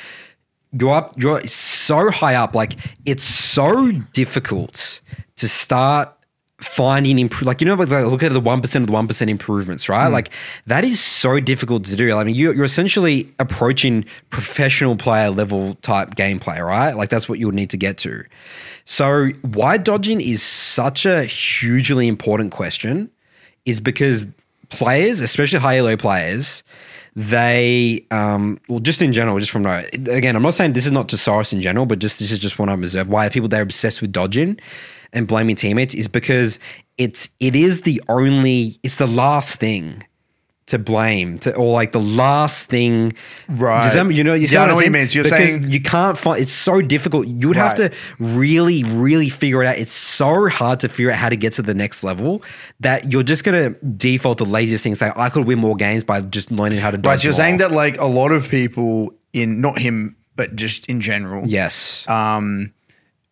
you're 0.80 0.94
up, 0.94 1.14
you're 1.18 1.44
so 1.48 2.12
high 2.12 2.36
up. 2.36 2.54
Like 2.54 2.76
it's 3.08 3.24
so 3.24 3.92
difficult 4.14 5.02
to 5.38 5.48
start 5.48 6.16
finding 6.60 7.20
improve. 7.20 7.48
Like 7.48 7.62
you 7.62 7.68
know, 7.68 7.76
like 7.76 7.90
look 7.90 8.24
at 8.24 8.32
the 8.32 8.40
one 8.40 8.62
percent 8.62 8.84
of 8.84 8.88
the 8.88 8.94
one 8.94 9.08
percent 9.08 9.30
improvements, 9.30 9.90
right? 9.90 10.08
Like 10.08 10.30
that 10.68 10.84
is 10.84 11.00
so 11.00 11.40
difficult 11.40 11.84
to 11.86 11.96
do. 11.96 12.16
I 12.16 12.24
mean, 12.24 12.36
you're, 12.36 12.54
you're 12.54 12.66
essentially 12.66 13.32
approaching 13.40 14.06
professional 14.30 14.96
player 14.96 15.30
level 15.30 15.76
type 15.76 16.16
gameplay, 16.16 16.66
right? 16.66 16.96
Like 16.96 17.10
that's 17.10 17.28
what 17.28 17.40
you 17.40 17.48
would 17.48 17.56
need 17.56 17.70
to 17.72 17.78
get 17.78 17.98
to. 18.00 18.24
So 18.86 19.30
why 19.42 19.78
dodging 19.78 20.22
is 20.22 20.42
such 20.42 21.06
a 21.06 21.26
hugely 21.26 22.08
important 22.08 22.52
question 22.52 23.10
is 23.66 23.80
because 23.80 24.28
players, 24.70 25.22
especially 25.22 25.60
high 25.60 25.78
elo 25.78 25.98
players, 25.98 26.64
they 27.18 28.06
um 28.12 28.60
well 28.68 28.80
just 28.80 29.02
in 29.02 29.14
general, 29.14 29.40
just 29.40 29.52
from 29.52 29.64
no 29.64 29.84
again, 29.94 30.36
I'm 30.36 30.44
not 30.44 30.54
saying 30.54 30.74
this 30.74 30.86
is 30.86 30.92
not 30.92 31.10
to 31.10 31.16
Soros 31.16 31.52
in 31.52 31.62
general, 31.62 31.86
but 31.86 32.00
just 32.00 32.20
this 32.20 32.32
is 32.32 32.40
just 32.40 32.60
what 32.60 32.70
I've 32.70 32.80
observed. 32.80 33.10
Why 33.10 33.28
people 33.30 33.50
they're 33.50 33.62
obsessed 33.62 34.02
with 34.02 34.12
dodging 34.12 34.60
and 35.16 35.28
blaming 35.28 35.56
teammates 35.56 35.94
is 35.96 36.08
because 36.08 36.60
it's 36.98 37.30
it 37.40 37.56
is 37.56 37.82
the 37.82 38.02
only 38.10 38.80
it's 38.84 38.98
the 38.98 39.08
last 39.08 39.58
thing 39.60 40.04
to 40.68 40.80
blame 40.80 41.38
to 41.38 41.54
or 41.56 41.72
like 41.74 41.92
the 41.92 42.00
last 42.00 42.68
thing 42.70 43.14
Right. 43.48 43.84
Does 43.84 43.94
that, 43.94 44.12
you 44.12 44.24
know 44.24 44.34
you 44.34 44.48
Yeah, 44.48 44.64
I 44.64 44.66
know 44.68 44.74
what 44.74 44.84
you 44.86 44.90
mean. 44.90 45.08
So 45.08 45.16
you're 45.16 45.24
Because 45.24 45.38
saying- 45.38 45.70
you 45.70 45.80
can't 45.80 46.18
find 46.18 46.42
it's 46.42 46.52
so 46.52 46.82
difficult 46.82 47.28
you 47.28 47.48
would 47.50 47.56
have 47.58 47.76
to 47.76 47.92
really 48.20 48.84
really 48.84 49.30
figure 49.30 49.62
it 49.62 49.68
out 49.68 49.78
it's 49.78 49.92
so 49.92 50.50
hard 50.50 50.80
to 50.80 50.90
figure 50.90 51.12
out 51.12 51.18
how 51.18 51.30
to 51.30 51.36
get 51.38 51.54
to 51.54 51.62
the 51.62 51.76
next 51.76 52.04
level 52.04 52.42
that 52.80 53.12
you're 53.12 53.22
just 53.24 53.44
going 53.44 53.74
to 53.74 53.80
default 53.86 54.40
to 54.40 54.44
laziest 54.44 54.82
thing 54.84 54.94
and 54.94 54.98
say 54.98 55.12
i 55.16 55.30
could 55.30 55.46
win 55.46 55.60
more 55.60 55.76
games 55.76 56.04
by 56.04 56.20
just 56.22 56.50
learning 56.50 56.80
how 56.80 56.90
to 56.90 56.98
dodge 56.98 57.12
Right. 57.12 57.20
So 57.20 57.26
you're 57.26 57.34
saying 57.34 57.58
that 57.58 57.72
like 57.72 58.00
a 58.00 58.06
lot 58.08 58.32
of 58.32 58.50
people 58.50 59.14
in 59.34 59.62
not 59.62 59.78
him, 59.78 60.16
but 60.36 60.56
just 60.56 60.88
in 60.88 61.00
general. 61.00 61.48
yes 61.48 62.06
um, 62.10 62.72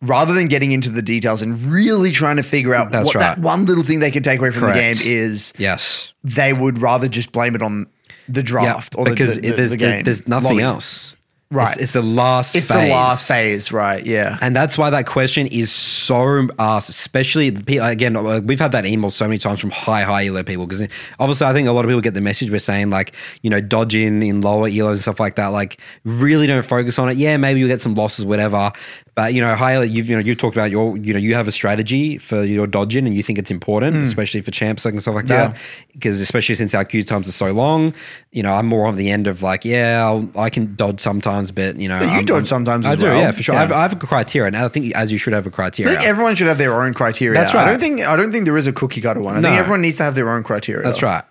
rather 0.04 0.32
than 0.34 0.48
getting 0.48 0.72
into 0.72 0.90
the 0.90 1.02
details 1.02 1.42
and 1.42 1.60
really 1.66 2.10
trying 2.10 2.36
to 2.36 2.42
figure 2.42 2.74
out 2.74 2.92
That's 2.92 3.06
what 3.06 3.20
that 3.20 3.38
one 3.38 3.66
little 3.66 3.84
thing 3.84 4.00
they 4.00 4.10
can 4.10 4.22
take 4.22 4.38
away 4.38 4.50
from 4.50 4.68
Correct. 4.68 4.98
the 4.98 5.04
game 5.04 5.12
is, 5.12 5.52
yes 5.58 6.12
they 6.22 6.52
would 6.52 6.80
rather 6.80 7.08
just 7.08 7.32
blame 7.32 7.54
it 7.54 7.62
on 7.62 7.86
the 8.28 8.42
draft 8.42 8.94
or 8.96 9.04
because 9.04 9.36
the, 9.36 9.50
the, 9.50 9.56
there's 9.56 9.70
the 9.70 9.76
game. 9.76 10.04
there's 10.04 10.26
nothing 10.26 10.50
lobby. 10.58 10.62
else 10.62 11.16
Right. 11.50 11.72
it's, 11.74 11.82
it's 11.82 11.92
the 11.92 12.02
last 12.02 12.56
It's 12.56 12.66
phase. 12.66 12.82
the 12.82 12.88
last 12.88 13.28
phase, 13.28 13.70
right? 13.70 14.04
Yeah. 14.04 14.38
And 14.40 14.56
that's 14.56 14.76
why 14.76 14.90
that 14.90 15.06
question 15.06 15.46
is 15.46 15.70
so 15.70 16.48
asked, 16.58 16.88
especially 16.88 17.48
again, 17.48 18.16
uh, 18.16 18.40
we've 18.42 18.58
had 18.58 18.72
that 18.72 18.84
email 18.86 19.10
so 19.10 19.26
many 19.28 19.38
times 19.38 19.60
from 19.60 19.70
high, 19.70 20.02
high 20.02 20.26
elo 20.26 20.42
people 20.42 20.66
because 20.66 20.82
obviously 21.20 21.46
I 21.46 21.52
think 21.52 21.68
a 21.68 21.72
lot 21.72 21.84
of 21.84 21.88
people 21.90 22.00
get 22.00 22.14
the 22.14 22.20
message 22.20 22.50
we're 22.50 22.58
saying 22.58 22.90
like, 22.90 23.14
you 23.42 23.50
know, 23.50 23.60
dodging 23.60 24.22
in 24.24 24.40
lower 24.40 24.68
elos 24.68 24.90
and 24.92 25.00
stuff 25.00 25.20
like 25.20 25.36
that. 25.36 25.48
Like, 25.48 25.78
really 26.04 26.48
don't 26.48 26.64
focus 26.64 26.98
on 26.98 27.08
it. 27.08 27.18
Yeah, 27.18 27.36
maybe 27.36 27.60
you'll 27.60 27.68
get 27.68 27.80
some 27.82 27.94
losses, 27.94 28.24
whatever. 28.24 28.72
But 29.16 29.32
you 29.32 29.40
know, 29.40 29.54
high, 29.54 29.74
elo, 29.74 29.84
you've 29.84 30.08
you 30.08 30.16
know 30.16 30.20
you've 30.22 30.38
talked 30.38 30.56
about 30.56 30.72
your 30.72 30.96
you 30.96 31.12
know 31.12 31.20
you 31.20 31.34
have 31.34 31.46
a 31.46 31.52
strategy 31.52 32.18
for 32.18 32.42
your 32.42 32.66
dodging 32.66 33.06
and 33.06 33.14
you 33.14 33.22
think 33.22 33.38
it's 33.38 33.50
important, 33.50 33.96
especially 34.04 34.40
for 34.40 34.50
champs 34.50 34.84
and 34.84 35.00
stuff 35.00 35.14
like 35.14 35.26
that. 35.26 35.52
Hmm. 35.52 35.56
Because 35.92 36.20
especially 36.20 36.56
since 36.56 36.74
our 36.74 36.84
queue 36.84 37.04
times 37.04 37.28
are 37.28 37.32
so 37.32 37.52
long, 37.52 37.94
you 38.32 38.42
know, 38.42 38.52
I'm 38.52 38.66
more 38.66 38.86
on 38.86 38.96
the 38.96 39.10
end 39.12 39.28
of 39.28 39.40
like, 39.40 39.64
yeah, 39.64 40.04
I'll, 40.04 40.28
I 40.36 40.50
can 40.50 40.74
dodge 40.74 40.98
sometimes, 41.00 41.52
but 41.52 41.76
you 41.76 41.88
know, 41.88 42.00
you 42.00 42.08
I'm- 42.08 42.24
dodge 42.24 42.36
I'm- 42.38 42.46
sometimes 42.46 42.86
I 42.86 42.96
do, 42.96 43.04
well. 43.06 43.20
yeah, 43.20 43.30
for 43.30 43.42
sure. 43.44 43.54
Yeah. 43.54 43.62
I've, 43.62 43.70
I 43.72 43.82
have 43.82 43.92
a 43.92 43.96
criteria, 43.96 44.48
and 44.48 44.56
I 44.56 44.66
think 44.68 44.92
as 44.96 45.12
you 45.12 45.18
should 45.18 45.32
have 45.32 45.46
a 45.46 45.50
criteria. 45.50 45.94
think 45.94 46.08
everyone 46.08 46.34
should 46.34 46.48
have 46.48 46.58
their 46.58 46.74
own 46.82 46.92
criteria. 46.92 47.38
That's 47.38 47.54
right. 47.54 47.68
I 47.68 47.70
don't 47.70 47.78
think 47.78 48.00
I 48.00 48.16
don't 48.16 48.32
think 48.32 48.46
there 48.46 48.56
is 48.56 48.66
a 48.66 48.72
cookie 48.72 49.00
cutter 49.00 49.20
one. 49.20 49.36
I 49.36 49.42
think 49.42 49.56
everyone 49.56 49.82
needs 49.82 49.98
to 49.98 50.02
have 50.02 50.16
their 50.16 50.28
own 50.28 50.42
criteria. 50.42 50.82
That's 50.82 51.02
right. 51.02 51.22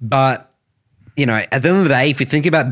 But 0.00 0.50
you 1.18 1.26
know, 1.26 1.34
at 1.52 1.62
the 1.62 1.68
end 1.68 1.78
of 1.78 1.82
the 1.82 1.88
day, 1.90 2.08
if 2.08 2.20
you 2.20 2.26
think 2.26 2.46
about, 2.46 2.66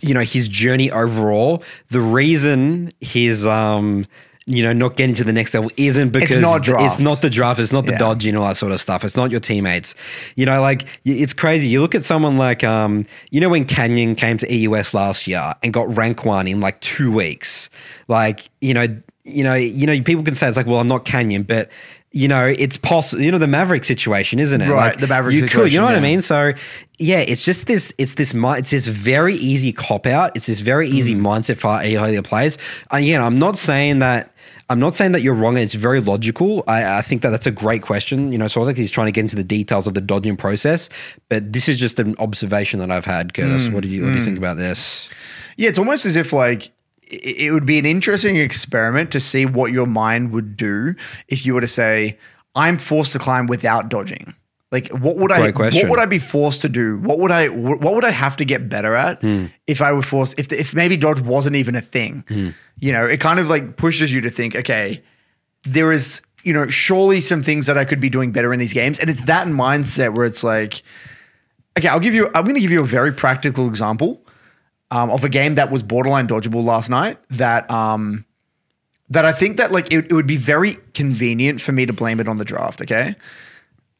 you 0.00 0.14
know, 0.14 0.20
his 0.22 0.48
journey 0.48 0.90
overall, 0.90 1.62
the 1.90 2.00
reason 2.00 2.90
his, 3.00 3.46
um, 3.46 4.06
you 4.46 4.62
know, 4.64 4.72
not 4.72 4.96
getting 4.96 5.14
to 5.14 5.22
the 5.22 5.32
next 5.32 5.54
level 5.54 5.70
isn't 5.76 6.10
because 6.10 6.36
not 6.38 6.62
draft. 6.64 6.94
it's 6.96 6.98
not 7.02 7.22
the 7.22 7.30
draft, 7.30 7.60
it's 7.60 7.72
not 7.72 7.86
the 7.86 7.92
Yeah. 7.92 7.98
dodge 7.98 8.26
and 8.26 8.36
all 8.36 8.48
that 8.48 8.56
sort 8.56 8.72
of 8.72 8.80
stuff. 8.80 9.04
It's 9.04 9.14
not 9.16 9.30
your 9.30 9.38
teammates. 9.38 9.94
You 10.34 10.46
know, 10.46 10.60
like 10.60 10.84
it's 11.04 11.32
crazy. 11.32 11.68
You 11.68 11.80
look 11.80 11.94
at 11.94 12.02
someone 12.02 12.38
like, 12.38 12.64
um, 12.64 13.06
you 13.30 13.40
know, 13.40 13.48
when 13.48 13.64
Canyon 13.66 14.16
came 14.16 14.38
to 14.38 14.52
EUS 14.52 14.94
last 14.94 15.28
year 15.28 15.54
and 15.62 15.72
got 15.72 15.94
rank 15.96 16.24
one 16.24 16.48
in 16.48 16.58
like 16.58 16.80
two 16.80 17.12
weeks, 17.12 17.70
like 18.08 18.48
you 18.60 18.74
know, 18.74 18.86
you 19.24 19.44
know, 19.44 19.54
you 19.54 19.86
know, 19.86 20.00
people 20.02 20.24
can 20.24 20.34
say 20.34 20.48
it's 20.48 20.56
like, 20.56 20.66
well, 20.66 20.80
I'm 20.80 20.88
not 20.88 21.04
Canyon, 21.04 21.44
but 21.44 21.68
you 22.12 22.28
know, 22.28 22.44
it's 22.46 22.76
possible. 22.76 23.22
You 23.22 23.32
know, 23.32 23.38
the 23.38 23.46
Maverick 23.46 23.84
situation, 23.84 24.38
isn't 24.38 24.60
it? 24.60 24.68
Right, 24.68 24.92
Like, 24.92 24.98
the 25.00 25.06
Maverick 25.06 25.34
You 25.34 25.42
could, 25.42 25.50
you 25.50 25.56
know 25.58 25.64
situation, 25.64 25.84
what 25.84 25.94
I 25.96 26.00
mean? 26.00 26.20
So 26.20 26.52
yeah, 26.98 27.18
it's 27.20 27.44
just 27.44 27.66
this. 27.66 27.92
It's 27.98 28.14
this. 28.14 28.32
It's 28.34 28.70
this 28.70 28.86
very 28.86 29.34
easy 29.36 29.72
cop 29.72 30.06
out. 30.06 30.36
It's 30.36 30.46
this 30.46 30.60
very 30.60 30.88
easy 30.88 31.14
Mm. 31.14 31.20
mindset 31.22 31.56
for 31.58 31.68
earlier 31.80 32.22
players. 32.22 32.58
Again, 32.90 33.20
I'm 33.22 33.38
not 33.38 33.56
saying 33.58 33.98
that. 34.00 34.28
I'm 34.70 34.78
not 34.78 34.94
saying 34.96 35.12
that 35.12 35.20
you're 35.20 35.34
wrong. 35.34 35.56
and 35.56 35.64
It's 35.64 35.74
very 35.74 36.00
logical. 36.00 36.64
I, 36.66 36.98
I 36.98 37.02
think 37.02 37.20
that 37.22 37.30
that's 37.30 37.46
a 37.46 37.50
great 37.50 37.82
question. 37.82 38.30
You 38.32 38.38
know, 38.38 38.46
so 38.48 38.62
I 38.62 38.66
think 38.66 38.78
he's 38.78 38.90
trying 38.90 39.06
to 39.08 39.12
get 39.12 39.22
into 39.22 39.36
the 39.36 39.44
details 39.44 39.86
of 39.86 39.94
the 39.94 40.00
dodging 40.00 40.36
process. 40.36 40.88
But 41.28 41.52
this 41.52 41.68
is 41.68 41.76
just 41.76 41.98
an 41.98 42.14
observation 42.18 42.78
that 42.80 42.90
I've 42.90 43.04
had, 43.04 43.34
Curtis. 43.34 43.68
Mm, 43.68 43.72
what 43.74 43.82
do 43.82 43.88
you 43.88 44.04
What 44.04 44.12
do 44.12 44.18
you 44.18 44.24
think 44.24 44.38
about 44.38 44.56
this? 44.56 45.08
Yeah, 45.56 45.68
it's 45.68 45.78
almost 45.78 46.06
as 46.06 46.16
if 46.16 46.32
like 46.32 46.70
it 47.12 47.52
would 47.52 47.66
be 47.66 47.78
an 47.78 47.86
interesting 47.86 48.36
experiment 48.36 49.10
to 49.12 49.20
see 49.20 49.44
what 49.46 49.72
your 49.72 49.86
mind 49.86 50.32
would 50.32 50.56
do 50.56 50.94
if 51.28 51.44
you 51.46 51.54
were 51.54 51.60
to 51.60 51.68
say, 51.68 52.18
"I'm 52.54 52.78
forced 52.78 53.12
to 53.12 53.18
climb 53.18 53.46
without 53.46 53.88
dodging." 53.88 54.34
Like, 54.70 54.88
what 54.88 55.16
would 55.18 55.30
I? 55.30 55.52
Question. 55.52 55.82
What 55.82 55.90
would 55.90 56.02
I 56.02 56.06
be 56.06 56.18
forced 56.18 56.62
to 56.62 56.68
do? 56.70 56.96
What 56.98 57.18
would 57.18 57.30
I? 57.30 57.48
What 57.48 57.94
would 57.94 58.04
I 58.04 58.10
have 58.10 58.36
to 58.38 58.44
get 58.46 58.68
better 58.70 58.94
at 58.96 59.20
Hmm. 59.20 59.46
if 59.66 59.82
I 59.82 59.92
were 59.92 60.02
forced? 60.02 60.34
If 60.38 60.50
if 60.52 60.74
maybe 60.74 60.96
dodge 60.96 61.20
wasn't 61.20 61.56
even 61.56 61.74
a 61.74 61.82
thing, 61.82 62.24
Hmm. 62.28 62.48
you 62.78 62.90
know, 62.92 63.04
it 63.04 63.20
kind 63.20 63.38
of 63.38 63.48
like 63.48 63.76
pushes 63.76 64.10
you 64.12 64.22
to 64.22 64.30
think, 64.30 64.56
okay, 64.56 65.02
there 65.64 65.92
is, 65.92 66.22
you 66.42 66.54
know, 66.54 66.66
surely 66.68 67.20
some 67.20 67.42
things 67.42 67.66
that 67.66 67.76
I 67.76 67.84
could 67.84 68.00
be 68.00 68.08
doing 68.08 68.32
better 68.32 68.50
in 68.52 68.58
these 68.58 68.72
games, 68.72 68.98
and 68.98 69.10
it's 69.10 69.20
that 69.22 69.46
mindset 69.46 70.14
where 70.14 70.24
it's 70.24 70.42
like, 70.42 70.82
okay, 71.78 71.88
I'll 71.88 72.00
give 72.00 72.14
you. 72.14 72.30
I'm 72.34 72.44
going 72.44 72.54
to 72.54 72.60
give 72.60 72.70
you 72.72 72.80
a 72.82 72.86
very 72.86 73.12
practical 73.12 73.68
example 73.68 74.24
um, 74.92 75.10
of 75.10 75.24
a 75.24 75.28
game 75.28 75.54
that 75.54 75.70
was 75.70 75.82
borderline 75.82 76.28
dodgeable 76.28 76.62
last 76.62 76.90
night. 76.90 77.18
That 77.30 77.68
um, 77.70 78.26
that 79.08 79.24
I 79.24 79.32
think 79.32 79.56
that 79.56 79.72
like 79.72 79.92
it, 79.92 80.10
it 80.10 80.12
would 80.12 80.26
be 80.26 80.36
very 80.36 80.76
convenient 80.94 81.60
for 81.60 81.72
me 81.72 81.86
to 81.86 81.92
blame 81.92 82.20
it 82.20 82.28
on 82.28 82.36
the 82.36 82.44
draft. 82.44 82.82
Okay, 82.82 83.16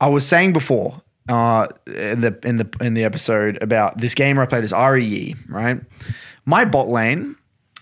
I 0.00 0.08
was 0.08 0.26
saying 0.26 0.52
before 0.52 1.02
uh, 1.28 1.66
in 1.86 2.20
the 2.20 2.38
in 2.44 2.58
the 2.58 2.68
in 2.80 2.94
the 2.94 3.04
episode 3.04 3.60
about 3.62 3.98
this 3.98 4.14
game 4.14 4.38
I 4.38 4.44
played 4.44 4.64
as 4.64 4.72
Ahri. 4.72 5.36
Right, 5.48 5.80
my 6.44 6.64
bot 6.66 6.88
lane. 6.88 7.36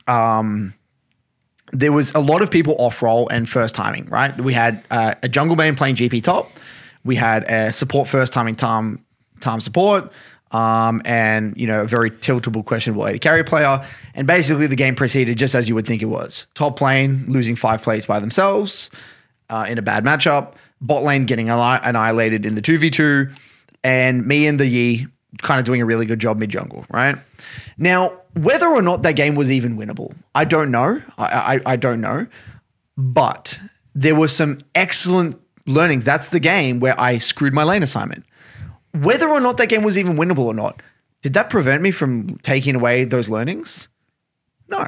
Um, 0.06 0.74
there 1.72 1.92
was 1.92 2.10
a 2.14 2.20
lot 2.20 2.42
of 2.42 2.50
people 2.50 2.74
off 2.78 3.02
roll 3.02 3.28
and 3.28 3.48
first 3.48 3.74
timing, 3.74 4.06
right? 4.06 4.40
We 4.40 4.52
had 4.52 4.84
uh, 4.90 5.14
a 5.22 5.28
jungle 5.28 5.56
main 5.56 5.76
playing 5.76 5.96
GP 5.96 6.22
top. 6.22 6.50
We 7.04 7.16
had 7.16 7.44
a 7.44 7.72
support 7.72 8.08
first 8.08 8.32
timing 8.32 8.56
time 8.56 9.04
time 9.40 9.60
support, 9.60 10.12
um, 10.52 11.00
and 11.04 11.56
you 11.56 11.66
know 11.66 11.82
a 11.82 11.86
very 11.86 12.10
tiltable, 12.10 12.64
questionable 12.64 13.06
AD 13.06 13.20
carry 13.20 13.44
player. 13.44 13.86
And 14.14 14.26
basically, 14.26 14.66
the 14.66 14.76
game 14.76 14.94
proceeded 14.94 15.38
just 15.38 15.54
as 15.54 15.68
you 15.68 15.74
would 15.74 15.86
think 15.86 16.02
it 16.02 16.06
was. 16.06 16.46
Top 16.54 16.80
lane 16.80 17.24
losing 17.28 17.56
five 17.56 17.82
plays 17.82 18.06
by 18.06 18.18
themselves 18.18 18.90
uh, 19.48 19.66
in 19.68 19.78
a 19.78 19.82
bad 19.82 20.04
matchup. 20.04 20.54
Bot 20.80 21.02
lane 21.02 21.24
getting 21.26 21.50
annihilated 21.50 22.46
in 22.46 22.54
the 22.54 22.62
two 22.62 22.78
v 22.78 22.90
two, 22.90 23.30
and 23.84 24.26
me 24.26 24.46
and 24.46 24.58
the 24.58 24.66
Yi 24.66 25.06
kind 25.42 25.60
of 25.60 25.66
doing 25.66 25.80
a 25.80 25.86
really 25.86 26.06
good 26.06 26.18
job 26.18 26.38
mid 26.38 26.50
jungle. 26.50 26.84
Right 26.90 27.16
now, 27.78 28.18
whether 28.34 28.68
or 28.68 28.82
not 28.82 29.02
that 29.02 29.12
game 29.12 29.34
was 29.34 29.50
even 29.50 29.76
winnable, 29.76 30.14
I 30.34 30.44
don't 30.44 30.70
know. 30.70 31.02
I, 31.18 31.56
I, 31.66 31.72
I 31.72 31.76
don't 31.76 32.00
know, 32.00 32.26
but 32.96 33.60
there 33.94 34.14
were 34.14 34.28
some 34.28 34.58
excellent 34.74 35.40
learnings. 35.66 36.04
That's 36.04 36.28
the 36.28 36.40
game 36.40 36.80
where 36.80 36.98
I 36.98 37.18
screwed 37.18 37.52
my 37.52 37.64
lane 37.64 37.82
assignment. 37.82 38.24
Whether 38.92 39.28
or 39.28 39.40
not 39.40 39.56
that 39.58 39.68
game 39.68 39.82
was 39.82 39.96
even 39.96 40.16
winnable 40.16 40.44
or 40.44 40.54
not, 40.54 40.82
did 41.22 41.34
that 41.34 41.50
prevent 41.50 41.82
me 41.82 41.90
from 41.90 42.38
taking 42.38 42.74
away 42.74 43.04
those 43.04 43.28
learnings? 43.28 43.88
No. 44.68 44.86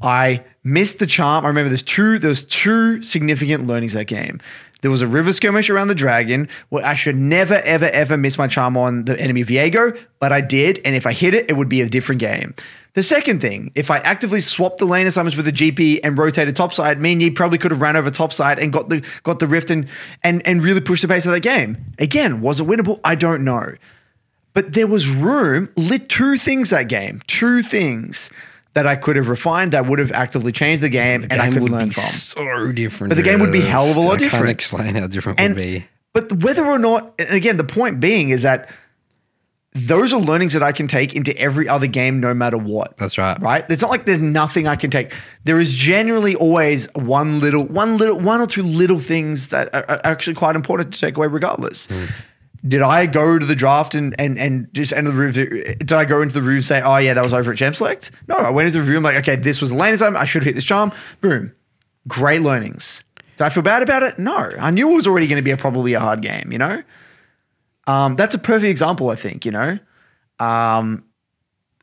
I 0.00 0.44
missed 0.64 0.98
the 0.98 1.06
charm. 1.06 1.44
I 1.44 1.48
remember 1.48 1.68
there's 1.68 1.82
two 1.82 2.18
there's 2.18 2.44
two 2.44 3.02
significant 3.02 3.66
learnings 3.66 3.92
that 3.92 4.06
game. 4.06 4.40
There 4.82 4.90
was 4.90 5.00
a 5.00 5.06
river 5.06 5.32
skirmish 5.32 5.70
around 5.70 5.88
the 5.88 5.94
dragon 5.94 6.48
where 6.68 6.84
I 6.84 6.94
should 6.94 7.16
never, 7.16 7.54
ever, 7.64 7.86
ever 7.86 8.16
miss 8.16 8.36
my 8.36 8.48
charm 8.48 8.76
on 8.76 9.04
the 9.04 9.18
enemy 9.18 9.44
Viego, 9.44 9.98
but 10.18 10.32
I 10.32 10.40
did. 10.40 10.80
And 10.84 10.94
if 10.94 11.06
I 11.06 11.12
hit 11.12 11.34
it, 11.34 11.48
it 11.48 11.56
would 11.56 11.68
be 11.68 11.80
a 11.80 11.88
different 11.88 12.20
game. 12.20 12.54
The 12.94 13.02
second 13.02 13.40
thing, 13.40 13.72
if 13.74 13.90
I 13.90 13.98
actively 13.98 14.40
swapped 14.40 14.78
the 14.78 14.84
lane 14.84 15.06
assignments 15.06 15.36
with 15.36 15.46
the 15.46 15.52
GP 15.52 16.00
and 16.04 16.18
rotated 16.18 16.54
topside, 16.54 17.00
me 17.00 17.12
and 17.12 17.22
Yi 17.22 17.30
probably 17.30 17.56
could 17.56 17.70
have 17.70 17.80
ran 17.80 17.96
over 17.96 18.10
topside 18.10 18.58
and 18.58 18.70
got 18.70 18.90
the 18.90 19.02
got 19.22 19.38
the 19.38 19.46
rift 19.46 19.70
and 19.70 19.88
and 20.22 20.46
and 20.46 20.62
really 20.62 20.82
pushed 20.82 21.00
the 21.00 21.08
pace 21.08 21.24
of 21.24 21.32
that 21.32 21.40
game. 21.40 21.78
Again, 21.98 22.42
was 22.42 22.60
it 22.60 22.66
winnable? 22.66 23.00
I 23.02 23.14
don't 23.14 23.44
know. 23.44 23.76
But 24.52 24.74
there 24.74 24.86
was 24.86 25.08
room, 25.08 25.70
lit 25.76 26.10
two 26.10 26.36
things 26.36 26.68
that 26.68 26.88
game, 26.88 27.22
two 27.26 27.62
things 27.62 28.28
that 28.74 28.86
I 28.86 28.96
could 28.96 29.16
have 29.16 29.28
refined 29.28 29.72
that 29.72 29.86
would 29.86 29.98
have 29.98 30.12
actively 30.12 30.52
changed 30.52 30.82
the 30.82 30.88
game, 30.88 31.26
and 31.30 31.42
I 31.42 31.50
could 31.50 31.62
would 31.62 31.72
learn 31.72 31.88
be 31.88 31.94
from. 31.94 32.04
so 32.04 32.72
different. 32.72 33.10
But 33.10 33.16
the 33.16 33.22
game 33.22 33.40
would 33.40 33.52
be 33.52 33.60
hell 33.60 33.90
of 33.90 33.96
a 33.96 34.00
lot 34.00 34.14
I 34.14 34.18
different. 34.18 34.34
I 34.34 34.46
can't 34.46 34.50
explain 34.50 34.94
how 34.94 35.06
different 35.06 35.38
it 35.40 35.42
And 35.44 35.54
would 35.56 35.62
be. 35.62 35.86
but 36.14 36.32
whether 36.42 36.64
or 36.66 36.78
not, 36.78 37.12
again, 37.18 37.56
the 37.58 37.64
point 37.64 38.00
being 38.00 38.30
is 38.30 38.42
that 38.42 38.68
those 39.74 40.12
are 40.12 40.20
learnings 40.20 40.52
that 40.52 40.62
I 40.62 40.70
can 40.72 40.86
take 40.86 41.14
into 41.16 41.34
every 41.38 41.66
other 41.66 41.86
game, 41.86 42.20
no 42.20 42.34
matter 42.34 42.58
what. 42.58 42.96
That's 42.98 43.16
right. 43.16 43.40
Right? 43.40 43.64
It's 43.70 43.80
not 43.80 43.90
like 43.90 44.04
there's 44.04 44.18
nothing 44.18 44.66
I 44.68 44.76
can 44.76 44.90
take. 44.90 45.14
There 45.44 45.58
is 45.58 45.72
generally 45.74 46.34
always 46.34 46.88
one 46.94 47.40
little, 47.40 47.64
one 47.64 47.96
little, 47.96 48.18
one 48.20 48.40
or 48.42 48.46
two 48.46 48.62
little 48.62 48.98
things 48.98 49.48
that 49.48 49.74
are, 49.74 49.84
are 49.90 50.00
actually 50.04 50.34
quite 50.34 50.56
important 50.56 50.92
to 50.92 51.00
take 51.00 51.16
away, 51.16 51.26
regardless. 51.26 51.86
Hmm. 51.86 52.04
Did 52.66 52.80
I 52.82 53.06
go 53.06 53.38
to 53.40 53.44
the 53.44 53.56
draft 53.56 53.94
and 53.94 54.14
and 54.20 54.38
and 54.38 54.68
just 54.72 54.92
enter 54.92 55.10
the 55.10 55.16
review? 55.16 55.46
Did 55.78 55.92
I 55.92 56.04
go 56.04 56.22
into 56.22 56.34
the 56.34 56.42
review 56.42 56.56
and 56.56 56.64
say, 56.64 56.80
"Oh 56.80 56.96
yeah, 56.98 57.12
that 57.14 57.24
was 57.24 57.32
over 57.32 57.50
at 57.52 57.58
Champ 57.58 57.74
Select"? 57.74 58.12
No, 58.28 58.36
I 58.36 58.50
went 58.50 58.66
into 58.66 58.78
the 58.78 58.82
review. 58.84 58.98
I'm 58.98 59.02
like, 59.02 59.16
okay, 59.16 59.34
this 59.36 59.60
was 59.60 59.72
assignment. 59.72 60.16
I 60.16 60.24
should 60.26 60.44
hit 60.44 60.54
this 60.54 60.64
charm. 60.64 60.92
Boom, 61.20 61.52
great 62.06 62.40
learnings. 62.42 63.02
Did 63.36 63.44
I 63.44 63.48
feel 63.48 63.64
bad 63.64 63.82
about 63.82 64.04
it? 64.04 64.18
No, 64.18 64.50
I 64.60 64.70
knew 64.70 64.90
it 64.90 64.94
was 64.94 65.06
already 65.08 65.26
going 65.26 65.38
to 65.38 65.42
be 65.42 65.50
a 65.50 65.56
probably 65.56 65.94
a 65.94 66.00
hard 66.00 66.22
game. 66.22 66.52
You 66.52 66.58
know, 66.58 66.82
um, 67.88 68.14
that's 68.14 68.34
a 68.34 68.38
perfect 68.38 68.68
example. 68.70 69.10
I 69.10 69.16
think 69.16 69.44
you 69.44 69.50
know. 69.50 69.78
Um, 70.38 71.04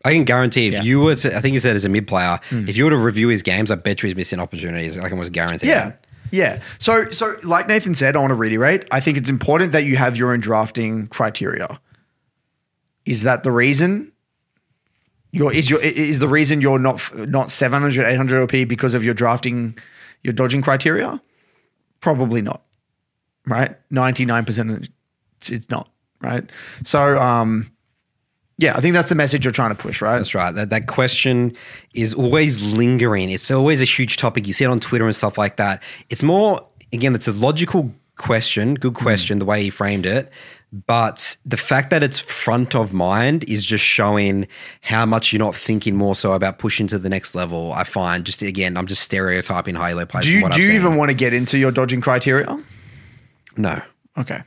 I 0.06 0.12
can 0.14 0.24
guarantee 0.24 0.68
if 0.68 0.74
Yeah. 0.76 0.82
you 0.84 1.02
were 1.02 1.16
to, 1.16 1.36
I 1.36 1.42
think 1.42 1.54
he 1.56 1.60
said 1.60 1.76
as 1.76 1.84
a 1.84 1.90
mid 1.90 2.08
player, 2.08 2.40
if 2.52 2.78
you 2.78 2.86
were 2.86 2.90
to 2.92 2.98
review 2.98 3.28
his 3.28 3.44
games, 3.44 3.70
I 3.70 3.76
bet 3.76 4.02
you 4.02 4.08
he's 4.08 4.16
missing 4.16 4.40
opportunities. 4.40 4.98
I 4.98 5.02
can 5.04 5.12
almost 5.14 5.34
guarantee. 5.34 5.68
Yeah. 5.68 5.90
that. 5.90 6.06
Yeah. 6.32 6.62
So 6.78 7.10
so 7.10 7.38
like 7.44 7.68
Nathan 7.68 7.96
said, 7.96 8.16
I 8.16 8.20
want 8.20 8.32
to 8.32 8.36
reiterate, 8.36 8.88
I 8.92 9.00
think 9.00 9.18
it's 9.18 9.30
important 9.30 9.72
that 9.72 9.86
you 9.86 9.96
have 9.98 10.18
your 10.18 10.32
own 10.34 10.40
drafting 10.40 11.08
criteria. 11.08 11.80
Is 13.06 13.24
that 13.24 13.44
the 13.44 13.52
reason? 13.52 14.12
Your 15.32 15.54
is 15.54 15.70
your 15.70 15.80
is 15.82 16.20
the 16.20 16.28
reason 16.28 16.62
you're 16.62 16.80
not 16.80 17.02
not 17.30 17.52
700 17.52 18.06
800 18.06 18.42
OP 18.44 18.68
because 18.68 18.94
of 18.94 19.04
your 19.04 19.14
drafting 19.14 19.78
your 20.24 20.34
dodging 20.34 20.62
criteria? 20.62 21.22
Probably 22.02 22.42
not. 22.42 22.64
Right? 23.46 23.76
99% 23.92 24.70
it's- 24.72 24.90
it's 25.52 25.70
not, 25.70 25.90
right? 26.22 26.50
So 26.84 27.18
um 27.20 27.72
yeah, 28.60 28.76
I 28.76 28.82
think 28.82 28.94
that's 28.94 29.08
the 29.08 29.16
message 29.16 29.46
you're 29.46 29.54
trying 29.54 29.70
to 29.70 29.82
push, 29.82 30.02
right? 30.02 30.18
That's 30.18 30.36
right. 30.36 30.54
That 30.54 30.70
that 30.70 30.88
question 30.88 31.56
is 31.94 32.14
always 32.14 32.62
lingering. 32.62 33.30
It's 33.30 33.50
always 33.50 33.80
a 33.80 33.86
huge 33.86 34.18
topic. 34.18 34.48
You 34.48 34.54
see 34.54 34.66
it 34.66 34.68
on 34.68 34.82
Twitter 34.82 35.06
and 35.06 35.16
stuff 35.16 35.38
like 35.38 35.56
that. 35.56 35.82
It's 36.10 36.22
more 36.22 36.66
again, 36.92 37.16
it's 37.16 37.28
a 37.30 37.32
logical 37.32 37.90
question, 38.18 38.76
good 38.76 38.94
mm-hmm. 38.94 39.04
question, 39.04 39.40
the 39.40 39.46
way 39.46 39.64
he 39.64 39.70
framed 39.70 40.06
it. 40.06 40.30
But 40.74 41.38
the 41.46 41.56
fact 41.56 41.90
that 41.90 42.04
it's 42.04 42.20
front 42.20 42.76
of 42.76 42.92
mind 42.92 43.46
is 43.46 43.66
just 43.66 43.84
showing 43.84 44.46
how 44.82 45.06
much 45.06 45.32
you're 45.32 45.40
not 45.40 45.56
thinking 45.56 45.96
more 45.96 46.14
so 46.14 46.34
about 46.34 46.60
pushing 46.60 46.86
to 46.88 47.00
the 47.00 47.10
next 47.10 47.36
level. 47.36 47.72
I 47.72 47.86
find 47.86 48.26
just 48.26 48.42
again, 48.42 48.76
I'm 48.76 48.88
just 48.88 49.02
stereotyping 49.04 49.76
Halo 49.76 50.06
players. 50.06 50.26
Do 50.26 50.34
you 50.34 50.50
do 50.50 50.62
you 50.62 50.74
even 50.74 50.98
want 50.98 51.12
to 51.12 51.16
get 51.16 51.34
into 51.34 51.58
your 51.58 51.72
dodging 51.72 52.02
criteria? 52.02 52.62
No. 53.56 53.82
Okay. 54.18 54.42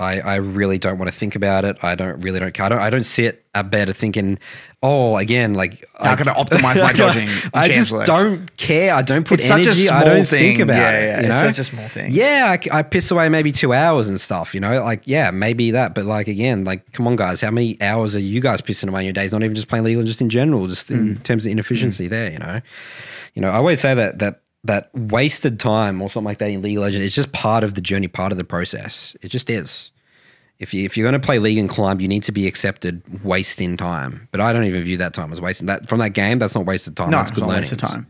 I, 0.00 0.20
I 0.20 0.36
really 0.36 0.78
don't 0.78 0.98
want 0.98 1.10
to 1.10 1.16
think 1.18 1.34
about 1.34 1.64
it. 1.64 1.76
I 1.82 1.94
don't 1.94 2.20
really 2.20 2.38
don't 2.40 2.54
care. 2.54 2.66
I 2.66 2.68
don't, 2.68 2.80
I 2.80 2.90
don't 2.90 3.02
sit 3.04 3.44
at 3.54 3.70
bed 3.70 3.94
thinking, 3.96 4.38
oh, 4.82 5.16
again, 5.16 5.54
like 5.54 5.84
How 5.98 6.14
can 6.14 6.28
I 6.28 6.34
optimize 6.42 6.80
my 6.80 6.92
dodging 6.94 7.28
I 7.52 7.68
just 7.68 7.88
select? 7.88 8.06
don't 8.06 8.56
care. 8.56 8.94
I 8.94 9.02
don't 9.02 9.26
put 9.26 9.40
It's 9.40 9.48
such 9.48 9.66
a 9.66 9.70
energy. 9.70 9.88
I 9.88 10.04
don't 10.04 10.24
thing. 10.24 10.56
think 10.56 10.58
about 10.60 10.76
Yeah, 10.76 10.90
it. 10.90 11.02
yeah, 11.04 11.14
you 11.14 11.18
it's 11.20 11.28
know? 11.28 11.46
such 11.52 11.58
a 11.58 11.64
small 11.64 11.88
thing. 11.88 12.12
Yeah, 12.12 12.56
I, 12.72 12.78
I 12.78 12.82
piss 12.82 13.10
away 13.10 13.28
maybe 13.28 13.50
two 13.50 13.72
hours 13.72 14.08
and 14.08 14.20
stuff. 14.20 14.54
You 14.54 14.60
know, 14.60 14.82
like 14.84 15.02
yeah, 15.06 15.30
maybe 15.32 15.72
that. 15.72 15.94
But 15.94 16.04
like 16.04 16.28
again, 16.28 16.64
like 16.64 16.92
come 16.92 17.06
on, 17.08 17.16
guys, 17.16 17.40
how 17.40 17.50
many 17.50 17.80
hours 17.82 18.14
are 18.14 18.20
you 18.20 18.40
guys 18.40 18.60
pissing 18.60 18.88
away 18.88 19.00
in 19.00 19.06
your 19.06 19.12
days? 19.14 19.32
Not 19.32 19.42
even 19.42 19.54
just 19.56 19.68
playing 19.68 19.84
League, 19.84 19.96
Legends, 19.96 20.10
just 20.12 20.20
in 20.20 20.30
general, 20.30 20.66
just 20.68 20.90
in 20.90 21.16
Mm. 21.16 21.22
terms 21.24 21.44
of 21.46 21.52
inefficiency. 21.52 22.06
There, 22.08 22.30
you 22.30 22.38
know, 22.38 22.60
you 23.34 23.42
know, 23.42 23.48
I 23.48 23.54
always 23.56 23.80
say 23.80 23.94
that 23.94 24.20
that 24.20 24.42
that 24.68 24.90
wasted 24.94 25.58
time 25.58 26.00
or 26.00 26.08
something 26.08 26.26
like 26.26 26.38
that 26.38 26.50
in 26.50 26.62
League 26.62 26.76
of 26.76 26.82
Legends 26.82 27.06
is 27.06 27.14
just 27.14 27.32
part 27.32 27.64
of 27.64 27.74
the 27.74 27.80
journey, 27.80 28.06
part 28.06 28.32
of 28.32 28.38
the 28.38 28.44
process. 28.44 29.16
It 29.22 29.28
just 29.28 29.50
is. 29.50 29.90
If 30.58 30.74
you 30.74 30.84
if 30.84 30.96
you're 30.96 31.04
going 31.08 31.20
to 31.20 31.24
play 31.24 31.38
league 31.38 31.58
and 31.58 31.68
climb, 31.68 32.00
you 32.00 32.08
need 32.08 32.22
to 32.24 32.32
be 32.32 32.46
accepted 32.46 33.02
wasting 33.24 33.76
time. 33.76 34.28
But 34.30 34.40
I 34.40 34.52
don't 34.52 34.64
even 34.64 34.82
view 34.82 34.96
that 34.98 35.14
time 35.14 35.32
as 35.32 35.40
wasting. 35.40 35.66
That 35.66 35.88
from 35.88 36.00
that 36.00 36.10
game, 36.10 36.38
that's 36.38 36.54
not 36.54 36.66
wasted 36.66 36.96
time. 36.96 37.10
No, 37.10 37.18
that's 37.18 37.30
good 37.30 37.44
learning. 37.44 37.62
waste 37.62 37.72
of 37.72 37.78
time. 37.78 38.06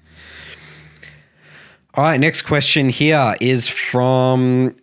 All 1.95 2.05
right, 2.05 2.19
next 2.19 2.43
question 2.43 2.89
here 2.89 3.35
is 3.41 3.69
from 3.69 4.77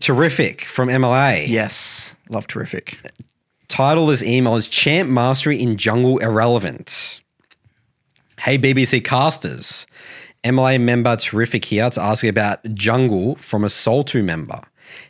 Terrific 0.00 0.62
from 0.62 0.88
MLA. 0.88 1.46
Yes, 1.48 2.14
love 2.28 2.46
terrific. 2.46 2.98
Title 3.68 4.04
of 4.04 4.10
this 4.10 4.22
email 4.22 4.56
is 4.56 4.68
Champ 4.68 5.08
Mastery 5.08 5.60
in 5.60 5.76
Jungle 5.76 6.18
Irrelevant. 6.18 7.20
Hey, 8.38 8.58
BBC 8.58 9.02
casters. 9.02 9.86
MLA 10.46 10.80
member 10.80 11.16
Terrific 11.16 11.64
here 11.64 11.90
to 11.90 12.00
ask 12.00 12.22
about 12.22 12.62
Jungle 12.72 13.34
from 13.36 13.64
a 13.64 13.66
Soul2 13.66 14.22
member. 14.22 14.60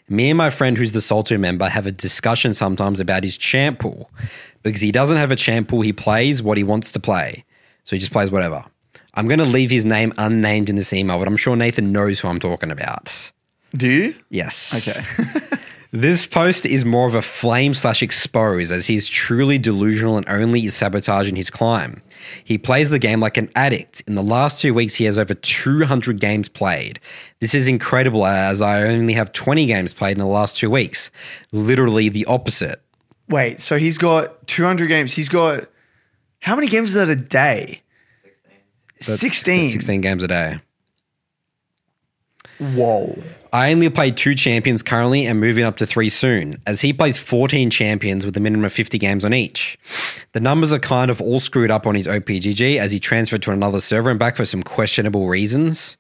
Me 0.09 0.31
and 0.31 0.39
my 0.39 0.49
friend, 0.49 0.79
who's 0.79 0.93
the 0.93 1.01
Soul2 1.01 1.39
member, 1.39 1.69
have 1.69 1.87
a 1.87 1.93
discussion 1.93 2.55
sometimes 2.55 3.01
about 3.01 3.23
his 3.23 3.37
champ 3.37 3.79
pool 3.79 4.11
because 4.63 4.81
he 4.81 4.91
doesn't 4.91 5.19
have 5.19 5.31
a 5.31 5.37
champ 5.37 5.69
pool. 5.69 5.83
He 5.83 5.93
plays 5.93 6.43
what 6.43 6.57
he 6.57 6.65
wants 6.65 6.91
to 6.93 7.01
play. 7.01 7.45
So 7.85 7.95
he 7.95 8.01
just 8.01 8.13
plays 8.13 8.31
whatever. 8.31 8.65
I'm 9.13 9.29
going 9.29 9.39
to 9.39 9.45
leave 9.45 9.71
his 9.71 9.85
name 9.85 10.15
unnamed 10.17 10.71
in 10.71 10.77
this 10.77 10.95
email, 10.95 11.19
but 11.19 11.29
I'm 11.29 11.37
sure 11.37 11.55
Nathan 11.55 11.93
knows 11.93 12.21
who 12.21 12.29
I'm 12.29 12.41
talking 12.41 12.71
about. 12.71 13.31
Do 13.75 13.91
you? 13.91 14.15
Yes. 14.31 14.89
Okay. 14.89 15.05
This 15.93 16.27
post 16.27 16.67
is 16.67 16.85
more 16.85 17.07
of 17.07 17.15
a 17.15 17.23
flame 17.23 17.73
slash 17.73 18.03
expose 18.03 18.71
as 18.71 18.87
he's 18.87 19.09
truly 19.09 19.57
delusional 19.57 20.17
and 20.17 20.29
only 20.29 20.67
is 20.67 20.75
sabotaging 20.75 21.37
his 21.37 21.49
climb. 21.49 22.03
He 22.45 22.59
plays 22.59 22.91
the 22.91 22.99
game 22.99 23.21
like 23.21 23.37
an 23.37 23.51
addict. 23.55 24.03
In 24.07 24.15
the 24.15 24.23
last 24.23 24.61
two 24.61 24.75
weeks, 24.75 24.95
he 24.95 25.05
has 25.05 25.19
over 25.19 25.35
200 25.35 26.21
games 26.21 26.49
played. 26.49 27.01
This 27.41 27.55
is 27.55 27.69
incredible 27.69 28.27
as 28.27 28.63
I 28.63 28.83
only 28.83 29.15
have 29.15 29.33
20 29.33 29.67
games 29.67 29.93
played 29.93 30.13
in 30.13 30.19
the 30.19 30.27
last 30.27 30.57
two 30.57 30.71
weeks. 30.71 31.11
Literally 31.53 32.09
the 32.09 32.25
opposite. 32.27 32.81
Wait, 33.29 33.61
so 33.61 33.79
he's 33.79 33.99
got 33.99 34.47
200 34.47 34.87
games. 34.87 35.15
He's 35.15 35.29
got 35.29 35.69
how 36.41 36.55
many 36.55 36.69
games 36.69 36.91
is 36.91 36.95
that 36.95 37.09
a 37.09 37.17
day? 37.17 37.83
That's 39.01 39.19
16. 39.21 39.71
16 39.71 40.01
games 40.01 40.23
a 40.23 40.29
day. 40.29 40.61
Whoa. 42.59 43.21
I 43.57 43.73
only 43.73 43.89
play 43.89 44.11
two 44.11 44.35
champions 44.35 44.83
currently 44.83 45.25
and 45.25 45.41
moving 45.41 45.65
up 45.65 45.79
to 45.79 45.87
three 45.87 46.11
soon, 46.11 46.61
as 46.67 46.83
he 46.83 46.93
plays 46.93 47.19
14 47.19 47.71
champions 47.71 48.27
with 48.27 48.37
a 48.37 48.41
minimum 48.41 48.67
of 48.67 48.73
50 48.75 48.99
games 48.99 49.25
on 49.25 49.33
each. 49.33 49.79
The 50.33 50.41
numbers 50.41 50.75
are 50.75 50.79
kind 50.79 51.11
of 51.11 51.23
all 51.23 51.41
screwed 51.41 51.71
up 51.71 51.87
on 51.87 51.95
his 51.95 52.07
OPGG 52.07 52.77
as 52.77 52.93
he 52.93 53.01
transferred 53.01 53.41
to 53.45 53.53
another 53.53 53.81
server 53.81 54.11
and 54.11 54.19
back 54.19 54.37
for 54.37 54.45
some 54.45 54.63
questionable 54.63 55.27
reasons. 55.27 55.97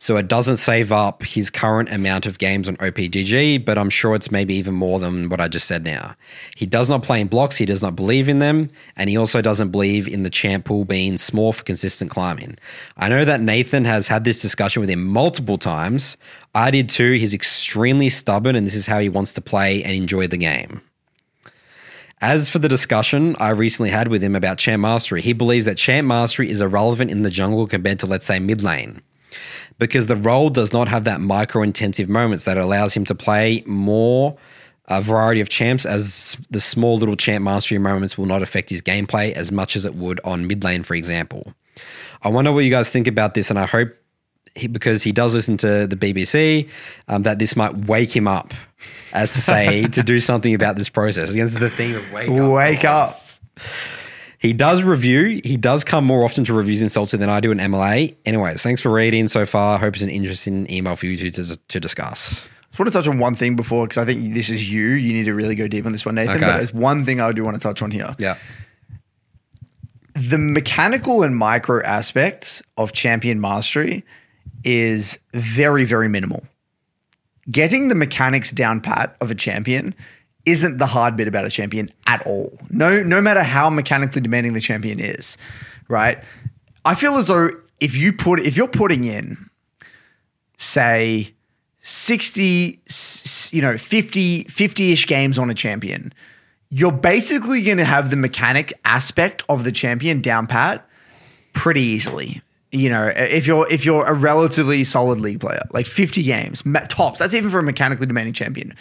So 0.00 0.16
it 0.16 0.28
doesn't 0.28 0.58
save 0.58 0.92
up 0.92 1.24
his 1.24 1.50
current 1.50 1.90
amount 1.90 2.24
of 2.24 2.38
games 2.38 2.68
on 2.68 2.76
OPGG, 2.76 3.64
but 3.64 3.76
I'm 3.76 3.90
sure 3.90 4.14
it's 4.14 4.30
maybe 4.30 4.54
even 4.54 4.74
more 4.74 5.00
than 5.00 5.28
what 5.28 5.40
I 5.40 5.48
just 5.48 5.66
said 5.66 5.82
now. 5.82 6.14
He 6.54 6.66
does 6.66 6.88
not 6.88 7.02
play 7.02 7.20
in 7.20 7.26
blocks, 7.26 7.56
he 7.56 7.66
does 7.66 7.82
not 7.82 7.96
believe 7.96 8.28
in 8.28 8.38
them, 8.38 8.70
and 8.96 9.10
he 9.10 9.16
also 9.16 9.42
doesn't 9.42 9.70
believe 9.70 10.06
in 10.06 10.22
the 10.22 10.30
champ 10.30 10.66
pool 10.66 10.84
being 10.84 11.18
small 11.18 11.52
for 11.52 11.64
consistent 11.64 12.12
climbing. 12.12 12.56
I 12.96 13.08
know 13.08 13.24
that 13.24 13.40
Nathan 13.40 13.84
has 13.86 14.06
had 14.06 14.22
this 14.22 14.40
discussion 14.40 14.80
with 14.80 14.88
him 14.88 15.04
multiple 15.04 15.58
times. 15.58 16.16
I 16.54 16.70
did 16.70 16.88
too. 16.88 17.14
He's 17.14 17.34
extremely 17.34 18.08
stubborn, 18.08 18.54
and 18.54 18.64
this 18.64 18.76
is 18.76 18.86
how 18.86 19.00
he 19.00 19.08
wants 19.08 19.32
to 19.32 19.40
play 19.40 19.82
and 19.82 19.96
enjoy 19.96 20.28
the 20.28 20.36
game. 20.36 20.80
As 22.20 22.48
for 22.48 22.60
the 22.60 22.68
discussion 22.68 23.34
I 23.40 23.50
recently 23.50 23.90
had 23.90 24.08
with 24.08 24.22
him 24.22 24.36
about 24.36 24.58
Champ 24.58 24.80
Mastery, 24.80 25.22
he 25.22 25.32
believes 25.32 25.66
that 25.66 25.76
Champ 25.76 26.06
Mastery 26.06 26.50
is 26.50 26.60
irrelevant 26.60 27.10
in 27.10 27.22
the 27.22 27.30
jungle 27.30 27.66
compared 27.66 27.98
to, 28.00 28.06
let's 28.06 28.26
say, 28.26 28.38
mid 28.38 28.62
lane 28.62 29.02
because 29.78 30.06
the 30.06 30.16
role 30.16 30.50
does 30.50 30.72
not 30.72 30.88
have 30.88 31.04
that 31.04 31.20
micro 31.20 31.62
intensive 31.62 32.08
moments 32.08 32.44
that 32.44 32.58
allows 32.58 32.94
him 32.94 33.04
to 33.06 33.14
play 33.14 33.62
more 33.66 34.36
a 34.90 35.02
variety 35.02 35.40
of 35.40 35.50
champs 35.50 35.84
as 35.84 36.36
the 36.50 36.60
small 36.60 36.96
little 36.96 37.16
champ 37.16 37.44
mastery 37.44 37.78
moments 37.78 38.16
will 38.16 38.26
not 38.26 38.42
affect 38.42 38.70
his 38.70 38.80
gameplay 38.80 39.32
as 39.32 39.52
much 39.52 39.76
as 39.76 39.84
it 39.84 39.94
would 39.94 40.18
on 40.24 40.46
mid 40.46 40.64
lane 40.64 40.82
for 40.82 40.94
example. 40.94 41.52
I 42.22 42.28
wonder 42.28 42.50
what 42.52 42.64
you 42.64 42.70
guys 42.70 42.88
think 42.88 43.06
about 43.06 43.34
this 43.34 43.50
and 43.50 43.58
i 43.58 43.66
hope 43.66 43.94
he, 44.54 44.66
because 44.66 45.02
he 45.02 45.12
does 45.12 45.34
listen 45.34 45.56
to 45.58 45.86
the 45.86 45.94
bbc 45.94 46.68
um, 47.06 47.22
that 47.22 47.38
this 47.38 47.54
might 47.54 47.76
wake 47.86 48.16
him 48.16 48.26
up 48.26 48.54
as 49.12 49.32
to 49.34 49.40
say 49.40 49.86
to 49.88 50.02
do 50.02 50.20
something 50.30 50.54
about 50.54 50.76
this 50.76 50.88
process. 50.88 51.30
Against 51.30 51.60
the 51.60 51.70
theme 51.70 51.96
of 51.96 52.12
wake 52.12 52.30
up 52.30 52.52
Wake 52.52 52.84
up. 52.84 53.10
He 54.38 54.52
does 54.52 54.82
review. 54.84 55.40
He 55.44 55.56
does 55.56 55.82
come 55.82 56.04
more 56.04 56.24
often 56.24 56.44
to 56.44 56.54
reviews 56.54 56.80
in 56.80 56.88
Salted 56.88 57.18
than 57.20 57.28
I 57.28 57.40
do 57.40 57.50
in 57.50 57.58
MLA. 57.58 58.14
Anyways, 58.24 58.62
thanks 58.62 58.80
for 58.80 58.90
reading 58.90 59.26
so 59.26 59.44
far. 59.44 59.78
Hope 59.78 59.94
it's 59.94 60.02
an 60.02 60.08
interesting 60.08 60.70
email 60.70 60.94
for 60.94 61.06
you 61.06 61.16
to, 61.16 61.30
to, 61.30 61.56
to 61.56 61.80
discuss. 61.80 62.46
I 62.46 62.66
just 62.70 62.78
want 62.78 62.92
to 62.92 62.98
touch 62.98 63.08
on 63.08 63.18
one 63.18 63.34
thing 63.34 63.56
before 63.56 63.86
because 63.86 63.98
I 63.98 64.04
think 64.04 64.34
this 64.34 64.48
is 64.48 64.70
you. 64.70 64.90
You 64.90 65.12
need 65.12 65.24
to 65.24 65.34
really 65.34 65.56
go 65.56 65.66
deep 65.66 65.86
on 65.86 65.92
this 65.92 66.06
one, 66.06 66.14
Nathan. 66.14 66.36
Okay. 66.36 66.46
But 66.46 66.56
there's 66.58 66.72
one 66.72 67.04
thing 67.04 67.20
I 67.20 67.32
do 67.32 67.42
want 67.42 67.56
to 67.56 67.60
touch 67.60 67.82
on 67.82 67.90
here. 67.90 68.14
Yeah. 68.18 68.36
The 70.14 70.38
mechanical 70.38 71.24
and 71.24 71.36
micro 71.36 71.82
aspects 71.82 72.62
of 72.76 72.92
champion 72.92 73.40
mastery 73.40 74.04
is 74.62 75.18
very, 75.34 75.84
very 75.84 76.08
minimal. 76.08 76.44
Getting 77.50 77.88
the 77.88 77.94
mechanics 77.94 78.52
down 78.52 78.80
pat 78.80 79.16
of 79.20 79.30
a 79.30 79.34
champion 79.34 79.94
isn't 80.50 80.78
the 80.78 80.86
hard 80.86 81.16
bit 81.16 81.28
about 81.28 81.44
a 81.44 81.50
champion 81.50 81.90
at 82.06 82.26
all. 82.26 82.58
No, 82.70 83.02
no 83.02 83.20
matter 83.20 83.42
how 83.42 83.70
mechanically 83.70 84.20
demanding 84.20 84.52
the 84.52 84.60
champion 84.60 85.00
is, 85.00 85.36
right? 85.88 86.22
I 86.84 86.94
feel 86.94 87.16
as 87.16 87.26
though 87.26 87.50
if 87.80 87.96
you 87.96 88.12
put 88.12 88.40
if 88.40 88.56
you're 88.56 88.68
putting 88.68 89.04
in, 89.04 89.48
say, 90.56 91.34
60, 91.80 92.78
you 93.50 93.62
know, 93.62 93.78
50, 93.78 94.44
50-ish 94.44 95.06
games 95.06 95.38
on 95.38 95.48
a 95.48 95.54
champion, 95.54 96.12
you're 96.70 96.92
basically 96.92 97.62
to 97.78 97.84
have 97.84 98.10
the 98.10 98.16
mechanic 98.16 98.72
aspect 98.84 99.42
of 99.48 99.64
the 99.64 99.72
champion 99.72 100.20
down 100.20 100.46
pat 100.46 100.86
pretty 101.54 101.80
easily. 101.80 102.42
You 102.70 102.90
know, 102.90 103.06
if 103.16 103.46
you're 103.46 103.66
if 103.72 103.86
you're 103.86 104.04
a 104.04 104.12
relatively 104.12 104.84
solid 104.84 105.20
league 105.20 105.40
player, 105.40 105.62
like 105.72 105.86
50 105.86 106.22
games 106.22 106.62
tops, 106.88 107.20
that's 107.20 107.32
even 107.32 107.50
for 107.50 107.60
a 107.60 107.62
mechanically 107.62 108.06
demanding 108.06 108.34
champion. 108.34 108.74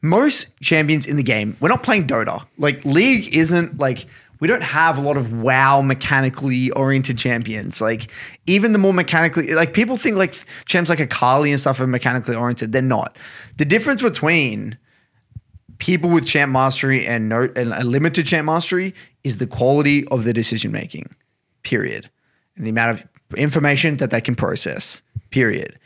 Most 0.00 0.48
champions 0.60 1.06
in 1.06 1.16
the 1.16 1.22
game, 1.22 1.56
we're 1.60 1.68
not 1.68 1.82
playing 1.82 2.06
Dota. 2.06 2.46
Like 2.56 2.84
league 2.84 3.34
isn't 3.34 3.78
like 3.78 4.06
we 4.40 4.46
don't 4.46 4.62
have 4.62 4.96
a 4.98 5.00
lot 5.00 5.16
of 5.16 5.32
wow 5.32 5.82
mechanically 5.82 6.70
oriented 6.72 7.18
champions. 7.18 7.80
Like 7.80 8.10
even 8.46 8.72
the 8.72 8.78
more 8.78 8.94
mechanically 8.94 9.54
like 9.54 9.72
people 9.72 9.96
think 9.96 10.16
like 10.16 10.44
champs 10.66 10.90
like 10.90 11.00
Akali 11.00 11.50
and 11.50 11.60
stuff 11.60 11.80
are 11.80 11.86
mechanically 11.86 12.36
oriented. 12.36 12.72
They're 12.72 12.82
not. 12.82 13.16
The 13.56 13.64
difference 13.64 14.02
between 14.02 14.78
people 15.78 16.10
with 16.10 16.26
champ 16.26 16.52
mastery 16.52 17.06
and 17.06 17.28
no 17.28 17.50
and 17.56 17.72
a 17.72 17.84
limited 17.84 18.26
champ 18.26 18.46
mastery 18.46 18.94
is 19.24 19.38
the 19.38 19.46
quality 19.46 20.06
of 20.08 20.24
the 20.24 20.32
decision 20.32 20.70
making. 20.70 21.08
Period. 21.62 22.08
And 22.56 22.66
the 22.66 22.70
amount 22.70 22.98
of 23.00 23.08
information 23.36 23.96
that 23.98 24.10
they 24.10 24.20
can 24.20 24.34
process. 24.34 25.02
Period. 25.30 25.78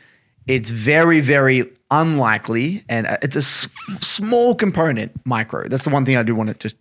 It's 0.47 0.69
very, 0.69 1.21
very 1.21 1.71
unlikely, 1.93 2.83
and 2.89 3.07
uh, 3.07 3.17
it's 3.21 3.35
a 3.35 3.39
s- 3.39 3.69
small 3.99 4.55
component, 4.55 5.11
micro. 5.25 5.67
That's 5.67 5.83
the 5.83 5.91
one 5.91 6.05
thing 6.05 6.17
I 6.17 6.23
do 6.23 6.35
want 6.35 6.49
to 6.49 6.55
just 6.55 6.75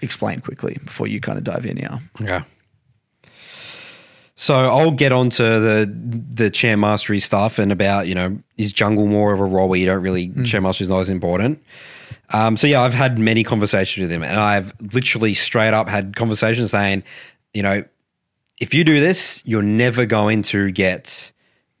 explain 0.00 0.40
quickly 0.40 0.78
before 0.84 1.06
you 1.06 1.20
kind 1.20 1.36
of 1.36 1.44
dive 1.44 1.66
in 1.66 1.76
here. 1.76 2.00
Okay. 2.20 2.44
So 4.36 4.54
I'll 4.54 4.90
get 4.90 5.12
on 5.12 5.30
to 5.30 5.42
the 5.42 5.92
the 6.30 6.50
champ 6.50 6.80
mastery 6.80 7.20
stuff 7.20 7.58
and 7.58 7.70
about 7.70 8.08
you 8.08 8.14
know 8.14 8.38
is 8.56 8.72
jungle 8.72 9.06
more 9.06 9.32
of 9.32 9.40
a 9.40 9.44
role 9.44 9.68
where 9.68 9.78
you 9.78 9.86
don't 9.86 10.02
really 10.02 10.28
champ 10.44 10.64
mastery 10.64 10.84
is 10.84 10.88
not 10.90 11.00
as 11.00 11.10
important. 11.10 11.62
Um, 12.30 12.56
so 12.56 12.66
yeah, 12.66 12.80
I've 12.82 12.94
had 12.94 13.18
many 13.18 13.44
conversations 13.44 14.02
with 14.02 14.10
him, 14.10 14.22
and 14.22 14.36
I've 14.36 14.72
literally 14.92 15.34
straight 15.34 15.74
up 15.74 15.88
had 15.88 16.16
conversations 16.16 16.70
saying, 16.70 17.04
you 17.52 17.62
know, 17.62 17.84
if 18.60 18.74
you 18.74 18.82
do 18.82 19.00
this, 19.00 19.42
you're 19.44 19.62
never 19.62 20.06
going 20.06 20.42
to 20.42 20.70
get 20.70 21.32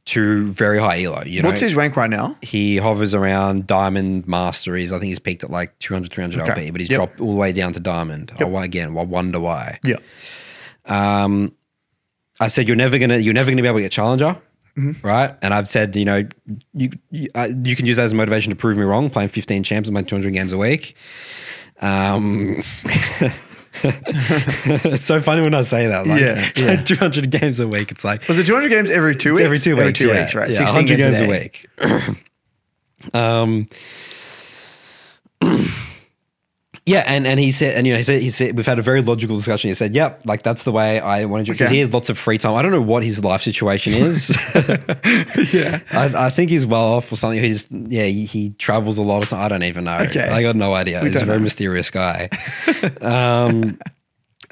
to 0.06 0.48
very 0.50 0.78
high 0.78 1.02
elo. 1.02 1.22
You 1.24 1.40
know, 1.42 1.48
What's 1.48 1.60
his 1.60 1.74
rank 1.74 1.96
right 1.96 2.10
now? 2.10 2.36
he 2.42 2.76
hovers 2.76 3.14
around 3.14 3.66
diamond 3.66 4.26
masteries. 4.28 4.92
I 4.92 4.98
think 4.98 5.08
he's 5.08 5.18
peaked 5.18 5.44
at 5.44 5.50
like 5.50 5.78
200, 5.78 6.12
300 6.12 6.40
Okay. 6.42 6.50
LP, 6.50 6.70
but 6.70 6.80
he's 6.80 6.90
Yep. 6.90 6.96
dropped 6.98 7.20
all 7.20 7.30
the 7.32 7.38
way 7.38 7.52
down 7.52 7.72
to 7.72 7.80
diamond. 7.80 8.32
Yep. 8.38 8.48
Oh, 8.48 8.58
again, 8.58 8.88
I 8.96 9.02
wonder 9.02 9.40
why. 9.40 9.78
Yeah. 9.82 9.96
Um, 10.86 11.54
I 12.40 12.48
said 12.48 12.66
you're 12.68 12.76
never 12.76 12.98
gonna 12.98 13.18
you're 13.18 13.32
never 13.32 13.50
gonna 13.50 13.62
be 13.62 13.68
able 13.68 13.78
to 13.78 13.82
get 13.82 13.92
challenger, 13.92 14.36
Mm-hmm. 14.76 15.06
right? 15.06 15.34
And 15.40 15.54
I've 15.54 15.68
said 15.68 15.94
you 15.96 16.04
know 16.04 16.24
you 16.74 16.90
you, 17.10 17.28
uh, 17.34 17.48
you 17.62 17.76
can 17.76 17.86
use 17.86 17.96
that 17.96 18.04
as 18.04 18.12
motivation 18.12 18.50
to 18.50 18.56
prove 18.56 18.76
me 18.76 18.82
wrong. 18.82 19.08
Playing 19.08 19.28
15 19.30 19.62
champs 19.62 19.88
and 19.88 19.94
playing 19.94 20.06
200 20.06 20.32
games 20.32 20.52
a 20.52 20.58
week. 20.58 20.96
Um, 21.80 22.62
it's 23.82 25.06
so 25.06 25.20
funny 25.20 25.42
when 25.42 25.54
I 25.54 25.62
say 25.62 25.88
that. 25.88 26.06
Like, 26.06 26.20
Yeah, 26.20 26.50
yeah. 26.56 26.82
200 26.82 27.30
games 27.30 27.60
a 27.60 27.66
week. 27.66 27.90
It's 27.90 28.04
like 28.04 28.26
Was 28.28 28.38
it 28.38 28.46
200 28.46 28.68
games 28.68 28.90
every 28.90 29.16
two 29.16 29.30
weeks? 29.32 29.40
every 29.40 29.58
two 29.58 29.76
weeks. 29.76 29.80
Every 29.80 29.92
two 29.92 30.08
yeah. 30.08 30.20
weeks, 30.20 30.34
right? 30.34 30.50
Yeah, 30.50 30.64
100 30.64 30.96
games 30.96 31.20
a 31.20 31.24
a 31.24 31.28
week. 31.28 31.66
um, 33.14 33.68
Yeah, 36.86 37.02
and, 37.06 37.26
and 37.26 37.40
he 37.40 37.50
said, 37.50 37.76
and 37.76 37.86
you 37.86 37.94
know, 37.94 37.96
he 37.96 38.02
said, 38.04 38.20
he 38.20 38.28
said, 38.28 38.56
we've 38.58 38.66
had 38.66 38.78
a 38.78 38.82
very 38.82 39.00
logical 39.00 39.36
discussion. 39.38 39.68
He 39.68 39.74
said, 39.74 39.94
"Yep, 39.94 40.26
like 40.26 40.42
that's 40.42 40.64
the 40.64 40.72
way 40.72 41.00
I 41.00 41.24
want 41.24 41.46
to 41.46 41.50
do." 41.50 41.54
Because 41.54 41.68
Okay. 41.68 41.76
he 41.76 41.80
has 41.80 41.90
lots 41.94 42.10
of 42.10 42.18
free 42.18 42.36
time. 42.36 42.54
I 42.56 42.60
don't 42.60 42.72
know 42.72 42.82
what 42.82 43.02
his 43.02 43.24
life 43.24 43.40
situation 43.40 43.94
is. 43.94 44.28
Yeah. 45.52 45.80
I, 45.92 46.26
I 46.26 46.30
think 46.30 46.50
he's 46.50 46.66
well 46.66 46.84
off 46.84 47.10
or 47.10 47.16
something. 47.16 47.42
He 47.42 47.48
just, 47.50 47.68
yeah, 47.70 48.04
he, 48.04 48.26
he 48.26 48.50
travels 48.50 48.98
a 48.98 49.02
lot 49.02 49.22
or 49.22 49.26
something. 49.26 49.44
I 49.44 49.48
don't 49.48 49.62
even 49.62 49.84
know. 49.84 49.96
Okay. 49.96 50.28
I 50.28 50.42
got 50.42 50.56
no 50.56 50.74
idea. 50.74 51.00
We 51.02 51.10
he's 51.10 51.20
a 51.22 51.24
very 51.24 51.38
know. 51.38 51.44
mysterious 51.44 51.88
guy. 51.90 52.28
um, 53.00 53.78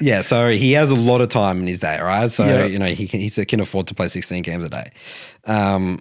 yeah, 0.01 0.21
so 0.21 0.49
he 0.49 0.71
has 0.73 0.89
a 0.91 0.95
lot 0.95 1.21
of 1.21 1.29
time 1.29 1.59
in 1.61 1.67
his 1.67 1.79
day, 1.79 1.99
right? 2.01 2.31
So 2.31 2.45
Yeah. 2.45 2.65
you 2.65 2.79
know, 2.79 2.87
he 2.87 3.07
can 3.07 3.19
he 3.19 3.29
can 3.45 3.59
afford 3.59 3.87
to 3.87 3.93
play 3.95 4.07
sixteen 4.07 4.41
games 4.41 4.63
a 4.63 4.69
day. 4.69 4.91
Um, 5.45 5.99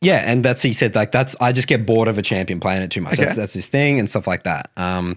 yeah, 0.00 0.22
and 0.30 0.44
that's 0.44 0.62
he 0.62 0.72
said 0.72 0.94
like 0.94 1.10
that's 1.10 1.34
I 1.40 1.50
just 1.50 1.66
get 1.66 1.84
bored 1.84 2.06
of 2.06 2.18
a 2.18 2.22
champion 2.22 2.60
playing 2.60 2.82
it 2.82 2.90
too 2.90 3.00
much. 3.00 3.14
Okay. 3.14 3.24
That's 3.24 3.36
that's 3.36 3.52
his 3.52 3.66
thing 3.66 3.98
and 3.98 4.08
stuff 4.08 4.28
like 4.28 4.44
that. 4.44 4.70
Um, 4.76 5.16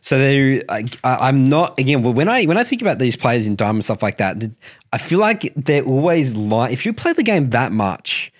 so 0.00 0.18
there, 0.18 0.62
I, 0.68 0.88
I'm 1.02 1.48
not 1.48 1.78
again 1.78 2.02
when 2.02 2.28
I 2.28 2.44
when 2.44 2.56
I 2.56 2.62
think 2.62 2.80
about 2.80 3.00
these 3.00 3.16
players 3.16 3.48
in 3.48 3.56
Diamond 3.56 3.84
stuff 3.84 4.02
like 4.02 4.18
that, 4.18 4.40
I 4.92 4.98
feel 4.98 5.18
like 5.18 5.52
they're 5.56 5.84
always 5.84 6.36
like 6.36 6.72
if 6.72 6.86
you 6.86 6.92
play 6.92 7.12
the 7.12 7.24
game 7.24 7.50
that 7.50 7.72
much, 7.72 8.32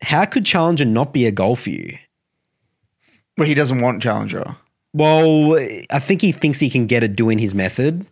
how 0.00 0.24
could 0.24 0.46
Challenger 0.46 0.86
not 0.86 1.12
be 1.12 1.26
a 1.26 1.32
goal 1.32 1.54
for 1.54 1.70
you? 1.70 1.98
Well, 3.36 3.46
he 3.46 3.54
doesn't 3.54 3.82
want 3.82 4.02
Challenger. 4.02 4.56
Well, 4.94 5.58
I 5.90 5.98
think 5.98 6.22
he 6.22 6.32
thinks 6.32 6.58
he 6.58 6.70
can 6.70 6.86
get 6.86 7.04
it 7.04 7.14
doing 7.14 7.38
his 7.38 7.54
method. 7.54 8.06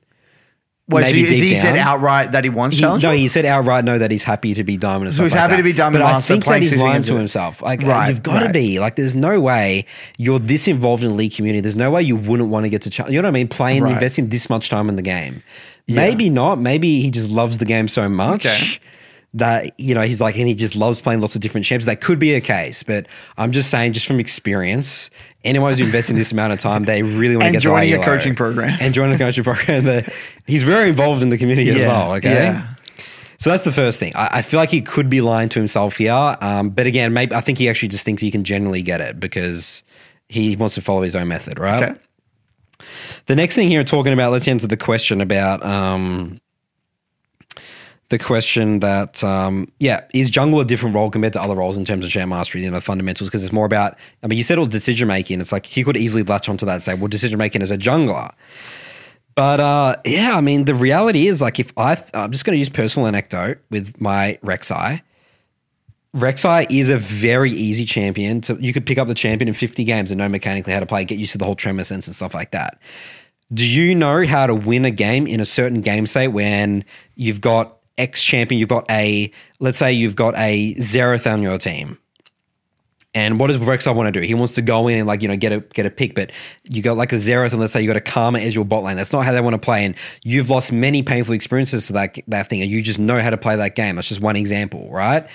Wait, 0.86 1.06
so 1.06 1.12
Maybe 1.12 1.22
is 1.24 1.40
deep 1.40 1.48
he 1.48 1.56
said 1.56 1.76
outright 1.78 2.32
that 2.32 2.44
he 2.44 2.50
wants 2.50 2.76
He, 2.76 2.82
Challenger? 2.82 3.06
no, 3.08 3.14
he 3.14 3.26
said 3.26 3.46
outright 3.46 3.86
no 3.86 3.98
that 3.98 4.10
he's 4.10 4.22
happy 4.22 4.52
to 4.52 4.62
be 4.64 4.76
diamond. 4.76 5.06
And 5.06 5.16
So 5.16 5.22
he's 5.22 5.32
like 5.32 5.40
happy 5.40 5.52
that. 5.52 5.56
to 5.56 5.62
be 5.62 5.72
Diamond 5.72 6.02
But 6.02 6.08
I 6.08 6.12
Master, 6.12 6.34
think 6.34 6.44
playing 6.44 6.64
that 6.64 6.72
he's 6.72 6.82
lying 6.82 7.02
to 7.04 7.16
himself. 7.16 7.62
Like 7.62 7.82
uh, 7.82 7.86
Right, 7.86 8.08
you've 8.10 8.22
got 8.22 8.40
to 8.40 8.44
right. 8.46 8.52
be 8.52 8.78
like. 8.80 8.96
There's 8.96 9.14
no 9.14 9.40
way 9.40 9.86
you're 10.18 10.38
this 10.38 10.68
involved 10.68 11.02
in 11.02 11.08
the 11.08 11.14
league 11.14 11.32
community. 11.34 11.62
There's 11.62 11.74
no 11.74 11.90
way 11.90 12.02
you 12.02 12.16
wouldn't 12.16 12.50
want 12.50 12.64
to 12.64 12.68
get 12.68 12.82
to. 12.82 12.90
Ch- 12.90 12.98
you 13.08 13.12
know 13.22 13.28
what 13.28 13.28
I 13.28 13.30
mean? 13.30 13.48
Playing, 13.48 13.82
Right. 13.84 13.92
investing 13.94 14.28
this 14.28 14.50
much 14.50 14.68
time 14.68 14.90
in 14.90 14.96
the 14.96 15.02
game. 15.02 15.42
Maybe 15.88 16.28
not. 16.28 16.60
Maybe 16.60 17.00
he 17.00 17.10
just 17.10 17.30
loves 17.30 17.56
the 17.58 17.64
game 17.64 17.88
so 17.88 18.06
much. 18.10 18.44
Okay. 18.44 18.78
That 19.36 19.78
you 19.80 19.94
know 19.96 20.02
he's 20.02 20.20
like, 20.20 20.36
and 20.38 20.46
he 20.46 20.54
just 20.54 20.76
loves 20.76 21.00
playing 21.00 21.20
lots 21.20 21.34
of 21.34 21.40
different 21.40 21.66
champs. 21.66 21.86
That 21.86 22.00
could 22.00 22.20
be 22.20 22.34
a 22.34 22.40
case, 22.40 22.84
but 22.84 23.08
I'm 23.36 23.50
just 23.50 23.68
saying, 23.68 23.92
just 23.92 24.06
from 24.06 24.20
experience, 24.20 25.10
anyone 25.42 25.70
who's 25.72 25.80
investing 25.80 26.14
this 26.16 26.30
amount 26.30 26.52
of 26.52 26.60
time, 26.60 26.84
they 26.84 27.02
really 27.02 27.34
want 27.36 27.46
to 27.46 27.52
get 27.52 27.62
joining 27.62 27.94
a 27.94 28.04
coaching 28.04 28.36
program. 28.36 28.78
and 28.80 28.94
joining 28.94 29.16
a 29.16 29.18
coaching 29.18 29.42
program. 29.42 29.84
The- 29.84 30.12
He's 30.46 30.62
very 30.62 30.88
involved 30.88 31.20
in 31.22 31.30
the 31.30 31.38
community 31.38 31.70
as 31.70 31.78
well. 31.78 32.14
Okay, 32.14 32.32
yeah. 32.32 32.74
so 33.38 33.50
that's 33.50 33.64
the 33.64 33.72
first 33.72 33.98
thing. 33.98 34.12
I, 34.14 34.28
I 34.38 34.42
feel 34.42 34.60
like 34.60 34.70
he 34.70 34.80
could 34.80 35.10
be 35.10 35.20
lying 35.20 35.48
to 35.48 35.58
himself 35.58 35.96
here. 35.96 36.12
Um, 36.40 36.70
but 36.70 36.86
again, 36.86 37.12
maybe 37.12 37.34
I 37.34 37.40
think 37.40 37.58
he 37.58 37.68
actually 37.68 37.88
just 37.88 38.04
thinks 38.04 38.22
he 38.22 38.30
can 38.30 38.44
generally 38.44 38.82
get 38.82 39.00
it 39.00 39.18
because 39.18 39.82
he 40.28 40.54
wants 40.54 40.76
to 40.76 40.80
follow 40.80 41.02
his 41.02 41.16
own 41.16 41.26
method, 41.26 41.58
right? 41.58 41.82
Okay. 41.82 42.00
The 43.26 43.34
next 43.34 43.54
thing 43.56 43.68
here, 43.68 43.82
talking 43.84 44.12
about, 44.12 44.30
let's 44.32 44.46
answer 44.46 44.66
the 44.66 44.76
question 44.76 45.20
about 45.20 45.64
um, 45.64 46.40
the 48.08 48.18
question 48.18 48.80
that, 48.80 49.24
um, 49.24 49.66
yeah, 49.78 50.04
is 50.12 50.30
jungle 50.30 50.60
a 50.60 50.64
different 50.64 50.94
role 50.94 51.10
compared 51.10 51.32
to 51.32 51.42
other 51.42 51.54
roles 51.54 51.76
in 51.78 51.84
terms 51.84 52.04
of 52.04 52.10
champ 52.10 52.28
mastery, 52.28 52.62
you 52.62 52.70
know, 52.70 52.80
fundamentals? 52.80 53.28
Because 53.28 53.42
it's 53.42 53.52
more 53.52 53.66
about, 53.66 53.96
I 54.22 54.26
mean, 54.26 54.36
you 54.36 54.42
said 54.42 54.58
it 54.58 54.60
was 54.60 54.68
decision 54.68 55.08
making. 55.08 55.40
It's 55.40 55.52
like 55.52 55.66
he 55.66 55.82
could 55.84 55.96
easily 55.96 56.22
latch 56.22 56.48
onto 56.48 56.66
that 56.66 56.74
and 56.74 56.84
say, 56.84 56.94
well, 56.94 57.08
decision 57.08 57.38
making 57.38 57.62
as 57.62 57.70
a 57.70 57.78
jungler. 57.78 58.32
But 59.34 59.58
uh, 59.58 59.96
yeah, 60.04 60.36
I 60.36 60.40
mean, 60.40 60.64
the 60.64 60.74
reality 60.74 61.26
is 61.26 61.40
like 61.40 61.58
if 61.58 61.72
I, 61.76 62.02
I'm 62.12 62.30
just 62.30 62.44
going 62.44 62.54
to 62.54 62.58
use 62.58 62.68
personal 62.68 63.06
anecdote 63.06 63.58
with 63.70 64.00
my 64.00 64.38
Rek'Sai. 64.42 65.02
Rek'Sai 66.14 66.70
is 66.70 66.90
a 66.90 66.98
very 66.98 67.50
easy 67.50 67.84
champion. 67.84 68.40
To 68.42 68.56
you 68.60 68.72
could 68.72 68.86
pick 68.86 68.98
up 68.98 69.08
the 69.08 69.14
champion 69.14 69.48
in 69.48 69.54
50 69.54 69.82
games 69.82 70.12
and 70.12 70.18
know 70.18 70.28
mechanically 70.28 70.72
how 70.72 70.78
to 70.78 70.86
play, 70.86 71.04
get 71.04 71.18
used 71.18 71.32
to 71.32 71.38
the 71.38 71.44
whole 71.44 71.56
tremor 71.56 71.82
sense 71.82 72.06
and 72.06 72.14
stuff 72.14 72.34
like 72.34 72.52
that. 72.52 72.78
Do 73.52 73.66
you 73.66 73.94
know 73.94 74.24
how 74.24 74.46
to 74.46 74.54
win 74.54 74.84
a 74.84 74.90
game 74.90 75.26
in 75.26 75.40
a 75.40 75.46
certain 75.46 75.80
game 75.80 76.06
state 76.06 76.28
when 76.28 76.84
you've 77.16 77.40
got 77.40 77.78
X 77.98 78.22
champion, 78.22 78.58
you've 78.58 78.68
got 78.68 78.84
a 78.90 79.30
let's 79.60 79.78
say 79.78 79.92
you've 79.92 80.16
got 80.16 80.34
a 80.36 80.74
Xerath 80.74 81.30
on 81.30 81.42
your 81.42 81.58
team. 81.58 81.98
And 83.16 83.38
what 83.38 83.46
does 83.46 83.58
Rek'Sai 83.58 83.94
want 83.94 84.12
to 84.12 84.20
do? 84.20 84.26
He 84.26 84.34
wants 84.34 84.54
to 84.56 84.62
go 84.62 84.88
in 84.88 84.98
and 84.98 85.06
like 85.06 85.22
you 85.22 85.28
know 85.28 85.36
get 85.36 85.52
a 85.52 85.60
get 85.60 85.86
a 85.86 85.90
pick, 85.90 86.16
but 86.16 86.32
you 86.68 86.82
got 86.82 86.96
like 86.96 87.12
a 87.12 87.14
Xerath, 87.16 87.52
and 87.52 87.60
let's 87.60 87.72
say 87.72 87.80
you 87.80 87.86
got 87.86 87.96
a 87.96 88.00
Karma 88.00 88.40
as 88.40 88.56
your 88.56 88.64
bot 88.64 88.82
lane. 88.82 88.96
That's 88.96 89.12
not 89.12 89.24
how 89.24 89.30
they 89.30 89.40
want 89.40 89.54
to 89.54 89.58
play, 89.58 89.84
and 89.84 89.94
you've 90.24 90.50
lost 90.50 90.72
many 90.72 91.04
painful 91.04 91.32
experiences 91.32 91.86
to 91.86 91.92
that 91.92 92.18
that 92.26 92.48
thing, 92.48 92.60
and 92.60 92.68
you 92.68 92.82
just 92.82 92.98
know 92.98 93.20
how 93.20 93.30
to 93.30 93.36
play 93.36 93.54
that 93.54 93.76
game. 93.76 93.94
That's 93.94 94.08
just 94.08 94.20
one 94.20 94.34
example, 94.34 94.90
right? 94.90 95.28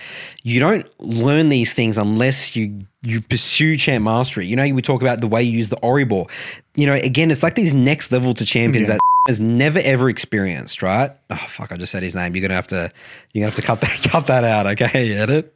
You 0.43 0.59
don't 0.59 0.85
learn 0.99 1.47
these 1.47 1.71
things 1.71 1.97
unless 1.97 2.53
you 2.53 2.79
you 3.01 3.21
pursue 3.21 3.77
champ 3.77 4.03
mastery. 4.03 4.45
You 4.45 4.57
know, 4.57 4.73
we 4.73 4.81
talk 4.81 5.01
about 5.01 5.21
the 5.21 5.27
way 5.27 5.41
you 5.41 5.53
use 5.53 5.69
the 5.69 5.79
Ori 5.79 6.03
ball. 6.03 6.29
You 6.75 6.85
know, 6.85 6.95
again, 6.95 7.31
it's 7.31 7.43
like 7.43 7.55
these 7.55 7.73
next 7.73 8.11
level 8.11 8.33
to 8.33 8.45
champions 8.45 8.89
Yeah. 8.89 8.95
that 8.95 8.99
has 9.27 9.39
never 9.39 9.79
ever 9.79 10.09
experienced, 10.09 10.81
right? 10.81 11.11
Oh 11.29 11.35
fuck, 11.47 11.71
I 11.71 11.77
just 11.77 11.91
said 11.91 12.03
his 12.03 12.15
name. 12.15 12.35
You're 12.35 12.41
gonna 12.41 12.55
have 12.55 12.67
to 12.67 12.91
you're 13.33 13.41
gonna 13.41 13.51
have 13.51 13.55
to 13.55 13.61
cut 13.61 13.81
that 13.81 13.99
cut 14.11 14.27
that 14.27 14.43
out, 14.43 14.67
okay? 14.67 15.13
Edit. 15.13 15.53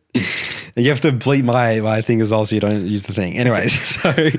You 0.75 0.89
have 0.89 1.01
to 1.01 1.11
bleep 1.11 1.43
my 1.43 1.79
my 1.79 2.01
thing 2.01 2.21
as 2.21 2.31
well, 2.31 2.45
so 2.45 2.55
you 2.55 2.61
don't 2.61 2.85
use 2.85 3.03
the 3.03 3.13
thing. 3.13 3.37
Anyways, 3.37 3.79
so 4.01 4.29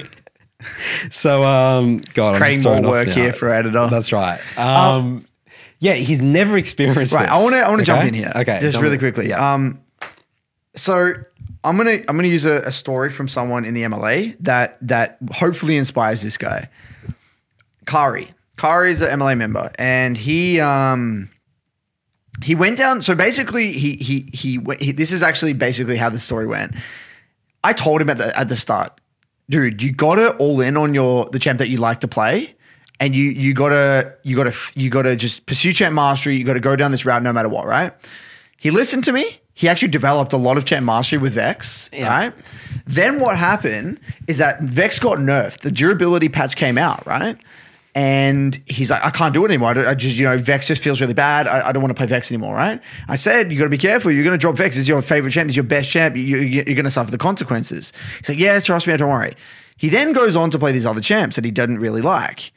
so 1.11 1.45
um, 1.45 1.99
God, 2.15 2.35
I'm 2.35 2.41
Creating 2.41 2.83
more 2.83 2.93
work 2.93 3.09
here 3.09 3.33
for 3.33 3.53
editor. 3.53 3.89
That's 3.91 4.13
right. 4.13 4.41
Um, 4.59 5.27
yeah, 5.81 5.95
he's 5.95 6.23
never 6.23 6.57
experienced. 6.57 7.13
Right. 7.13 7.23
this, 7.23 7.31
I 7.31 7.43
want 7.43 7.55
to. 7.55 7.61
I 7.61 7.69
want 7.69 7.81
to 7.81 7.85
jump 7.87 8.05
in 8.05 8.15
here. 8.15 8.33
Okay, 8.35 8.59
Just 8.61 8.79
really 8.79 8.95
in. 8.95 9.01
quickly. 9.01 9.29
Yeah. 9.29 9.55
Um. 9.55 9.81
So 10.77 11.13
I'm 11.63 11.77
gonna 11.77 11.99
I'm 12.09 12.17
gonna 12.17 12.29
use 12.29 12.45
a, 12.45 12.57
a 12.59 12.73
story 12.73 13.11
from 13.11 13.29
someone 13.29 13.65
in 13.65 13.75
the 13.75 13.83
MLA 13.83 14.37
that 14.41 14.79
that 14.83 15.19
hopefully 15.33 15.77
inspires 15.77 16.23
this 16.23 16.37
guy. 16.37 16.69
Kari. 17.87 18.31
Kari 18.57 18.91
is 18.93 19.01
an 19.01 19.19
MLA 19.19 19.37
member, 19.37 19.71
and 19.79 20.17
he 20.17 20.61
um 20.61 21.31
he 22.43 22.55
went 22.55 22.77
down. 22.79 23.03
So 23.03 23.15
basically, 23.15 23.73
he 23.73 23.95
he 23.97 24.29
he, 24.33 24.59
went- 24.59 24.81
he 24.83 24.93
this 24.93 25.13
is 25.13 25.23
actually 25.23 25.53
basically 25.55 25.97
how 25.97 26.11
the 26.11 26.19
story 26.19 26.47
went. 26.47 26.75
I 27.63 27.73
told 27.73 28.01
him 28.01 28.11
at 28.11 28.19
the 28.19 28.37
at 28.39 28.49
the 28.49 28.57
start, 28.57 29.01
dude, 29.49 29.83
you 29.83 29.93
got 29.93 30.17
to 30.17 30.37
all 30.37 30.61
in 30.61 30.77
on 30.77 30.95
your 30.95 31.27
the 31.31 31.39
champ 31.39 31.59
that 31.59 31.69
you 31.69 31.79
like 31.79 32.01
to 32.01 32.09
play, 32.09 32.55
and 33.01 33.15
you 33.17 33.25
you 33.25 33.55
gotta 33.55 34.15
you 34.23 34.37
gotta 34.37 34.53
you 34.75 34.91
gotta 34.91 35.17
just 35.17 35.47
pursue 35.47 35.73
champ 35.73 35.95
mastery. 35.95 36.37
You 36.37 36.45
got 36.45 36.55
to 36.55 36.61
go 36.61 36.77
down 36.77 36.91
this 36.91 37.05
route 37.05 37.23
no 37.23 37.33
matter 37.33 37.49
what, 37.49 37.67
right? 37.67 37.93
He 38.59 38.71
listened 38.71 39.05
to 39.05 39.13
me. 39.13 39.41
He 39.57 39.69
actually 39.69 39.89
developed 39.89 40.33
a 40.33 40.37
lot 40.37 40.57
of 40.57 40.65
champ 40.65 40.85
mastery 40.85 41.19
with 41.21 41.35
Vex, 41.35 41.89
Yeah. 41.93 42.09
right? 42.09 42.35
Then 42.87 43.21
what 43.21 43.37
happened 43.37 44.01
is 44.27 44.39
that 44.39 44.61
Vex 44.61 44.99
got 44.99 45.19
nerfed. 45.19 45.61
The 45.61 45.71
durability 45.71 46.29
patch 46.29 46.57
came 46.57 46.77
out, 46.77 47.07
right? 47.07 47.37
And 47.97 48.61
he's 48.67 48.91
like, 48.91 49.05
I 49.05 49.11
can't 49.11 49.33
do 49.33 49.45
it 49.45 49.49
anymore. 49.49 49.79
I, 49.79 49.91
I 49.91 49.95
just, 49.95 50.17
you 50.17 50.25
know, 50.25 50.37
Vex 50.37 50.67
just 50.67 50.83
feels 50.83 51.01
really 51.01 51.15
bad. 51.15 51.47
I, 51.47 51.69
I 51.69 51.73
don't 51.73 51.81
want 51.81 51.91
to 51.91 51.97
play 51.97 52.07
Vex 52.07 52.31
anymore, 52.31 52.55
right? 52.55 52.81
I 53.09 53.15
said, 53.15 53.53
you 53.53 53.59
got 53.59 53.65
to 53.65 53.71
be 53.71 53.79
careful. 53.79 54.11
You're 54.11 54.25
going 54.25 54.37
to 54.37 54.41
drop 54.41 54.57
Vex. 54.57 54.77
It's 54.77 54.89
your 54.89 55.01
favorite 55.01 55.31
champ. 55.31 55.49
It's 55.49 55.57
your 55.57 55.63
best 55.63 55.91
champ. 55.91 56.17
You, 56.17 56.23
you, 56.23 56.65
you're 56.67 56.75
going 56.75 56.85
to 56.85 56.91
suffer 56.91 57.13
the 57.13 57.19
consequences. 57.19 57.93
He's 58.19 58.29
like, 58.29 58.39
yeah, 58.39 58.59
trust 58.59 58.89
me. 58.89 58.97
Don't 58.97 59.11
worry. 59.11 59.35
He 59.77 59.89
then 59.89 60.13
goes 60.13 60.35
on 60.35 60.51
to 60.51 60.59
play 60.59 60.73
these 60.73 60.87
other 60.87 61.01
champs 61.01 61.37
that 61.37 61.45
he 61.45 61.53
didn't 61.53 61.79
really 61.79 62.01
like. 62.01 62.53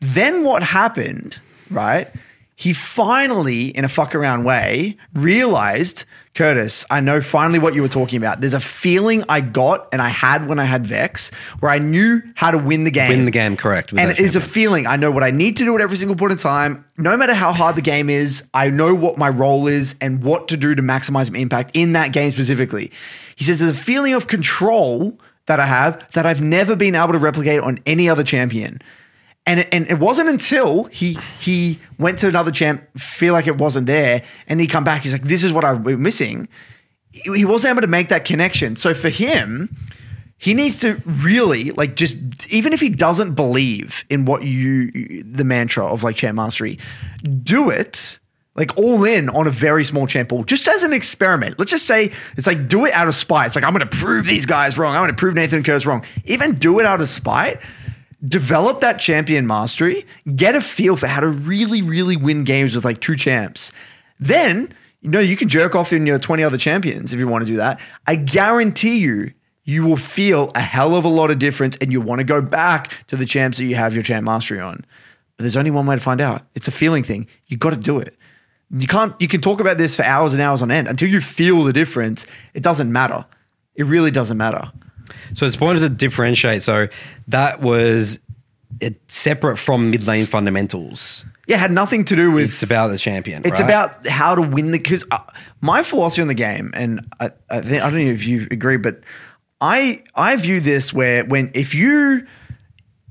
Then 0.00 0.44
what 0.44 0.62
happened, 0.62 1.38
right? 1.70 2.10
He 2.58 2.72
finally, 2.72 3.68
in 3.68 3.84
a 3.84 3.88
fuck 3.88 4.16
around 4.16 4.42
way, 4.42 4.96
realized, 5.14 6.04
Curtis, 6.34 6.84
I 6.90 6.98
know 6.98 7.20
finally 7.20 7.60
what 7.60 7.76
you 7.76 7.82
were 7.82 7.88
talking 7.88 8.16
about. 8.16 8.40
There's 8.40 8.52
a 8.52 8.58
feeling 8.58 9.22
I 9.28 9.40
got 9.40 9.88
and 9.92 10.02
I 10.02 10.08
had 10.08 10.48
when 10.48 10.58
I 10.58 10.64
had 10.64 10.84
Vex 10.84 11.30
where 11.60 11.70
I 11.70 11.78
knew 11.78 12.20
how 12.34 12.50
to 12.50 12.58
win 12.58 12.82
the 12.82 12.90
game. 12.90 13.10
Win 13.10 13.26
the 13.26 13.30
game, 13.30 13.56
correct? 13.56 13.92
And 13.92 14.10
it 14.10 14.18
is 14.18 14.34
a 14.34 14.40
feeling. 14.40 14.88
I 14.88 14.96
know 14.96 15.12
what 15.12 15.22
I 15.22 15.30
need 15.30 15.56
to 15.58 15.64
do 15.64 15.76
at 15.76 15.80
every 15.80 15.96
single 15.96 16.16
point 16.16 16.32
in 16.32 16.38
time. 16.38 16.84
No 16.96 17.16
matter 17.16 17.32
how 17.32 17.52
hard 17.52 17.76
the 17.76 17.80
game 17.80 18.10
is, 18.10 18.42
I 18.52 18.70
know 18.70 18.92
what 18.92 19.16
my 19.16 19.28
role 19.28 19.68
is 19.68 19.94
and 20.00 20.24
what 20.24 20.48
to 20.48 20.56
do 20.56 20.74
to 20.74 20.82
maximize 20.82 21.30
my 21.30 21.38
impact 21.38 21.70
in 21.74 21.92
that 21.92 22.10
game 22.10 22.32
specifically. 22.32 22.90
He 23.36 23.44
says 23.44 23.60
there's 23.60 23.76
a 23.76 23.80
feeling 23.80 24.14
of 24.14 24.26
control 24.26 25.16
that 25.46 25.60
I 25.60 25.66
have 25.66 26.04
that 26.14 26.26
I've 26.26 26.42
never 26.42 26.74
been 26.74 26.96
able 26.96 27.12
to 27.12 27.18
replicate 27.18 27.60
on 27.60 27.78
any 27.86 28.08
other 28.08 28.24
champion. 28.24 28.82
And 29.48 29.60
it, 29.60 29.68
and 29.72 29.90
it 29.90 29.98
wasn't 29.98 30.28
until 30.28 30.84
he 30.84 31.18
he 31.40 31.78
went 31.98 32.18
to 32.18 32.28
another 32.28 32.50
champ, 32.50 32.84
feel 32.98 33.32
like 33.32 33.46
it 33.46 33.56
wasn't 33.56 33.86
there, 33.86 34.22
and 34.46 34.60
he 34.60 34.66
come 34.66 34.84
back. 34.84 35.02
He's 35.02 35.12
like, 35.12 35.22
"This 35.22 35.42
is 35.42 35.54
what 35.54 35.64
I've 35.64 35.82
been 35.82 36.02
missing." 36.02 36.48
He 37.10 37.46
wasn't 37.46 37.70
able 37.70 37.80
to 37.80 37.86
make 37.86 38.10
that 38.10 38.26
connection. 38.26 38.76
So 38.76 38.92
for 38.92 39.08
him, 39.08 39.74
he 40.36 40.52
needs 40.52 40.78
to 40.80 41.00
really 41.06 41.70
like 41.70 41.96
just 41.96 42.14
even 42.52 42.74
if 42.74 42.80
he 42.80 42.90
doesn't 42.90 43.34
believe 43.36 44.04
in 44.10 44.26
what 44.26 44.42
you 44.42 45.22
the 45.22 45.44
mantra 45.44 45.86
of 45.86 46.02
like 46.02 46.16
champ 46.16 46.36
mastery, 46.36 46.78
do 47.42 47.70
it 47.70 48.18
like 48.54 48.76
all 48.76 49.04
in 49.04 49.30
on 49.30 49.46
a 49.46 49.50
very 49.50 49.84
small 49.84 50.06
champ 50.06 50.28
pool, 50.28 50.44
just 50.44 50.68
as 50.68 50.82
an 50.82 50.92
experiment. 50.92 51.58
Let's 51.58 51.70
just 51.70 51.86
say 51.86 52.12
it's 52.36 52.46
like 52.46 52.68
do 52.68 52.84
it 52.84 52.92
out 52.92 53.08
of 53.08 53.14
spite. 53.14 53.46
It's 53.46 53.56
like 53.56 53.64
I'm 53.64 53.72
going 53.72 53.88
to 53.88 53.96
prove 53.96 54.26
these 54.26 54.44
guys 54.44 54.76
wrong. 54.76 54.94
I'm 54.94 55.00
going 55.00 55.10
to 55.10 55.16
prove 55.16 55.34
Nathan 55.34 55.62
Kerr's 55.62 55.86
wrong. 55.86 56.04
Even 56.26 56.56
do 56.56 56.78
it 56.80 56.84
out 56.84 57.00
of 57.00 57.08
spite. 57.08 57.60
Develop 58.26 58.80
that 58.80 58.98
champion 58.98 59.46
mastery. 59.46 60.04
Get 60.34 60.56
a 60.56 60.60
feel 60.60 60.96
for 60.96 61.06
how 61.06 61.20
to 61.20 61.28
really, 61.28 61.82
really 61.82 62.16
win 62.16 62.44
games 62.44 62.74
with 62.74 62.84
like 62.84 63.00
two 63.00 63.14
champs. 63.14 63.70
Then 64.18 64.74
you 65.00 65.10
know 65.10 65.20
you 65.20 65.36
can 65.36 65.48
jerk 65.48 65.76
off 65.76 65.92
in 65.92 66.06
your 66.06 66.18
20 66.18 66.42
other 66.42 66.58
champions 66.58 67.12
if 67.12 67.20
you 67.20 67.28
want 67.28 67.46
to 67.46 67.50
do 67.50 67.58
that. 67.58 67.80
I 68.06 68.16
guarantee 68.16 68.98
you 68.98 69.32
you 69.64 69.84
will 69.84 69.96
feel 69.96 70.50
a 70.54 70.60
hell 70.60 70.96
of 70.96 71.04
a 71.04 71.08
lot 71.08 71.30
of 71.30 71.38
difference 71.38 71.76
and 71.80 71.92
you 71.92 72.00
want 72.00 72.20
to 72.20 72.24
go 72.24 72.40
back 72.40 72.90
to 73.06 73.16
the 73.16 73.26
champs 73.26 73.58
that 73.58 73.64
you 73.64 73.76
have 73.76 73.94
your 73.94 74.02
champ 74.02 74.24
mastery 74.24 74.58
on. 74.58 74.84
But 75.36 75.42
there's 75.44 75.56
only 75.56 75.70
one 75.70 75.86
way 75.86 75.94
to 75.94 76.00
find 76.00 76.20
out. 76.20 76.42
It's 76.54 76.68
a 76.68 76.72
feeling 76.72 77.04
thing. 77.04 77.28
You 77.46 77.56
got 77.56 77.70
to 77.70 77.78
do 77.78 77.98
it. 77.98 78.16
You 78.70 78.86
can't 78.88 79.14
you 79.20 79.28
can 79.28 79.40
talk 79.40 79.60
about 79.60 79.78
this 79.78 79.94
for 79.94 80.04
hours 80.04 80.32
and 80.32 80.42
hours 80.42 80.62
on 80.62 80.70
end 80.70 80.88
until 80.88 81.08
you 81.08 81.20
feel 81.20 81.62
the 81.62 81.72
difference. 81.72 82.26
It 82.54 82.62
doesn't 82.62 82.90
matter. 82.90 83.24
It 83.76 83.84
really 83.84 84.10
doesn't 84.10 84.36
matter. 84.36 84.72
So 85.34 85.46
it's 85.46 85.54
important 85.54 85.82
to 85.82 85.88
differentiate. 85.88 86.62
So 86.62 86.88
that 87.28 87.60
was 87.60 88.18
separate 89.08 89.56
from 89.56 89.90
mid 89.90 90.06
lane 90.06 90.26
fundamentals. 90.26 91.24
Yeah, 91.46 91.56
it 91.56 91.60
had 91.60 91.72
nothing 91.72 92.04
to 92.06 92.16
do 92.16 92.30
with 92.30 92.50
It's 92.50 92.62
about 92.62 92.88
the 92.88 92.98
champion. 92.98 93.42
It's 93.44 93.60
right? 93.60 93.68
about 93.68 94.06
how 94.06 94.34
to 94.34 94.42
win 94.42 94.70
the 94.70 94.78
because 94.78 95.04
uh, 95.10 95.18
my 95.60 95.82
philosophy 95.82 96.22
on 96.22 96.28
the 96.28 96.34
game, 96.34 96.70
and 96.74 97.06
I, 97.20 97.30
I 97.50 97.60
think 97.60 97.82
I 97.82 97.90
don't 97.90 98.04
know 98.04 98.10
if 98.10 98.26
you 98.26 98.46
agree, 98.50 98.76
but 98.76 99.00
I 99.60 100.02
I 100.14 100.36
view 100.36 100.60
this 100.60 100.92
where 100.92 101.24
when 101.24 101.50
if 101.54 101.74
you 101.74 102.26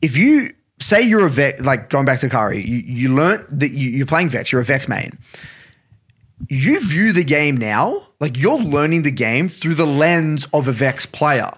if 0.01 0.15
you 0.15 0.51
say 0.79 1.01
you're 1.01 1.25
a 1.25 1.29
Vex, 1.29 1.61
like 1.61 1.89
going 1.89 2.05
back 2.05 2.19
to 2.19 2.29
Kari, 2.29 2.63
you, 2.63 2.77
you 2.77 3.15
learnt 3.15 3.59
that 3.59 3.71
you, 3.71 3.89
you're 3.89 4.05
playing 4.05 4.29
Vex, 4.29 4.51
you're 4.51 4.61
a 4.61 4.65
Vex 4.65 4.87
main. 4.87 5.17
You 6.49 6.79
view 6.85 7.13
the 7.13 7.23
game 7.23 7.57
now 7.57 8.07
like 8.19 8.37
you're 8.37 8.59
learning 8.59 9.03
the 9.03 9.11
game 9.11 9.49
through 9.49 9.75
the 9.75 9.87
lens 9.87 10.45
of 10.53 10.67
a 10.67 10.71
Vex 10.71 11.05
player. 11.05 11.51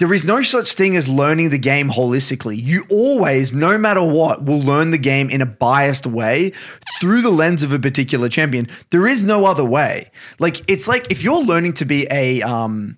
There 0.00 0.14
is 0.14 0.24
no 0.24 0.40
such 0.40 0.72
thing 0.72 0.96
as 0.96 1.10
learning 1.10 1.50
the 1.50 1.58
game 1.58 1.90
holistically. 1.90 2.58
You 2.60 2.86
always, 2.88 3.52
no 3.52 3.76
matter 3.76 4.02
what, 4.02 4.42
will 4.42 4.58
learn 4.58 4.92
the 4.92 4.98
game 4.98 5.28
in 5.28 5.42
a 5.42 5.46
biased 5.46 6.06
way 6.06 6.52
through 7.02 7.20
the 7.20 7.28
lens 7.28 7.62
of 7.62 7.70
a 7.70 7.78
particular 7.78 8.30
champion. 8.30 8.66
There 8.88 9.06
is 9.06 9.22
no 9.22 9.44
other 9.44 9.64
way. 9.64 10.10
Like 10.38 10.62
it's 10.70 10.88
like 10.88 11.10
if 11.10 11.22
you're 11.22 11.42
learning 11.42 11.74
to 11.74 11.84
be 11.84 12.06
a 12.10 12.40
um 12.40 12.96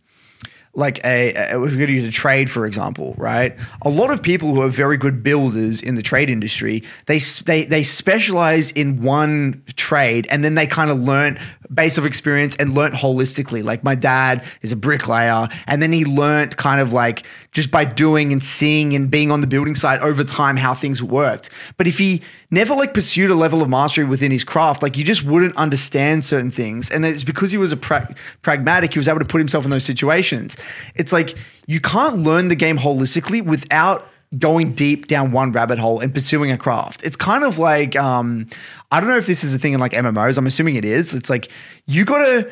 like 0.74 1.04
a, 1.04 1.52
a 1.52 1.58
we're 1.58 1.70
going 1.70 1.88
to 1.88 1.92
use 1.92 2.06
a 2.06 2.12
trade 2.12 2.48
for 2.48 2.66
example, 2.66 3.14
right? 3.18 3.56
A 3.84 3.90
lot 3.90 4.12
of 4.12 4.22
people 4.22 4.54
who 4.54 4.62
are 4.62 4.68
very 4.68 4.96
good 4.96 5.24
builders 5.24 5.82
in 5.82 5.96
the 5.96 6.02
trade 6.02 6.30
industry, 6.30 6.84
they 7.06 7.18
they 7.18 7.64
they 7.64 7.82
specialize 7.82 8.70
in 8.70 9.02
one 9.02 9.64
trade 9.74 10.28
and 10.30 10.44
then 10.44 10.54
they 10.54 10.68
kind 10.68 10.88
of 10.88 11.00
learn 11.00 11.36
based 11.72 11.98
off 11.98 12.04
experience 12.04 12.56
and 12.56 12.74
learnt 12.74 12.94
holistically. 12.94 13.62
Like 13.62 13.82
my 13.84 13.94
dad 13.94 14.44
is 14.62 14.72
a 14.72 14.76
bricklayer 14.76 15.48
and 15.66 15.82
then 15.82 15.92
he 15.92 16.04
learnt 16.04 16.56
kind 16.56 16.80
of 16.80 16.92
like 16.92 17.24
just 17.52 17.70
by 17.70 17.84
doing 17.84 18.32
and 18.32 18.42
seeing 18.42 18.94
and 18.94 19.10
being 19.10 19.30
on 19.30 19.40
the 19.40 19.46
building 19.46 19.74
site 19.74 20.00
over 20.00 20.24
time 20.24 20.56
how 20.56 20.74
things 20.74 21.02
worked. 21.02 21.50
But 21.76 21.86
if 21.86 21.98
he 21.98 22.22
never 22.50 22.74
like 22.74 22.94
pursued 22.94 23.30
a 23.30 23.34
level 23.34 23.62
of 23.62 23.68
mastery 23.68 24.04
within 24.04 24.30
his 24.30 24.44
craft, 24.44 24.82
like 24.82 24.96
you 24.96 25.04
just 25.04 25.24
wouldn't 25.24 25.56
understand 25.56 26.24
certain 26.24 26.50
things. 26.50 26.90
And 26.90 27.04
it's 27.04 27.24
because 27.24 27.50
he 27.50 27.58
was 27.58 27.72
a 27.72 27.76
pra- 27.76 28.14
pragmatic, 28.42 28.92
he 28.92 28.98
was 28.98 29.08
able 29.08 29.20
to 29.20 29.24
put 29.24 29.38
himself 29.38 29.64
in 29.64 29.70
those 29.70 29.84
situations. 29.84 30.56
It's 30.94 31.12
like 31.12 31.36
you 31.66 31.80
can't 31.80 32.18
learn 32.18 32.48
the 32.48 32.56
game 32.56 32.78
holistically 32.78 33.44
without 33.44 34.08
going 34.38 34.74
deep 34.74 35.06
down 35.06 35.32
one 35.32 35.52
rabbit 35.52 35.78
hole 35.78 36.00
and 36.00 36.12
pursuing 36.12 36.50
a 36.50 36.58
craft. 36.58 37.04
It's 37.04 37.16
kind 37.16 37.44
of 37.44 37.58
like 37.58 37.96
um, 37.96 38.46
I 38.90 39.00
don't 39.00 39.08
know 39.08 39.18
if 39.18 39.26
this 39.26 39.44
is 39.44 39.54
a 39.54 39.58
thing 39.58 39.72
in 39.72 39.80
like 39.80 39.92
MMOs. 39.92 40.38
I'm 40.38 40.46
assuming 40.46 40.76
it 40.76 40.84
is. 40.84 41.14
It's 41.14 41.30
like 41.30 41.50
you 41.86 42.04
gotta 42.04 42.50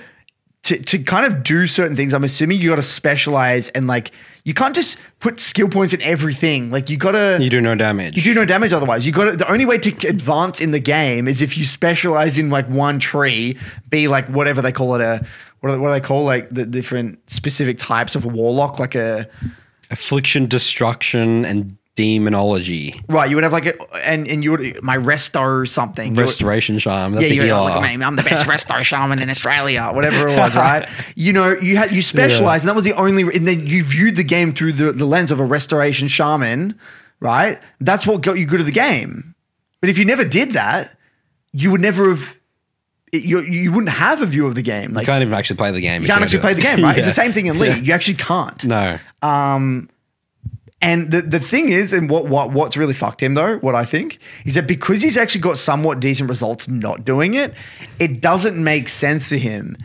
to, 0.65 0.79
to 0.79 0.99
kind 0.99 1.25
of 1.25 1.43
do 1.43 1.67
certain 1.67 1.97
things, 1.97 2.13
I'm 2.13 2.25
assuming 2.25 2.61
you 2.61 2.71
got 2.71 2.77
to 2.77 2.83
specialize 2.83 3.71
and 3.71 3.87
like 3.87 4.13
you 4.45 4.55
can't 4.55 4.75
just 4.75 4.99
put 5.19 5.41
skill 5.41 5.69
points 5.69 5.95
in 5.95 6.03
everything. 6.03 6.71
Like 6.71 6.91
you 6.91 6.97
got 6.97 7.13
to 7.13 7.39
you 7.41 7.51
do 7.51 7.61
no 7.61 7.75
damage. 7.75 8.17
you 8.17 8.23
do 8.23 8.35
no 8.35 8.45
damage 8.45 8.73
otherwise. 8.73 9.07
You 9.07 9.13
got 9.13 9.39
the 9.39 9.51
only 9.51 9.65
way 9.65 9.79
to 9.79 10.09
advance 10.09 10.61
in 10.61 10.71
the 10.71 10.79
game 10.79 11.29
is 11.29 11.41
if 11.41 11.57
you 11.57 11.65
specialize 11.65 12.39
in 12.39 12.51
like 12.51 12.67
one 12.69 12.99
tree, 12.99 13.59
be 13.89 14.09
like 14.09 14.27
whatever 14.29 14.61
they 14.61 14.73
call 14.73 14.95
it 14.95 15.01
a 15.01 15.25
what 15.61 15.71
do, 15.71 15.81
what 15.81 15.89
do 15.89 15.93
they 15.93 16.01
call 16.01 16.25
like 16.25 16.51
the 16.51 16.67
different 16.67 17.29
specific 17.31 17.79
types 17.79 18.15
of 18.15 18.25
a 18.25 18.29
warlock, 18.29 18.79
like 18.79 18.95
a 18.95 19.29
affliction, 19.91 20.47
destruction, 20.47 21.45
and 21.45 21.77
demonology. 21.97 22.99
right. 23.09 23.29
You 23.29 23.37
would 23.37 23.43
have 23.45 23.53
like 23.53 23.67
a 23.67 23.75
and 24.07 24.27
and 24.29 24.43
you 24.45 24.53
would 24.53 24.83
my 24.83 24.97
resto 24.97 25.69
something. 25.69 26.15
You 26.15 26.17
would- 26.17 26.23
Restoration 26.23 26.79
charm. 26.79 27.13
That's 27.13 27.27
yeah, 27.27 27.33
a 27.33 27.35
you're 27.35 27.45
healer. 27.47 27.63
like, 27.71 27.83
"Man, 27.83 28.03
I'm 28.03 28.17
the 28.17 28.23
best 28.23 28.47
resto 28.53 28.83
shaman 28.83 29.19
in 29.19 29.29
Australia, 29.29 29.91
whatever 29.93 30.29
it 30.29 30.39
was, 30.39 30.55
right? 30.67 30.89
you 31.15 31.33
know, 31.33 31.53
you 31.53 31.77
had 31.77 31.93
you 31.93 32.03
specialized, 32.03 32.65
and 32.65 32.69
that 32.71 32.75
was 32.77 32.85
the 32.85 32.93
only, 32.95 33.23
and 33.37 33.47
then 33.47 33.67
you 33.67 33.85
viewed 33.85 34.17
the 34.17 34.25
game 34.25 34.55
through 34.55 34.73
the, 34.73 34.93
the 34.93 35.05
lens 35.05 35.31
of 35.31 35.41
a 35.41 35.45
restoration 35.45 36.09
shaman, 36.09 36.79
right? 37.21 37.61
That's 37.81 38.07
what 38.07 38.23
got 38.23 38.39
you 38.39 38.47
good 38.47 38.61
at 38.61 38.67
the 38.67 38.73
game. 38.73 39.35
But 39.81 39.91
if 39.91 39.99
you 39.99 40.05
never 40.05 40.25
did 40.25 40.53
that, 40.53 40.97
you 41.53 41.71
would 41.71 41.81
never 41.81 42.11
have, 42.15 42.37
it- 43.13 43.25
you, 43.25 43.41
you 43.41 43.73
wouldn't 43.73 43.91
have 43.93 44.23
a 44.23 44.27
view 44.27 44.47
of 44.47 44.55
the 44.55 44.63
game. 44.63 44.93
Like, 44.95 45.07
you 45.07 45.13
can't 45.13 45.23
even 45.23 45.35
actually 45.35 45.57
play 45.57 45.71
the 45.73 45.81
game. 45.81 46.03
you 46.03 46.09
can't 46.09 46.23
actually 46.23 46.41
play 46.41 46.55
the 46.55 46.63
game, 46.63 46.83
right? 46.83 46.97
It's 46.97 47.07
the 47.07 47.13
same 47.13 47.33
thing 47.33 47.47
in 47.47 47.59
League. 47.59 47.87
You 47.87 47.93
actually 47.93 48.15
can't. 48.15 48.65
No. 48.65 48.99
And 50.83 51.11
the, 51.11 51.21
the 51.21 51.41
thing 51.41 51.69
is, 51.69 51.93
and 51.93 52.09
what, 52.09 52.27
what 52.27 52.53
what's 52.53 52.75
really 52.77 52.95
fucked 52.95 53.23
him 53.23 53.35
though, 53.35 53.59
what 53.59 53.75
I 53.75 53.85
think, 53.85 54.19
is 54.47 54.55
that 54.55 54.67
because 54.67 55.03
he's 55.03 55.19
actually 55.19 55.43
got 55.43 55.59
somewhat 55.59 56.01
decent 56.01 56.31
results 56.31 56.69
not 56.69 57.05
doing 57.05 57.35
it, 57.35 57.53
it 57.99 58.23
doesn't 58.23 58.63
make 58.63 58.89
sense 58.89 59.29
for 59.29 59.37
him 59.37 59.77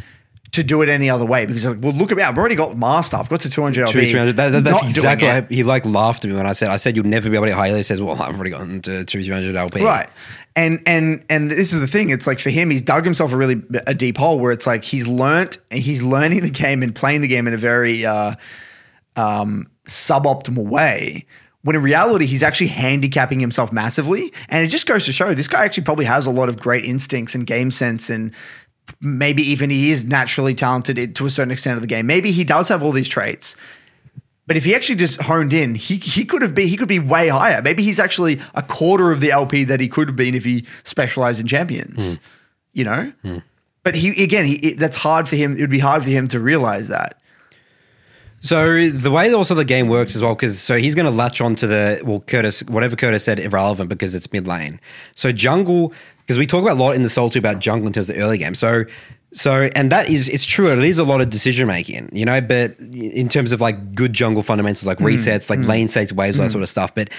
to 0.56 0.64
do 0.64 0.82
it 0.82 0.88
any 0.88 1.10
other 1.10 1.26
way. 1.26 1.46
Because 1.46 1.66
like, 1.66 1.80
well, 1.82 1.92
look 1.92 2.12
at 2.12 2.18
me, 2.18 2.24
I've 2.24 2.38
already 2.38 2.56
got 2.56 2.78
master, 2.78 3.18
I've 3.18 3.28
got 3.28 3.42
to 3.42 3.50
200 3.50 3.76
Two, 3.76 3.82
LP. 3.82 4.12
300. 4.12 4.36
That, 4.38 4.50
that, 4.54 4.64
that's 4.64 4.84
exactly. 4.84 5.28
What 5.28 5.52
he 5.52 5.64
like 5.64 5.86
laughed 5.86 6.24
at 6.24 6.32
me 6.32 6.38
when 6.38 6.48
I 6.48 6.54
said 6.54 6.70
I 6.70 6.78
said 6.78 6.96
you'll 6.96 7.06
never 7.06 7.30
be 7.30 7.36
able 7.36 7.48
to 7.48 7.52
get 7.52 7.58
high. 7.58 7.76
He 7.76 7.84
says, 7.84 8.02
"Well, 8.02 8.22
I've 8.22 8.36
already 8.36 8.52
gotten 8.52 8.82
to 8.84 9.04
two, 9.04 9.22
300 9.22 9.54
LP." 9.54 9.84
Right. 9.84 10.10
And 10.56 10.82
and 10.86 11.26
and 11.30 11.52
this 11.52 11.74
is 11.74 11.82
the 11.82 11.88
thing. 11.88 12.10
It's 12.10 12.26
like 12.26 12.40
for 12.40 12.52
him, 12.52 12.70
he's 12.70 12.82
dug 12.82 13.04
himself 13.04 13.34
a 13.34 13.38
really 13.38 13.62
a 13.86 13.94
deep 13.94 14.18
hole 14.18 14.40
where 14.40 14.54
it's 14.54 14.66
like 14.66 14.86
he's 14.86 15.08
learnt 15.08 15.58
and 15.70 15.82
he's 15.82 16.02
learning 16.02 16.42
the 16.42 16.50
game 16.50 16.82
and 16.82 16.96
playing 16.96 17.20
the 17.20 17.28
game 17.28 17.48
in 17.48 17.54
a 17.54 17.58
very 17.58 18.06
uh, 18.06 18.36
um, 19.16 19.70
suboptimal 19.86 20.66
way. 20.66 21.26
When 21.64 21.76
in 21.76 21.82
reality, 21.82 22.26
he's 22.28 22.44
actually 22.44 22.68
handicapping 22.68 23.40
himself 23.40 23.72
massively. 23.72 24.32
And 24.50 24.64
it 24.64 24.68
just 24.68 24.86
goes 24.86 25.06
to 25.06 25.12
show 25.12 25.34
this 25.34 25.48
guy 25.48 25.66
actually 25.66 25.84
probably 25.84 26.06
has 26.06 26.28
a 26.28 26.32
lot 26.32 26.48
of 26.48 26.60
great 26.60 26.86
instincts 26.86 27.34
and 27.34 27.48
game 27.48 27.72
sense 27.72 28.10
and 28.10 28.32
maybe 29.02 29.42
even 29.42 29.70
he 29.72 29.92
is 29.92 30.04
naturally 30.04 30.54
talented 30.54 31.16
to 31.16 31.26
a 31.26 31.30
certain 31.30 31.52
extent 31.52 31.76
of 31.76 31.82
the 31.82 31.88
game. 31.88 32.06
Maybe 32.06 32.32
he 32.32 32.44
does 32.44 32.68
have 32.68 32.84
all 32.84 32.92
these 32.92 33.10
traits. 33.10 33.56
But 34.48 34.58
if 34.58 34.64
he 34.64 34.76
actually 34.76 34.98
just 34.98 35.20
honed 35.22 35.54
in, 35.54 35.74
he 35.74 35.98
he 35.98 36.24
could 36.24 36.44
have 36.44 36.54
been 36.54 36.68
he 36.68 36.78
could 36.78 36.88
be 36.88 37.00
way 37.00 37.30
higher. 37.30 37.64
Maybe 37.64 37.82
he's 37.82 38.00
actually 38.00 38.40
a 38.54 38.62
quarter 38.62 39.12
of 39.12 39.20
the 39.20 39.32
LP 39.32 39.64
that 39.64 39.80
he 39.80 39.88
could 39.88 40.08
have 40.08 40.16
been 40.16 40.36
if 40.36 40.46
he 40.46 40.68
specialized 40.84 41.40
in 41.40 41.48
champions. 41.48 42.20
You 42.74 42.84
know? 42.84 43.14
But 43.84 43.96
he 43.96 44.24
again, 44.24 44.46
he 44.46 44.56
it, 44.58 44.78
that's 44.78 44.98
hard 44.98 45.28
for 45.28 45.36
him. 45.36 45.58
It 45.58 45.62
would 45.62 45.70
be 45.72 45.80
hard 45.80 46.04
for 46.04 46.10
him 46.10 46.28
to 46.28 46.40
realize 46.40 46.90
that. 46.90 47.20
So 48.46 48.92
the 48.92 49.10
way 49.10 49.34
also 49.34 49.56
the 49.56 49.66
game 49.66 49.88
works 49.88 50.16
as 50.16 50.22
well, 50.22 50.36
because 50.36 50.62
so 50.62 50.78
he's 50.78 50.94
going 50.94 51.08
to 51.08 51.12
latch 51.12 51.42
on 51.42 51.56
to 51.56 51.66
the 51.66 52.00
well, 52.04 52.20
Curtis, 52.20 52.62
whatever 52.66 52.96
Curtis 52.96 53.24
said, 53.24 53.40
irrelevant 53.40 53.90
because 53.90 54.14
it's 54.14 54.32
mid 54.32 54.46
lane. 54.46 54.80
So 55.16 55.32
jungle, 55.32 55.94
because 56.20 56.38
we 56.38 56.46
talk 56.46 56.62
about 56.62 56.78
a 56.78 56.84
lot 56.84 56.94
in 56.94 57.02
the 57.02 57.10
Soul 57.10 57.32
2 57.32 57.40
about 57.40 57.58
jungle 57.58 57.88
in 57.88 57.94
terms 57.94 58.08
of 58.08 58.16
the 58.16 58.22
early 58.22 58.38
game. 58.38 58.54
So, 58.54 58.86
so 59.34 59.68
and 59.76 59.92
that 59.92 60.10
is 60.10 60.30
it's 60.30 60.46
true. 60.46 60.72
It 60.72 60.78
is 60.78 61.00
a 61.00 61.04
lot 61.04 61.22
of 61.22 61.32
decision 61.32 61.66
making, 61.68 62.12
you 62.14 62.24
know. 62.24 62.40
But 62.40 62.80
in 62.80 63.30
terms 63.30 63.52
of 63.52 63.62
like 63.62 63.96
good 63.96 64.14
jungle 64.14 64.44
fundamentals, 64.44 64.86
like 64.86 65.00
hmm, 65.00 65.06
resets, 65.06 65.50
like 65.50 65.58
hmm. 65.58 65.66
lane 65.66 65.88
states, 65.88 66.14
waves, 66.14 66.38
all 66.38 66.44
that 66.44 66.50
hmm. 66.50 66.54
sort 66.54 66.64
of 66.64 66.70
stuff. 66.70 66.94
But 66.94 67.10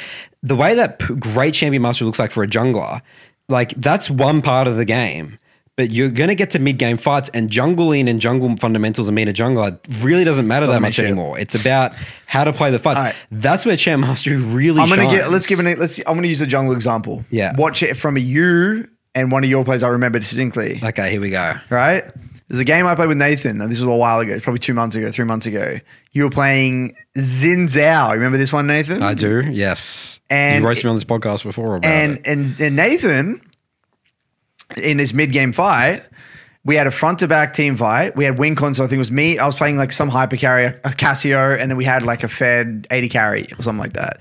the 0.44 0.54
way 0.54 0.74
that 0.76 1.00
p- 1.00 1.16
great 1.16 1.54
champion 1.54 1.82
master 1.82 2.04
looks 2.04 2.20
like 2.20 2.30
for 2.30 2.44
a 2.44 2.48
jungler, 2.48 3.02
like 3.48 3.70
that's 3.72 4.08
one 4.08 4.42
part 4.42 4.68
of 4.68 4.76
the 4.76 4.84
game. 4.84 5.40
But 5.76 5.90
you're 5.90 6.08
going 6.10 6.28
to 6.28 6.34
get 6.34 6.50
to 6.50 6.58
mid 6.58 6.78
game 6.78 6.96
fights, 6.96 7.28
and 7.34 7.50
jungling 7.50 8.08
and 8.08 8.18
jungle 8.18 8.56
fundamentals 8.56 9.08
and 9.08 9.14
mean 9.14 9.28
a 9.28 9.32
jungler 9.32 9.78
really 10.02 10.24
doesn't 10.24 10.46
matter 10.48 10.66
that 10.66 10.80
much 10.80 10.98
anymore. 10.98 11.38
It's 11.38 11.54
about 11.54 11.94
how 12.26 12.44
to 12.44 12.52
play 12.54 12.70
the 12.70 12.78
fights. 12.78 13.00
Right. 13.00 13.14
That's 13.30 13.66
where 13.66 13.76
champ 13.76 14.00
mastery 14.00 14.36
really. 14.36 14.80
I'm 14.80 14.88
gonna 14.88 15.10
get 15.10 15.30
let's 15.30 15.46
give 15.46 15.60
an 15.60 15.66
let's 15.78 15.98
I'm 15.98 16.14
gonna 16.14 16.28
use 16.28 16.40
a 16.40 16.46
jungle 16.46 16.74
example. 16.74 17.24
Yeah. 17.30 17.54
Watch 17.58 17.82
it 17.82 17.94
from 17.96 18.16
a 18.16 18.20
you 18.20 18.88
and 19.14 19.30
one 19.30 19.44
of 19.44 19.50
your 19.50 19.64
plays 19.64 19.82
I 19.82 19.88
remember 19.88 20.18
distinctly. 20.18 20.80
Okay, 20.82 21.10
here 21.10 21.20
we 21.20 21.28
go. 21.30 21.54
right? 21.68 22.04
There's 22.48 22.60
a 22.60 22.64
game 22.64 22.86
I 22.86 22.94
played 22.94 23.08
with 23.08 23.18
Nathan, 23.18 23.60
and 23.60 23.70
this 23.70 23.80
was 23.80 23.88
a 23.88 23.92
while 23.96 24.20
ago, 24.20 24.38
probably 24.38 24.60
two 24.60 24.72
months 24.72 24.94
ago, 24.94 25.10
three 25.10 25.24
months 25.24 25.46
ago. 25.46 25.80
You 26.12 26.22
were 26.22 26.30
playing 26.30 26.94
Xin 27.18 27.64
Zhao. 27.64 28.12
Remember 28.12 28.38
this 28.38 28.52
one, 28.52 28.68
Nathan? 28.68 29.02
I 29.02 29.14
do. 29.14 29.42
Yes, 29.50 30.20
And 30.30 30.62
you 30.62 30.68
roasted 30.68 30.84
me 30.84 30.90
on 30.90 30.96
this 30.96 31.02
podcast 31.04 31.42
before 31.42 31.74
about 31.74 31.90
and, 31.90 32.18
it. 32.18 32.26
and 32.26 32.60
and 32.60 32.76
Nathan, 32.76 33.40
in 34.76 34.96
this 34.96 35.12
mid 35.12 35.32
game 35.32 35.52
fight, 35.52 36.04
we 36.64 36.74
had 36.74 36.86
a 36.86 36.90
front 36.90 37.20
to 37.20 37.28
back 37.28 37.54
team 37.54 37.76
fight. 37.76 38.16
We 38.16 38.24
had 38.24 38.38
win 38.38 38.56
con, 38.56 38.74
so 38.74 38.82
I 38.82 38.86
think 38.88 38.96
it 38.96 38.98
was 38.98 39.12
me. 39.12 39.38
I 39.38 39.46
was 39.46 39.54
playing 39.54 39.78
like 39.78 39.92
some 39.92 40.08
hyper 40.08 40.36
carry, 40.36 40.64
a 40.64 40.92
Cassio, 40.96 41.52
and 41.52 41.70
then 41.70 41.76
we 41.76 41.84
had 41.84 42.02
like 42.02 42.24
a 42.24 42.28
Fed 42.28 42.88
AD 42.90 43.08
carry 43.10 43.52
or 43.58 43.62
something 43.62 43.78
like 43.78 43.92
that. 43.92 44.18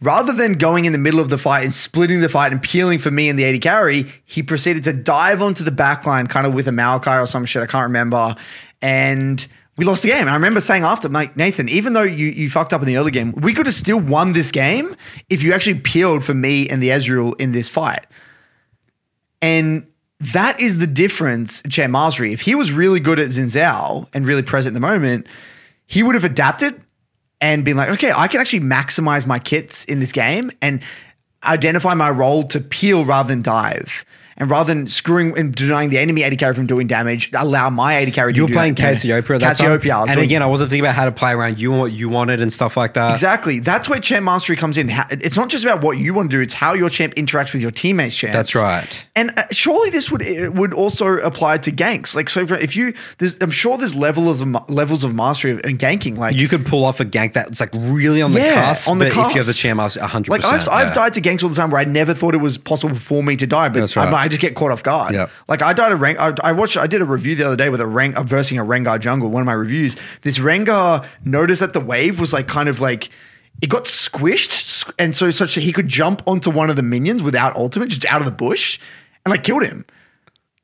Rather 0.00 0.32
than 0.32 0.54
going 0.54 0.84
in 0.84 0.92
the 0.92 0.98
middle 0.98 1.18
of 1.18 1.30
the 1.30 1.38
fight 1.38 1.64
and 1.64 1.74
splitting 1.74 2.20
the 2.20 2.28
fight 2.28 2.52
and 2.52 2.62
peeling 2.62 2.98
for 2.98 3.10
me 3.10 3.28
and 3.28 3.38
the 3.38 3.44
AD 3.44 3.60
carry, 3.60 4.04
he 4.24 4.42
proceeded 4.42 4.84
to 4.84 4.92
dive 4.92 5.42
onto 5.42 5.64
the 5.64 5.70
back 5.72 6.06
line, 6.06 6.26
kind 6.26 6.46
of 6.46 6.54
with 6.54 6.68
a 6.68 6.70
Maokai 6.70 7.22
or 7.22 7.26
some 7.26 7.44
shit. 7.44 7.62
I 7.62 7.66
can't 7.66 7.84
remember. 7.84 8.36
And 8.82 9.46
we 9.76 9.84
lost 9.84 10.02
the 10.02 10.10
game. 10.10 10.20
And 10.20 10.30
I 10.30 10.34
remember 10.34 10.60
saying 10.60 10.84
after, 10.84 11.08
Mike, 11.08 11.36
Nathan, 11.36 11.68
even 11.68 11.94
though 11.94 12.02
you, 12.02 12.26
you 12.26 12.50
fucked 12.50 12.72
up 12.72 12.82
in 12.82 12.86
the 12.86 12.96
early 12.96 13.10
game, 13.10 13.32
we 13.32 13.54
could 13.54 13.66
have 13.66 13.74
still 13.74 13.98
won 13.98 14.32
this 14.32 14.50
game 14.50 14.94
if 15.28 15.42
you 15.42 15.52
actually 15.52 15.80
peeled 15.80 16.24
for 16.24 16.34
me 16.34 16.68
and 16.68 16.82
the 16.82 16.90
Ezreal 16.90 17.38
in 17.40 17.52
this 17.52 17.68
fight. 17.68 18.06
And 19.42 19.86
that 20.20 20.60
is 20.60 20.78
the 20.78 20.86
difference, 20.86 21.62
Champ 21.68 21.92
Mastery. 21.92 22.32
If 22.32 22.40
he 22.40 22.54
was 22.54 22.72
really 22.72 23.00
good 23.00 23.18
at 23.18 23.28
Xin 23.28 23.44
Zhao 23.44 24.08
and 24.14 24.26
really 24.26 24.42
present 24.42 24.70
in 24.70 24.74
the 24.74 24.86
moment, 24.86 25.26
he 25.86 26.02
would 26.02 26.14
have 26.14 26.24
adapted 26.24 26.80
and 27.40 27.64
been 27.64 27.76
like, 27.76 27.90
okay, 27.90 28.12
I 28.14 28.28
can 28.28 28.40
actually 28.40 28.60
maximize 28.60 29.26
my 29.26 29.38
kits 29.38 29.84
in 29.84 30.00
this 30.00 30.12
game 30.12 30.50
and 30.62 30.82
identify 31.42 31.94
my 31.94 32.10
role 32.10 32.44
to 32.48 32.60
peel 32.60 33.04
rather 33.04 33.28
than 33.28 33.42
dive. 33.42 34.04
And 34.36 34.50
rather 34.50 34.74
than 34.74 34.86
screwing 34.88 35.38
and 35.38 35.54
denying 35.54 35.90
the 35.90 35.98
enemy 35.98 36.24
AD 36.24 36.36
carry 36.38 36.54
from 36.54 36.66
doing 36.66 36.86
damage, 36.88 37.30
allow 37.32 37.70
my 37.70 37.94
AD 38.02 38.12
carry 38.12 38.32
to 38.32 38.36
You 38.36 38.42
were 38.42 38.48
do 38.48 38.54
playing 38.54 38.74
damage. 38.74 38.96
Cassiopeia 39.02 39.18
at 39.18 39.26
that 39.26 39.56
time. 39.56 39.66
Cassiopeia. 39.68 39.98
And 40.00 40.08
doing- 40.14 40.24
again, 40.24 40.42
I 40.42 40.46
wasn't 40.46 40.70
thinking 40.70 40.84
about 40.84 40.96
how 40.96 41.04
to 41.04 41.12
play 41.12 41.30
around 41.32 41.58
you 41.60 41.70
and 41.70 41.80
what 41.80 41.92
you 41.92 42.08
wanted 42.08 42.40
and 42.40 42.52
stuff 42.52 42.76
like 42.76 42.94
that. 42.94 43.12
Exactly. 43.12 43.60
That's 43.60 43.88
where 43.88 44.00
champ 44.00 44.24
mastery 44.24 44.56
comes 44.56 44.76
in. 44.76 44.90
It's 45.10 45.36
not 45.36 45.48
just 45.50 45.64
about 45.64 45.82
what 45.82 45.98
you 45.98 46.12
want 46.14 46.30
to 46.30 46.36
do; 46.36 46.40
it's 46.40 46.54
how 46.54 46.72
your 46.74 46.88
champ 46.88 47.14
interacts 47.14 47.52
with 47.52 47.62
your 47.62 47.70
teammates' 47.70 48.16
champs. 48.16 48.34
That's 48.34 48.54
right. 48.56 48.88
And 49.14 49.38
uh, 49.38 49.44
surely 49.52 49.90
this 49.90 50.10
would 50.10 50.22
would 50.56 50.74
also 50.74 51.14
apply 51.18 51.58
to 51.58 51.70
ganks. 51.70 52.16
Like, 52.16 52.28
so 52.28 52.40
if, 52.40 52.74
you, 52.74 52.94
there's, 53.18 53.36
I'm 53.40 53.50
sure 53.52 53.78
there's 53.78 53.94
levels 53.94 54.40
of 54.40 54.68
levels 54.68 55.04
of 55.04 55.14
mastery 55.14 55.52
in 55.62 55.78
ganking. 55.78 56.18
Like, 56.18 56.34
You 56.34 56.48
could 56.48 56.66
pull 56.66 56.84
off 56.84 56.98
a 57.00 57.04
gank 57.04 57.34
that's 57.34 57.60
like 57.60 57.70
really 57.74 58.20
on 58.20 58.32
the 58.32 58.40
Yeah, 58.40 58.66
cusp, 58.66 58.88
on 58.88 58.98
the 58.98 59.04
but 59.04 59.08
if 59.12 59.16
you 59.34 59.36
have 59.40 59.46
the 59.46 59.54
champ 59.54 59.76
master, 59.76 60.00
100%. 60.00 60.28
like 60.28 60.44
I've, 60.44 60.68
I've 60.68 60.92
died 60.92 61.14
to 61.14 61.20
ganks 61.20 61.42
all 61.44 61.48
the 61.50 61.54
time 61.54 61.70
where 61.70 61.80
I 61.80 61.84
never 61.84 62.14
thought 62.14 62.34
it 62.34 62.38
was 62.38 62.58
possible 62.58 62.96
for 62.96 63.22
me 63.22 63.36
to 63.36 63.46
die, 63.46 63.68
but 63.68 63.80
That's 63.80 63.94
right. 63.96 64.08
I, 64.08 64.23
I 64.24 64.28
just 64.28 64.40
get 64.40 64.54
caught 64.54 64.70
off 64.70 64.82
guard. 64.82 65.14
Yeah. 65.14 65.28
Like 65.48 65.62
I 65.62 65.72
died 65.72 65.92
a 65.92 65.96
rank. 65.96 66.18
I, 66.18 66.34
I 66.42 66.52
watched. 66.52 66.76
I 66.76 66.86
did 66.86 67.00
a 67.02 67.04
review 67.04 67.34
the 67.34 67.44
other 67.44 67.56
day 67.56 67.68
with 67.68 67.80
a 67.80 67.86
rank. 67.86 68.18
I'm 68.18 68.26
versing 68.26 68.58
a 68.58 68.64
Rengar 68.64 68.98
jungle. 69.00 69.28
One 69.30 69.40
of 69.42 69.46
my 69.46 69.52
reviews. 69.52 69.96
This 70.22 70.38
Rengar 70.38 71.06
noticed 71.24 71.60
that 71.60 71.72
the 71.72 71.80
wave 71.80 72.18
was 72.20 72.32
like 72.32 72.48
kind 72.48 72.68
of 72.68 72.80
like. 72.80 73.10
It 73.62 73.68
got 73.68 73.84
squished, 73.84 74.90
and 74.98 75.14
so 75.14 75.30
such 75.30 75.54
that 75.54 75.60
he 75.60 75.72
could 75.72 75.86
jump 75.86 76.22
onto 76.26 76.50
one 76.50 76.70
of 76.70 76.76
the 76.76 76.82
minions 76.82 77.22
without 77.22 77.54
ultimate, 77.54 77.88
just 77.88 78.04
out 78.06 78.20
of 78.20 78.24
the 78.24 78.32
bush, 78.32 78.80
and 79.24 79.30
like 79.30 79.44
killed 79.44 79.62
him. 79.62 79.84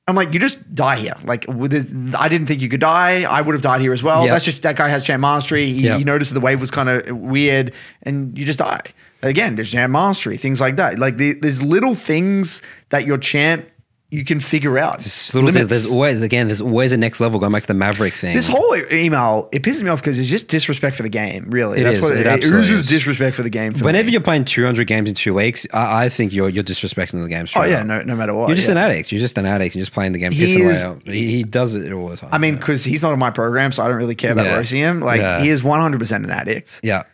I'm 0.08 0.16
like, 0.16 0.34
you 0.34 0.40
just 0.40 0.74
die 0.74 0.96
here. 0.96 1.14
Like, 1.22 1.44
with 1.46 1.70
this, 1.70 1.92
I 2.18 2.28
didn't 2.28 2.48
think 2.48 2.60
you 2.60 2.68
could 2.68 2.80
die. 2.80 3.22
I 3.22 3.42
would 3.42 3.52
have 3.54 3.62
died 3.62 3.80
here 3.80 3.92
as 3.92 4.02
well. 4.02 4.24
Yep. 4.24 4.32
That's 4.32 4.44
just 4.44 4.62
that 4.62 4.74
guy 4.74 4.88
has 4.88 5.04
champ 5.04 5.20
mastery. 5.20 5.66
He, 5.66 5.82
Yep. 5.82 5.98
he 5.98 6.04
noticed 6.04 6.32
that 6.32 6.34
the 6.34 6.44
wave 6.44 6.60
was 6.60 6.72
kind 6.72 6.88
of 6.88 7.16
weird, 7.16 7.72
and 8.02 8.36
you 8.36 8.44
just 8.44 8.58
die. 8.58 8.80
Again, 9.22 9.54
there's 9.56 9.70
champ 9.70 9.92
mastery, 9.92 10.36
things 10.36 10.60
like 10.60 10.76
that. 10.76 10.98
Like 10.98 11.16
the, 11.18 11.32
there's 11.34 11.62
little 11.62 11.94
things 11.94 12.62
that 12.88 13.06
your 13.06 13.18
champ 13.18 13.66
you 14.12 14.24
can 14.24 14.40
figure 14.40 14.76
out. 14.76 14.98
Little- 15.34 15.52
there's 15.52 15.86
always, 15.88 16.20
again, 16.20 16.48
there's 16.48 16.60
always 16.60 16.90
a 16.90 16.96
next 16.96 17.20
level 17.20 17.38
going 17.38 17.52
back 17.52 17.62
to 17.62 17.68
the 17.68 17.74
Maverick 17.74 18.12
thing. 18.12 18.34
this 18.34 18.48
whole 18.48 18.74
email 18.90 19.48
it 19.52 19.62
pisses 19.62 19.82
me 19.82 19.88
off 19.90 20.00
because 20.00 20.18
it's 20.18 20.28
just 20.28 20.48
disrespect 20.48 20.96
for 20.96 21.04
the 21.04 21.08
game. 21.08 21.46
Really, 21.50 21.80
It 21.80 21.84
that's 21.84 21.96
is. 21.98 22.02
what 22.02 22.16
It 22.16 22.26
it, 22.26 22.42
it 22.42 22.52
oozes 22.52 22.80
is. 22.80 22.86
disrespect 22.88 23.36
for 23.36 23.44
the 23.44 23.50
game. 23.50 23.72
For 23.72 23.84
Whenever 23.84 24.06
me. 24.06 24.12
you're 24.12 24.20
playing 24.20 24.46
200 24.46 24.84
games 24.88 25.08
in 25.08 25.14
two 25.14 25.32
weeks, 25.32 25.64
I, 25.72 26.06
I 26.06 26.08
think 26.08 26.32
you're 26.32 26.48
you're 26.48 26.64
disrespecting 26.64 27.22
the 27.22 27.28
game. 27.28 27.46
oh 27.54 27.62
yeah, 27.62 27.82
up. 27.82 27.86
no, 27.86 28.02
no 28.02 28.16
matter 28.16 28.34
what, 28.34 28.48
You're 28.48 28.56
just 28.56 28.66
yeah. 28.66 28.72
an 28.72 28.78
addict. 28.78 29.12
You're 29.12 29.20
just 29.20 29.38
an 29.38 29.46
addict. 29.46 29.76
You're 29.76 29.82
just 29.82 29.92
playing 29.92 30.10
the 30.10 30.18
game, 30.18 30.32
He 30.32 30.60
is- 30.60 30.82
out. 30.84 31.06
He, 31.06 31.26
he 31.30 31.42
does 31.44 31.76
it 31.76 31.92
all 31.92 32.08
the 32.08 32.16
time. 32.16 32.30
I 32.32 32.38
mean, 32.38 32.56
because 32.56 32.82
he's 32.82 33.02
not 33.02 33.12
on 33.12 33.18
my 33.20 33.30
program, 33.30 33.70
so 33.70 33.84
I 33.84 33.86
don't 33.86 33.96
really 33.98 34.16
care 34.16 34.32
about 34.32 34.46
Yeah. 34.46 34.56
roasting 34.56 34.78
him. 34.80 34.98
Like 34.98 35.20
Yeah. 35.20 35.40
he 35.40 35.50
is 35.50 35.62
100 35.62 36.00
percent 36.00 36.24
an 36.24 36.32
addict. 36.32 36.80
yeah. 36.82 37.04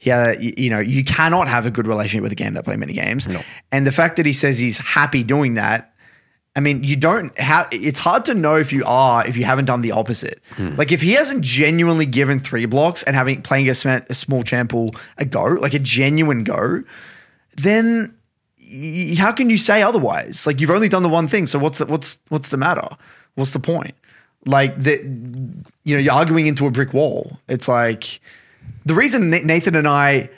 Yeah, 0.00 0.32
you, 0.32 0.54
you 0.56 0.70
know, 0.70 0.78
you 0.78 1.04
cannot 1.04 1.48
have 1.48 1.66
a 1.66 1.70
good 1.70 1.86
relationship 1.86 2.22
with 2.22 2.32
a 2.32 2.36
game 2.36 2.54
that 2.54 2.64
play 2.64 2.76
many 2.76 2.92
games. 2.92 3.26
No. 3.26 3.42
And 3.72 3.86
the 3.86 3.92
fact 3.92 4.16
that 4.16 4.26
he 4.26 4.32
says 4.32 4.58
he's 4.58 4.78
happy 4.78 5.24
doing 5.24 5.54
that, 5.54 5.92
I 6.54 6.60
mean, 6.60 6.82
you 6.82 6.96
don't 6.96 7.36
have. 7.38 7.68
It's 7.70 7.98
hard 7.98 8.24
to 8.26 8.34
know 8.34 8.56
if 8.56 8.72
you 8.72 8.84
are 8.84 9.26
if 9.26 9.36
you 9.36 9.44
haven't 9.44 9.66
done 9.66 9.80
the 9.80 9.92
opposite. 9.92 10.40
Hmm. 10.54 10.74
Like 10.76 10.90
if 10.90 11.00
he 11.00 11.12
hasn't 11.12 11.42
genuinely 11.42 12.06
given 12.06 12.40
three 12.40 12.66
blocks 12.66 13.02
and 13.04 13.14
having 13.14 13.42
playing 13.42 13.68
a 13.68 13.74
small 13.74 14.42
champ 14.42 14.70
pool 14.70 14.90
a 15.18 15.24
go, 15.24 15.44
like 15.44 15.74
a 15.74 15.78
genuine 15.78 16.42
go, 16.44 16.82
then 17.56 18.14
y- 18.60 19.14
how 19.16 19.30
can 19.32 19.50
you 19.50 19.58
say 19.58 19.82
otherwise? 19.82 20.46
Like 20.46 20.60
you've 20.60 20.70
only 20.70 20.88
done 20.88 21.02
the 21.02 21.08
one 21.08 21.28
thing, 21.28 21.46
so 21.46 21.58
what's 21.58 21.78
the, 21.78 21.86
what's 21.86 22.18
what's 22.28 22.48
the 22.48 22.56
matter? 22.56 22.88
What's 23.36 23.52
the 23.52 23.60
point? 23.60 23.94
Like 24.44 24.76
that, 24.82 25.04
you 25.04 25.94
know, 25.94 26.00
you're 26.00 26.12
arguing 26.12 26.46
into 26.46 26.66
a 26.66 26.70
brick 26.70 26.92
wall. 26.92 27.38
It's 27.48 27.68
like 27.68 28.20
the 28.86 28.94
reason 28.94 29.30
Nathan 29.30 29.74
and 29.74 29.86
I 29.88 30.30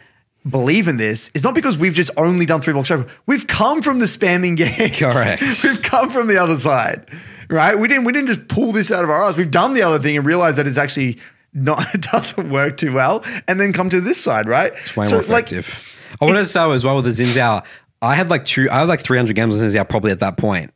believe 0.48 0.88
in 0.88 0.96
this 0.96 1.30
is 1.34 1.44
not 1.44 1.54
because 1.54 1.76
we've 1.76 1.92
just 1.94 2.10
only 2.16 2.46
done 2.46 2.60
three 2.62 2.72
blocks 2.72 2.90
over. 2.90 3.06
We've 3.26 3.46
come 3.46 3.82
from 3.82 3.98
the 3.98 4.06
spamming 4.06 4.56
games. 4.56 4.96
Correct. 4.98 5.42
We've 5.62 5.82
come 5.82 6.10
from 6.10 6.26
the 6.28 6.38
other 6.38 6.56
side, 6.56 7.06
right? 7.48 7.78
We 7.78 7.88
didn't 7.88 8.04
we 8.04 8.12
didn't 8.12 8.28
just 8.28 8.48
pull 8.48 8.72
this 8.72 8.90
out 8.90 9.04
of 9.04 9.10
our 9.10 9.24
ass. 9.24 9.36
We've 9.36 9.50
done 9.50 9.74
the 9.74 9.82
other 9.82 9.98
thing 9.98 10.16
and 10.16 10.24
realized 10.26 10.56
that 10.58 10.66
it's 10.66 10.78
actually 10.78 11.18
not 11.52 11.86
it 11.94 12.00
doesn't 12.02 12.50
work 12.50 12.76
too 12.76 12.92
well, 12.92 13.24
and 13.48 13.60
then 13.60 13.72
come 13.72 13.90
to 13.90 14.00
this 14.00 14.20
side, 14.20 14.46
right? 14.48 14.72
It's 14.74 14.96
way 14.96 15.04
So, 15.06 15.16
more 15.16 15.22
like, 15.24 15.52
effective. 15.52 15.96
I 16.20 16.24
wanted 16.24 16.40
to 16.40 16.46
say 16.46 16.70
as 16.72 16.84
well 16.84 16.96
with 16.96 17.04
the 17.04 17.10
Xin 17.22 17.32
Zhao, 17.34 17.64
I 18.02 18.14
had 18.14 18.30
like 18.30 18.44
two, 18.44 18.68
I 18.70 18.78
had 18.80 18.88
like 18.88 19.00
300 19.02 19.34
games 19.36 19.58
with 19.60 19.72
Xin 19.72 19.76
Zhao 19.78 19.88
probably 19.88 20.10
at 20.10 20.20
that 20.20 20.36
point. 20.36 20.72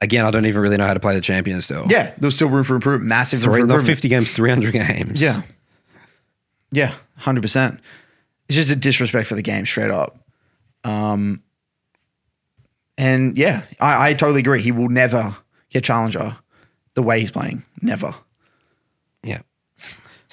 Again, 0.00 0.24
I 0.26 0.30
don't 0.30 0.44
even 0.44 0.60
really 0.60 0.76
know 0.76 0.86
how 0.86 0.92
to 0.94 1.00
play 1.00 1.14
the 1.14 1.20
champion 1.20 1.62
still. 1.62 1.86
yeah, 1.88 2.12
there's 2.18 2.34
still 2.34 2.48
room 2.48 2.64
for 2.64 2.74
improvement. 2.74 3.08
Massive 3.08 3.44
room 3.46 3.52
Three, 3.54 3.60
for 3.62 3.66
not 3.68 3.74
improvement. 3.76 3.96
50 3.96 4.08
games, 4.08 4.30
300 4.32 4.72
games. 4.72 5.22
Yeah. 5.22 5.42
Yeah, 6.74 6.94
100%. 7.20 7.78
It's 8.48 8.56
just 8.56 8.70
a 8.70 8.76
disrespect 8.76 9.28
for 9.28 9.36
the 9.36 9.42
game, 9.42 9.64
straight 9.64 9.90
up. 9.90 10.18
Um, 10.82 11.42
and 12.98 13.38
yeah, 13.38 13.62
I, 13.80 14.08
I 14.10 14.14
totally 14.14 14.40
agree. 14.40 14.60
He 14.60 14.72
will 14.72 14.88
never 14.88 15.36
get 15.70 15.84
challenger 15.84 16.36
the 16.94 17.02
way 17.02 17.20
he's 17.20 17.30
playing. 17.30 17.64
Never. 17.80 18.14
Yeah. 19.22 19.42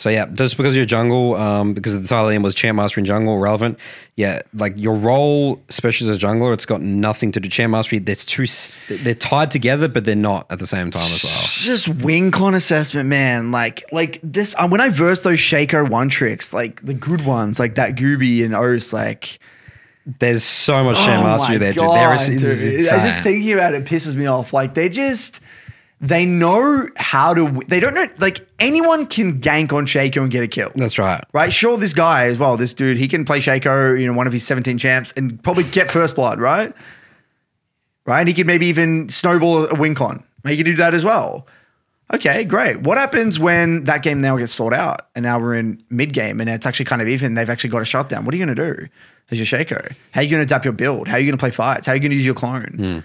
So 0.01 0.09
yeah, 0.09 0.25
just 0.33 0.57
because 0.57 0.75
you're 0.75 0.83
jungle, 0.85 1.35
um, 1.35 1.75
because 1.75 1.93
the 1.93 2.07
title 2.07 2.31
name 2.31 2.41
was 2.41 2.55
champ 2.55 2.75
mastery 2.75 3.01
in 3.01 3.05
jungle, 3.05 3.37
relevant. 3.37 3.77
Yeah, 4.15 4.41
like 4.55 4.73
your 4.75 4.95
role, 4.95 5.61
especially 5.69 6.09
as 6.09 6.17
a 6.17 6.19
jungler, 6.19 6.55
it's 6.55 6.65
got 6.65 6.81
nothing 6.81 7.31
to 7.33 7.39
do. 7.39 7.47
Champ 7.47 7.69
mastery, 7.69 7.99
that's 7.99 8.25
two, 8.25 8.41
s- 8.43 8.79
they're 8.89 9.13
tied 9.13 9.51
together, 9.51 9.87
but 9.87 10.03
they're 10.05 10.15
not 10.15 10.47
at 10.49 10.57
the 10.57 10.65
same 10.65 10.89
time 10.89 11.03
as 11.03 11.23
well. 11.23 11.43
Just 11.49 11.87
win 11.87 12.31
con 12.31 12.55
assessment, 12.55 13.09
man. 13.09 13.51
Like, 13.51 13.83
like 13.91 14.19
this. 14.23 14.55
Uh, 14.57 14.67
when 14.67 14.81
I 14.81 14.89
versed 14.89 15.21
those 15.21 15.37
Shaco 15.37 15.87
one 15.87 16.09
tricks, 16.09 16.51
like 16.51 16.83
the 16.83 16.95
good 16.95 17.23
ones, 17.23 17.59
like 17.59 17.75
that 17.75 17.95
Gooby 17.95 18.43
and 18.43 18.55
Ose, 18.55 18.91
like 18.91 19.37
There's 20.17 20.43
so 20.43 20.83
much 20.83 20.95
champ 20.97 21.23
Oh 21.23 21.27
mastery 21.27 21.57
there, 21.59 21.73
dude. 21.73 21.83
God, 21.83 21.95
There 21.95 22.33
is, 22.33 22.41
dude. 22.41 22.87
I 22.87 23.05
just 23.07 23.21
thinking 23.21 23.53
about 23.53 23.75
it 23.75 23.85
pisses 23.85 24.15
me 24.15 24.25
off. 24.25 24.51
Like 24.51 24.73
they 24.73 24.89
just 24.89 25.41
they 26.01 26.25
know 26.25 26.87
how 26.97 27.33
to. 27.33 27.61
They 27.67 27.79
don't 27.79 27.93
know. 27.93 28.07
Like 28.17 28.45
anyone 28.59 29.05
can 29.05 29.39
gank 29.39 29.71
on 29.71 29.85
Shaco 29.85 30.23
and 30.23 30.31
get 30.31 30.43
a 30.43 30.47
kill. 30.47 30.71
That's 30.75 30.97
right. 30.97 31.23
Right, 31.31 31.53
sure. 31.53 31.77
This 31.77 31.93
guy 31.93 32.25
as 32.25 32.37
well. 32.37 32.57
This 32.57 32.73
dude, 32.73 32.97
he 32.97 33.07
can 33.07 33.23
play 33.23 33.39
Shaco, 33.39 33.99
you 33.99 34.07
know, 34.07 34.13
one 34.13 34.25
of 34.25 34.33
his 34.33 34.45
seventeen 34.45 34.79
champs, 34.79 35.13
and 35.15 35.41
probably 35.43 35.63
get 35.63 35.91
first 35.91 36.15
blood. 36.15 36.39
Right, 36.39 36.73
right. 38.05 38.19
And 38.19 38.27
he 38.27 38.33
could 38.33 38.47
maybe 38.47 38.65
even 38.65 39.09
snowball 39.09 39.67
a 39.67 39.75
win 39.75 39.93
con. 39.93 40.23
He 40.45 40.57
could 40.57 40.65
do 40.65 40.75
that 40.75 40.95
as 40.95 41.05
well. 41.05 41.45
Okay, 42.13 42.43
great. 42.43 42.81
What 42.81 42.97
happens 42.97 43.39
when 43.39 43.85
that 43.85 44.03
game 44.03 44.19
now 44.19 44.35
gets 44.37 44.51
sorted 44.51 44.79
out, 44.79 45.07
and 45.15 45.23
now 45.23 45.39
we're 45.39 45.55
in 45.55 45.81
mid 45.89 46.13
game, 46.13 46.41
and 46.41 46.49
it's 46.49 46.65
actually 46.65 46.85
kind 46.85 47.01
of 47.01 47.07
even? 47.07 47.35
They've 47.35 47.49
actually 47.49 47.69
got 47.69 47.83
a 47.83 47.85
shutdown. 47.85 48.25
What 48.25 48.33
are 48.33 48.37
you 48.37 48.45
going 48.45 48.55
to 48.55 48.73
do 48.73 48.87
as 49.29 49.37
your 49.37 49.45
Shaco? 49.45 49.95
How 50.11 50.19
are 50.19 50.23
you 50.23 50.29
going 50.29 50.41
to 50.41 50.43
adapt 50.45 50.65
your 50.65 50.73
build? 50.73 51.07
How 51.07 51.15
are 51.15 51.19
you 51.19 51.25
going 51.27 51.37
to 51.37 51.41
play 51.41 51.51
fights? 51.51 51.85
How 51.85 51.93
are 51.93 51.95
you 51.95 52.01
going 52.01 52.09
to 52.09 52.17
use 52.17 52.25
your 52.25 52.35
clone? 52.35 52.73
Hmm. 52.75 52.99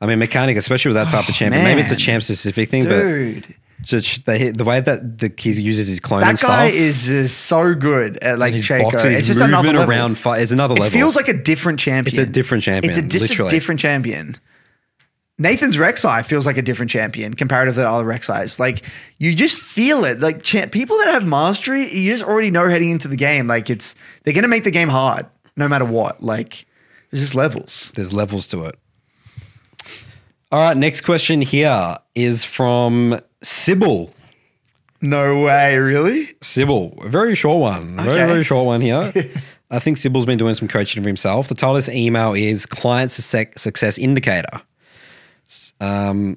I 0.00 0.06
mean, 0.06 0.18
mechanic, 0.18 0.56
especially 0.56 0.90
with 0.90 0.96
that 0.96 1.10
type 1.10 1.28
of 1.28 1.34
champion. 1.34 1.62
Maybe 1.64 1.80
it's 1.80 1.90
a 1.90 1.96
champ 1.96 2.22
specific 2.22 2.70
thing, 2.70 2.84
Dude, 2.84 3.46
but 3.46 3.56
just 3.82 4.24
the, 4.26 4.50
the 4.50 4.64
way 4.64 4.80
that 4.80 5.18
the 5.18 5.32
he 5.36 5.50
uses 5.52 5.88
his 5.88 6.00
clone 6.00 6.20
that 6.20 6.40
guy 6.40 6.70
stuff, 6.70 6.72
is 6.72 7.10
uh, 7.10 7.28
so 7.28 7.74
good 7.74 8.18
at 8.18 8.38
like 8.38 8.54
his 8.54 8.64
Shaco. 8.66 8.92
boxing, 8.92 9.12
It's 9.12 9.26
just 9.26 9.40
another 9.40 9.72
level. 9.72 9.90
around 9.90 10.16
fight 10.18 10.42
is 10.42 10.52
another 10.52 10.74
level. 10.74 10.86
It 10.86 10.90
feels 10.90 11.16
like 11.16 11.28
a 11.28 11.34
different 11.34 11.78
champion. 11.80 12.08
It's 12.08 12.28
a 12.28 12.30
different 12.30 12.64
champion, 12.64 12.90
It's 12.90 12.98
a 12.98 13.02
dis- 13.02 13.28
different 13.50 13.80
champion. 13.80 14.36
Nathan's 15.38 15.78
Rek'Sai 15.78 16.22
feels 16.22 16.44
like 16.44 16.58
a 16.58 16.62
different 16.62 16.90
champion 16.90 17.32
comparative 17.32 17.76
to 17.76 17.88
other 17.88 18.04
Rek'Sais. 18.04 18.60
Like 18.60 18.82
you 19.18 19.34
just 19.34 19.56
feel 19.56 20.04
it. 20.04 20.20
Like 20.20 20.42
cha- 20.42 20.66
people 20.66 20.98
that 20.98 21.08
have 21.08 21.26
mastery, 21.26 21.90
you 21.90 22.12
just 22.12 22.24
already 22.24 22.50
know 22.50 22.68
heading 22.68 22.90
into 22.90 23.08
the 23.08 23.16
game. 23.16 23.46
Like 23.46 23.70
it's 23.70 23.94
they're 24.24 24.34
gonna 24.34 24.48
make 24.48 24.64
the 24.64 24.70
game 24.70 24.88
hard 24.88 25.26
no 25.56 25.66
matter 25.68 25.86
what. 25.86 26.22
Like 26.22 26.66
there's 27.10 27.22
just 27.22 27.34
levels. 27.34 27.90
There's 27.94 28.12
levels 28.12 28.46
to 28.48 28.64
it. 28.64 28.78
All 30.52 30.58
right, 30.60 30.76
next 30.76 31.02
question 31.02 31.40
here 31.40 31.96
is 32.14 32.44
from 32.44 33.20
Sybil. 33.42 34.12
No 35.00 35.42
way, 35.44 35.78
really? 35.78 36.34
Sybil, 36.42 36.98
a 37.02 37.08
very 37.08 37.34
short 37.34 37.58
one. 37.60 37.96
Very, 37.96 38.08
Okay. 38.10 38.26
very 38.26 38.44
short 38.44 38.66
one 38.66 38.80
here. 38.80 39.12
I 39.70 39.78
think 39.78 39.96
Sybil's 39.96 40.26
been 40.26 40.38
doing 40.38 40.54
some 40.54 40.66
coaching 40.66 41.02
for 41.02 41.08
himself. 41.08 41.48
The 41.48 41.54
title 41.54 41.76
of 41.76 41.84
this 41.84 41.94
email 41.94 42.34
is 42.34 42.66
Client 42.66 43.12
Success 43.12 43.96
Indicator. 43.96 44.60
Um, 45.80 46.36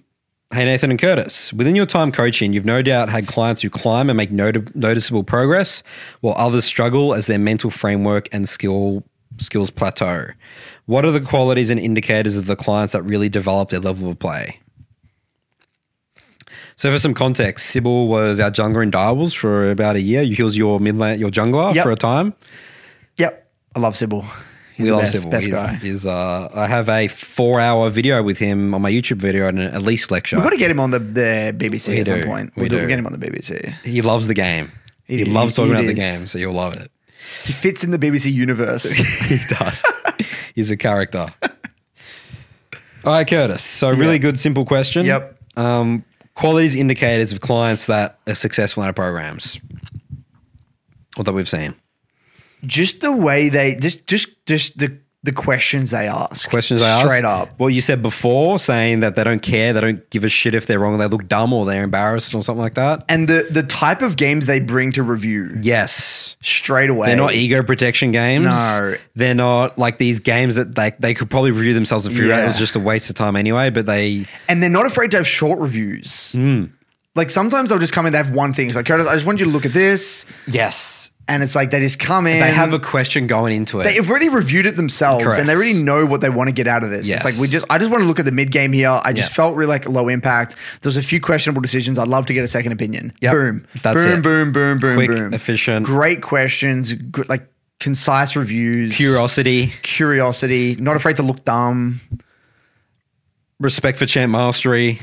hey, 0.53 0.65
Nathan 0.65 0.91
and 0.91 0.99
Curtis. 1.01 1.51
Within 1.51 1.75
your 1.75 1.87
time 1.87 2.11
coaching, 2.11 2.53
you've 2.53 2.65
no 2.65 2.83
doubt 2.83 3.09
had 3.09 3.25
clients 3.27 3.63
who 3.63 3.69
climb 3.71 4.09
and 4.11 4.15
make 4.17 4.31
noti- 4.31 4.61
noticeable 4.75 5.23
progress, 5.23 5.81
while 6.21 6.35
others 6.37 6.63
struggle 6.65 7.15
as 7.15 7.25
their 7.25 7.39
mental 7.39 7.71
framework 7.71 8.29
and 8.31 8.47
skill 8.47 9.03
skills 9.39 9.71
plateau. 9.71 10.27
What 10.85 11.05
are 11.05 11.11
the 11.11 11.21
qualities 11.21 11.69
and 11.69 11.79
indicators 11.79 12.35
of 12.37 12.45
the 12.45 12.55
clients 12.55 12.93
that 12.93 13.01
really 13.03 13.29
develop 13.29 13.69
their 13.69 13.79
level 13.79 14.09
of 14.09 14.19
play? 14.19 14.59
So, 16.75 16.91
for 16.91 16.99
some 16.99 17.13
context, 17.13 17.67
Sybil 17.67 18.07
was 18.07 18.39
our 18.39 18.49
jungler 18.51 18.83
in 18.83 18.91
Direwolves 18.91 19.35
for 19.35 19.69
about 19.71 19.95
a 19.95 20.01
year. 20.01 20.23
He 20.23 20.41
was 20.41 20.57
your 20.57 20.79
midlan, 20.79 21.19
your 21.19 21.29
jungler 21.29 21.73
Yep. 21.73 21.83
for 21.83 21.91
a 21.91 21.95
time. 21.95 22.33
Yep. 23.17 23.47
I 23.75 23.79
love 23.79 23.95
Sybil. 23.95 24.25
He's 24.75 24.85
we 24.85 24.89
the 24.89 24.93
love 24.95 25.03
best, 25.03 25.13
Sybil. 25.15 25.29
best 25.31 25.45
He's- 25.47 25.71
guy. 25.71 25.75
he's, 25.77 26.05
uh, 26.07 26.49
I 26.53 26.65
have 26.67 26.89
a 26.89 27.07
four-hour 27.07 27.89
video 27.91 28.23
with 28.23 28.39
him 28.39 28.73
on 28.73 28.81
my 28.81 28.91
YouTube 28.91 29.17
video 29.17 29.47
and 29.47 29.59
an 29.59 29.73
Elise 29.75 30.09
lecture. 30.09 30.35
We've 30.35 30.43
got 30.43 30.49
to 30.49 30.57
get 30.57 30.71
him 30.71 30.79
on 30.79 30.89
the, 30.89 30.97
the 30.99 31.55
BBC 31.55 31.89
We 31.89 31.99
at 32.01 32.07
some 32.07 32.23
point. 32.23 32.53
We 32.55 32.61
We'll, 32.63 32.69
do. 32.69 32.75
do. 32.77 32.81
we'll 32.81 32.89
get 32.89 32.97
him 32.99 33.05
on 33.05 33.11
the 33.13 33.19
BBC. 33.19 33.71
he 33.83 34.01
loves 34.01 34.25
the 34.27 34.33
game. 34.33 34.71
He 35.05 35.21
It- 35.21 35.27
loves 35.27 35.55
talking 35.55 35.73
about 35.73 35.85
the 35.85 35.93
game, 35.93 36.25
so 36.25 36.39
you'll 36.39 36.53
love 36.55 36.73
it. 36.73 36.89
He 37.45 37.53
fits 37.53 37.83
in 37.83 37.91
the 37.91 37.99
BBC 37.99 38.31
universe. 38.33 38.83
he 39.27 39.37
does. 39.47 39.83
He's 40.53 40.69
a 40.71 40.77
character. 40.77 41.27
All 43.05 43.11
right, 43.11 43.27
Curtis. 43.27 43.63
So, 43.63 43.89
really 43.89 44.19
good, 44.19 44.39
simple 44.39 44.65
question. 44.65 45.05
Yep. 45.05 45.37
Um, 45.57 46.05
qualities 46.35 46.75
indicators 46.75 47.31
of 47.33 47.41
clients 47.41 47.85
that 47.87 48.19
are 48.27 48.35
successful 48.35 48.83
in 48.83 48.87
our 48.87 48.93
programs, 48.93 49.59
or 51.17 51.23
that 51.23 51.33
we've 51.33 51.49
seen. 51.49 51.75
just 52.65 53.01
the 53.01 53.11
way 53.11 53.49
they 53.49 53.75
just 53.75 54.07
just 54.07 54.45
just 54.45 54.77
the 54.77 54.97
the 55.25 55.31
questions 55.31 55.91
they 55.91 56.07
ask. 56.07 56.49
Questions 56.49 56.81
I 56.81 56.89
asked. 56.89 57.05
straight 57.05 57.23
up. 57.23 57.57
Well, 57.57 57.69
you 57.69 57.79
said 57.79 58.01
before 58.01 58.59
saying 58.59 58.99
that 58.99 59.15
they 59.15 59.23
don't 59.23 59.41
care, 59.41 59.71
they 59.71 59.79
don't 59.79 60.09
give 60.09 60.25
a 60.25 60.29
shit 60.29 60.53
if 60.53 60.65
they're 60.67 60.79
wrong, 60.79 60.97
they 60.97 61.07
look 61.07 61.27
dumb 61.29 61.53
or 61.53 61.65
they're 61.65 61.83
embarrassed 61.83 62.35
or 62.35 62.43
something 62.43 62.61
like 62.61 62.73
that. 62.73 63.05
And 63.07 63.27
the 63.29 63.47
the 63.49 63.63
type 63.63 64.01
of 64.01 64.17
games 64.17 64.45
they 64.47 64.59
bring 64.59 64.91
to 64.93 65.03
review 65.03 65.57
Yes. 65.61 66.35
straight 66.41 66.89
away. 66.89 67.07
They're 67.07 67.15
not 67.15 67.33
ego 67.35 67.63
protection 67.63 68.11
games. 68.11 68.45
No. 68.45 68.95
They're 69.15 69.33
not 69.33 69.77
like 69.79 69.97
these 69.97 70.19
games 70.19 70.55
that 70.55 70.75
they, 70.75 70.91
they 70.99 71.13
could 71.13 71.29
probably 71.29 71.51
review 71.51 71.73
themselves 71.73 72.05
and 72.05 72.13
figure 72.15 72.33
out 72.33 72.43
it 72.43 72.47
was 72.47 72.57
just 72.57 72.75
a 72.75 72.79
waste 72.81 73.09
of 73.09 73.15
time 73.15 73.35
anyway, 73.37 73.69
but 73.69 73.85
they 73.85 74.25
and 74.49 74.61
they're 74.61 74.69
not 74.69 74.85
afraid 74.85 75.11
to 75.11 75.17
have 75.17 75.27
short 75.27 75.59
reviews. 75.59 76.33
Hmm. 76.33 76.65
Like 77.15 77.29
sometimes 77.29 77.69
they'll 77.69 77.79
just 77.79 77.93
come 77.93 78.05
in, 78.07 78.11
they 78.11 78.17
have 78.17 78.31
one 78.31 78.53
thing. 78.53 78.67
It's 78.67 78.75
like, 78.75 78.89
I 78.89 78.97
just 79.13 79.25
want 79.25 79.39
you 79.39 79.45
to 79.45 79.51
look 79.51 79.65
at 79.65 79.71
this. 79.73 80.25
Yes. 80.47 81.02
And 81.25 81.41
it's 81.41 81.55
like 81.55 81.71
they 81.71 81.79
just 81.79 81.99
come 81.99 82.27
in. 82.27 82.41
They 82.41 82.51
have 82.51 82.73
a 82.73 82.79
question 82.79 83.27
going 83.27 83.55
into 83.55 83.79
it. 83.79 83.85
They've 83.85 84.09
already 84.09 84.27
reviewed 84.27 84.65
it 84.65 84.75
themselves 84.75 85.23
Correct. 85.23 85.39
and 85.39 85.47
they 85.47 85.55
already 85.55 85.81
know 85.81 86.05
what 86.05 86.19
they 86.19 86.29
want 86.29 86.49
to 86.49 86.51
get 86.51 86.67
out 86.67 86.83
of 86.83 86.89
this. 86.89 87.07
Yes. 87.07 87.17
It's 87.17 87.25
like 87.25 87.41
we 87.41 87.47
just 87.47 87.65
I 87.69 87.77
just 87.77 87.89
want 87.89 88.01
to 88.01 88.07
look 88.07 88.19
at 88.19 88.25
the 88.25 88.31
mid 88.33 88.51
game 88.51 88.73
here. 88.73 88.99
I 89.05 89.13
just 89.13 89.31
Yeah. 89.31 89.35
felt 89.35 89.55
really 89.55 89.69
like 89.69 89.87
low 89.87 90.09
impact. 90.09 90.57
There's 90.81 90.97
a 90.97 91.01
few 91.01 91.21
questionable 91.21 91.61
decisions. 91.61 91.97
I'd 91.97 92.09
love 92.09 92.25
to 92.25 92.33
get 92.33 92.43
a 92.43 92.47
second 92.47 92.73
opinion. 92.73 93.13
Yep. 93.21 93.31
Boom. 93.31 93.67
That's 93.81 94.03
boom, 94.03 94.13
it. 94.19 94.21
boom, 94.21 94.51
boom, 94.51 94.79
boom, 94.79 94.95
Quick, 94.95 95.11
boom. 95.11 95.33
efficient. 95.33 95.85
Great 95.85 96.21
questions, 96.21 96.91
good, 96.93 97.29
like 97.29 97.47
concise 97.79 98.35
reviews. 98.35 98.93
Curiosity, 98.95 99.71
Curiosity, 99.81 100.75
not 100.77 100.97
afraid 100.97 101.15
to 101.15 101.23
look 101.23 101.45
dumb. 101.45 102.01
respect 103.59 103.97
for 103.97 104.05
champ 104.05 104.31
mastery. 104.31 104.99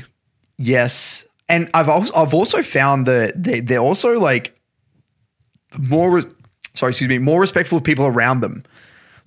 Yes. 0.57 1.25
And 1.49 1.69
I've 1.73 1.89
also 1.89 2.13
I've 2.15 2.33
also 2.33 2.61
found 2.63 3.07
that 3.07 3.41
they 3.41 3.59
they're 3.59 3.79
also 3.79 4.19
like 4.19 4.55
more 5.77 6.11
res- 6.11 6.25
sorry, 6.75 6.91
excuse 6.91 7.09
me, 7.09 7.17
more 7.17 7.39
respectful 7.41 7.77
of 7.77 7.83
people 7.83 8.05
around 8.05 8.41
them. 8.41 8.63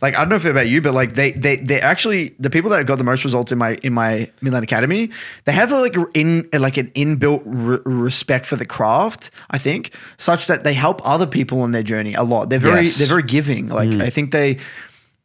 Like 0.03 0.17
I 0.17 0.19
don't 0.19 0.29
know 0.29 0.37
if 0.37 0.45
it's 0.45 0.51
about 0.51 0.69
you, 0.69 0.83
but 0.83 0.93
like 0.93 1.15
they 1.15 1.31
they 1.33 1.57
they 1.57 1.81
actually 1.81 2.35
the 2.39 2.51
people 2.51 2.69
that 2.71 2.85
got 2.85 2.99
the 2.99 3.05
most 3.05 3.25
results 3.25 3.53
in 3.53 3.59
my 3.59 3.77
in 3.83 3.95
my 3.95 4.31
Mid 4.43 4.53
Lane 4.53 4.63
Academy, 4.63 5.09
they 5.45 5.53
have 5.53 5.73
a, 5.73 5.79
like 5.79 5.97
in 6.13 6.47
like 6.53 6.77
an 6.77 6.89
inbuilt 6.91 7.43
re- 7.47 7.79
respect 7.87 8.45
for 8.45 8.57
the 8.57 8.67
craft. 8.67 9.31
I 9.51 9.59
think 9.59 9.95
such 10.19 10.47
that 10.49 10.63
they 10.63 10.75
help 10.75 11.01
other 11.09 11.27
people 11.27 11.63
on 11.63 11.73
their 11.73 11.85
journey 11.85 12.13
a 12.15 12.23
lot. 12.23 12.51
They're 12.51 12.59
very 12.59 12.83
Yes. 12.83 12.99
they're 12.99 13.07
very 13.07 13.23
giving. 13.23 13.69
Like 13.69 13.91
mm. 13.91 14.03
I 14.03 14.11
think 14.11 14.33
they 14.33 14.59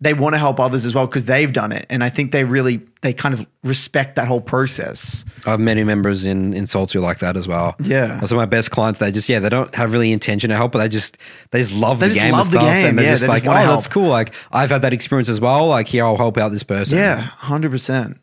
they 0.02 0.14
want 0.14 0.34
to 0.34 0.40
help 0.40 0.60
others 0.60 0.86
as 0.86 0.96
well 0.96 1.06
because 1.08 1.26
they've 1.26 1.52
done 1.52 1.72
it, 1.72 1.86
and 1.90 2.04
I 2.04 2.10
think 2.10 2.32
they 2.32 2.44
really 2.44 2.82
they 3.02 3.14
kind 3.14 3.34
of 3.34 3.46
respect 3.64 4.16
that 4.16 4.28
whole 4.28 4.42
process. 4.42 5.26
I 5.46 5.52
have 5.52 5.60
many 5.60 5.84
members 5.84 6.26
in 6.26 6.54
in 6.54 6.68
Salts 6.68 6.94
who 6.94 7.00
like 7.00 7.20
that 7.20 7.36
as 7.36 7.48
well. 7.48 7.76
Yeah. 7.82 8.20
Some 8.22 8.38
of 8.38 8.42
my 8.42 8.46
best 8.46 8.72
clients, 8.72 9.00
they 9.00 9.12
just 9.12 9.28
yeah, 9.28 9.40
they 9.40 9.50
don't 9.50 9.74
have 9.76 9.92
really 9.92 10.12
intention 10.12 10.50
to 10.52 10.56
help, 10.56 10.72
but 10.72 10.80
they 10.80 10.90
just 10.90 11.18
they 11.52 11.60
just 11.60 11.74
love 11.74 12.00
the 12.00 12.08
game. 12.08 12.14
They 12.14 12.14
the 12.14 12.16
just 12.16 12.26
game 12.26 12.32
love 12.32 12.48
and 12.48 12.48
the 12.48 12.60
stuff, 12.60 12.74
game, 12.74 12.86
and 12.86 12.98
they're 12.98 13.06
yeah, 13.06 13.12
just 13.12 13.22
they 13.22 13.28
just 13.28 13.44
like, 13.44 13.46
wanna 13.46 13.60
oh, 13.60 13.64
help. 13.64 13.76
that's 13.76 13.88
cool. 13.88 14.08
Like 14.08 14.34
I've 14.52 14.70
had 14.70 14.82
that 14.84 14.94
experience 14.94 15.30
as 15.30 15.42
well. 15.42 15.68
Like 15.68 15.88
here, 15.88 16.06
I'll 16.06 16.18
help 16.18 16.38
out 16.38 16.50
this 16.50 16.64
person. 16.64 16.98
Yeah, 16.98 17.18
hundred 17.20 17.72
percent. 17.72 18.18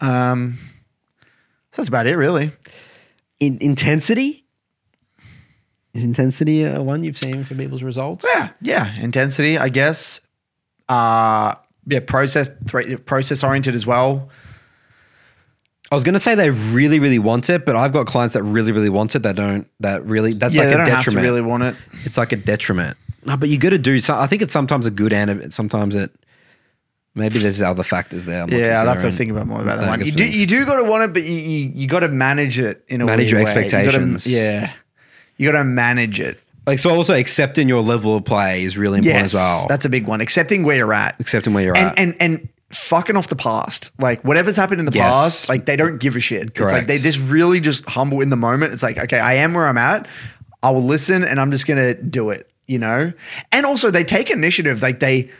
Um, 0.00 0.58
so 1.72 1.82
that's 1.82 1.88
about 1.88 2.06
it, 2.06 2.16
really. 2.16 2.52
In, 3.40 3.58
intensity 3.60 4.44
is 5.94 6.02
intensity 6.02 6.66
uh, 6.66 6.82
one 6.82 7.04
you've 7.04 7.18
seen 7.18 7.44
for 7.44 7.54
people's 7.54 7.82
results? 7.82 8.26
Yeah, 8.28 8.50
yeah. 8.60 9.00
Intensity, 9.00 9.56
I 9.56 9.68
guess. 9.68 10.20
Uh 10.88 11.54
yeah, 11.86 12.00
process 12.00 12.50
process 13.06 13.42
oriented 13.44 13.74
as 13.74 13.84
well. 13.86 14.30
I 15.92 15.94
was 15.94 16.02
going 16.02 16.14
to 16.14 16.18
say 16.20 16.34
they 16.34 16.50
really, 16.50 16.98
really 16.98 17.18
want 17.18 17.50
it, 17.50 17.66
but 17.66 17.76
I've 17.76 17.92
got 17.92 18.06
clients 18.06 18.32
that 18.34 18.42
really, 18.42 18.72
really 18.72 18.88
want 18.88 19.14
it 19.14 19.22
that 19.22 19.36
don't. 19.36 19.68
That 19.80 20.04
really, 20.06 20.32
that's 20.32 20.54
yeah, 20.54 20.62
like 20.62 20.68
they 20.70 20.74
a 20.74 20.76
don't 20.78 20.86
have 20.88 20.98
to 21.04 21.10
detriment. 21.10 21.24
really 21.24 21.40
want 21.42 21.62
it. 21.62 21.76
It's 22.04 22.16
like 22.16 22.32
a 22.32 22.36
detriment. 22.36 22.96
No, 23.26 23.36
but 23.36 23.48
you 23.50 23.58
got 23.58 23.70
to 23.70 23.78
do. 23.78 24.00
So 24.00 24.18
I 24.18 24.26
think 24.26 24.40
it's 24.42 24.52
sometimes 24.52 24.86
a 24.86 24.90
good 24.90 25.12
and 25.12 25.52
sometimes 25.52 25.94
it. 25.94 26.10
Maybe 27.14 27.38
there's 27.38 27.62
other 27.62 27.84
factors 27.84 28.24
there. 28.24 28.42
I'm 28.42 28.48
Yeah, 28.50 28.80
I'd 28.80 28.88
have 28.88 29.02
to 29.02 29.12
think 29.12 29.30
about 29.30 29.46
more 29.46 29.62
about 29.62 29.80
that 29.82 29.88
one. 29.88 30.04
You 30.04 30.10
do, 30.10 30.24
you 30.24 30.46
do 30.48 30.64
got 30.64 30.76
to 30.76 30.84
want 30.84 31.04
it, 31.04 31.12
but 31.12 31.22
you 31.22 31.36
you, 31.38 31.70
you 31.74 31.86
got 31.86 32.00
to 32.00 32.08
manage 32.08 32.58
it 32.58 32.82
in 32.88 33.00
a 33.02 33.04
Manage 33.04 33.30
your 33.30 33.40
way. 33.40 33.42
You 33.42 33.54
gotta- 33.54 33.60
expectations. 33.60 34.26
yeah, 34.26 34.72
you 35.36 35.52
got 35.52 35.58
to 35.58 35.64
manage 35.64 36.18
it. 36.18 36.40
Like 36.66 36.78
so, 36.78 36.94
also 36.94 37.14
accepting 37.14 37.68
your 37.68 37.82
level 37.82 38.16
of 38.16 38.24
play 38.24 38.64
is 38.64 38.78
really 38.78 38.98
important 38.98 39.20
Yes, 39.22 39.30
as 39.30 39.34
well. 39.34 39.66
that's 39.68 39.84
a 39.84 39.88
big 39.90 40.06
one. 40.06 40.20
Accepting 40.20 40.62
where 40.64 40.76
you're 40.76 40.92
at. 40.94 41.16
accepting 41.20 41.52
where 41.54 41.62
you're 41.62 41.76
and, 41.76 41.88
at. 41.88 41.98
and 41.98 42.16
and 42.20 42.48
fucking 42.70 43.16
off 43.16 43.28
the 43.28 43.36
past. 43.36 43.90
Like 43.98 44.22
whatever's 44.22 44.56
happened 44.56 44.80
in 44.80 44.86
the 44.86 44.92
Yes. 44.92 45.12
past, 45.12 45.48
like 45.48 45.66
they 45.66 45.76
don't 45.76 45.98
give 45.98 46.16
a 46.16 46.20
shit. 46.20 46.48
It's 46.48 46.58
like 46.60 46.68
Correct. 46.70 46.86
they 46.88 46.98
just 46.98 47.18
really 47.20 47.60
just 47.60 47.84
humble 47.86 48.20
in 48.20 48.30
the 48.30 48.36
moment. 48.36 48.72
It's 48.72 48.82
like, 48.82 48.98
okay, 48.98 49.18
I 49.20 49.34
am 49.34 49.52
where 49.54 49.66
I'm 49.66 49.78
at. 49.78 50.08
I 50.62 50.70
will 50.70 50.82
listen 50.82 51.22
and 51.22 51.38
I'm 51.40 51.50
just 51.50 51.66
gonna 51.66 51.94
do 51.94 52.30
it, 52.30 52.50
you 52.66 52.78
know? 52.78 53.12
And 53.52 53.66
also 53.66 53.90
they 53.90 54.02
take 54.04 54.30
initiative. 54.30 54.80
Like 54.80 55.00
they 55.00 55.30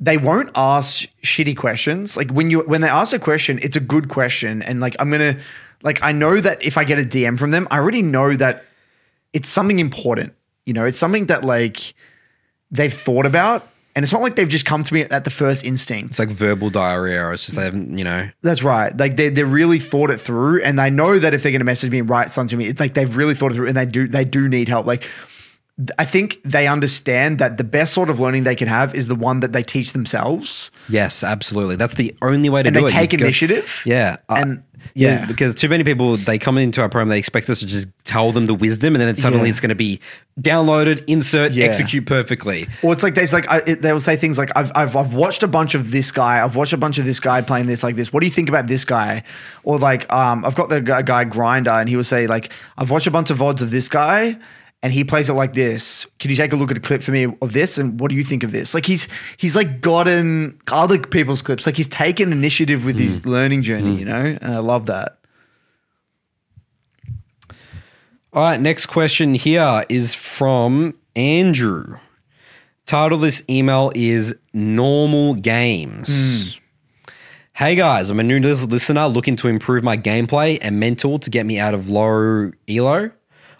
they 0.00 0.16
won't 0.18 0.50
ask 0.56 1.06
shitty 1.22 1.56
questions. 1.56 2.16
Like 2.16 2.30
when 2.32 2.50
you 2.50 2.60
when 2.66 2.80
they 2.80 2.88
ask 2.88 3.14
a 3.14 3.18
question, 3.20 3.60
it's 3.62 3.76
a 3.76 3.80
good 3.80 4.08
question. 4.08 4.60
And 4.60 4.80
like 4.80 4.96
I'm 4.98 5.08
gonna 5.10 5.38
like 5.84 6.02
I 6.02 6.10
know 6.10 6.40
that 6.40 6.60
if 6.62 6.76
I 6.76 6.82
get 6.82 6.98
a 6.98 7.02
DM 7.04 7.38
from 7.38 7.52
them, 7.52 7.68
I 7.70 7.78
already 7.78 8.02
know 8.02 8.34
that 8.34 8.64
it's 9.32 9.48
something 9.48 9.78
important. 9.78 10.32
You 10.66 10.72
know, 10.74 10.84
it's 10.84 10.98
something 10.98 11.26
that 11.26 11.44
like 11.44 11.94
they've 12.70 12.92
thought 12.92 13.26
about. 13.26 13.68
And 13.96 14.02
it's 14.02 14.12
not 14.12 14.22
like 14.22 14.34
they've 14.34 14.48
just 14.48 14.64
come 14.64 14.82
to 14.82 14.92
me 14.92 15.02
at 15.02 15.22
the 15.24 15.30
first 15.30 15.64
instinct. 15.64 16.10
it's 16.10 16.18
like 16.18 16.28
verbal 16.28 16.68
diarrhea, 16.68 17.22
or 17.26 17.32
it's 17.32 17.44
just 17.44 17.54
they 17.56 17.62
haven't, 17.62 17.96
you 17.96 18.02
know. 18.02 18.28
That's 18.42 18.64
right. 18.64 18.96
Like 18.96 19.14
they 19.14 19.28
they 19.28 19.44
really 19.44 19.78
thought 19.78 20.10
it 20.10 20.20
through, 20.20 20.62
and 20.62 20.76
they 20.76 20.90
know 20.90 21.16
that 21.20 21.32
if 21.32 21.44
they're 21.44 21.52
going 21.52 21.60
to 21.60 21.64
message 21.64 21.92
me 21.92 22.00
and 22.00 22.10
write 22.10 22.32
something 22.32 22.48
to 22.48 22.64
me, 22.64 22.66
it's 22.70 22.80
like 22.80 22.94
they've 22.94 23.14
really 23.14 23.36
thought 23.36 23.52
it 23.52 23.54
through, 23.54 23.68
and 23.68 23.76
they 23.76 23.86
do 23.86 24.08
they 24.08 24.24
do 24.24 24.48
need 24.48 24.68
help. 24.68 24.84
Like 24.84 25.06
I 25.96 26.04
think 26.04 26.40
they 26.44 26.66
understand 26.66 27.38
that 27.38 27.56
the 27.56 27.62
best 27.62 27.94
sort 27.94 28.10
of 28.10 28.18
learning 28.18 28.42
they 28.42 28.56
can 28.56 28.66
have 28.66 28.96
is 28.96 29.06
the 29.06 29.14
one 29.14 29.38
that 29.40 29.52
they 29.52 29.62
teach 29.62 29.92
themselves, 29.92 30.72
Yes, 30.88 31.22
absolutely. 31.22 31.76
That's 31.76 31.94
the 31.94 32.14
only 32.22 32.48
way 32.48 32.62
to 32.64 32.68
and 32.68 32.74
do 32.74 32.80
they 32.80 32.86
it. 32.88 32.90
take 32.90 33.12
You've 33.12 33.20
got- 33.20 33.26
initiative. 33.26 33.82
Yeah. 33.84 34.16
I- 34.28 34.40
And- 34.40 34.62
yeah, 34.94 35.24
because 35.26 35.54
too 35.54 35.68
many 35.68 35.84
people 35.84 36.16
they 36.16 36.38
come 36.38 36.58
into 36.58 36.80
our 36.82 36.88
program, 36.88 37.08
they 37.08 37.18
expect 37.18 37.48
us 37.50 37.60
to 37.60 37.66
just 37.66 37.88
tell 38.04 38.32
them 38.32 38.46
the 38.46 38.54
wisdom, 38.54 38.94
and 38.94 39.00
then 39.00 39.08
it 39.08 39.18
suddenly 39.18 39.46
Yeah. 39.46 39.50
it's 39.50 39.60
going 39.60 39.70
to 39.70 39.74
be 39.74 40.00
downloaded, 40.40 41.04
insert, 41.06 41.52
Yeah. 41.52 41.64
execute 41.66 42.06
perfectly. 42.06 42.68
Or 42.82 42.92
it's 42.92 43.02
like 43.02 43.14
there's 43.14 43.32
like 43.32 43.50
I, 43.50 43.58
it, 43.66 43.82
they 43.82 43.92
will 43.92 44.00
say 44.00 44.16
things 44.16 44.36
like 44.38 44.50
I've, 44.56 44.70
I've 44.74 44.96
I've 44.96 45.14
watched 45.14 45.42
a 45.42 45.48
bunch 45.48 45.74
of 45.74 45.90
this 45.90 46.10
guy. 46.10 46.42
I've 46.44 46.56
watched 46.56 46.72
a 46.72 46.76
bunch 46.76 46.98
of 46.98 47.04
this 47.04 47.20
guy 47.20 47.40
playing 47.40 47.66
this 47.66 47.82
like 47.82 47.96
this. 47.96 48.12
What 48.12 48.20
do 48.20 48.26
you 48.26 48.32
think 48.32 48.48
about 48.48 48.66
this 48.66 48.84
guy? 48.84 49.22
Or 49.62 49.78
like 49.78 50.10
um 50.12 50.44
I've 50.44 50.54
got 50.54 50.68
the 50.68 50.80
guy, 50.80 51.02
guy 51.02 51.24
grinder 51.24 51.70
and 51.70 51.88
he 51.88 51.96
will 51.96 52.04
say 52.04 52.26
like 52.26 52.52
I've 52.76 52.90
watched 52.90 53.06
a 53.06 53.10
bunch 53.10 53.30
of 53.30 53.38
vods 53.38 53.62
of 53.62 53.70
this 53.70 53.88
guy 53.88 54.36
and 54.84 54.92
he 54.92 55.02
plays 55.02 55.30
it 55.30 55.32
like 55.32 55.54
this. 55.54 56.06
Can 56.18 56.30
you 56.30 56.36
take 56.36 56.52
a 56.52 56.56
look 56.56 56.70
at 56.70 56.76
a 56.76 56.80
clip 56.80 57.02
for 57.02 57.10
me 57.10 57.24
of 57.24 57.54
this 57.54 57.78
and 57.78 57.98
what 57.98 58.10
do 58.10 58.16
you 58.16 58.22
think 58.22 58.42
of 58.42 58.52
this? 58.52 58.74
Like 58.74 58.84
he's 58.84 59.08
he's 59.38 59.56
like 59.56 59.80
gotten 59.80 60.60
other 60.68 60.98
people's 60.98 61.40
clips. 61.40 61.64
Like 61.64 61.78
he's 61.78 61.88
taken 61.88 62.32
initiative 62.32 62.84
with 62.84 62.98
his 62.98 63.22
hmm. 63.22 63.30
learning 63.30 63.62
journey. 63.62 63.94
Hmm. 63.94 63.98
You 63.98 64.04
know, 64.04 64.38
and 64.42 64.54
I 64.54 64.58
love 64.58 64.84
that. 64.86 65.18
All 68.34 68.42
right, 68.42 68.60
next 68.60 68.86
question 68.86 69.32
here 69.32 69.86
is 69.88 70.12
from 70.14 70.98
Andrew. 71.16 71.96
Title 72.84 73.16
of 73.16 73.22
this 73.22 73.42
email 73.48 73.90
is 73.94 74.34
Normal 74.52 75.32
Games. 75.36 76.54
Hmm. 76.54 76.58
Hey 77.54 77.74
guys, 77.74 78.10
I'm 78.10 78.20
a 78.20 78.22
new 78.22 78.38
listener 78.38 79.06
looking 79.06 79.36
to 79.36 79.48
improve 79.48 79.82
my 79.82 79.96
gameplay 79.96 80.58
and 80.60 80.78
mental 80.78 81.18
to 81.20 81.30
get 81.30 81.46
me 81.46 81.58
out 81.58 81.72
of 81.72 81.88
low 81.88 82.50
elo. 82.68 83.12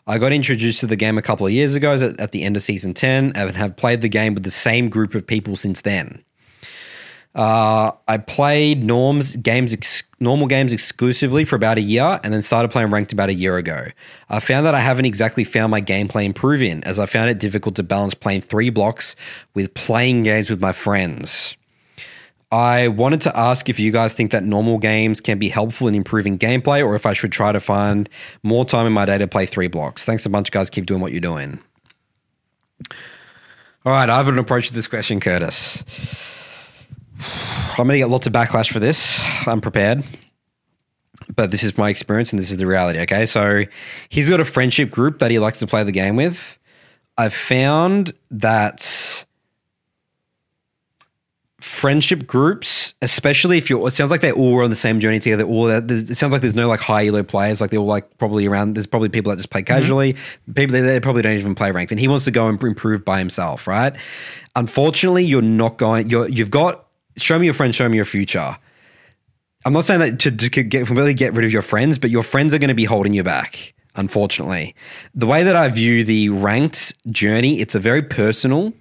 I 0.06 0.18
got 0.18 0.32
introduced 0.32 0.81
to 0.81 0.86
the 0.86 0.97
game 0.97 1.16
a 1.16 1.22
couple 1.22 1.47
of 1.47 1.52
years 1.52 1.74
ago 1.74 1.94
at, 1.94 2.32
the 2.32 2.43
end 2.43 2.56
of 2.56 2.62
season 2.62 2.93
10 2.93 3.32
and 3.35 3.51
have 3.52 3.76
played 3.76 4.02
the 4.02 4.09
game 4.09 4.35
with 4.35 4.43
the 4.43 4.51
same 4.51 4.90
group 4.90 5.14
of 5.14 5.26
people 5.26 5.56
since 5.56 5.81
then. 5.81 6.22
Uh, 7.35 7.90
I 8.06 8.18
played 8.18 8.85
norms 8.85 9.35
games, 9.36 9.72
ex- 9.72 10.05
normal 10.20 10.47
games 10.47 10.72
exclusively 10.72 11.44
for 11.44 11.56
about 11.56 11.78
a 11.78 11.81
year, 11.81 12.20
and 12.22 12.32
then 12.32 12.43
started 12.43 12.70
playing 12.70 12.90
ranked 12.90 13.12
about 13.12 13.28
a 13.28 13.35
year 13.35 13.56
ago. 13.56 13.89
I 14.28 14.39
found 14.39 14.66
that 14.66 14.74
I 14.74 14.81
haven't 14.81 15.06
exactly 15.06 15.43
found 15.43 15.72
my 15.72 15.82
gameplay 15.82 16.26
improving, 16.26 16.85
as 16.85 17.01
I 17.01 17.06
found 17.06 17.31
it 17.31 17.40
difficult 17.40 17.74
to 17.76 17.82
balance 17.82 18.14
playing 18.14 18.43
three 18.43 18.70
blocks 18.70 19.16
with 19.52 19.74
playing 19.74 20.22
games 20.22 20.48
with 20.48 20.60
my 20.60 20.70
friends. 20.70 21.56
I 22.55 22.86
wanted 22.86 23.20
to 23.22 23.36
ask 23.36 23.68
if 23.68 23.81
you 23.81 23.90
guys 23.90 24.12
think 24.12 24.31
that 24.31 24.44
normal 24.44 24.78
games 24.78 25.20
can 25.20 25.40
be 25.40 25.48
helpful 25.48 25.89
in 25.89 25.94
improving 25.97 26.39
gameplay, 26.39 26.86
or 26.86 26.94
if 26.94 27.05
I 27.05 27.12
should 27.12 27.32
try 27.32 27.51
to 27.51 27.59
find 27.59 28.09
more 28.44 28.64
time 28.64 28.86
in 28.86 28.93
my 28.93 29.05
day 29.05 29.18
to 29.18 29.26
play 29.26 29.44
three 29.44 29.66
blocks. 29.66 30.05
Thanks 30.05 30.24
a 30.24 30.31
bunch, 30.31 30.52
guys. 30.52 30.70
Keep 30.70 30.86
doing 30.86 31.01
what 31.01 31.10
you're 31.10 31.20
doing. 31.20 31.59
All 33.85 33.93
right, 33.93 34.09
I 34.09 34.16
have 34.16 34.28
an 34.28 34.39
approach 34.39 34.68
to 34.68 34.72
this 34.72 34.86
question, 34.86 35.18
Curtis. 35.18 35.82
I'm 37.76 37.89
going 37.89 37.94
to 37.94 37.98
get 37.98 38.09
lots 38.09 38.28
of 38.28 38.32
backlash 38.32 38.70
for 38.70 38.78
this. 38.78 39.18
I'm 39.48 39.60
prepared. 39.60 40.05
But 41.35 41.51
this 41.51 41.64
is 41.64 41.76
my 41.76 41.89
experience 41.89 42.32
and 42.32 42.39
this 42.39 42.52
is 42.52 42.59
the 42.59 42.68
reality, 42.68 43.01
okay? 43.01 43.26
So 43.26 43.64
he's 44.10 44.31
got 44.31 44.39
a 44.39 44.44
friendship 44.44 44.93
group 44.93 45.18
that 45.18 45.32
he 45.32 45.40
likes 45.40 45.59
to 45.59 45.66
play 45.66 45.82
the 45.82 45.90
game 45.90 46.14
with. 46.14 46.56
I've 47.18 47.35
found 47.35 48.12
that 48.31 49.23
friendship 51.64 52.26
groups, 52.26 52.92
especially 53.00 53.56
if 53.56 53.70
you're, 53.70 53.88
it 53.88 53.92
sounds 53.92 54.10
like 54.10 54.20
they're 54.20 54.34
all 54.34 54.62
on 54.62 54.68
the 54.68 54.76
same 54.76 55.00
journey 55.00 55.18
together. 55.18 55.44
All 55.44 55.64
that 55.64 55.90
it 55.90 56.14
sounds 56.14 56.30
like 56.30 56.42
there's 56.42 56.54
no 56.54 56.68
like 56.68 56.80
high 56.80 57.06
elo 57.06 57.22
players. 57.22 57.60
Like 57.60 57.70
they're 57.70 57.80
all 57.80 57.86
like 57.86 58.18
probably 58.18 58.46
around. 58.46 58.74
There's 58.74 58.86
probably 58.86 59.08
people 59.08 59.30
that 59.30 59.36
just 59.36 59.48
play 59.48 59.62
mm-hmm. 59.62 59.74
casually. 59.74 60.16
People 60.54 60.74
they, 60.74 60.82
they 60.82 61.00
probably 61.00 61.22
don't 61.22 61.38
even 61.38 61.54
play 61.54 61.70
ranked, 61.70 61.90
and 61.90 61.98
he 61.98 62.06
wants 62.06 62.26
to 62.26 62.30
go 62.30 62.48
and 62.48 62.62
improve 62.62 63.02
by 63.02 63.18
himself. 63.18 63.66
Right? 63.66 63.94
Unfortunately, 64.54 65.24
you're 65.24 65.40
not 65.42 65.78
going. 65.78 66.10
You're 66.10 66.28
you've 66.28 66.50
got. 66.50 66.84
Show 67.16 67.38
me 67.38 67.46
your 67.46 67.54
friend. 67.54 67.74
Show 67.74 67.88
me 67.88 67.96
your 67.96 68.04
future. 68.04 68.58
I'm 69.64 69.72
not 69.72 69.86
saying 69.86 70.00
that 70.00 70.18
to, 70.20 70.30
to 70.30 70.62
get, 70.62 70.86
completely 70.86 71.14
get 71.14 71.32
rid 71.32 71.46
of 71.46 71.52
your 71.52 71.62
friends, 71.62 71.98
but 71.98 72.10
your 72.10 72.22
friends 72.22 72.52
are 72.52 72.58
going 72.58 72.68
to 72.68 72.74
be 72.74 72.84
holding 72.84 73.14
you 73.14 73.22
back. 73.22 73.72
Unfortunately, 73.96 74.74
the 75.14 75.26
way 75.26 75.44
that 75.44 75.56
I 75.56 75.68
view 75.70 76.04
the 76.04 76.28
ranked 76.28 76.92
journey, 77.10 77.60
it's 77.60 77.74
a 77.74 77.78
very 77.78 78.02
personal 78.02 78.74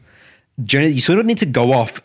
journey. 0.65 0.89
You 0.89 0.99
sort 0.99 1.19
of 1.19 1.25
need 1.25 1.37
to 1.37 1.45
go 1.45 1.71
off 1.71 2.01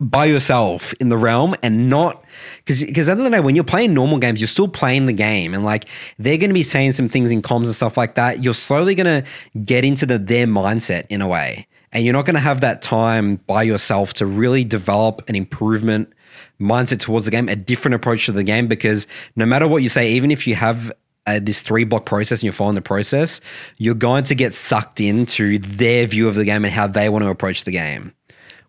by 0.00 0.24
yourself 0.24 0.94
in 0.94 1.10
the 1.10 1.16
realm 1.16 1.54
and 1.62 1.90
not 1.90 2.24
because 2.58 2.82
because 2.82 3.08
at 3.08 3.16
the 3.16 3.22
end 3.22 3.26
of 3.26 3.32
the 3.32 3.36
day, 3.36 3.44
when 3.44 3.54
you're 3.54 3.64
playing 3.64 3.92
normal 3.92 4.18
games, 4.18 4.40
you're 4.40 4.48
still 4.48 4.68
playing 4.68 5.06
the 5.06 5.12
game, 5.12 5.52
and 5.52 5.64
like 5.64 5.88
they're 6.18 6.38
going 6.38 6.50
to 6.50 6.54
be 6.54 6.62
saying 6.62 6.92
some 6.92 7.08
things 7.08 7.30
in 7.30 7.42
comms 7.42 7.66
and 7.66 7.74
stuff 7.74 7.96
like 7.96 8.14
that. 8.14 8.42
You're 8.42 8.54
slowly 8.54 8.94
going 8.94 9.22
to 9.22 9.60
get 9.64 9.84
into 9.84 10.06
the 10.06 10.18
their 10.18 10.46
mindset 10.46 11.06
in 11.10 11.20
a 11.20 11.28
way, 11.28 11.66
and 11.92 12.04
you're 12.04 12.14
not 12.14 12.24
going 12.24 12.34
to 12.34 12.40
have 12.40 12.62
that 12.62 12.80
time 12.80 13.36
by 13.46 13.62
yourself 13.62 14.14
to 14.14 14.26
really 14.26 14.64
develop 14.64 15.28
an 15.28 15.34
improvement 15.34 16.12
mindset 16.58 17.00
towards 17.00 17.26
the 17.26 17.30
game, 17.30 17.48
a 17.48 17.56
different 17.56 17.94
approach 17.94 18.26
to 18.26 18.32
the 18.32 18.44
game. 18.44 18.68
Because 18.68 19.06
no 19.36 19.44
matter 19.44 19.68
what 19.68 19.82
you 19.82 19.90
say, 19.90 20.12
even 20.12 20.30
if 20.30 20.46
you 20.46 20.54
have 20.54 20.90
uh, 21.26 21.40
this 21.42 21.60
three 21.60 21.84
block 21.84 22.06
process 22.06 22.40
and 22.40 22.44
you're 22.44 22.52
following 22.54 22.74
the 22.74 22.80
process, 22.80 23.40
you're 23.76 23.94
going 23.94 24.24
to 24.24 24.34
get 24.34 24.54
sucked 24.54 25.00
into 25.00 25.58
their 25.58 26.06
view 26.06 26.26
of 26.26 26.36
the 26.36 26.44
game 26.46 26.64
and 26.64 26.72
how 26.72 26.86
they 26.86 27.10
want 27.10 27.22
to 27.22 27.28
approach 27.28 27.64
the 27.64 27.70
game. 27.70 28.14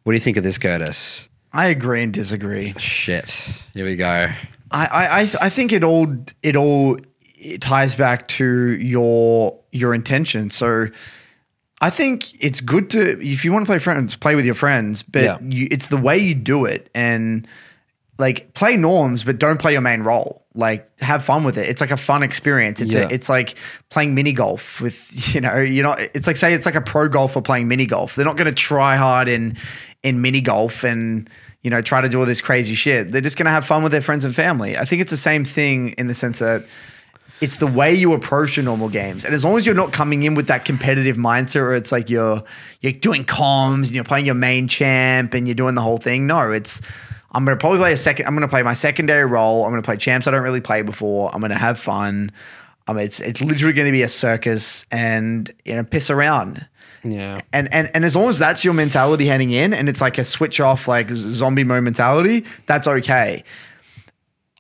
What 0.04 0.14
do 0.14 0.16
you 0.16 0.22
think 0.22 0.38
of 0.38 0.44
this, 0.44 0.58
Curtis? 0.58 1.28
I 1.54 1.68
agree 1.68 2.02
and 2.02 2.14
disagree. 2.14 2.74
Shit. 2.78 3.30
Here 3.74 3.86
we 3.86 3.96
go. 3.96 4.30
I, 4.72 4.86
I, 4.86 5.20
I, 5.22 5.28
I 5.42 5.50
think 5.50 5.72
it 5.74 5.84
all 5.84 6.08
it 6.42 6.56
all 6.56 6.98
it 7.38 7.62
ties 7.62 7.94
back 7.96 8.28
to 8.30 8.72
your 8.80 9.58
your 9.72 9.94
intention. 9.94 10.50
So 10.50 10.88
I 11.82 11.90
think 11.90 12.42
it's 12.44 12.62
good 12.62 12.90
to 12.92 13.20
if 13.22 13.44
you 13.44 13.52
want 13.52 13.66
to 13.66 13.70
play 13.70 13.80
friends, 13.80 14.16
play 14.16 14.36
with 14.36 14.46
your 14.46 14.56
friends, 14.56 15.04
but 15.04 15.24
Yeah. 15.24 15.38
you, 15.42 15.68
it's 15.70 15.88
the 15.88 15.98
way 15.98 16.18
you 16.18 16.36
do 16.36 16.66
it 16.66 16.90
and 16.96 17.46
like 18.18 18.54
play 18.54 18.78
norms, 18.78 19.24
but 19.24 19.40
don't 19.40 19.60
play 19.60 19.74
your 19.74 19.82
main 19.82 20.04
role. 20.04 20.46
Like 20.54 20.88
have 21.02 21.24
fun 21.26 21.44
with 21.44 21.58
it. 21.58 21.68
It's 21.68 21.82
like 21.82 21.92
a 21.92 21.98
fun 21.98 22.24
experience. 22.24 22.80
It's 22.82 22.94
Yeah. 22.94 23.08
a, 23.08 23.08
it's 23.10 23.28
like 23.30 23.56
playing 23.90 24.16
mini 24.16 24.32
golf 24.32 24.80
with 24.80 25.12
you 25.36 25.42
know 25.42 25.58
you 25.58 25.84
know 25.84 25.96
it's 26.14 26.28
like 26.28 26.38
say 26.38 26.54
it's 26.54 26.66
like 26.66 26.76
a 26.76 26.82
pro 26.82 27.10
golfer 27.10 27.42
playing 27.42 27.68
mini 27.68 27.86
golf. 27.86 28.16
They're 28.16 28.26
not 28.26 28.38
going 28.38 28.48
to 28.48 28.54
try 28.54 28.96
hard 28.96 29.28
in 29.28 29.58
in 30.04 30.22
mini 30.22 30.42
golf 30.42 30.84
and 30.84 31.30
you 31.62 31.70
know 31.70 31.82
try 31.82 32.02
to 32.02 32.10
do 32.10 32.20
all 32.20 32.26
this 32.26 32.42
crazy 32.42 32.76
shit. 32.76 33.12
They're 33.12 33.22
just 33.22 33.38
going 33.38 33.46
to 33.46 33.52
have 33.52 33.66
fun 33.66 33.84
with 33.84 33.92
their 33.92 34.02
friends 34.02 34.26
and 34.26 34.36
family. 34.36 34.78
I 34.78 34.86
think 34.86 35.02
it's 35.02 35.12
the 35.12 35.18
same 35.18 35.46
thing 35.46 35.90
in 35.98 36.08
the 36.08 36.14
sense 36.14 36.40
that 36.40 36.66
it's 37.42 37.58
the 37.58 37.68
way 37.68 37.94
you 37.94 38.14
approach 38.14 38.56
your 38.56 38.64
normal 38.64 38.88
games. 38.88 39.26
And 39.26 39.34
as 39.34 39.44
long 39.44 39.58
as 39.58 39.66
you're 39.66 39.74
not 39.74 39.92
coming 39.92 40.22
in 40.24 40.36
with 40.36 40.46
that 40.48 40.64
competitive 40.64 41.18
mindset 41.18 41.62
where 41.62 41.76
it's 41.76 41.92
like 41.92 42.10
you're 42.10 42.44
you're 42.82 42.94
doing 42.94 43.26
comms 43.26 43.88
and 43.88 43.92
you're 43.92 44.04
playing 44.04 44.28
your 44.28 44.36
main 44.36 44.68
champ 44.68 45.34
and 45.34 45.48
you're 45.48 45.56
doing 45.56 45.76
the 45.76 45.82
whole 45.82 45.98
thing. 45.98 46.28
No, 46.28 46.52
it's 46.52 46.82
I'm 47.32 47.44
gonna 47.44 47.58
probably 47.58 47.80
play 47.80 47.94
a 47.94 47.98
second 47.98 48.28
I'm 48.28 48.36
gonna 48.36 48.48
play 48.48 48.62
my 48.62 48.76
secondary 48.76 49.26
role. 49.26 49.66
I'm 49.66 49.72
gonna 49.72 49.82
play 49.82 49.98
champs 49.98 50.28
I 50.28 50.32
don't 50.32 50.44
really 50.44 50.62
play 50.62 50.84
before. 50.84 51.34
I'm 51.34 51.42
gonna 51.42 51.58
have 51.58 51.80
fun. 51.80 52.32
Um, 52.88 52.98
it's 52.98 53.20
it's 53.20 53.42
literally 53.42 53.74
gonna 53.74 53.92
be 53.92 54.04
a 54.04 54.10
circus 54.10 54.86
and 54.92 55.52
you 55.66 55.76
know 55.76 55.84
piss 55.84 56.10
around. 56.12 56.68
Yeah. 57.04 57.42
And, 57.52 57.74
and 57.74 57.90
and 57.94 58.06
as 58.06 58.16
long 58.16 58.30
as 58.30 58.38
that's 58.38 58.64
your 58.64 58.74
mentality 58.74 59.26
heading 59.26 59.52
in 59.52 59.74
and 59.74 59.90
it's 59.90 60.02
like 60.02 60.18
a 60.18 60.26
switch 60.26 60.60
off 60.60 60.88
like 60.88 61.10
zombie 61.10 61.64
mode 61.64 61.84
mentality, 61.84 62.46
that's 62.68 62.88
okay. 62.88 63.44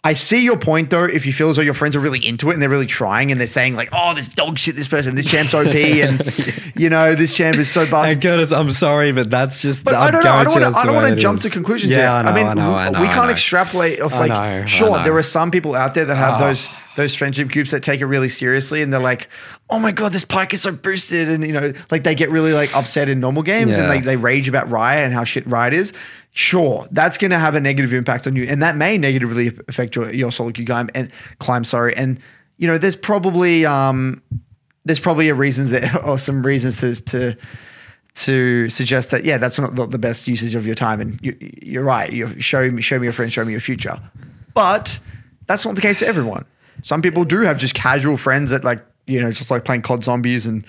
I 0.03 0.13
see 0.13 0.43
your 0.43 0.57
point 0.57 0.89
though. 0.89 1.03
If 1.03 1.27
you 1.27 1.33
feel 1.33 1.49
as 1.49 1.57
though 1.57 1.61
your 1.61 1.75
friends 1.75 1.95
are 1.95 1.99
really 1.99 2.25
into 2.25 2.49
it 2.49 2.53
and 2.53 2.61
they're 2.61 2.69
really 2.71 2.87
trying 2.87 3.29
and 3.29 3.39
they're 3.39 3.45
saying 3.45 3.75
like, 3.75 3.89
"Oh, 3.91 4.15
this 4.15 4.27
dog 4.27 4.57
shit, 4.57 4.75
this 4.75 4.87
person, 4.87 5.13
this 5.13 5.27
champ's 5.27 5.53
OP," 5.53 5.67
and 5.75 6.73
you 6.75 6.89
know, 6.89 7.13
this 7.13 7.35
champ 7.35 7.55
is 7.57 7.69
so 7.69 7.85
bad. 7.85 7.91
busted. 7.91 8.21
Curtis, 8.23 8.51
I'm 8.51 8.71
sorry, 8.71 9.11
but 9.11 9.29
that's 9.29 9.61
just. 9.61 9.83
But 9.83 9.93
I 9.93 10.09
don't 10.09 10.23
know. 10.23 10.31
I 10.31 10.43
don't 10.43 10.59
want 10.59 10.73
to. 10.73 10.79
I 10.79 10.85
don't 10.85 10.95
want 10.95 11.13
to 11.13 11.21
jump 11.21 11.37
is. 11.37 11.43
to 11.43 11.49
conclusions. 11.51 11.91
Yeah, 11.91 11.97
here. 11.97 12.07
I 12.07 12.23
know. 12.23 12.33
mean, 12.33 12.47
I 12.47 12.53
know. 12.55 12.73
I 12.73 12.89
know. 12.89 12.99
we 12.99 13.07
can't 13.09 13.29
extrapolate 13.29 14.01
off 14.01 14.13
I 14.13 14.25
like. 14.25 14.67
sure, 14.67 15.03
there 15.03 15.15
are 15.15 15.21
some 15.21 15.51
people 15.51 15.75
out 15.75 15.93
there 15.93 16.05
that 16.05 16.15
have 16.15 16.41
Oh. 16.41 16.45
those 16.47 16.67
those 16.97 17.15
friendship 17.15 17.49
groups 17.49 17.69
that 17.69 17.83
take 17.83 18.01
it 18.01 18.05
really 18.07 18.27
seriously, 18.29 18.81
and 18.81 18.91
they're 18.91 18.99
like, 18.99 19.29
"Oh 19.69 19.77
my 19.77 19.91
god, 19.91 20.13
this 20.13 20.25
Pyke 20.25 20.55
is 20.55 20.63
so 20.63 20.71
boosted," 20.71 21.29
and 21.29 21.45
you 21.45 21.53
know, 21.53 21.73
like 21.91 22.03
they 22.03 22.15
get 22.15 22.31
really 22.31 22.53
like 22.53 22.75
upset 22.75 23.07
in 23.07 23.19
normal 23.19 23.43
games, 23.43 23.77
and 23.77 23.87
they 23.89 23.99
they 23.99 24.17
rage 24.17 24.47
about 24.49 24.67
Riot 24.71 25.05
and 25.05 25.13
how 25.13 25.23
shit 25.25 25.45
Riot 25.45 25.75
is. 25.75 25.93
Sure, 26.33 26.87
that's 26.91 27.17
going 27.17 27.31
to 27.31 27.39
have 27.39 27.55
a 27.55 27.59
negative 27.59 27.93
impact 27.93 28.25
on 28.25 28.35
you, 28.37 28.45
and 28.45 28.63
that 28.63 28.77
may 28.77 28.97
negatively 28.97 29.47
affect 29.67 29.95
your 29.95 30.11
your 30.13 30.31
solo 30.31 30.51
queue 30.51 30.65
climb 30.65 30.89
and 30.95 31.11
climb. 31.39 31.65
Sorry, 31.65 31.95
and 31.95 32.19
you 32.57 32.67
know, 32.67 32.77
there's 32.77 32.95
probably 32.95 33.65
um, 33.65 34.21
there's 34.85 34.99
probably 34.99 35.27
a 35.29 35.35
reasons 35.35 35.71
that 35.71 36.03
or 36.05 36.17
some 36.17 36.41
reasons 36.45 36.77
to 36.77 36.95
to 36.95 37.37
to 38.13 38.69
suggest 38.69 39.11
that 39.11 39.25
yeah, 39.25 39.37
that's 39.37 39.59
not 39.59 39.75
the, 39.75 39.97
best 39.97 40.27
usage 40.27 40.55
of 40.55 40.65
your 40.65 40.75
time, 40.75 41.01
and 41.01 41.19
you, 41.21 41.35
you're 41.61 41.83
right. 41.83 42.11
You 42.11 42.39
show 42.39 42.69
me 42.69 42.81
show 42.81 42.99
me 42.99 43.05
your 43.05 43.13
friends, 43.13 43.33
show 43.33 43.43
me 43.43 43.51
your 43.51 43.61
future, 43.61 43.99
but 44.53 44.99
that's 45.47 45.65
not 45.65 45.75
the 45.75 45.81
case 45.81 45.99
for 45.99 46.05
everyone. 46.05 46.45
Some 46.83 47.01
people 47.01 47.25
do 47.25 47.41
have 47.41 47.57
just 47.57 47.73
casual 47.73 48.17
friends 48.17 48.51
that 48.51 48.63
like 48.63 48.79
you 49.05 49.21
know 49.21 49.31
just 49.31 49.51
like 49.51 49.65
playing 49.65 49.81
COD 49.81 50.03
zombies 50.03 50.45
and 50.45 50.65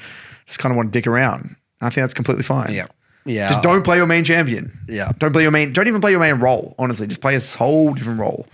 just 0.46 0.58
kind 0.58 0.72
of 0.72 0.76
want 0.76 0.92
to 0.92 0.98
dick 0.98 1.06
around. 1.06 1.56
I 1.80 1.86
think 1.86 2.02
that's 2.02 2.14
completely 2.14 2.44
fine. 2.44 2.72
Yeah. 2.72 2.86
Yeah. 3.24 3.48
Just 3.48 3.62
don't 3.62 3.82
play 3.82 3.96
your 3.96 4.06
main 4.06 4.24
champion. 4.24 4.78
Yeah. 4.88 5.12
Don't 5.18 5.32
play 5.32 5.42
your 5.42 5.50
main. 5.50 5.72
Don't 5.72 5.88
even 5.88 6.00
play 6.00 6.10
your 6.10 6.20
main 6.20 6.34
role. 6.34 6.74
Honestly, 6.78 7.06
just 7.06 7.20
play 7.20 7.36
a 7.36 7.40
whole 7.40 7.94
different 7.94 8.18
role. 8.18 8.46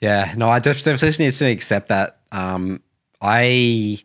Yeah, 0.00 0.32
no, 0.36 0.48
I 0.48 0.60
def- 0.60 0.82
definitely 0.82 1.26
need 1.26 1.34
to 1.34 1.44
accept 1.44 1.88
that. 1.88 2.18
Um, 2.32 2.80
I 3.20 3.98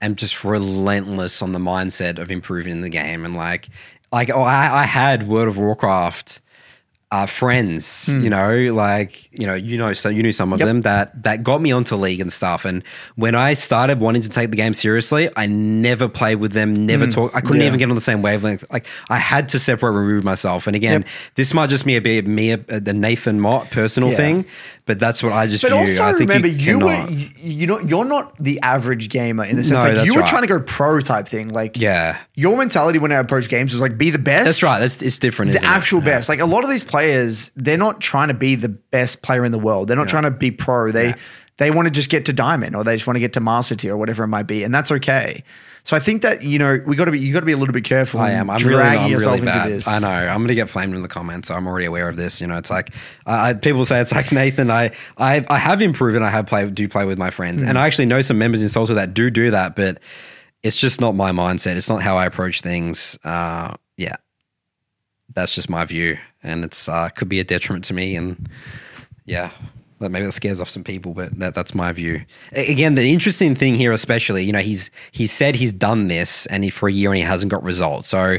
am 0.00 0.16
just 0.16 0.44
relentless 0.44 1.42
on 1.42 1.52
the 1.52 1.58
mindset 1.58 2.18
of 2.18 2.30
improving 2.30 2.72
in 2.72 2.80
the 2.80 2.88
game, 2.88 3.24
and 3.24 3.36
like, 3.36 3.68
like 4.10 4.30
oh, 4.30 4.42
I, 4.42 4.80
I 4.80 4.84
had 4.84 5.28
World 5.28 5.48
of 5.48 5.58
Warcraft 5.58 6.40
uh, 7.12 7.26
friends, 7.26 8.08
you 8.08 8.30
know, 8.30 8.56
like 8.72 9.28
you 9.38 9.46
know, 9.46 9.54
you 9.54 9.76
know, 9.76 9.92
so 9.92 10.08
you 10.08 10.22
knew 10.22 10.32
some 10.32 10.50
of 10.52 10.58
Yep. 10.60 10.66
them 10.66 10.80
that 10.80 11.22
that 11.24 11.42
got 11.44 11.60
me 11.60 11.70
onto 11.70 11.94
League 11.94 12.20
and 12.22 12.32
stuff. 12.32 12.64
And 12.64 12.82
when 13.16 13.34
I 13.34 13.52
started 13.52 14.00
wanting 14.00 14.22
to 14.22 14.30
take 14.30 14.50
the 14.50 14.56
game 14.56 14.72
seriously, 14.72 15.28
I 15.36 15.46
never 15.46 16.08
played 16.08 16.36
with 16.36 16.52
them, 16.52 16.86
never 16.86 17.06
talk. 17.06 17.30
I 17.34 17.42
couldn't 17.42 17.60
Yeah. 17.60 17.66
even 17.66 17.78
get 17.78 17.88
on 17.90 17.94
the 17.96 18.00
same 18.00 18.22
wavelength. 18.22 18.64
Like 18.72 18.86
I 19.10 19.18
had 19.18 19.50
to 19.50 19.58
separate, 19.58 19.92
remove 19.92 20.24
myself. 20.24 20.66
And 20.66 20.74
again, 20.74 21.02
Yep. 21.02 21.08
this 21.34 21.52
might 21.54 21.68
just 21.68 21.84
be 21.84 21.96
a 21.96 22.00
bit 22.00 22.26
me, 22.26 22.52
a, 22.52 22.56
the 22.56 22.94
Nathan 22.94 23.40
Mott 23.40 23.70
personal 23.70 24.10
Yeah. 24.10 24.16
thing, 24.16 24.44
but 24.84 24.98
that's 24.98 25.22
what 25.22 25.32
I 25.32 25.46
just 25.46 25.62
But 25.62 25.68
view. 25.70 25.78
also 25.78 26.04
I 26.04 26.08
think 26.12 26.28
remember, 26.28 26.48
you, 26.48 26.78
cannot- 26.78 27.08
were 27.08 27.14
you, 27.14 27.28
you 27.42 27.66
know 27.66 27.78
you're 27.80 28.04
not 28.04 28.34
the 28.42 28.60
average 28.62 29.08
gamer 29.08 29.44
in 29.44 29.56
the 29.56 29.62
sense 29.64 29.84
No, 29.84 29.90
like 29.90 30.06
you 30.06 30.14
were 30.14 30.20
right. 30.20 30.28
trying 30.28 30.42
to 30.42 30.48
go 30.48 30.60
pro 30.60 31.00
type 31.00 31.28
thing. 31.28 31.48
Like 31.50 31.76
yeah, 31.78 32.18
your 32.34 32.56
mentality 32.56 32.98
when 32.98 33.12
I 33.12 33.16
approach 33.16 33.48
games 33.48 33.72
was 33.72 33.80
like 33.80 33.96
be 33.96 34.10
the 34.10 34.18
best. 34.18 34.44
that's 34.46 34.62
right. 34.62 34.80
That's 34.80 35.00
it's 35.02 35.18
different. 35.18 35.52
the 35.52 35.58
isn't 35.58 35.68
it? 35.68 35.72
actual 35.72 36.00
best. 36.00 36.28
Like 36.28 36.40
a 36.40 36.46
lot 36.46 36.64
of 36.64 36.70
these 36.70 36.84
players, 36.84 37.50
they're 37.56 37.76
not 37.78 38.00
trying 38.00 38.28
to 38.28 38.34
be 38.34 38.54
the 38.56 38.68
best 38.70 39.22
player 39.22 39.44
in 39.44 39.52
the 39.52 39.58
world. 39.58 39.88
They're 39.88 39.96
not 39.96 40.08
trying 40.08 40.24
to 40.24 40.30
be 40.30 40.50
pro. 40.50 40.90
They 40.90 41.14
they 41.58 41.70
want 41.70 41.86
to 41.86 41.90
just 41.92 42.10
get 42.10 42.24
to 42.26 42.32
diamond 42.32 42.74
or 42.74 42.82
they 42.82 42.94
just 42.96 43.06
want 43.06 43.16
to 43.16 43.20
get 43.20 43.34
to 43.34 43.40
master 43.40 43.76
tier 43.76 43.92
or 43.94 43.96
whatever 43.96 44.24
it 44.24 44.28
might 44.28 44.46
be, 44.48 44.64
and 44.64 44.74
that's 44.74 44.90
okay. 44.90 45.44
So 45.84 45.96
I 45.96 46.00
think 46.00 46.22
that 46.22 46.42
you 46.44 46.60
know 46.60 46.80
we 46.86 46.94
got 46.94 47.06
to 47.06 47.10
be 47.10 47.18
you 47.18 47.32
got 47.32 47.40
to 47.40 47.46
be 47.46 47.52
a 47.52 47.56
little 47.56 47.72
bit 47.72 47.82
careful. 47.82 48.20
I 48.20 48.30
am. 48.30 48.48
I'm 48.50 48.58
dragging 48.58 48.78
really, 48.92 49.04
I'm 49.04 49.10
yourself 49.10 49.34
really 49.34 49.46
bad. 49.46 49.62
into 49.66 49.74
this. 49.76 49.88
I 49.88 49.98
know. 49.98 50.08
I'm 50.08 50.38
going 50.38 50.48
to 50.48 50.54
get 50.54 50.70
flamed 50.70 50.94
in 50.94 51.02
the 51.02 51.08
comments. 51.08 51.50
I'm 51.50 51.66
already 51.66 51.86
aware 51.86 52.08
of 52.08 52.14
this. 52.16 52.40
You 52.40 52.46
know, 52.46 52.56
it's 52.56 52.70
like 52.70 52.90
I 53.26 53.50
I, 53.50 53.54
people 53.54 53.84
say 53.84 54.00
it's 54.00 54.12
like 54.12 54.30
Nathan. 54.32 54.70
I, 54.70 54.92
I, 55.18 55.44
I 55.50 55.58
have 55.58 55.82
improved 55.82 56.14
and 56.14 56.24
I 56.24 56.30
have 56.30 56.46
play 56.46 56.70
do 56.70 56.88
play 56.88 57.04
with 57.04 57.18
my 57.18 57.30
friends, 57.30 57.62
Hmm. 57.62 57.68
and 57.70 57.78
I 57.78 57.86
actually 57.86 58.06
know 58.06 58.20
some 58.20 58.38
members 58.38 58.62
in 58.62 58.68
Salter 58.68 58.94
that 58.94 59.12
do 59.12 59.28
do 59.28 59.50
that, 59.50 59.74
but 59.74 59.98
it's 60.62 60.76
just 60.76 61.00
not 61.00 61.16
my 61.16 61.32
mindset. 61.32 61.74
It's 61.74 61.88
not 61.88 62.00
how 62.00 62.16
I 62.16 62.26
approach 62.26 62.60
things. 62.60 63.18
Uh, 63.24 63.74
yeah, 63.96 64.16
that's 65.34 65.52
just 65.52 65.68
my 65.68 65.84
view, 65.84 66.16
and 66.44 66.64
it's 66.64 66.88
uh, 66.88 67.08
could 67.08 67.28
be 67.28 67.40
a 67.40 67.44
detriment 67.44 67.84
to 67.86 67.94
me. 67.94 68.14
And 68.14 68.48
yeah, 69.24 69.50
maybe 70.10 70.26
that 70.26 70.32
scares 70.32 70.60
off 70.60 70.68
some 70.68 70.84
people, 70.84 71.14
but 71.14 71.38
that, 71.38 71.54
that's 71.54 71.74
my 71.74 71.92
view. 71.92 72.24
Again, 72.52 72.94
the 72.94 73.12
interesting 73.12 73.54
thing 73.54 73.74
here, 73.74 73.92
especially, 73.92 74.44
you 74.44 74.52
know, 74.52 74.60
he's 74.60 74.90
he 75.12 75.26
said 75.26 75.54
he's 75.54 75.72
done 75.72 76.08
this 76.08 76.46
and 76.46 76.64
he, 76.64 76.70
for 76.70 76.88
a 76.88 76.92
year 76.92 77.10
and 77.10 77.18
he 77.18 77.22
hasn't 77.22 77.50
got 77.50 77.62
results. 77.62 78.08
So, 78.08 78.38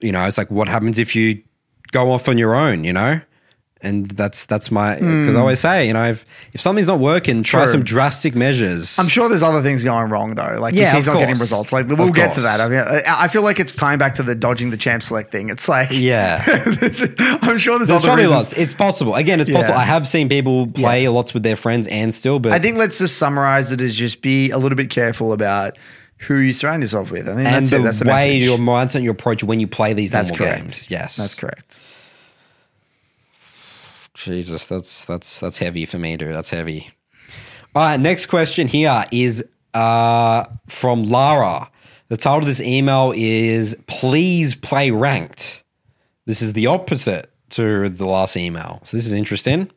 you 0.00 0.12
know, 0.12 0.24
it's 0.26 0.38
like, 0.38 0.50
what 0.50 0.68
happens 0.68 0.98
if 0.98 1.14
you 1.14 1.42
go 1.92 2.10
off 2.12 2.28
on 2.28 2.38
your 2.38 2.54
own? 2.54 2.84
You 2.84 2.92
know. 2.92 3.20
And 3.82 4.08
that's 4.12 4.46
that's 4.46 4.70
my 4.70 4.94
because 4.94 5.36
I 5.36 5.38
always 5.40 5.60
say 5.60 5.86
you 5.86 5.92
know 5.92 6.04
if, 6.08 6.24
if 6.54 6.62
something's 6.62 6.86
not 6.88 6.98
working 6.98 7.42
try 7.42 7.60
Hmm. 7.60 7.64
True. 7.66 7.72
some 7.72 7.82
drastic 7.84 8.34
measures. 8.34 8.98
I'm 8.98 9.06
sure 9.06 9.28
there's 9.28 9.42
other 9.42 9.62
things 9.62 9.84
going 9.84 10.08
wrong 10.10 10.34
though. 10.34 10.56
Like 10.58 10.74
Yeah, 10.74 10.92
if 10.92 10.96
he's 10.96 11.06
not 11.06 11.18
getting 11.18 11.38
results, 11.38 11.72
like 11.72 11.86
we'll 11.86 12.10
get 12.10 12.32
to 12.32 12.40
that. 12.40 12.60
I 12.62 12.68
mean, 12.68 12.78
I, 12.80 13.28
feel 13.28 13.42
like 13.42 13.60
it's 13.60 13.72
tying 13.72 13.98
back 13.98 14.14
to 14.14 14.22
the 14.22 14.34
dodging 14.34 14.70
the 14.70 14.78
champ 14.78 15.02
select 15.02 15.30
thing. 15.30 15.50
It's 15.50 15.68
like 15.68 15.88
Yeah. 15.92 16.42
I'm 17.42 17.58
sure 17.58 17.78
there's, 17.78 17.88
There's 17.88 18.00
other 18.00 18.06
probably 18.08 18.24
reasons. 18.24 18.30
lots. 18.30 18.52
It's 18.54 18.72
possible. 18.72 19.14
Again, 19.14 19.40
it's 19.40 19.50
Yeah. 19.50 19.56
possible. 19.58 19.78
I 19.78 19.84
have 19.84 20.08
seen 20.08 20.28
people 20.30 20.66
play 20.68 21.06
lots 21.08 21.34
with 21.34 21.42
their 21.42 21.56
friends 21.56 21.86
and 21.88 22.14
still, 22.14 22.38
but 22.38 22.52
I 22.52 22.58
think 22.58 22.78
let's 22.78 22.98
just 22.98 23.18
summarize 23.18 23.72
it 23.72 23.80
as 23.82 23.94
just 23.94 24.22
be 24.22 24.50
a 24.50 24.58
little 24.58 24.76
bit 24.76 24.88
careful 24.88 25.32
about 25.34 25.76
who 26.18 26.36
you 26.36 26.54
surround 26.54 26.82
yourself 26.82 27.10
with. 27.10 27.28
I 27.28 27.34
think 27.34 27.46
and 27.46 27.66
that's 27.66 27.70
the 27.70 27.76
it. 27.76 27.82
That's 27.82 27.98
the 27.98 28.06
way 28.06 28.38
message. 28.38 28.44
your 28.44 28.56
mindset, 28.58 29.02
your 29.02 29.12
approach 29.12 29.44
when 29.44 29.60
you 29.60 29.66
play 29.66 29.92
these 29.92 30.10
That's 30.10 30.30
normal 30.30 30.46
correct. 30.46 30.62
games. 30.62 30.90
Yes, 30.90 31.16
That's 31.16 31.34
correct. 31.34 31.80
Jesus, 34.16 34.66
that's 34.66 35.04
that's 35.04 35.38
that's 35.38 35.58
heavy 35.58 35.84
for 35.84 35.98
me, 35.98 36.16
dude. 36.16 36.34
That's 36.34 36.50
heavy. 36.50 36.90
All 37.74 37.82
right, 37.82 38.00
next 38.00 38.26
question 38.26 38.66
here 38.66 39.04
is 39.12 39.44
uh, 39.74 40.44
from 40.68 41.04
Lara. 41.04 41.70
The 42.08 42.16
title 42.16 42.40
of 42.40 42.46
this 42.46 42.60
email 42.60 43.12
is 43.14 43.76
"Please 43.86 44.54
play 44.54 44.90
ranked." 44.90 45.62
This 46.24 46.40
is 46.40 46.54
the 46.54 46.66
opposite 46.66 47.30
to 47.50 47.88
the 47.88 48.06
last 48.06 48.36
email, 48.36 48.80
so 48.84 48.96
this 48.96 49.06
is 49.06 49.12
interesting. 49.12 49.70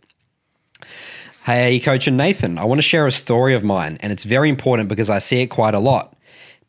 Hey, 1.44 1.80
Coach 1.80 2.08
and 2.08 2.16
Nathan, 2.16 2.58
I 2.58 2.64
want 2.64 2.80
to 2.80 2.84
share 2.84 3.08
a 3.08 3.12
story 3.12 3.54
of 3.54 3.64
mine, 3.64 3.98
and 4.02 4.12
it's 4.12 4.24
very 4.24 4.50
important 4.50 4.88
because 4.88 5.10
I 5.10 5.20
see 5.20 5.42
it 5.42 5.48
quite 5.48 5.74
a 5.74 5.80
lot. 5.80 6.16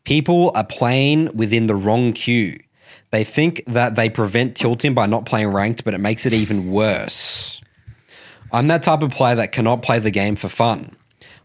People 0.04 0.50
are 0.54 0.64
playing 0.64 1.36
within 1.36 1.66
the 1.66 1.74
wrong 1.74 2.12
queue. 2.14 2.58
They 3.10 3.24
think 3.24 3.62
that 3.66 3.94
they 3.94 4.08
prevent 4.08 4.56
tilting 4.56 4.94
by 4.94 5.06
not 5.06 5.26
playing 5.26 5.48
ranked, 5.48 5.84
but 5.84 5.94
it 5.94 5.98
makes 5.98 6.26
it 6.26 6.32
even 6.32 6.70
worse. 6.70 7.59
I'm 8.52 8.68
that 8.68 8.82
type 8.82 9.02
of 9.02 9.10
player 9.12 9.36
that 9.36 9.52
cannot 9.52 9.82
play 9.82 9.98
the 9.98 10.10
game 10.10 10.36
for 10.36 10.48
fun. 10.48 10.96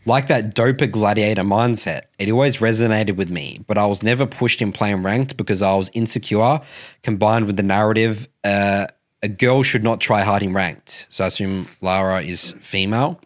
Like 0.08 0.28
that 0.28 0.54
doper 0.54 0.90
gladiator 0.90 1.44
mindset, 1.44 2.04
it 2.20 2.30
always 2.30 2.58
resonated 2.58 3.16
with 3.16 3.30
me, 3.30 3.64
but 3.66 3.78
I 3.78 3.88
was 3.88 4.04
never 4.04 4.28
pushed 4.28 4.62
in 4.62 4.72
playing 4.72 5.02
ranked 5.02 5.36
because 5.36 5.64
I 5.64 5.74
was 5.76 5.90
insecure, 5.94 6.62
combined 7.02 7.48
with 7.48 7.58
the 7.58 7.64
narrative 7.64 8.28
uh, 8.44 8.86
a 9.26 9.28
girl 9.28 9.64
should 9.64 9.84
not 9.84 10.00
try 10.00 10.22
hard 10.22 10.44
in 10.44 10.54
ranked. 10.54 11.08
So 11.10 11.24
I 11.24 11.28
assume 11.28 11.68
Lara 11.82 12.22
is 12.22 12.52
female, 12.62 13.20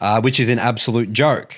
uh, 0.00 0.20
which 0.20 0.40
is 0.40 0.48
an 0.48 0.58
absolute 0.58 1.12
joke. 1.12 1.56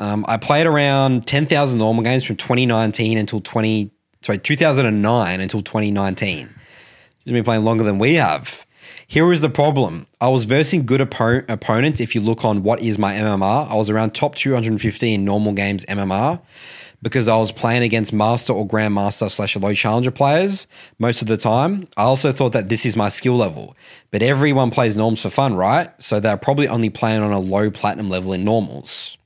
Um, 0.00 0.24
I 0.26 0.38
played 0.38 0.66
around 0.66 1.26
10,000 1.26 1.78
normal 1.78 2.02
games 2.02 2.24
from 2.24 2.36
2019 2.36 3.18
until 3.18 3.42
20, 3.42 3.90
sorry, 4.22 4.38
2009 4.38 5.40
until 5.40 5.60
2019. 5.60 6.48
She's 7.24 7.32
been 7.32 7.44
playing 7.44 7.64
longer 7.64 7.84
than 7.84 7.98
we 7.98 8.14
have. 8.14 8.64
Here 9.10 9.32
is 9.32 9.40
the 9.40 9.48
problem. 9.48 10.06
I 10.20 10.28
was 10.28 10.44
versing 10.44 10.84
good 10.84 11.00
oppo- 11.00 11.48
opponents. 11.48 11.98
If 11.98 12.14
you 12.14 12.20
look 12.20 12.44
on 12.44 12.62
what 12.62 12.82
is 12.82 12.98
my 12.98 13.14
MMR, 13.14 13.66
I 13.70 13.74
was 13.74 13.88
around 13.88 14.14
top 14.14 14.34
250 14.34 15.14
in 15.14 15.24
normal 15.24 15.54
games 15.54 15.86
MMR 15.86 16.42
because 17.00 17.26
I 17.26 17.34
was 17.38 17.50
playing 17.50 17.82
against 17.82 18.12
master 18.12 18.52
or 18.52 18.68
grandmaster 18.68 19.30
slash 19.30 19.56
low 19.56 19.72
challenger 19.72 20.10
players 20.10 20.66
most 20.98 21.22
of 21.22 21.28
the 21.28 21.38
time. 21.38 21.88
I 21.96 22.02
also 22.02 22.34
thought 22.34 22.52
that 22.52 22.68
this 22.68 22.84
is 22.84 22.96
my 22.96 23.08
skill 23.08 23.38
level, 23.38 23.74
but 24.10 24.22
everyone 24.22 24.70
plays 24.70 24.94
norms 24.94 25.22
for 25.22 25.30
fun, 25.30 25.54
right? 25.54 25.90
So 26.02 26.20
they're 26.20 26.36
probably 26.36 26.68
only 26.68 26.90
playing 26.90 27.22
on 27.22 27.32
a 27.32 27.40
low 27.40 27.70
platinum 27.70 28.10
level 28.10 28.34
in 28.34 28.44
normals. 28.44 29.16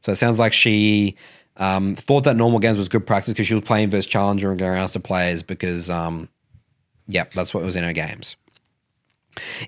So 0.00 0.12
it 0.12 0.16
sounds 0.16 0.38
like 0.38 0.54
she 0.54 1.14
um, 1.58 1.94
thought 1.94 2.24
that 2.24 2.36
normal 2.36 2.58
games 2.58 2.78
was 2.78 2.88
good 2.88 3.06
practice 3.06 3.34
because 3.34 3.48
she 3.48 3.54
was 3.54 3.64
playing 3.64 3.90
versus 3.90 4.06
challenger 4.06 4.50
and 4.50 4.58
grandmaster 4.58 5.04
players 5.04 5.42
because, 5.42 5.90
um, 5.90 6.30
yep, 7.06 7.34
that's 7.34 7.52
what 7.52 7.62
was 7.62 7.76
in 7.76 7.84
her 7.84 7.92
games. 7.92 8.36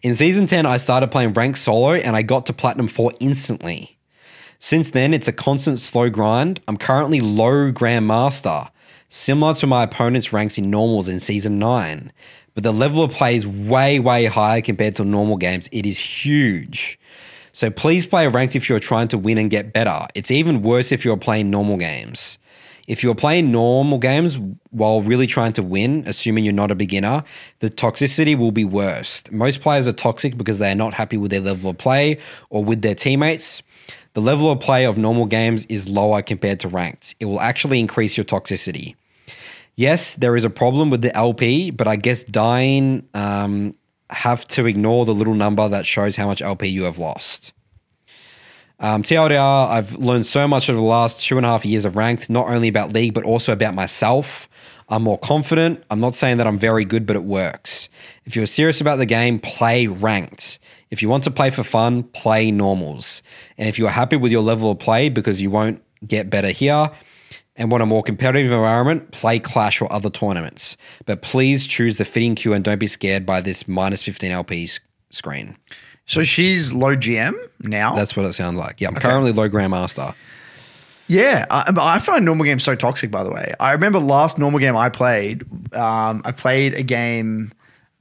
In 0.02 0.14
season 0.14 0.46
10, 0.46 0.66
I 0.66 0.76
started 0.76 1.10
playing 1.10 1.32
ranked 1.32 1.58
solo 1.58 1.94
and 1.94 2.16
I 2.16 2.22
got 2.22 2.46
to 2.46 2.52
platinum 2.52 2.88
4 2.88 3.12
instantly. 3.20 3.98
Since 4.58 4.90
then, 4.90 5.12
it's 5.12 5.28
a 5.28 5.32
constant 5.32 5.80
slow 5.80 6.08
grind. 6.08 6.60
I'm 6.68 6.76
currently 6.76 7.20
low 7.20 7.72
grandmaster, 7.72 8.70
similar 9.08 9.54
to 9.54 9.66
my 9.66 9.82
opponent's 9.82 10.32
ranks 10.32 10.56
in 10.56 10.70
normals 10.70 11.08
in 11.08 11.20
season 11.20 11.58
9. 11.58 12.12
But 12.54 12.62
the 12.62 12.72
level 12.72 13.02
of 13.02 13.12
play 13.12 13.34
is 13.34 13.46
way, 13.46 13.98
way 13.98 14.26
higher 14.26 14.60
compared 14.60 14.96
to 14.96 15.04
normal 15.04 15.36
games. 15.36 15.68
It 15.72 15.86
is 15.86 15.98
huge. 15.98 16.98
So 17.52 17.70
please 17.70 18.06
play 18.06 18.26
ranked 18.28 18.56
if 18.56 18.68
you're 18.68 18.80
trying 18.80 19.08
to 19.08 19.18
win 19.18 19.38
and 19.38 19.50
get 19.50 19.72
better. 19.72 20.06
It's 20.14 20.30
even 20.30 20.62
worse 20.62 20.92
if 20.92 21.04
you're 21.04 21.16
playing 21.16 21.50
normal 21.50 21.76
games. 21.76 22.38
If 22.88 23.02
you're 23.02 23.14
playing 23.14 23.52
normal 23.52 23.98
games 23.98 24.38
while 24.70 25.02
really 25.02 25.26
trying 25.26 25.52
to 25.54 25.62
win, 25.62 26.04
assuming 26.06 26.44
you're 26.44 26.52
not 26.52 26.70
a 26.70 26.74
beginner, 26.74 27.22
the 27.60 27.70
toxicity 27.70 28.36
will 28.36 28.50
be 28.50 28.64
worse. 28.64 29.22
Most 29.30 29.60
players 29.60 29.86
are 29.86 29.92
toxic 29.92 30.36
because 30.36 30.58
they 30.58 30.70
are 30.72 30.76
not 30.76 30.94
happy 30.94 31.16
with 31.16 31.30
their 31.30 31.40
level 31.40 31.70
of 31.70 31.78
play 31.78 32.18
or 32.50 32.64
with 32.64 32.82
their 32.82 32.94
teammates. 32.94 33.62
The 34.14 34.20
level 34.20 34.50
of 34.50 34.60
play 34.60 34.84
of 34.84 34.98
normal 34.98 35.26
games 35.26 35.64
is 35.66 35.88
lower 35.88 36.22
compared 36.22 36.60
to 36.60 36.68
ranked. 36.68 37.14
It 37.20 37.26
will 37.26 37.40
actually 37.40 37.80
increase 37.80 38.16
your 38.16 38.24
toxicity. 38.24 38.94
Yes, 39.76 40.14
there 40.14 40.36
is 40.36 40.44
a 40.44 40.50
problem 40.50 40.90
with 40.90 41.00
the 41.00 41.16
LP, 41.16 41.70
but 41.70 41.88
I 41.88 41.96
guess 41.96 42.24
dying 42.24 43.08
um, 43.14 43.74
have 44.10 44.46
to 44.48 44.66
ignore 44.66 45.06
the 45.06 45.14
little 45.14 45.34
number 45.34 45.66
that 45.68 45.86
shows 45.86 46.16
how 46.16 46.26
much 46.26 46.42
LP 46.42 46.66
you 46.66 46.82
have 46.82 46.98
lost. 46.98 47.52
Um, 48.82 49.04
TLDR, 49.04 49.68
I've 49.68 49.94
learned 49.94 50.26
so 50.26 50.48
much 50.48 50.68
over 50.68 50.76
the 50.76 50.84
last 50.84 51.24
two 51.24 51.36
and 51.36 51.46
a 51.46 51.48
half 51.48 51.64
years 51.64 51.84
of 51.84 51.96
ranked, 51.96 52.28
not 52.28 52.48
only 52.48 52.66
about 52.66 52.92
league, 52.92 53.14
but 53.14 53.22
also 53.22 53.52
about 53.52 53.74
myself. 53.74 54.48
I'm 54.88 55.04
more 55.04 55.18
confident. 55.18 55.84
I'm 55.88 56.00
not 56.00 56.16
saying 56.16 56.38
that 56.38 56.48
I'm 56.48 56.58
very 56.58 56.84
good, 56.84 57.06
but 57.06 57.14
it 57.14 57.22
works. 57.22 57.88
If 58.24 58.34
you're 58.34 58.44
serious 58.44 58.80
about 58.80 58.96
the 58.96 59.06
game, 59.06 59.38
play 59.38 59.86
ranked. 59.86 60.58
If 60.90 61.00
you 61.00 61.08
want 61.08 61.22
to 61.24 61.30
play 61.30 61.50
for 61.50 61.62
fun, 61.62 62.02
play 62.02 62.50
normals. 62.50 63.22
And 63.56 63.68
if 63.68 63.78
you're 63.78 63.88
happy 63.88 64.16
with 64.16 64.32
your 64.32 64.42
level 64.42 64.72
of 64.72 64.80
play 64.80 65.08
because 65.08 65.40
you 65.40 65.48
won't 65.48 65.80
get 66.04 66.28
better 66.28 66.50
here 66.50 66.90
and 67.54 67.70
want 67.70 67.84
a 67.84 67.86
more 67.86 68.02
competitive 68.02 68.50
environment, 68.50 69.12
play 69.12 69.38
Clash 69.38 69.80
or 69.80 69.90
other 69.92 70.10
tournaments. 70.10 70.76
But 71.06 71.22
please 71.22 71.68
choose 71.68 71.98
the 71.98 72.04
fitting 72.04 72.34
queue 72.34 72.52
and 72.52 72.64
don't 72.64 72.80
be 72.80 72.88
scared 72.88 73.24
by 73.24 73.40
this 73.40 73.68
minus 73.68 74.02
15 74.02 74.32
LP 74.32 74.68
screen. 75.10 75.56
So 76.12 76.24
she's 76.24 76.74
low 76.74 76.94
GM 76.94 77.32
now. 77.60 77.96
That's 77.96 78.14
what 78.14 78.26
it 78.26 78.34
sounds 78.34 78.58
like. 78.58 78.82
Yeah, 78.82 78.88
I'm 78.88 78.96
currently 78.96 79.32
low 79.32 79.48
grandmaster. 79.48 80.14
Yeah, 81.06 81.46
I, 81.48 81.72
I 81.74 81.98
find 82.00 82.22
normal 82.26 82.44
games 82.44 82.64
so 82.64 82.74
toxic. 82.74 83.10
By 83.10 83.24
the 83.24 83.30
way, 83.30 83.54
I 83.58 83.72
remember 83.72 83.98
last 83.98 84.38
normal 84.38 84.60
game 84.60 84.76
I 84.76 84.90
played. 84.90 85.42
Um, 85.74 86.20
I 86.26 86.32
played 86.32 86.74
a 86.74 86.82
game 86.82 87.50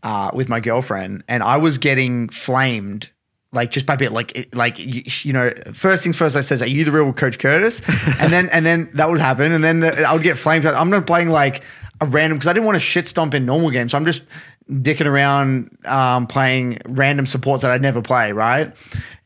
uh, 0.03 0.29
with 0.33 0.49
my 0.49 0.59
girlfriend, 0.59 1.23
and 1.29 1.41
I 1.41 1.55
was 1.55 1.77
getting 1.77 2.27
flamed. 2.27 3.09
Like 3.53 3.71
just 3.71 3.85
by 3.85 3.95
bit, 3.95 4.11
like 4.11 4.49
like 4.53 4.77
you, 4.77 5.03
you 5.23 5.31
know, 5.31 5.49
first 5.71 6.03
things 6.03 6.17
first. 6.17 6.35
I 6.35 6.41
says, 6.41 6.61
"Are 6.61 6.67
you 6.67 6.83
the 6.83 6.91
real 6.91 7.13
Coach 7.13 7.39
Curtis?" 7.39 7.81
and 8.19 8.33
then 8.33 8.49
and 8.49 8.65
then 8.65 8.89
that 8.93 9.09
would 9.09 9.21
happen, 9.21 9.53
and 9.53 9.63
then 9.63 9.79
the, 9.79 10.03
I 10.03 10.11
would 10.11 10.23
get 10.23 10.37
flamed. 10.37 10.65
I'm 10.65 10.89
not 10.89 11.07
playing 11.07 11.29
like 11.29 11.63
a 12.01 12.05
random 12.05 12.39
because 12.39 12.47
I 12.47 12.53
didn't 12.53 12.65
want 12.65 12.75
to 12.75 12.81
shit 12.81 13.07
stomp 13.07 13.33
in 13.33 13.45
normal 13.45 13.69
games. 13.69 13.91
So 13.93 13.97
I'm 13.97 14.05
just 14.05 14.23
dicking 14.69 15.05
around 15.05 15.75
um, 15.85 16.27
playing 16.27 16.79
random 16.85 17.25
supports 17.25 17.61
that 17.63 17.71
I'd 17.71 17.81
never 17.81 18.01
play, 18.01 18.31
right? 18.31 18.73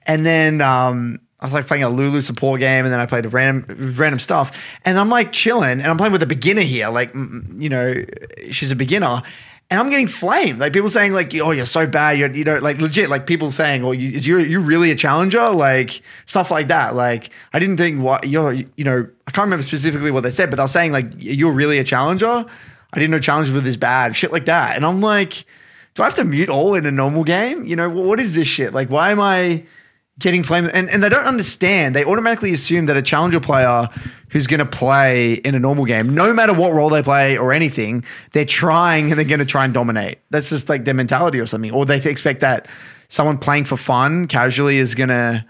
And 0.08 0.26
then 0.26 0.62
um, 0.62 1.20
I 1.40 1.46
was 1.46 1.54
like 1.54 1.68
playing 1.68 1.84
a 1.84 1.90
Lulu 1.90 2.22
support 2.22 2.60
game, 2.60 2.86
and 2.86 2.94
then 2.94 3.00
I 3.00 3.06
played 3.06 3.26
random 3.32 3.94
random 3.96 4.20
stuff. 4.20 4.58
And 4.86 4.98
I'm 4.98 5.10
like 5.10 5.32
chilling, 5.32 5.80
and 5.82 5.86
I'm 5.86 5.98
playing 5.98 6.14
with 6.14 6.24
a 6.24 6.28
beginner 6.28 6.62
here, 6.62 6.90
like 6.90 7.14
you 7.14 7.70
know, 7.70 8.04
she's 8.52 8.72
a 8.72 8.76
beginner. 8.76 9.22
And 9.72 9.80
I'm 9.80 9.90
getting 9.90 10.06
flamed, 10.06 10.60
like 10.60 10.74
people 10.74 10.92
saying, 10.92 11.14
like, 11.14 11.34
"Oh, 11.36 11.50
you're 11.50 11.66
so 11.66 11.88
bad." 11.88 12.20
You're, 12.20 12.32
you 12.32 12.44
know, 12.44 12.60
like 12.60 12.80
legit, 12.80 13.10
like 13.10 13.26
people 13.26 13.52
saying, 13.52 13.84
"Oh, 13.84 13.92
you, 13.92 14.12
is 14.12 14.26
you 14.28 14.38
you 14.38 14.60
really 14.60 14.92
a 14.92 14.96
challenger?" 14.96 15.50
Like 15.50 16.02
stuff 16.28 16.52
like 16.52 16.68
that. 16.68 16.96
Like 16.96 17.32
I 17.52 17.58
didn't 17.58 17.78
think 17.78 18.02
what 18.02 18.28
you're, 18.30 18.54
you 18.54 18.84
know, 18.84 19.08
I 19.28 19.32
can't 19.32 19.46
remember 19.46 19.64
specifically 19.64 20.12
what 20.12 20.22
they 20.22 20.30
said, 20.30 20.52
but 20.52 20.58
they're 20.58 20.68
saying 20.68 20.92
like, 20.92 21.08
"You're 21.18 21.52
really 21.52 21.80
a 21.80 21.84
challenger." 21.84 22.46
I 22.96 23.00
didn't 23.00 23.12
know 23.12 23.20
challenges 23.20 23.54
were 23.54 23.62
this 23.62 23.76
bad, 23.76 24.16
shit 24.16 24.32
like 24.32 24.46
that. 24.46 24.76
And 24.76 24.86
I'm 24.86 25.02
like, 25.02 25.46
do 25.94 26.04
I 26.04 26.06
have 26.06 26.16
to 26.16 26.26
mute 26.26 26.50
all 26.50 26.76
in 26.76 26.86
a 26.86 26.92
normal 26.92 27.24
game? 27.24 27.66
You 27.66 27.76
know, 27.76 27.90
what 27.90 28.20
is 28.20 28.34
this 28.34 28.48
shit? 28.48 28.74
Like, 28.74 28.90
why 28.90 29.12
am 29.12 29.20
I 29.20 29.66
getting 30.20 30.44
flamed? 30.44 30.72
And, 30.74 30.90
and 30.90 31.04
they 31.04 31.10
don't 31.10 31.26
understand. 31.26 31.96
They 31.96 32.06
automatically 32.06 32.54
assume 32.54 32.86
that 32.86 32.98
a 32.98 33.02
challenger 33.02 33.40
player 33.40 33.90
who's 34.30 34.48
going 34.48 34.60
to 34.60 34.66
play 34.66 35.34
in 35.34 35.56
a 35.56 35.60
normal 35.60 35.86
game, 35.86 36.14
no 36.14 36.34
matter 36.34 36.54
what 36.54 36.74
role 36.74 36.90
they 36.90 37.02
play 37.02 37.38
or 37.38 37.54
anything, 37.54 38.04
they're 38.34 38.46
trying 38.46 39.10
and 39.10 39.18
they're 39.18 39.26
going 39.26 39.40
to 39.40 39.46
try 39.46 39.66
and 39.66 39.74
dominate. 39.74 40.20
That's 40.30 40.50
just 40.50 40.68
like 40.70 40.86
their 40.86 40.94
mentality 40.94 41.40
or 41.40 41.46
something. 41.46 41.72
Or 41.72 41.86
they 41.86 41.98
expect 41.98 42.42
that 42.42 42.68
someone 43.08 43.38
playing 43.38 43.66
for 43.66 43.78
fun 43.78 44.28
casually 44.28 44.78
is 44.78 44.96
going 44.96 45.10
to 45.10 45.46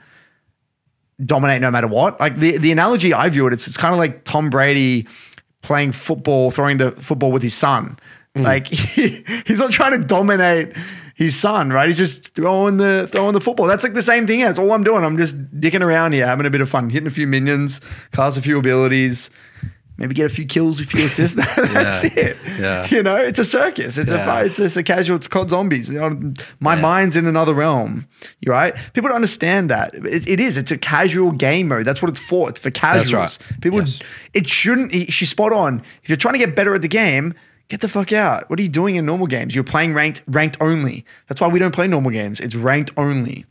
dominate 1.23 1.61
no 1.61 1.71
matter 1.71 1.87
what. 1.87 2.19
Like 2.19 2.35
the, 2.35 2.57
the 2.57 2.71
analogy 2.71 3.13
I 3.13 3.29
view 3.29 3.47
it, 3.47 3.53
it's, 3.53 3.67
it's 3.67 3.77
kind 3.77 3.93
of 3.93 3.97
like 3.97 4.23
Tom 4.25 4.49
Brady 4.49 5.07
playing 5.65 5.91
football, 5.91 6.51
throwing 6.51 6.77
the 6.77 6.91
football 6.91 7.31
with 7.31 7.41
his 7.41 7.55
son. 7.55 7.97
Hmm. 8.35 8.43
Like 8.43 8.67
he, 8.67 9.23
he's 9.47 9.59
not 9.59 9.71
trying 9.71 9.99
to 9.99 10.07
dominate 10.07 10.73
his 11.15 11.35
son, 11.35 11.71
right? 11.71 11.87
He's 11.87 11.97
just 11.97 12.35
throwing 12.35 12.77
the 12.77 13.09
throwing 13.11 13.33
the 13.33 13.41
football. 13.41 13.65
That's 13.65 13.83
like 13.83 13.93
the 13.93 14.03
same 14.03 14.27
thing 14.27 14.41
That's 14.41 14.59
all 14.59 14.71
I'm 14.71 14.83
doing. 14.83 15.03
I'm 15.03 15.17
just 15.17 15.35
dicking 15.59 15.83
around 15.83 16.13
here, 16.13 16.27
having 16.27 16.45
a 16.45 16.51
bit 16.51 16.61
of 16.61 16.69
fun, 16.69 16.89
hitting 16.89 17.07
a 17.07 17.11
few 17.11 17.25
minions, 17.25 17.81
cast 18.11 18.37
a 18.37 18.41
few 18.41 18.59
abilities, 18.59 19.31
maybe 19.97 20.13
get 20.13 20.25
a 20.25 20.33
few 20.33 20.45
kills, 20.45 20.79
a 20.79 20.85
few 20.85 21.05
assists. 21.05 21.35
That's 21.55 22.03
Yeah. 22.03 22.09
it. 22.15 22.37
Yeah. 22.59 22.87
You 22.89 23.03
know, 23.03 23.15
it's 23.17 23.39
a 23.39 23.45
circus. 23.45 23.97
It's 23.97 24.09
Yeah. 24.11 24.41
a 24.41 24.45
it's 24.45 24.57
just 24.57 24.77
a 24.77 24.83
casual. 24.83 25.15
It's 25.17 25.27
called 25.27 25.49
zombies. 25.49 25.89
My 26.59 26.75
mind's 26.75 27.15
in 27.15 27.25
another 27.27 27.53
realm. 27.53 28.07
You 28.41 28.51
right? 28.51 28.75
People 28.93 29.09
don't 29.09 29.15
understand 29.15 29.69
that. 29.69 29.93
It, 29.93 30.27
it 30.27 30.39
is. 30.39 30.57
It's 30.57 30.71
a 30.71 30.77
casual 30.77 31.31
game 31.31 31.67
mode. 31.67 31.85
That's 31.85 32.01
what 32.01 32.09
it's 32.09 32.19
for. 32.19 32.49
It's 32.49 32.59
for 32.59 32.71
casuals. 32.71 33.13
right. 33.13 33.37
People. 33.61 33.79
Yes. 33.79 33.99
It 34.33 34.49
shouldn't. 34.49 34.91
he- 34.93 35.05
She's 35.11 35.29
spot 35.29 35.53
on. 35.53 35.81
If 36.03 36.09
you're 36.09 36.17
trying 36.17 36.33
to 36.33 36.39
get 36.39 36.55
better 36.55 36.73
at 36.75 36.81
the 36.81 36.87
game. 36.89 37.33
Get 37.67 37.81
the 37.81 37.89
fuck 37.89 38.11
out. 38.13 38.47
What 38.47 38.59
are 38.59 38.61
you 38.61 38.69
doing 38.69 38.93
in 38.93 39.07
normal 39.07 39.25
games? 39.25 39.55
You're 39.55 39.63
playing 39.63 39.95
ranked 39.95 40.21
ranked 40.27 40.55
only. 40.61 41.03
That's 41.27 41.41
why 41.41 41.47
we 41.47 41.57
don't 41.57 41.73
play 41.73 41.87
normal 41.87 42.11
games. 42.11 42.39
It's 42.39 42.53
ranked 42.55 42.91
only. 42.95 43.43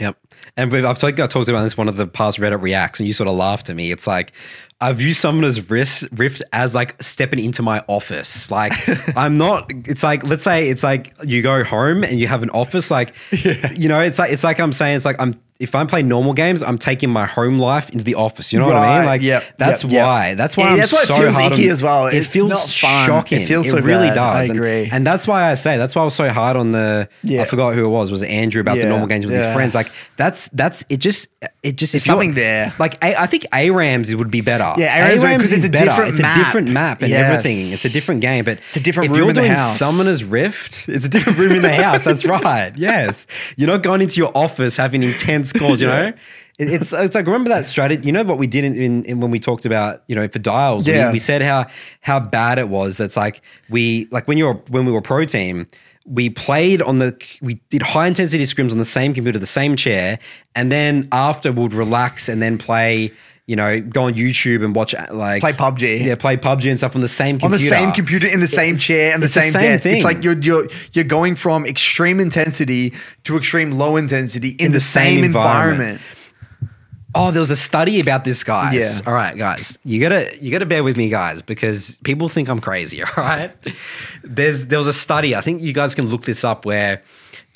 Yep. 0.00 0.16
And 0.56 0.74
I've 0.74 0.98
talked, 0.98 1.20
I 1.20 1.26
talked 1.26 1.48
about 1.48 1.62
this 1.62 1.76
one 1.76 1.88
of 1.88 1.96
the 1.96 2.06
past 2.06 2.38
Reddit 2.38 2.60
reacts, 2.60 3.00
and 3.00 3.06
you 3.06 3.12
sort 3.12 3.28
of 3.28 3.36
laughed 3.36 3.70
at 3.70 3.76
me. 3.76 3.92
It's 3.92 4.06
like 4.06 4.32
I 4.80 4.92
view 4.92 5.12
Summoner's 5.12 5.68
Rift, 5.68 6.08
Rift 6.12 6.42
as 6.52 6.74
like 6.74 7.00
stepping 7.02 7.38
into 7.38 7.62
my 7.62 7.84
office. 7.86 8.50
Like 8.50 8.72
I'm 9.16 9.36
not. 9.36 9.70
It's 9.86 10.02
like 10.02 10.24
let's 10.24 10.42
say 10.42 10.68
it's 10.68 10.82
like 10.82 11.14
you 11.24 11.42
go 11.42 11.62
home 11.62 12.02
and 12.02 12.18
you 12.18 12.26
have 12.26 12.42
an 12.42 12.50
office. 12.50 12.90
Like 12.90 13.14
you 13.72 13.88
know, 13.88 14.00
it's 14.00 14.18
like 14.18 14.32
it's 14.32 14.42
like 14.42 14.58
I'm 14.58 14.72
saying 14.72 14.96
it's 14.96 15.04
like 15.04 15.20
I'm. 15.20 15.40
If 15.60 15.74
I'm 15.74 15.86
playing 15.86 16.08
normal 16.08 16.32
games, 16.32 16.62
I'm 16.62 16.78
taking 16.78 17.10
my 17.10 17.26
home 17.26 17.58
life 17.58 17.90
into 17.90 18.02
the 18.02 18.14
office. 18.16 18.52
You 18.52 18.58
know 18.58 18.66
what 18.66 18.76
I 18.76 18.96
mean? 18.98 19.06
Like 19.06 19.20
yep, 19.22 19.44
that's 19.58 19.84
yep, 19.84 19.92
yep. 19.92 20.06
why. 20.06 20.34
That's 20.34 20.56
why 20.56 20.64
Yeah, 20.64 20.70
I'm 20.70 20.78
that's 20.78 20.92
why 20.92 21.02
it 21.02 21.06
so 21.06 21.16
feels 21.18 21.34
hard 21.34 21.52
icky 21.52 21.66
on- 21.68 21.72
as 21.72 21.82
well. 21.82 22.06
It 22.06 22.24
feels 22.24 22.50
not 22.50 22.60
fun. 22.66 23.06
shocking. 23.06 23.42
It 23.42 23.46
feels 23.46 23.68
so 23.68 23.78
really 23.78 24.08
bad. 24.08 24.14
does. 24.14 24.34
I 24.36 24.42
And- 24.44 24.50
agree. 24.52 24.88
And, 24.90 25.06
that's 25.06 25.26
why 25.26 25.50
I 25.50 25.54
say 25.54 25.76
that's 25.76 25.94
why 25.94 26.02
I 26.02 26.04
was 26.06 26.14
so 26.14 26.28
hard 26.30 26.56
on 26.56 26.72
the. 26.72 27.08
Yeah. 27.22 27.42
I 27.42 27.44
forgot 27.44 27.74
who 27.74 27.84
it 27.84 27.88
was. 27.88 28.10
Was 28.10 28.22
it 28.22 28.28
Andrew 28.30 28.60
about 28.62 28.76
Yeah, 28.78 28.84
the 28.84 28.88
normal 28.88 29.06
games 29.06 29.26
with 29.26 29.34
his 29.34 29.46
friends? 29.54 29.74
Like 29.74 29.90
that's 30.16 30.48
that's 30.54 30.84
it. 30.88 30.96
Just 30.98 31.28
it 31.62 31.76
just 31.76 31.92
There's 31.92 32.04
something 32.04 32.32
there. 32.34 32.72
Like 32.78 32.94
A- 33.04 33.20
I 33.20 33.26
think 33.26 33.44
ARAMs 33.52 34.14
would 34.14 34.30
be 34.30 34.40
better. 34.40 34.72
Yeah, 34.80 35.08
ARAMs 35.10 35.20
would- 35.22 35.40
'cause 35.40 35.52
is 35.52 35.64
it's 35.64 35.64
a 35.66 35.68
better. 35.70 35.84
different 35.86 36.10
It's 36.12 36.20
map. 36.22 36.36
a 36.36 36.38
different 36.38 36.68
map 36.68 37.02
and 37.02 37.10
Yes. 37.10 37.28
everything. 37.28 37.72
It's 37.72 37.84
a 37.84 37.90
different 37.90 38.20
game, 38.22 38.44
but 38.44 38.58
It's 38.68 38.76
a 38.78 38.80
different 38.80 39.06
if 39.06 39.10
room 39.12 39.20
you're 39.34 39.44
in 39.44 39.48
the 39.50 39.54
house. 39.54 39.78
Summoner's 39.78 40.24
Rift, 40.24 40.88
it's 40.88 41.04
a 41.04 41.08
different 41.08 41.38
room 41.38 41.52
in 41.52 41.62
the 41.62 41.72
house. 41.82 42.04
That's 42.04 42.24
right. 42.24 42.72
Yes, 42.76 43.26
you're 43.56 43.68
not 43.68 43.82
going 43.82 44.00
into 44.00 44.16
your 44.16 44.32
office 44.34 44.76
having 44.78 45.02
intense 45.02 45.49
calls. 45.52 45.80
You 45.80 45.88
know. 45.94 46.02
It- 46.08 46.16
It's 46.58 46.92
it's 46.92 47.14
like 47.14 47.24
remember 47.26 47.48
that 47.50 47.64
strategy. 47.64 48.04
You 48.06 48.12
know 48.12 48.22
what 48.22 48.36
we 48.36 48.46
did 48.46 48.64
in, 48.64 48.76
in, 48.76 49.04
in 49.04 49.20
when 49.20 49.30
we 49.30 49.40
talked 49.40 49.64
about 49.64 50.02
you 50.08 50.14
know 50.14 50.28
for 50.28 50.38
dials. 50.38 50.86
we- 50.86 50.92
Yeah. 50.92 51.10
we, 51.10 51.18
said 51.18 51.40
how 51.42 51.66
how 52.02 52.20
bad 52.20 52.58
it 52.58 52.68
was. 52.68 52.98
That's 52.98 53.16
like 53.16 53.40
we 53.70 54.08
like 54.10 54.28
when 54.28 54.36
you 54.36 54.44
were 54.46 54.54
when 54.68 54.84
we 54.84 54.92
were 54.92 55.00
pro 55.02 55.24
team. 55.24 55.66
We 56.06 56.28
played 56.30 56.82
on 56.82 56.98
the 56.98 57.14
we 57.40 57.54
did 57.70 57.82
high 57.82 58.06
intensity 58.08 58.44
scrims 58.44 58.72
on 58.72 58.78
the 58.78 58.84
same 58.84 59.14
computer, 59.14 59.38
the 59.38 59.46
same 59.46 59.76
chair, 59.76 60.18
and 60.54 60.70
then 60.72 61.08
after 61.12 61.50
we'd 61.52 61.72
relax 61.72 62.28
and 62.28 62.42
then 62.42 62.58
play. 62.58 63.12
You 63.50 63.56
know, 63.56 63.80
go 63.80 64.04
on 64.04 64.14
YouTube 64.14 64.64
and 64.64 64.76
watch 64.76 64.94
uh, 64.94 65.08
like 65.10 65.40
Play 65.40 65.52
PUBG. 65.52 66.04
Yeah, 66.04 66.14
play 66.14 66.36
PUBG 66.36 66.70
and 66.70 66.78
stuff 66.78 66.94
on 66.94 67.02
the 67.02 67.08
same 67.08 67.34
on 67.34 67.40
computer. 67.40 67.64
the 67.64 67.68
same 67.68 67.92
computer 67.92 68.26
in 68.28 68.38
the 68.38 68.46
same 68.46 68.74
It's- 68.74 68.84
chair 68.84 69.12
and 69.12 69.20
the 69.20 69.24
it's 69.24 69.34
the 69.34 69.40
same, 69.40 69.52
same 69.52 69.62
desk. 69.62 69.82
thing. 69.82 69.96
It's 69.96 70.04
like 70.04 70.22
you're 70.22 70.38
you're 70.38 70.68
you're 70.92 71.02
going 71.04 71.34
from 71.34 71.66
extreme 71.66 72.20
intensity 72.20 72.92
to 73.24 73.36
extreme 73.36 73.72
low 73.72 73.96
intensity 73.96 74.50
in, 74.50 74.70
the, 74.70 74.78
same, 74.78 75.24
environment. 75.24 76.00
Oh, 77.12 77.32
there 77.32 77.40
was 77.40 77.50
a 77.50 77.56
study 77.56 77.98
about 77.98 78.22
this, 78.22 78.44
guys. 78.44 79.00
Yeah. 79.00 79.04
All 79.04 79.14
right, 79.14 79.36
guys, 79.36 79.76
you 79.84 80.00
gotta 80.00 80.30
you 80.40 80.52
gotta 80.52 80.64
bear 80.64 80.84
with 80.84 80.96
me, 80.96 81.08
guys, 81.08 81.42
because 81.42 81.96
people 82.04 82.28
think 82.28 82.48
I'm 82.48 82.60
crazy. 82.60 83.02
All 83.02 83.10
right, 83.16 83.50
there's 84.22 84.66
there 84.66 84.78
was 84.78 84.86
a 84.86 84.92
study. 84.92 85.34
I 85.34 85.40
think 85.40 85.60
you 85.60 85.72
guys 85.72 85.96
can 85.96 86.06
look 86.06 86.22
this 86.22 86.44
up 86.44 86.64
where. 86.64 87.02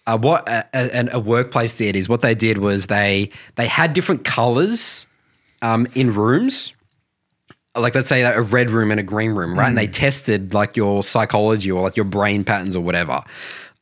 Uh, 0.06 0.18
what 0.18 0.46
uh, 0.46 0.64
uh, 0.74 0.88
a, 0.92 1.00
a, 1.06 1.08
a 1.12 1.18
workplace 1.18 1.74
did 1.76 1.96
is 1.96 2.10
what 2.10 2.20
they 2.20 2.34
did 2.34 2.58
was 2.58 2.88
they 2.88 3.30
they 3.54 3.66
had 3.66 3.94
different 3.94 4.22
colors 4.22 5.06
um, 5.62 5.86
in 5.94 6.14
rooms, 6.14 6.72
like 7.76 7.94
let's 7.94 8.08
say 8.08 8.22
a 8.22 8.40
red 8.40 8.70
room 8.70 8.90
and 8.90 9.00
a 9.00 9.02
green 9.02 9.32
room, 9.32 9.58
right? 9.58 9.68
And 9.68 9.78
they 9.78 9.86
tested 9.86 10.54
like 10.54 10.76
your 10.76 11.02
psychology 11.02 11.70
or 11.70 11.82
like 11.82 11.96
your 11.96 12.04
brain 12.04 12.44
patterns 12.44 12.76
or 12.76 12.80
whatever. 12.80 13.22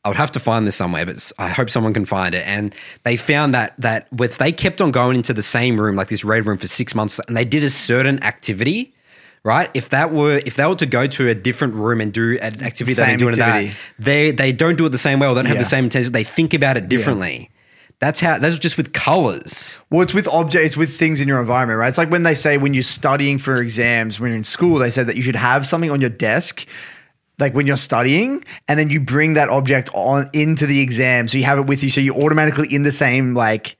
I 0.05 0.09
would 0.09 0.17
have 0.17 0.31
to 0.31 0.39
find 0.39 0.67
this 0.67 0.75
somewhere, 0.75 1.05
but 1.05 1.31
I 1.39 1.47
hope 1.47 1.69
someone 1.69 1.93
can 1.93 2.05
find 2.05 2.35
it. 2.35 2.45
And 2.45 2.75
they 3.03 3.15
found 3.15 3.53
that 3.53 3.73
that 3.77 4.11
with 4.11 4.37
they 4.37 4.51
kept 4.51 4.81
on 4.81 4.91
going 4.91 5.15
into 5.15 5.33
the 5.33 5.43
same 5.43 5.79
room, 5.79 5.95
like 5.95 6.09
this 6.09 6.25
red 6.25 6.45
room, 6.45 6.57
for 6.57 6.67
six 6.67 6.93
months, 6.93 7.19
and 7.27 7.37
they 7.37 7.45
did 7.45 7.63
a 7.63 7.69
certain 7.69 8.21
activity. 8.23 8.93
Right, 9.45 9.69
if 9.73 9.89
that 9.89 10.13
were 10.13 10.41
if 10.45 10.55
they 10.55 10.65
were 10.65 10.75
to 10.75 10.85
go 10.85 11.05
to 11.05 11.27
a 11.27 11.35
different 11.35 11.73
room 11.73 11.99
and 11.99 12.13
do 12.13 12.37
an 12.41 12.63
activity 12.63 12.93
that 12.93 13.05
Same 13.05 13.19
they're 13.19 13.33
doing 13.33 13.37
that, 13.39 13.75
they 13.99 14.31
they 14.31 14.53
don't 14.53 14.77
do 14.77 14.85
it 14.85 14.89
the 14.89 14.97
same 14.97 15.19
way 15.19 15.27
or 15.27 15.35
don't 15.35 15.45
have 15.47 15.57
the 15.57 15.65
same 15.65 15.83
intention. 15.83 16.13
They 16.13 16.23
think 16.23 16.53
about 16.53 16.77
it 16.77 16.87
differently. 16.87 17.49
That's 18.03 18.19
how. 18.19 18.37
That's 18.37 18.59
just 18.59 18.75
with 18.75 18.91
colors. 18.91 19.79
Well, 19.89 20.01
it's 20.01 20.13
with 20.13 20.27
objects, 20.27 20.65
it's 20.65 20.75
with 20.75 20.93
things 20.93 21.21
in 21.21 21.27
your 21.29 21.39
environment, 21.39 21.79
right? 21.79 21.87
It's 21.87 21.97
like 21.97 22.11
when 22.11 22.23
they 22.23 22.35
say 22.35 22.57
when 22.57 22.73
you're 22.73 22.83
studying 22.83 23.37
for 23.37 23.61
exams, 23.61 24.19
when 24.19 24.31
you're 24.31 24.37
in 24.37 24.43
school, 24.43 24.77
they 24.77 24.91
said 24.91 25.07
that 25.07 25.15
you 25.15 25.21
should 25.21 25.37
have 25.37 25.65
something 25.65 25.89
on 25.89 26.01
your 26.01 26.09
desk, 26.09 26.67
like 27.39 27.53
when 27.53 27.65
you're 27.65 27.77
studying, 27.77 28.43
and 28.67 28.77
then 28.77 28.89
you 28.89 28.99
bring 28.99 29.35
that 29.35 29.47
object 29.47 29.89
on 29.93 30.29
into 30.33 30.65
the 30.65 30.81
exam, 30.81 31.29
so 31.29 31.37
you 31.37 31.45
have 31.45 31.57
it 31.57 31.65
with 31.67 31.81
you, 31.81 31.89
so 31.89 32.01
you're 32.01 32.21
automatically 32.21 32.67
in 32.73 32.83
the 32.83 32.91
same 32.91 33.35
like 33.35 33.77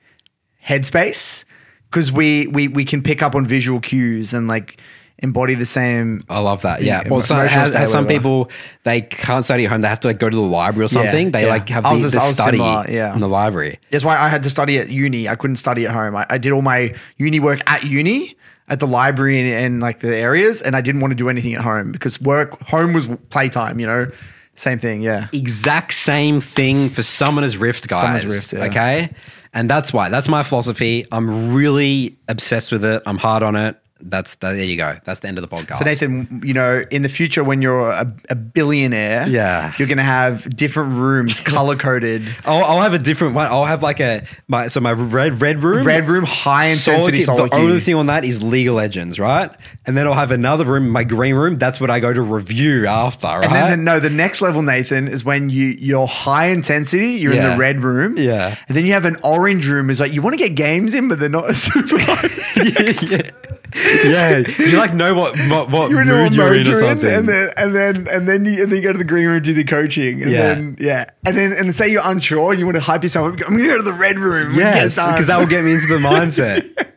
headspace 0.66 1.44
because 1.90 2.10
we 2.10 2.46
we 2.46 2.68
we 2.68 2.86
can 2.86 3.02
pick 3.02 3.20
up 3.20 3.34
on 3.34 3.44
visual 3.44 3.78
cues 3.78 4.32
and 4.32 4.48
like 4.48 4.80
embody 5.18 5.54
the 5.54 5.66
same. 5.66 6.20
I 6.28 6.40
love 6.40 6.62
that. 6.62 6.82
Yeah. 6.82 7.02
Yeah, 7.02 7.08
Well, 7.10 7.20
some, 7.20 7.38
emotional 7.38 7.60
has, 7.60 7.72
has 7.72 7.90
some 7.90 8.04
whatever. 8.04 8.18
people 8.18 8.50
they 8.82 9.00
can't 9.02 9.44
study 9.44 9.64
at 9.64 9.70
home. 9.70 9.80
They 9.80 9.88
have 9.88 10.00
to 10.00 10.08
like 10.08 10.18
go 10.18 10.28
to 10.28 10.36
the 10.36 10.42
library 10.42 10.86
or 10.86 10.88
something. 10.88 11.30
they 11.30 11.42
yeah. 11.44 11.48
like 11.48 11.68
have 11.68 11.86
I 11.86 11.96
the, 11.96 12.02
was- 12.02 12.12
the 12.12 12.20
study 12.20 12.58
similar, 12.58 12.84
yeah. 12.88 13.14
in 13.14 13.20
the 13.20 13.28
library. 13.28 13.78
That's 13.90 14.04
why 14.04 14.18
I 14.18 14.28
had 14.28 14.42
to 14.42 14.50
study 14.50 14.78
at 14.78 14.88
uni. 14.90 15.28
I 15.28 15.36
couldn't 15.36 15.56
study 15.56 15.86
at 15.86 15.92
home. 15.92 16.16
I, 16.16 16.26
I 16.28 16.38
did 16.38 16.52
all 16.52 16.62
my 16.62 16.94
uni 17.16 17.40
work 17.40 17.60
at 17.66 17.84
uni, 17.84 18.36
at 18.68 18.80
the 18.80 18.86
library 18.86 19.40
and, 19.40 19.48
and 19.64 19.80
like 19.80 20.00
the 20.00 20.16
areas, 20.16 20.62
and 20.62 20.74
I 20.74 20.80
didn't 20.80 21.00
want 21.00 21.12
to 21.12 21.16
do 21.16 21.28
anything 21.28 21.54
at 21.54 21.60
home 21.60 21.92
because 21.92 22.20
work 22.20 22.60
home 22.62 22.92
was 22.92 23.08
playtime. 23.30 23.78
You 23.78 23.86
know, 23.86 24.10
same 24.56 24.78
thing. 24.78 25.02
Yeah. 25.02 25.28
Exact 25.32 25.92
same 25.94 26.40
thing 26.40 26.88
for 26.88 27.02
Summoner's 27.02 27.56
Rift, 27.56 27.88
guys. 27.88 28.00
Summoner's 28.00 28.26
Rift, 28.26 28.52
yeah. 28.52 28.64
Okay. 28.64 29.10
And 29.52 29.70
that's 29.70 29.92
why. 29.92 30.08
That's 30.08 30.28
my 30.28 30.42
philosophy. 30.42 31.06
I'm 31.12 31.54
really 31.54 32.16
obsessed 32.28 32.72
with 32.72 32.84
it. 32.84 33.02
I'm 33.06 33.18
hard 33.18 33.42
on 33.42 33.54
it. 33.54 33.76
That's 34.00 34.34
there 34.34 34.54
you 34.56 34.76
go. 34.76 34.98
That's 35.04 35.20
the 35.20 35.28
end 35.28 35.38
of 35.38 35.42
the 35.48 35.56
podcast. 35.56 35.78
So 35.78 35.84
Nathan, 35.84 36.42
you 36.44 36.52
know, 36.52 36.84
in 36.90 37.02
the 37.02 37.08
future 37.08 37.42
when 37.44 37.62
you're 37.62 37.88
a, 37.90 38.12
a 38.28 38.34
billionaire, 38.34 39.26
Yeah. 39.28 39.72
you're 39.78 39.88
gonna 39.88 40.02
have 40.02 40.54
different 40.54 40.94
rooms 40.94 41.40
color 41.52 41.76
coded. 41.76 42.22
I'll, 42.44 42.64
I'll 42.64 42.82
have 42.82 42.92
a 42.92 42.98
different 42.98 43.34
one. 43.34 43.46
I'll 43.46 43.64
have 43.64 43.82
like 43.82 44.00
a 44.00 44.26
my 44.48 44.66
so 44.66 44.80
my 44.80 44.92
red 44.92 45.40
red 45.40 45.62
room, 45.62 45.86
Red 45.86 46.06
room, 46.08 46.24
high 46.24 46.66
intensity 46.66 47.20
Solid- 47.22 47.38
solo 47.38 47.48
The 47.48 47.54
only 47.56 47.80
thing 47.80 47.94
on 47.94 48.06
that 48.06 48.24
is 48.24 48.42
League 48.42 48.68
of 48.68 48.74
Legends, 48.74 49.18
right? 49.18 49.50
And 49.86 49.96
then 49.96 50.06
I'll 50.06 50.14
have 50.14 50.32
another 50.32 50.64
room, 50.64 50.88
my 50.90 51.04
green 51.04 51.36
room. 51.36 51.56
That's 51.56 51.80
what 51.80 51.88
I 51.88 52.00
go 52.00 52.12
to 52.12 52.20
review 52.20 52.86
after, 52.86 53.28
right? 53.28 53.44
And 53.44 53.54
then 53.54 53.70
the, 53.70 53.76
no, 53.76 54.00
the 54.00 54.10
next 54.10 54.42
level, 54.42 54.60
Nathan, 54.62 55.06
is 55.08 55.24
when 55.24 55.48
you 55.50 55.66
you're 55.78 56.08
high 56.08 56.48
intensity. 56.48 57.12
You're 57.12 57.32
in 57.32 57.38
Yeah. 57.38 57.52
the 57.52 57.58
red 57.58 57.82
room. 57.82 58.18
Yeah. 58.18 58.58
And 58.68 58.76
then 58.76 58.84
you 58.86 58.92
have 58.92 59.04
an 59.06 59.16
orange 59.22 59.66
room. 59.68 59.88
Is 59.88 60.00
like 60.00 60.12
you 60.12 60.20
want 60.20 60.34
to 60.36 60.44
get 60.44 60.56
games 60.56 60.94
in, 60.94 61.08
but 61.08 61.20
they're 61.20 61.28
not 61.30 61.54
super. 61.56 61.96
yeah. 62.62 63.30
Yeah, 63.74 64.38
you 64.58 64.76
like 64.78 64.94
know 64.94 65.14
what 65.14 65.36
what, 65.50 65.68
what 65.70 65.90
you're 65.90 66.02
in 66.02 66.08
mood 66.08 66.32
you're 66.32 66.54
in 66.54 66.68
or 66.68 66.74
something. 66.78 67.08
and 67.10 67.28
then 67.28 67.50
and 67.56 67.74
then 67.74 68.06
and 68.10 68.28
then 68.28 68.44
you 68.44 68.62
and 68.62 68.70
then 68.70 68.76
you 68.76 68.82
go 68.82 68.92
to 68.92 68.98
the 68.98 69.04
green 69.04 69.26
room, 69.26 69.36
and 69.36 69.44
do 69.44 69.52
the 69.52 69.64
coaching, 69.64 70.22
and 70.22 70.30
Yeah. 70.30 70.54
then 70.54 70.76
yeah, 70.80 71.04
and 71.26 71.36
then 71.36 71.52
and 71.52 71.74
say 71.74 71.88
you're 71.88 72.02
unsure, 72.04 72.54
you 72.54 72.64
want 72.66 72.76
to 72.76 72.80
hype 72.82 73.02
yourself. 73.02 73.32
up, 73.34 73.40
I'm 73.48 73.56
gonna 73.56 73.66
go 73.68 73.76
to 73.76 73.82
the 73.82 73.92
red 73.92 74.18
room. 74.18 74.54
yes, 74.54 74.94
because 74.94 75.26
that 75.26 75.38
will 75.38 75.46
get 75.46 75.64
me 75.64 75.72
into 75.72 75.86
the 75.88 75.98
mindset. 75.98 76.70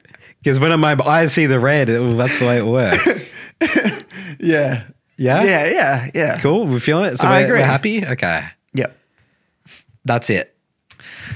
Because 0.43 0.59
when 0.59 0.79
my 0.79 0.95
eyes 1.03 1.33
see 1.33 1.45
the 1.45 1.59
red, 1.59 1.89
it, 1.89 1.99
well, 1.99 2.15
that's 2.15 2.37
the 2.39 2.45
way 2.45 2.57
it 2.59 2.65
works. 2.65 3.05
yeah, 4.39 4.83
Yeah? 5.17 5.43
yeah, 5.43 5.65
yeah, 5.65 6.09
yeah. 6.13 6.39
Cool, 6.39 6.67
we 6.67 6.79
feeling 6.79 7.05
it. 7.11 7.17
So 7.17 7.27
I 7.27 7.39
we're, 7.41 7.45
agree. 7.45 7.59
we're 7.59 7.65
happy. 7.65 8.05
Okay, 8.05 8.45
Yep. 8.73 8.97
that's 10.05 10.29
it. 10.29 10.55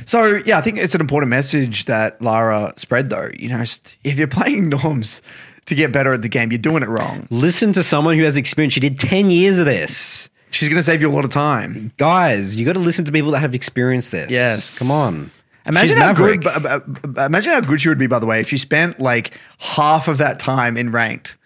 So 0.06 0.42
yeah, 0.46 0.58
I 0.58 0.62
think 0.62 0.78
it's 0.78 0.96
an 0.96 1.02
important 1.02 1.30
message 1.30 1.86
that 1.86 2.22
Lara 2.22 2.74
spread, 2.78 3.10
though. 3.10 3.30
You 3.38 3.50
know, 3.50 3.62
if 4.04 4.18
you're 4.18 4.28
playing 4.28 4.70
norms 4.70 5.22
to 5.66 5.76
get 5.76 5.92
better 5.92 6.14
at 6.14 6.22
the 6.22 6.30
game, 6.30 6.52
you're 6.52 6.58
doing 6.60 6.84
it 6.84 6.90
wrong. 6.90 7.28
Listen 7.30 7.74
to 7.74 7.84
someone 7.84 8.18
who 8.18 8.24
has 8.24 8.38
experience. 8.38 8.74
She 8.74 8.80
did 8.80 9.00
ten 9.00 9.30
years 9.30 9.60
of 9.60 9.66
this. 9.66 10.30
She's 10.52 10.68
gonna 10.68 10.84
save 10.84 11.02
you 11.02 11.10
a 11.10 11.14
lot 11.14 11.24
of 11.24 11.32
time. 11.32 11.92
Guys, 11.98 12.56
you 12.58 12.66
got 12.66 12.74
to 12.74 12.80
listen 12.80 13.06
to 13.06 13.12
people 13.12 13.32
that 13.32 13.40
have 13.40 13.56
experienced 13.56 14.12
this. 14.12 14.32
Yes. 14.32 14.78
come 14.78 14.92
on. 14.92 15.32
Imagine 15.66 15.96
She's 15.98 16.04
how 16.04 16.14
Maverick. 16.14 16.42
good. 16.42 17.18
Imagine 17.18 17.54
how 17.54 17.62
good 17.62 17.80
she 17.80 17.88
would 17.90 18.00
be. 18.00 18.08
By 18.08 18.20
the 18.20 18.26
way, 18.26 18.40
if 18.42 18.50
she 18.50 18.58
spent 18.58 19.00
like 19.00 19.32
half 19.60 20.08
of 20.08 20.18
that 20.18 20.40
time 20.40 20.76
in 20.76 20.92
ranked, 20.92 21.38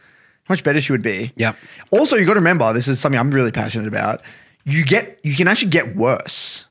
how 0.45 0.53
much 0.53 0.63
better 0.63 0.80
she 0.80 0.91
would 0.91 1.01
be. 1.03 1.34
Yeah. 1.35 1.53
Also, 1.91 2.15
you 2.15 2.26
got 2.26 2.34
to 2.34 2.39
remember 2.39 2.72
this 2.73 2.88
is 2.88 2.99
something 2.99 3.19
I'm 3.19 3.31
really 3.31 3.51
passionate 3.51 3.88
about. 3.88 4.22
You 4.63 4.84
get 4.85 5.19
you 5.23 5.35
can 5.35 5.47
actually 5.47 5.69
get 5.69 5.95
worse. 5.95 6.64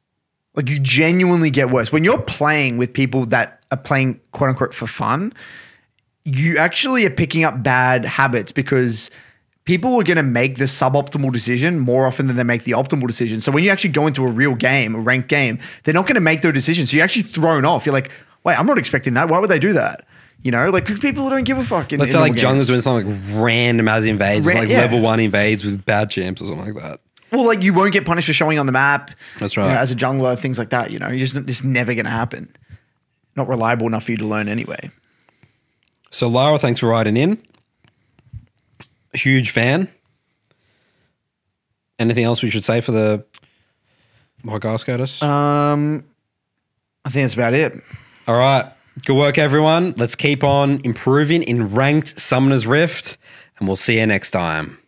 Like 0.54 0.68
you 0.68 0.78
genuinely 0.78 1.50
get 1.50 1.70
worse 1.70 1.90
when 1.92 2.04
you're 2.04 2.22
playing 2.22 2.76
with 2.76 2.92
people 2.92 3.26
that 3.26 3.60
are 3.70 3.76
playing 3.76 4.20
quote 4.32 4.50
unquote 4.50 4.74
for 4.74 4.86
fun. 4.86 5.32
You 6.24 6.56
actually 6.58 7.04
are 7.04 7.10
picking 7.10 7.44
up 7.44 7.62
bad 7.62 8.04
habits 8.04 8.52
because 8.52 9.10
people 9.64 9.98
are 9.98 10.02
going 10.02 10.16
to 10.16 10.22
make 10.22 10.56
the 10.56 10.64
suboptimal 10.64 11.32
decision 11.32 11.78
more 11.78 12.06
often 12.06 12.26
than 12.26 12.36
they 12.36 12.44
make 12.44 12.64
the 12.64 12.72
optimal 12.72 13.06
decision. 13.06 13.40
So 13.40 13.52
when 13.52 13.64
you 13.64 13.70
actually 13.70 13.90
go 13.90 14.06
into 14.06 14.24
a 14.24 14.30
real 14.30 14.54
game, 14.54 14.94
a 14.94 15.00
ranked 15.00 15.28
game, 15.28 15.58
they're 15.82 15.94
not 15.94 16.06
going 16.06 16.14
to 16.14 16.20
make 16.20 16.42
those 16.42 16.54
decisions. 16.54 16.90
So 16.90 16.96
you're 16.96 17.04
actually 17.04 17.22
thrown 17.22 17.64
off. 17.64 17.84
You're 17.84 17.92
like, 17.92 18.10
wait, 18.44 18.58
I'm 18.58 18.66
not 18.66 18.78
expecting 18.78 19.14
that. 19.14 19.28
Why 19.28 19.38
would 19.38 19.50
they 19.50 19.58
do 19.58 19.72
that? 19.72 20.06
You 20.42 20.50
know, 20.50 20.68
like 20.68 20.84
people 21.00 21.30
don't 21.30 21.44
give 21.44 21.56
a 21.56 21.64
fuck. 21.64 21.92
In, 21.92 21.98
Let's 21.98 22.10
in 22.10 22.12
say 22.14 22.20
like 22.20 22.34
normal 22.34 22.40
Jungle 22.40 22.60
is 22.60 22.66
doing 22.66 22.80
something 22.82 23.10
like 23.10 23.42
random 23.42 23.88
as 23.88 24.04
invades, 24.04 24.44
like 24.44 24.68
yeah. 24.68 24.80
level 24.80 25.00
one 25.00 25.18
invades 25.18 25.64
with 25.64 25.84
bad 25.86 26.10
champs 26.10 26.42
or 26.42 26.46
something 26.46 26.74
like 26.74 26.82
that. 26.82 27.00
Well, 27.34 27.46
like 27.46 27.62
you 27.62 27.74
won't 27.74 27.92
get 27.92 28.04
punished 28.04 28.26
for 28.26 28.32
showing 28.32 28.58
on 28.58 28.66
the 28.66 28.72
map. 28.72 29.10
That's 29.38 29.56
you 29.56 29.62
know, 29.62 29.68
right. 29.68 29.76
as 29.76 29.90
a 29.90 29.96
jungler, 29.96 30.38
things 30.38 30.58
like 30.58 30.70
that. 30.70 30.90
You 30.90 30.98
know, 30.98 31.08
you 31.08 31.18
just 31.18 31.36
it's 31.36 31.64
never 31.64 31.94
going 31.94 32.04
to 32.04 32.10
happen. 32.10 32.54
Not 33.36 33.48
reliable 33.48 33.86
enough 33.86 34.04
for 34.04 34.12
you 34.12 34.16
to 34.18 34.26
learn 34.26 34.48
anyway. 34.48 34.90
So 36.10 36.28
Lara, 36.28 36.58
thanks 36.58 36.78
for 36.80 36.88
writing 36.88 37.16
in. 37.16 37.42
Huge 39.14 39.50
fan. 39.50 39.88
Anything 41.98 42.24
else 42.24 42.42
we 42.42 42.50
should 42.50 42.64
say 42.64 42.80
for 42.80 42.92
the 42.92 43.24
podcast, 44.44 44.84
Curtis? 44.84 45.22
Um, 45.22 46.04
I 47.04 47.10
think 47.10 47.24
that's 47.24 47.34
about 47.34 47.54
it. 47.54 47.74
All 48.28 48.36
right. 48.36 48.70
Good 49.04 49.16
work, 49.16 49.38
everyone. 49.38 49.94
Let's 49.96 50.14
keep 50.14 50.44
on 50.44 50.80
improving 50.84 51.42
in 51.42 51.74
ranked 51.74 52.18
Summoner's 52.20 52.66
Rift, 52.66 53.18
and 53.58 53.66
we'll 53.66 53.76
see 53.76 53.98
you 53.98 54.06
next 54.06 54.30
time. 54.30 54.78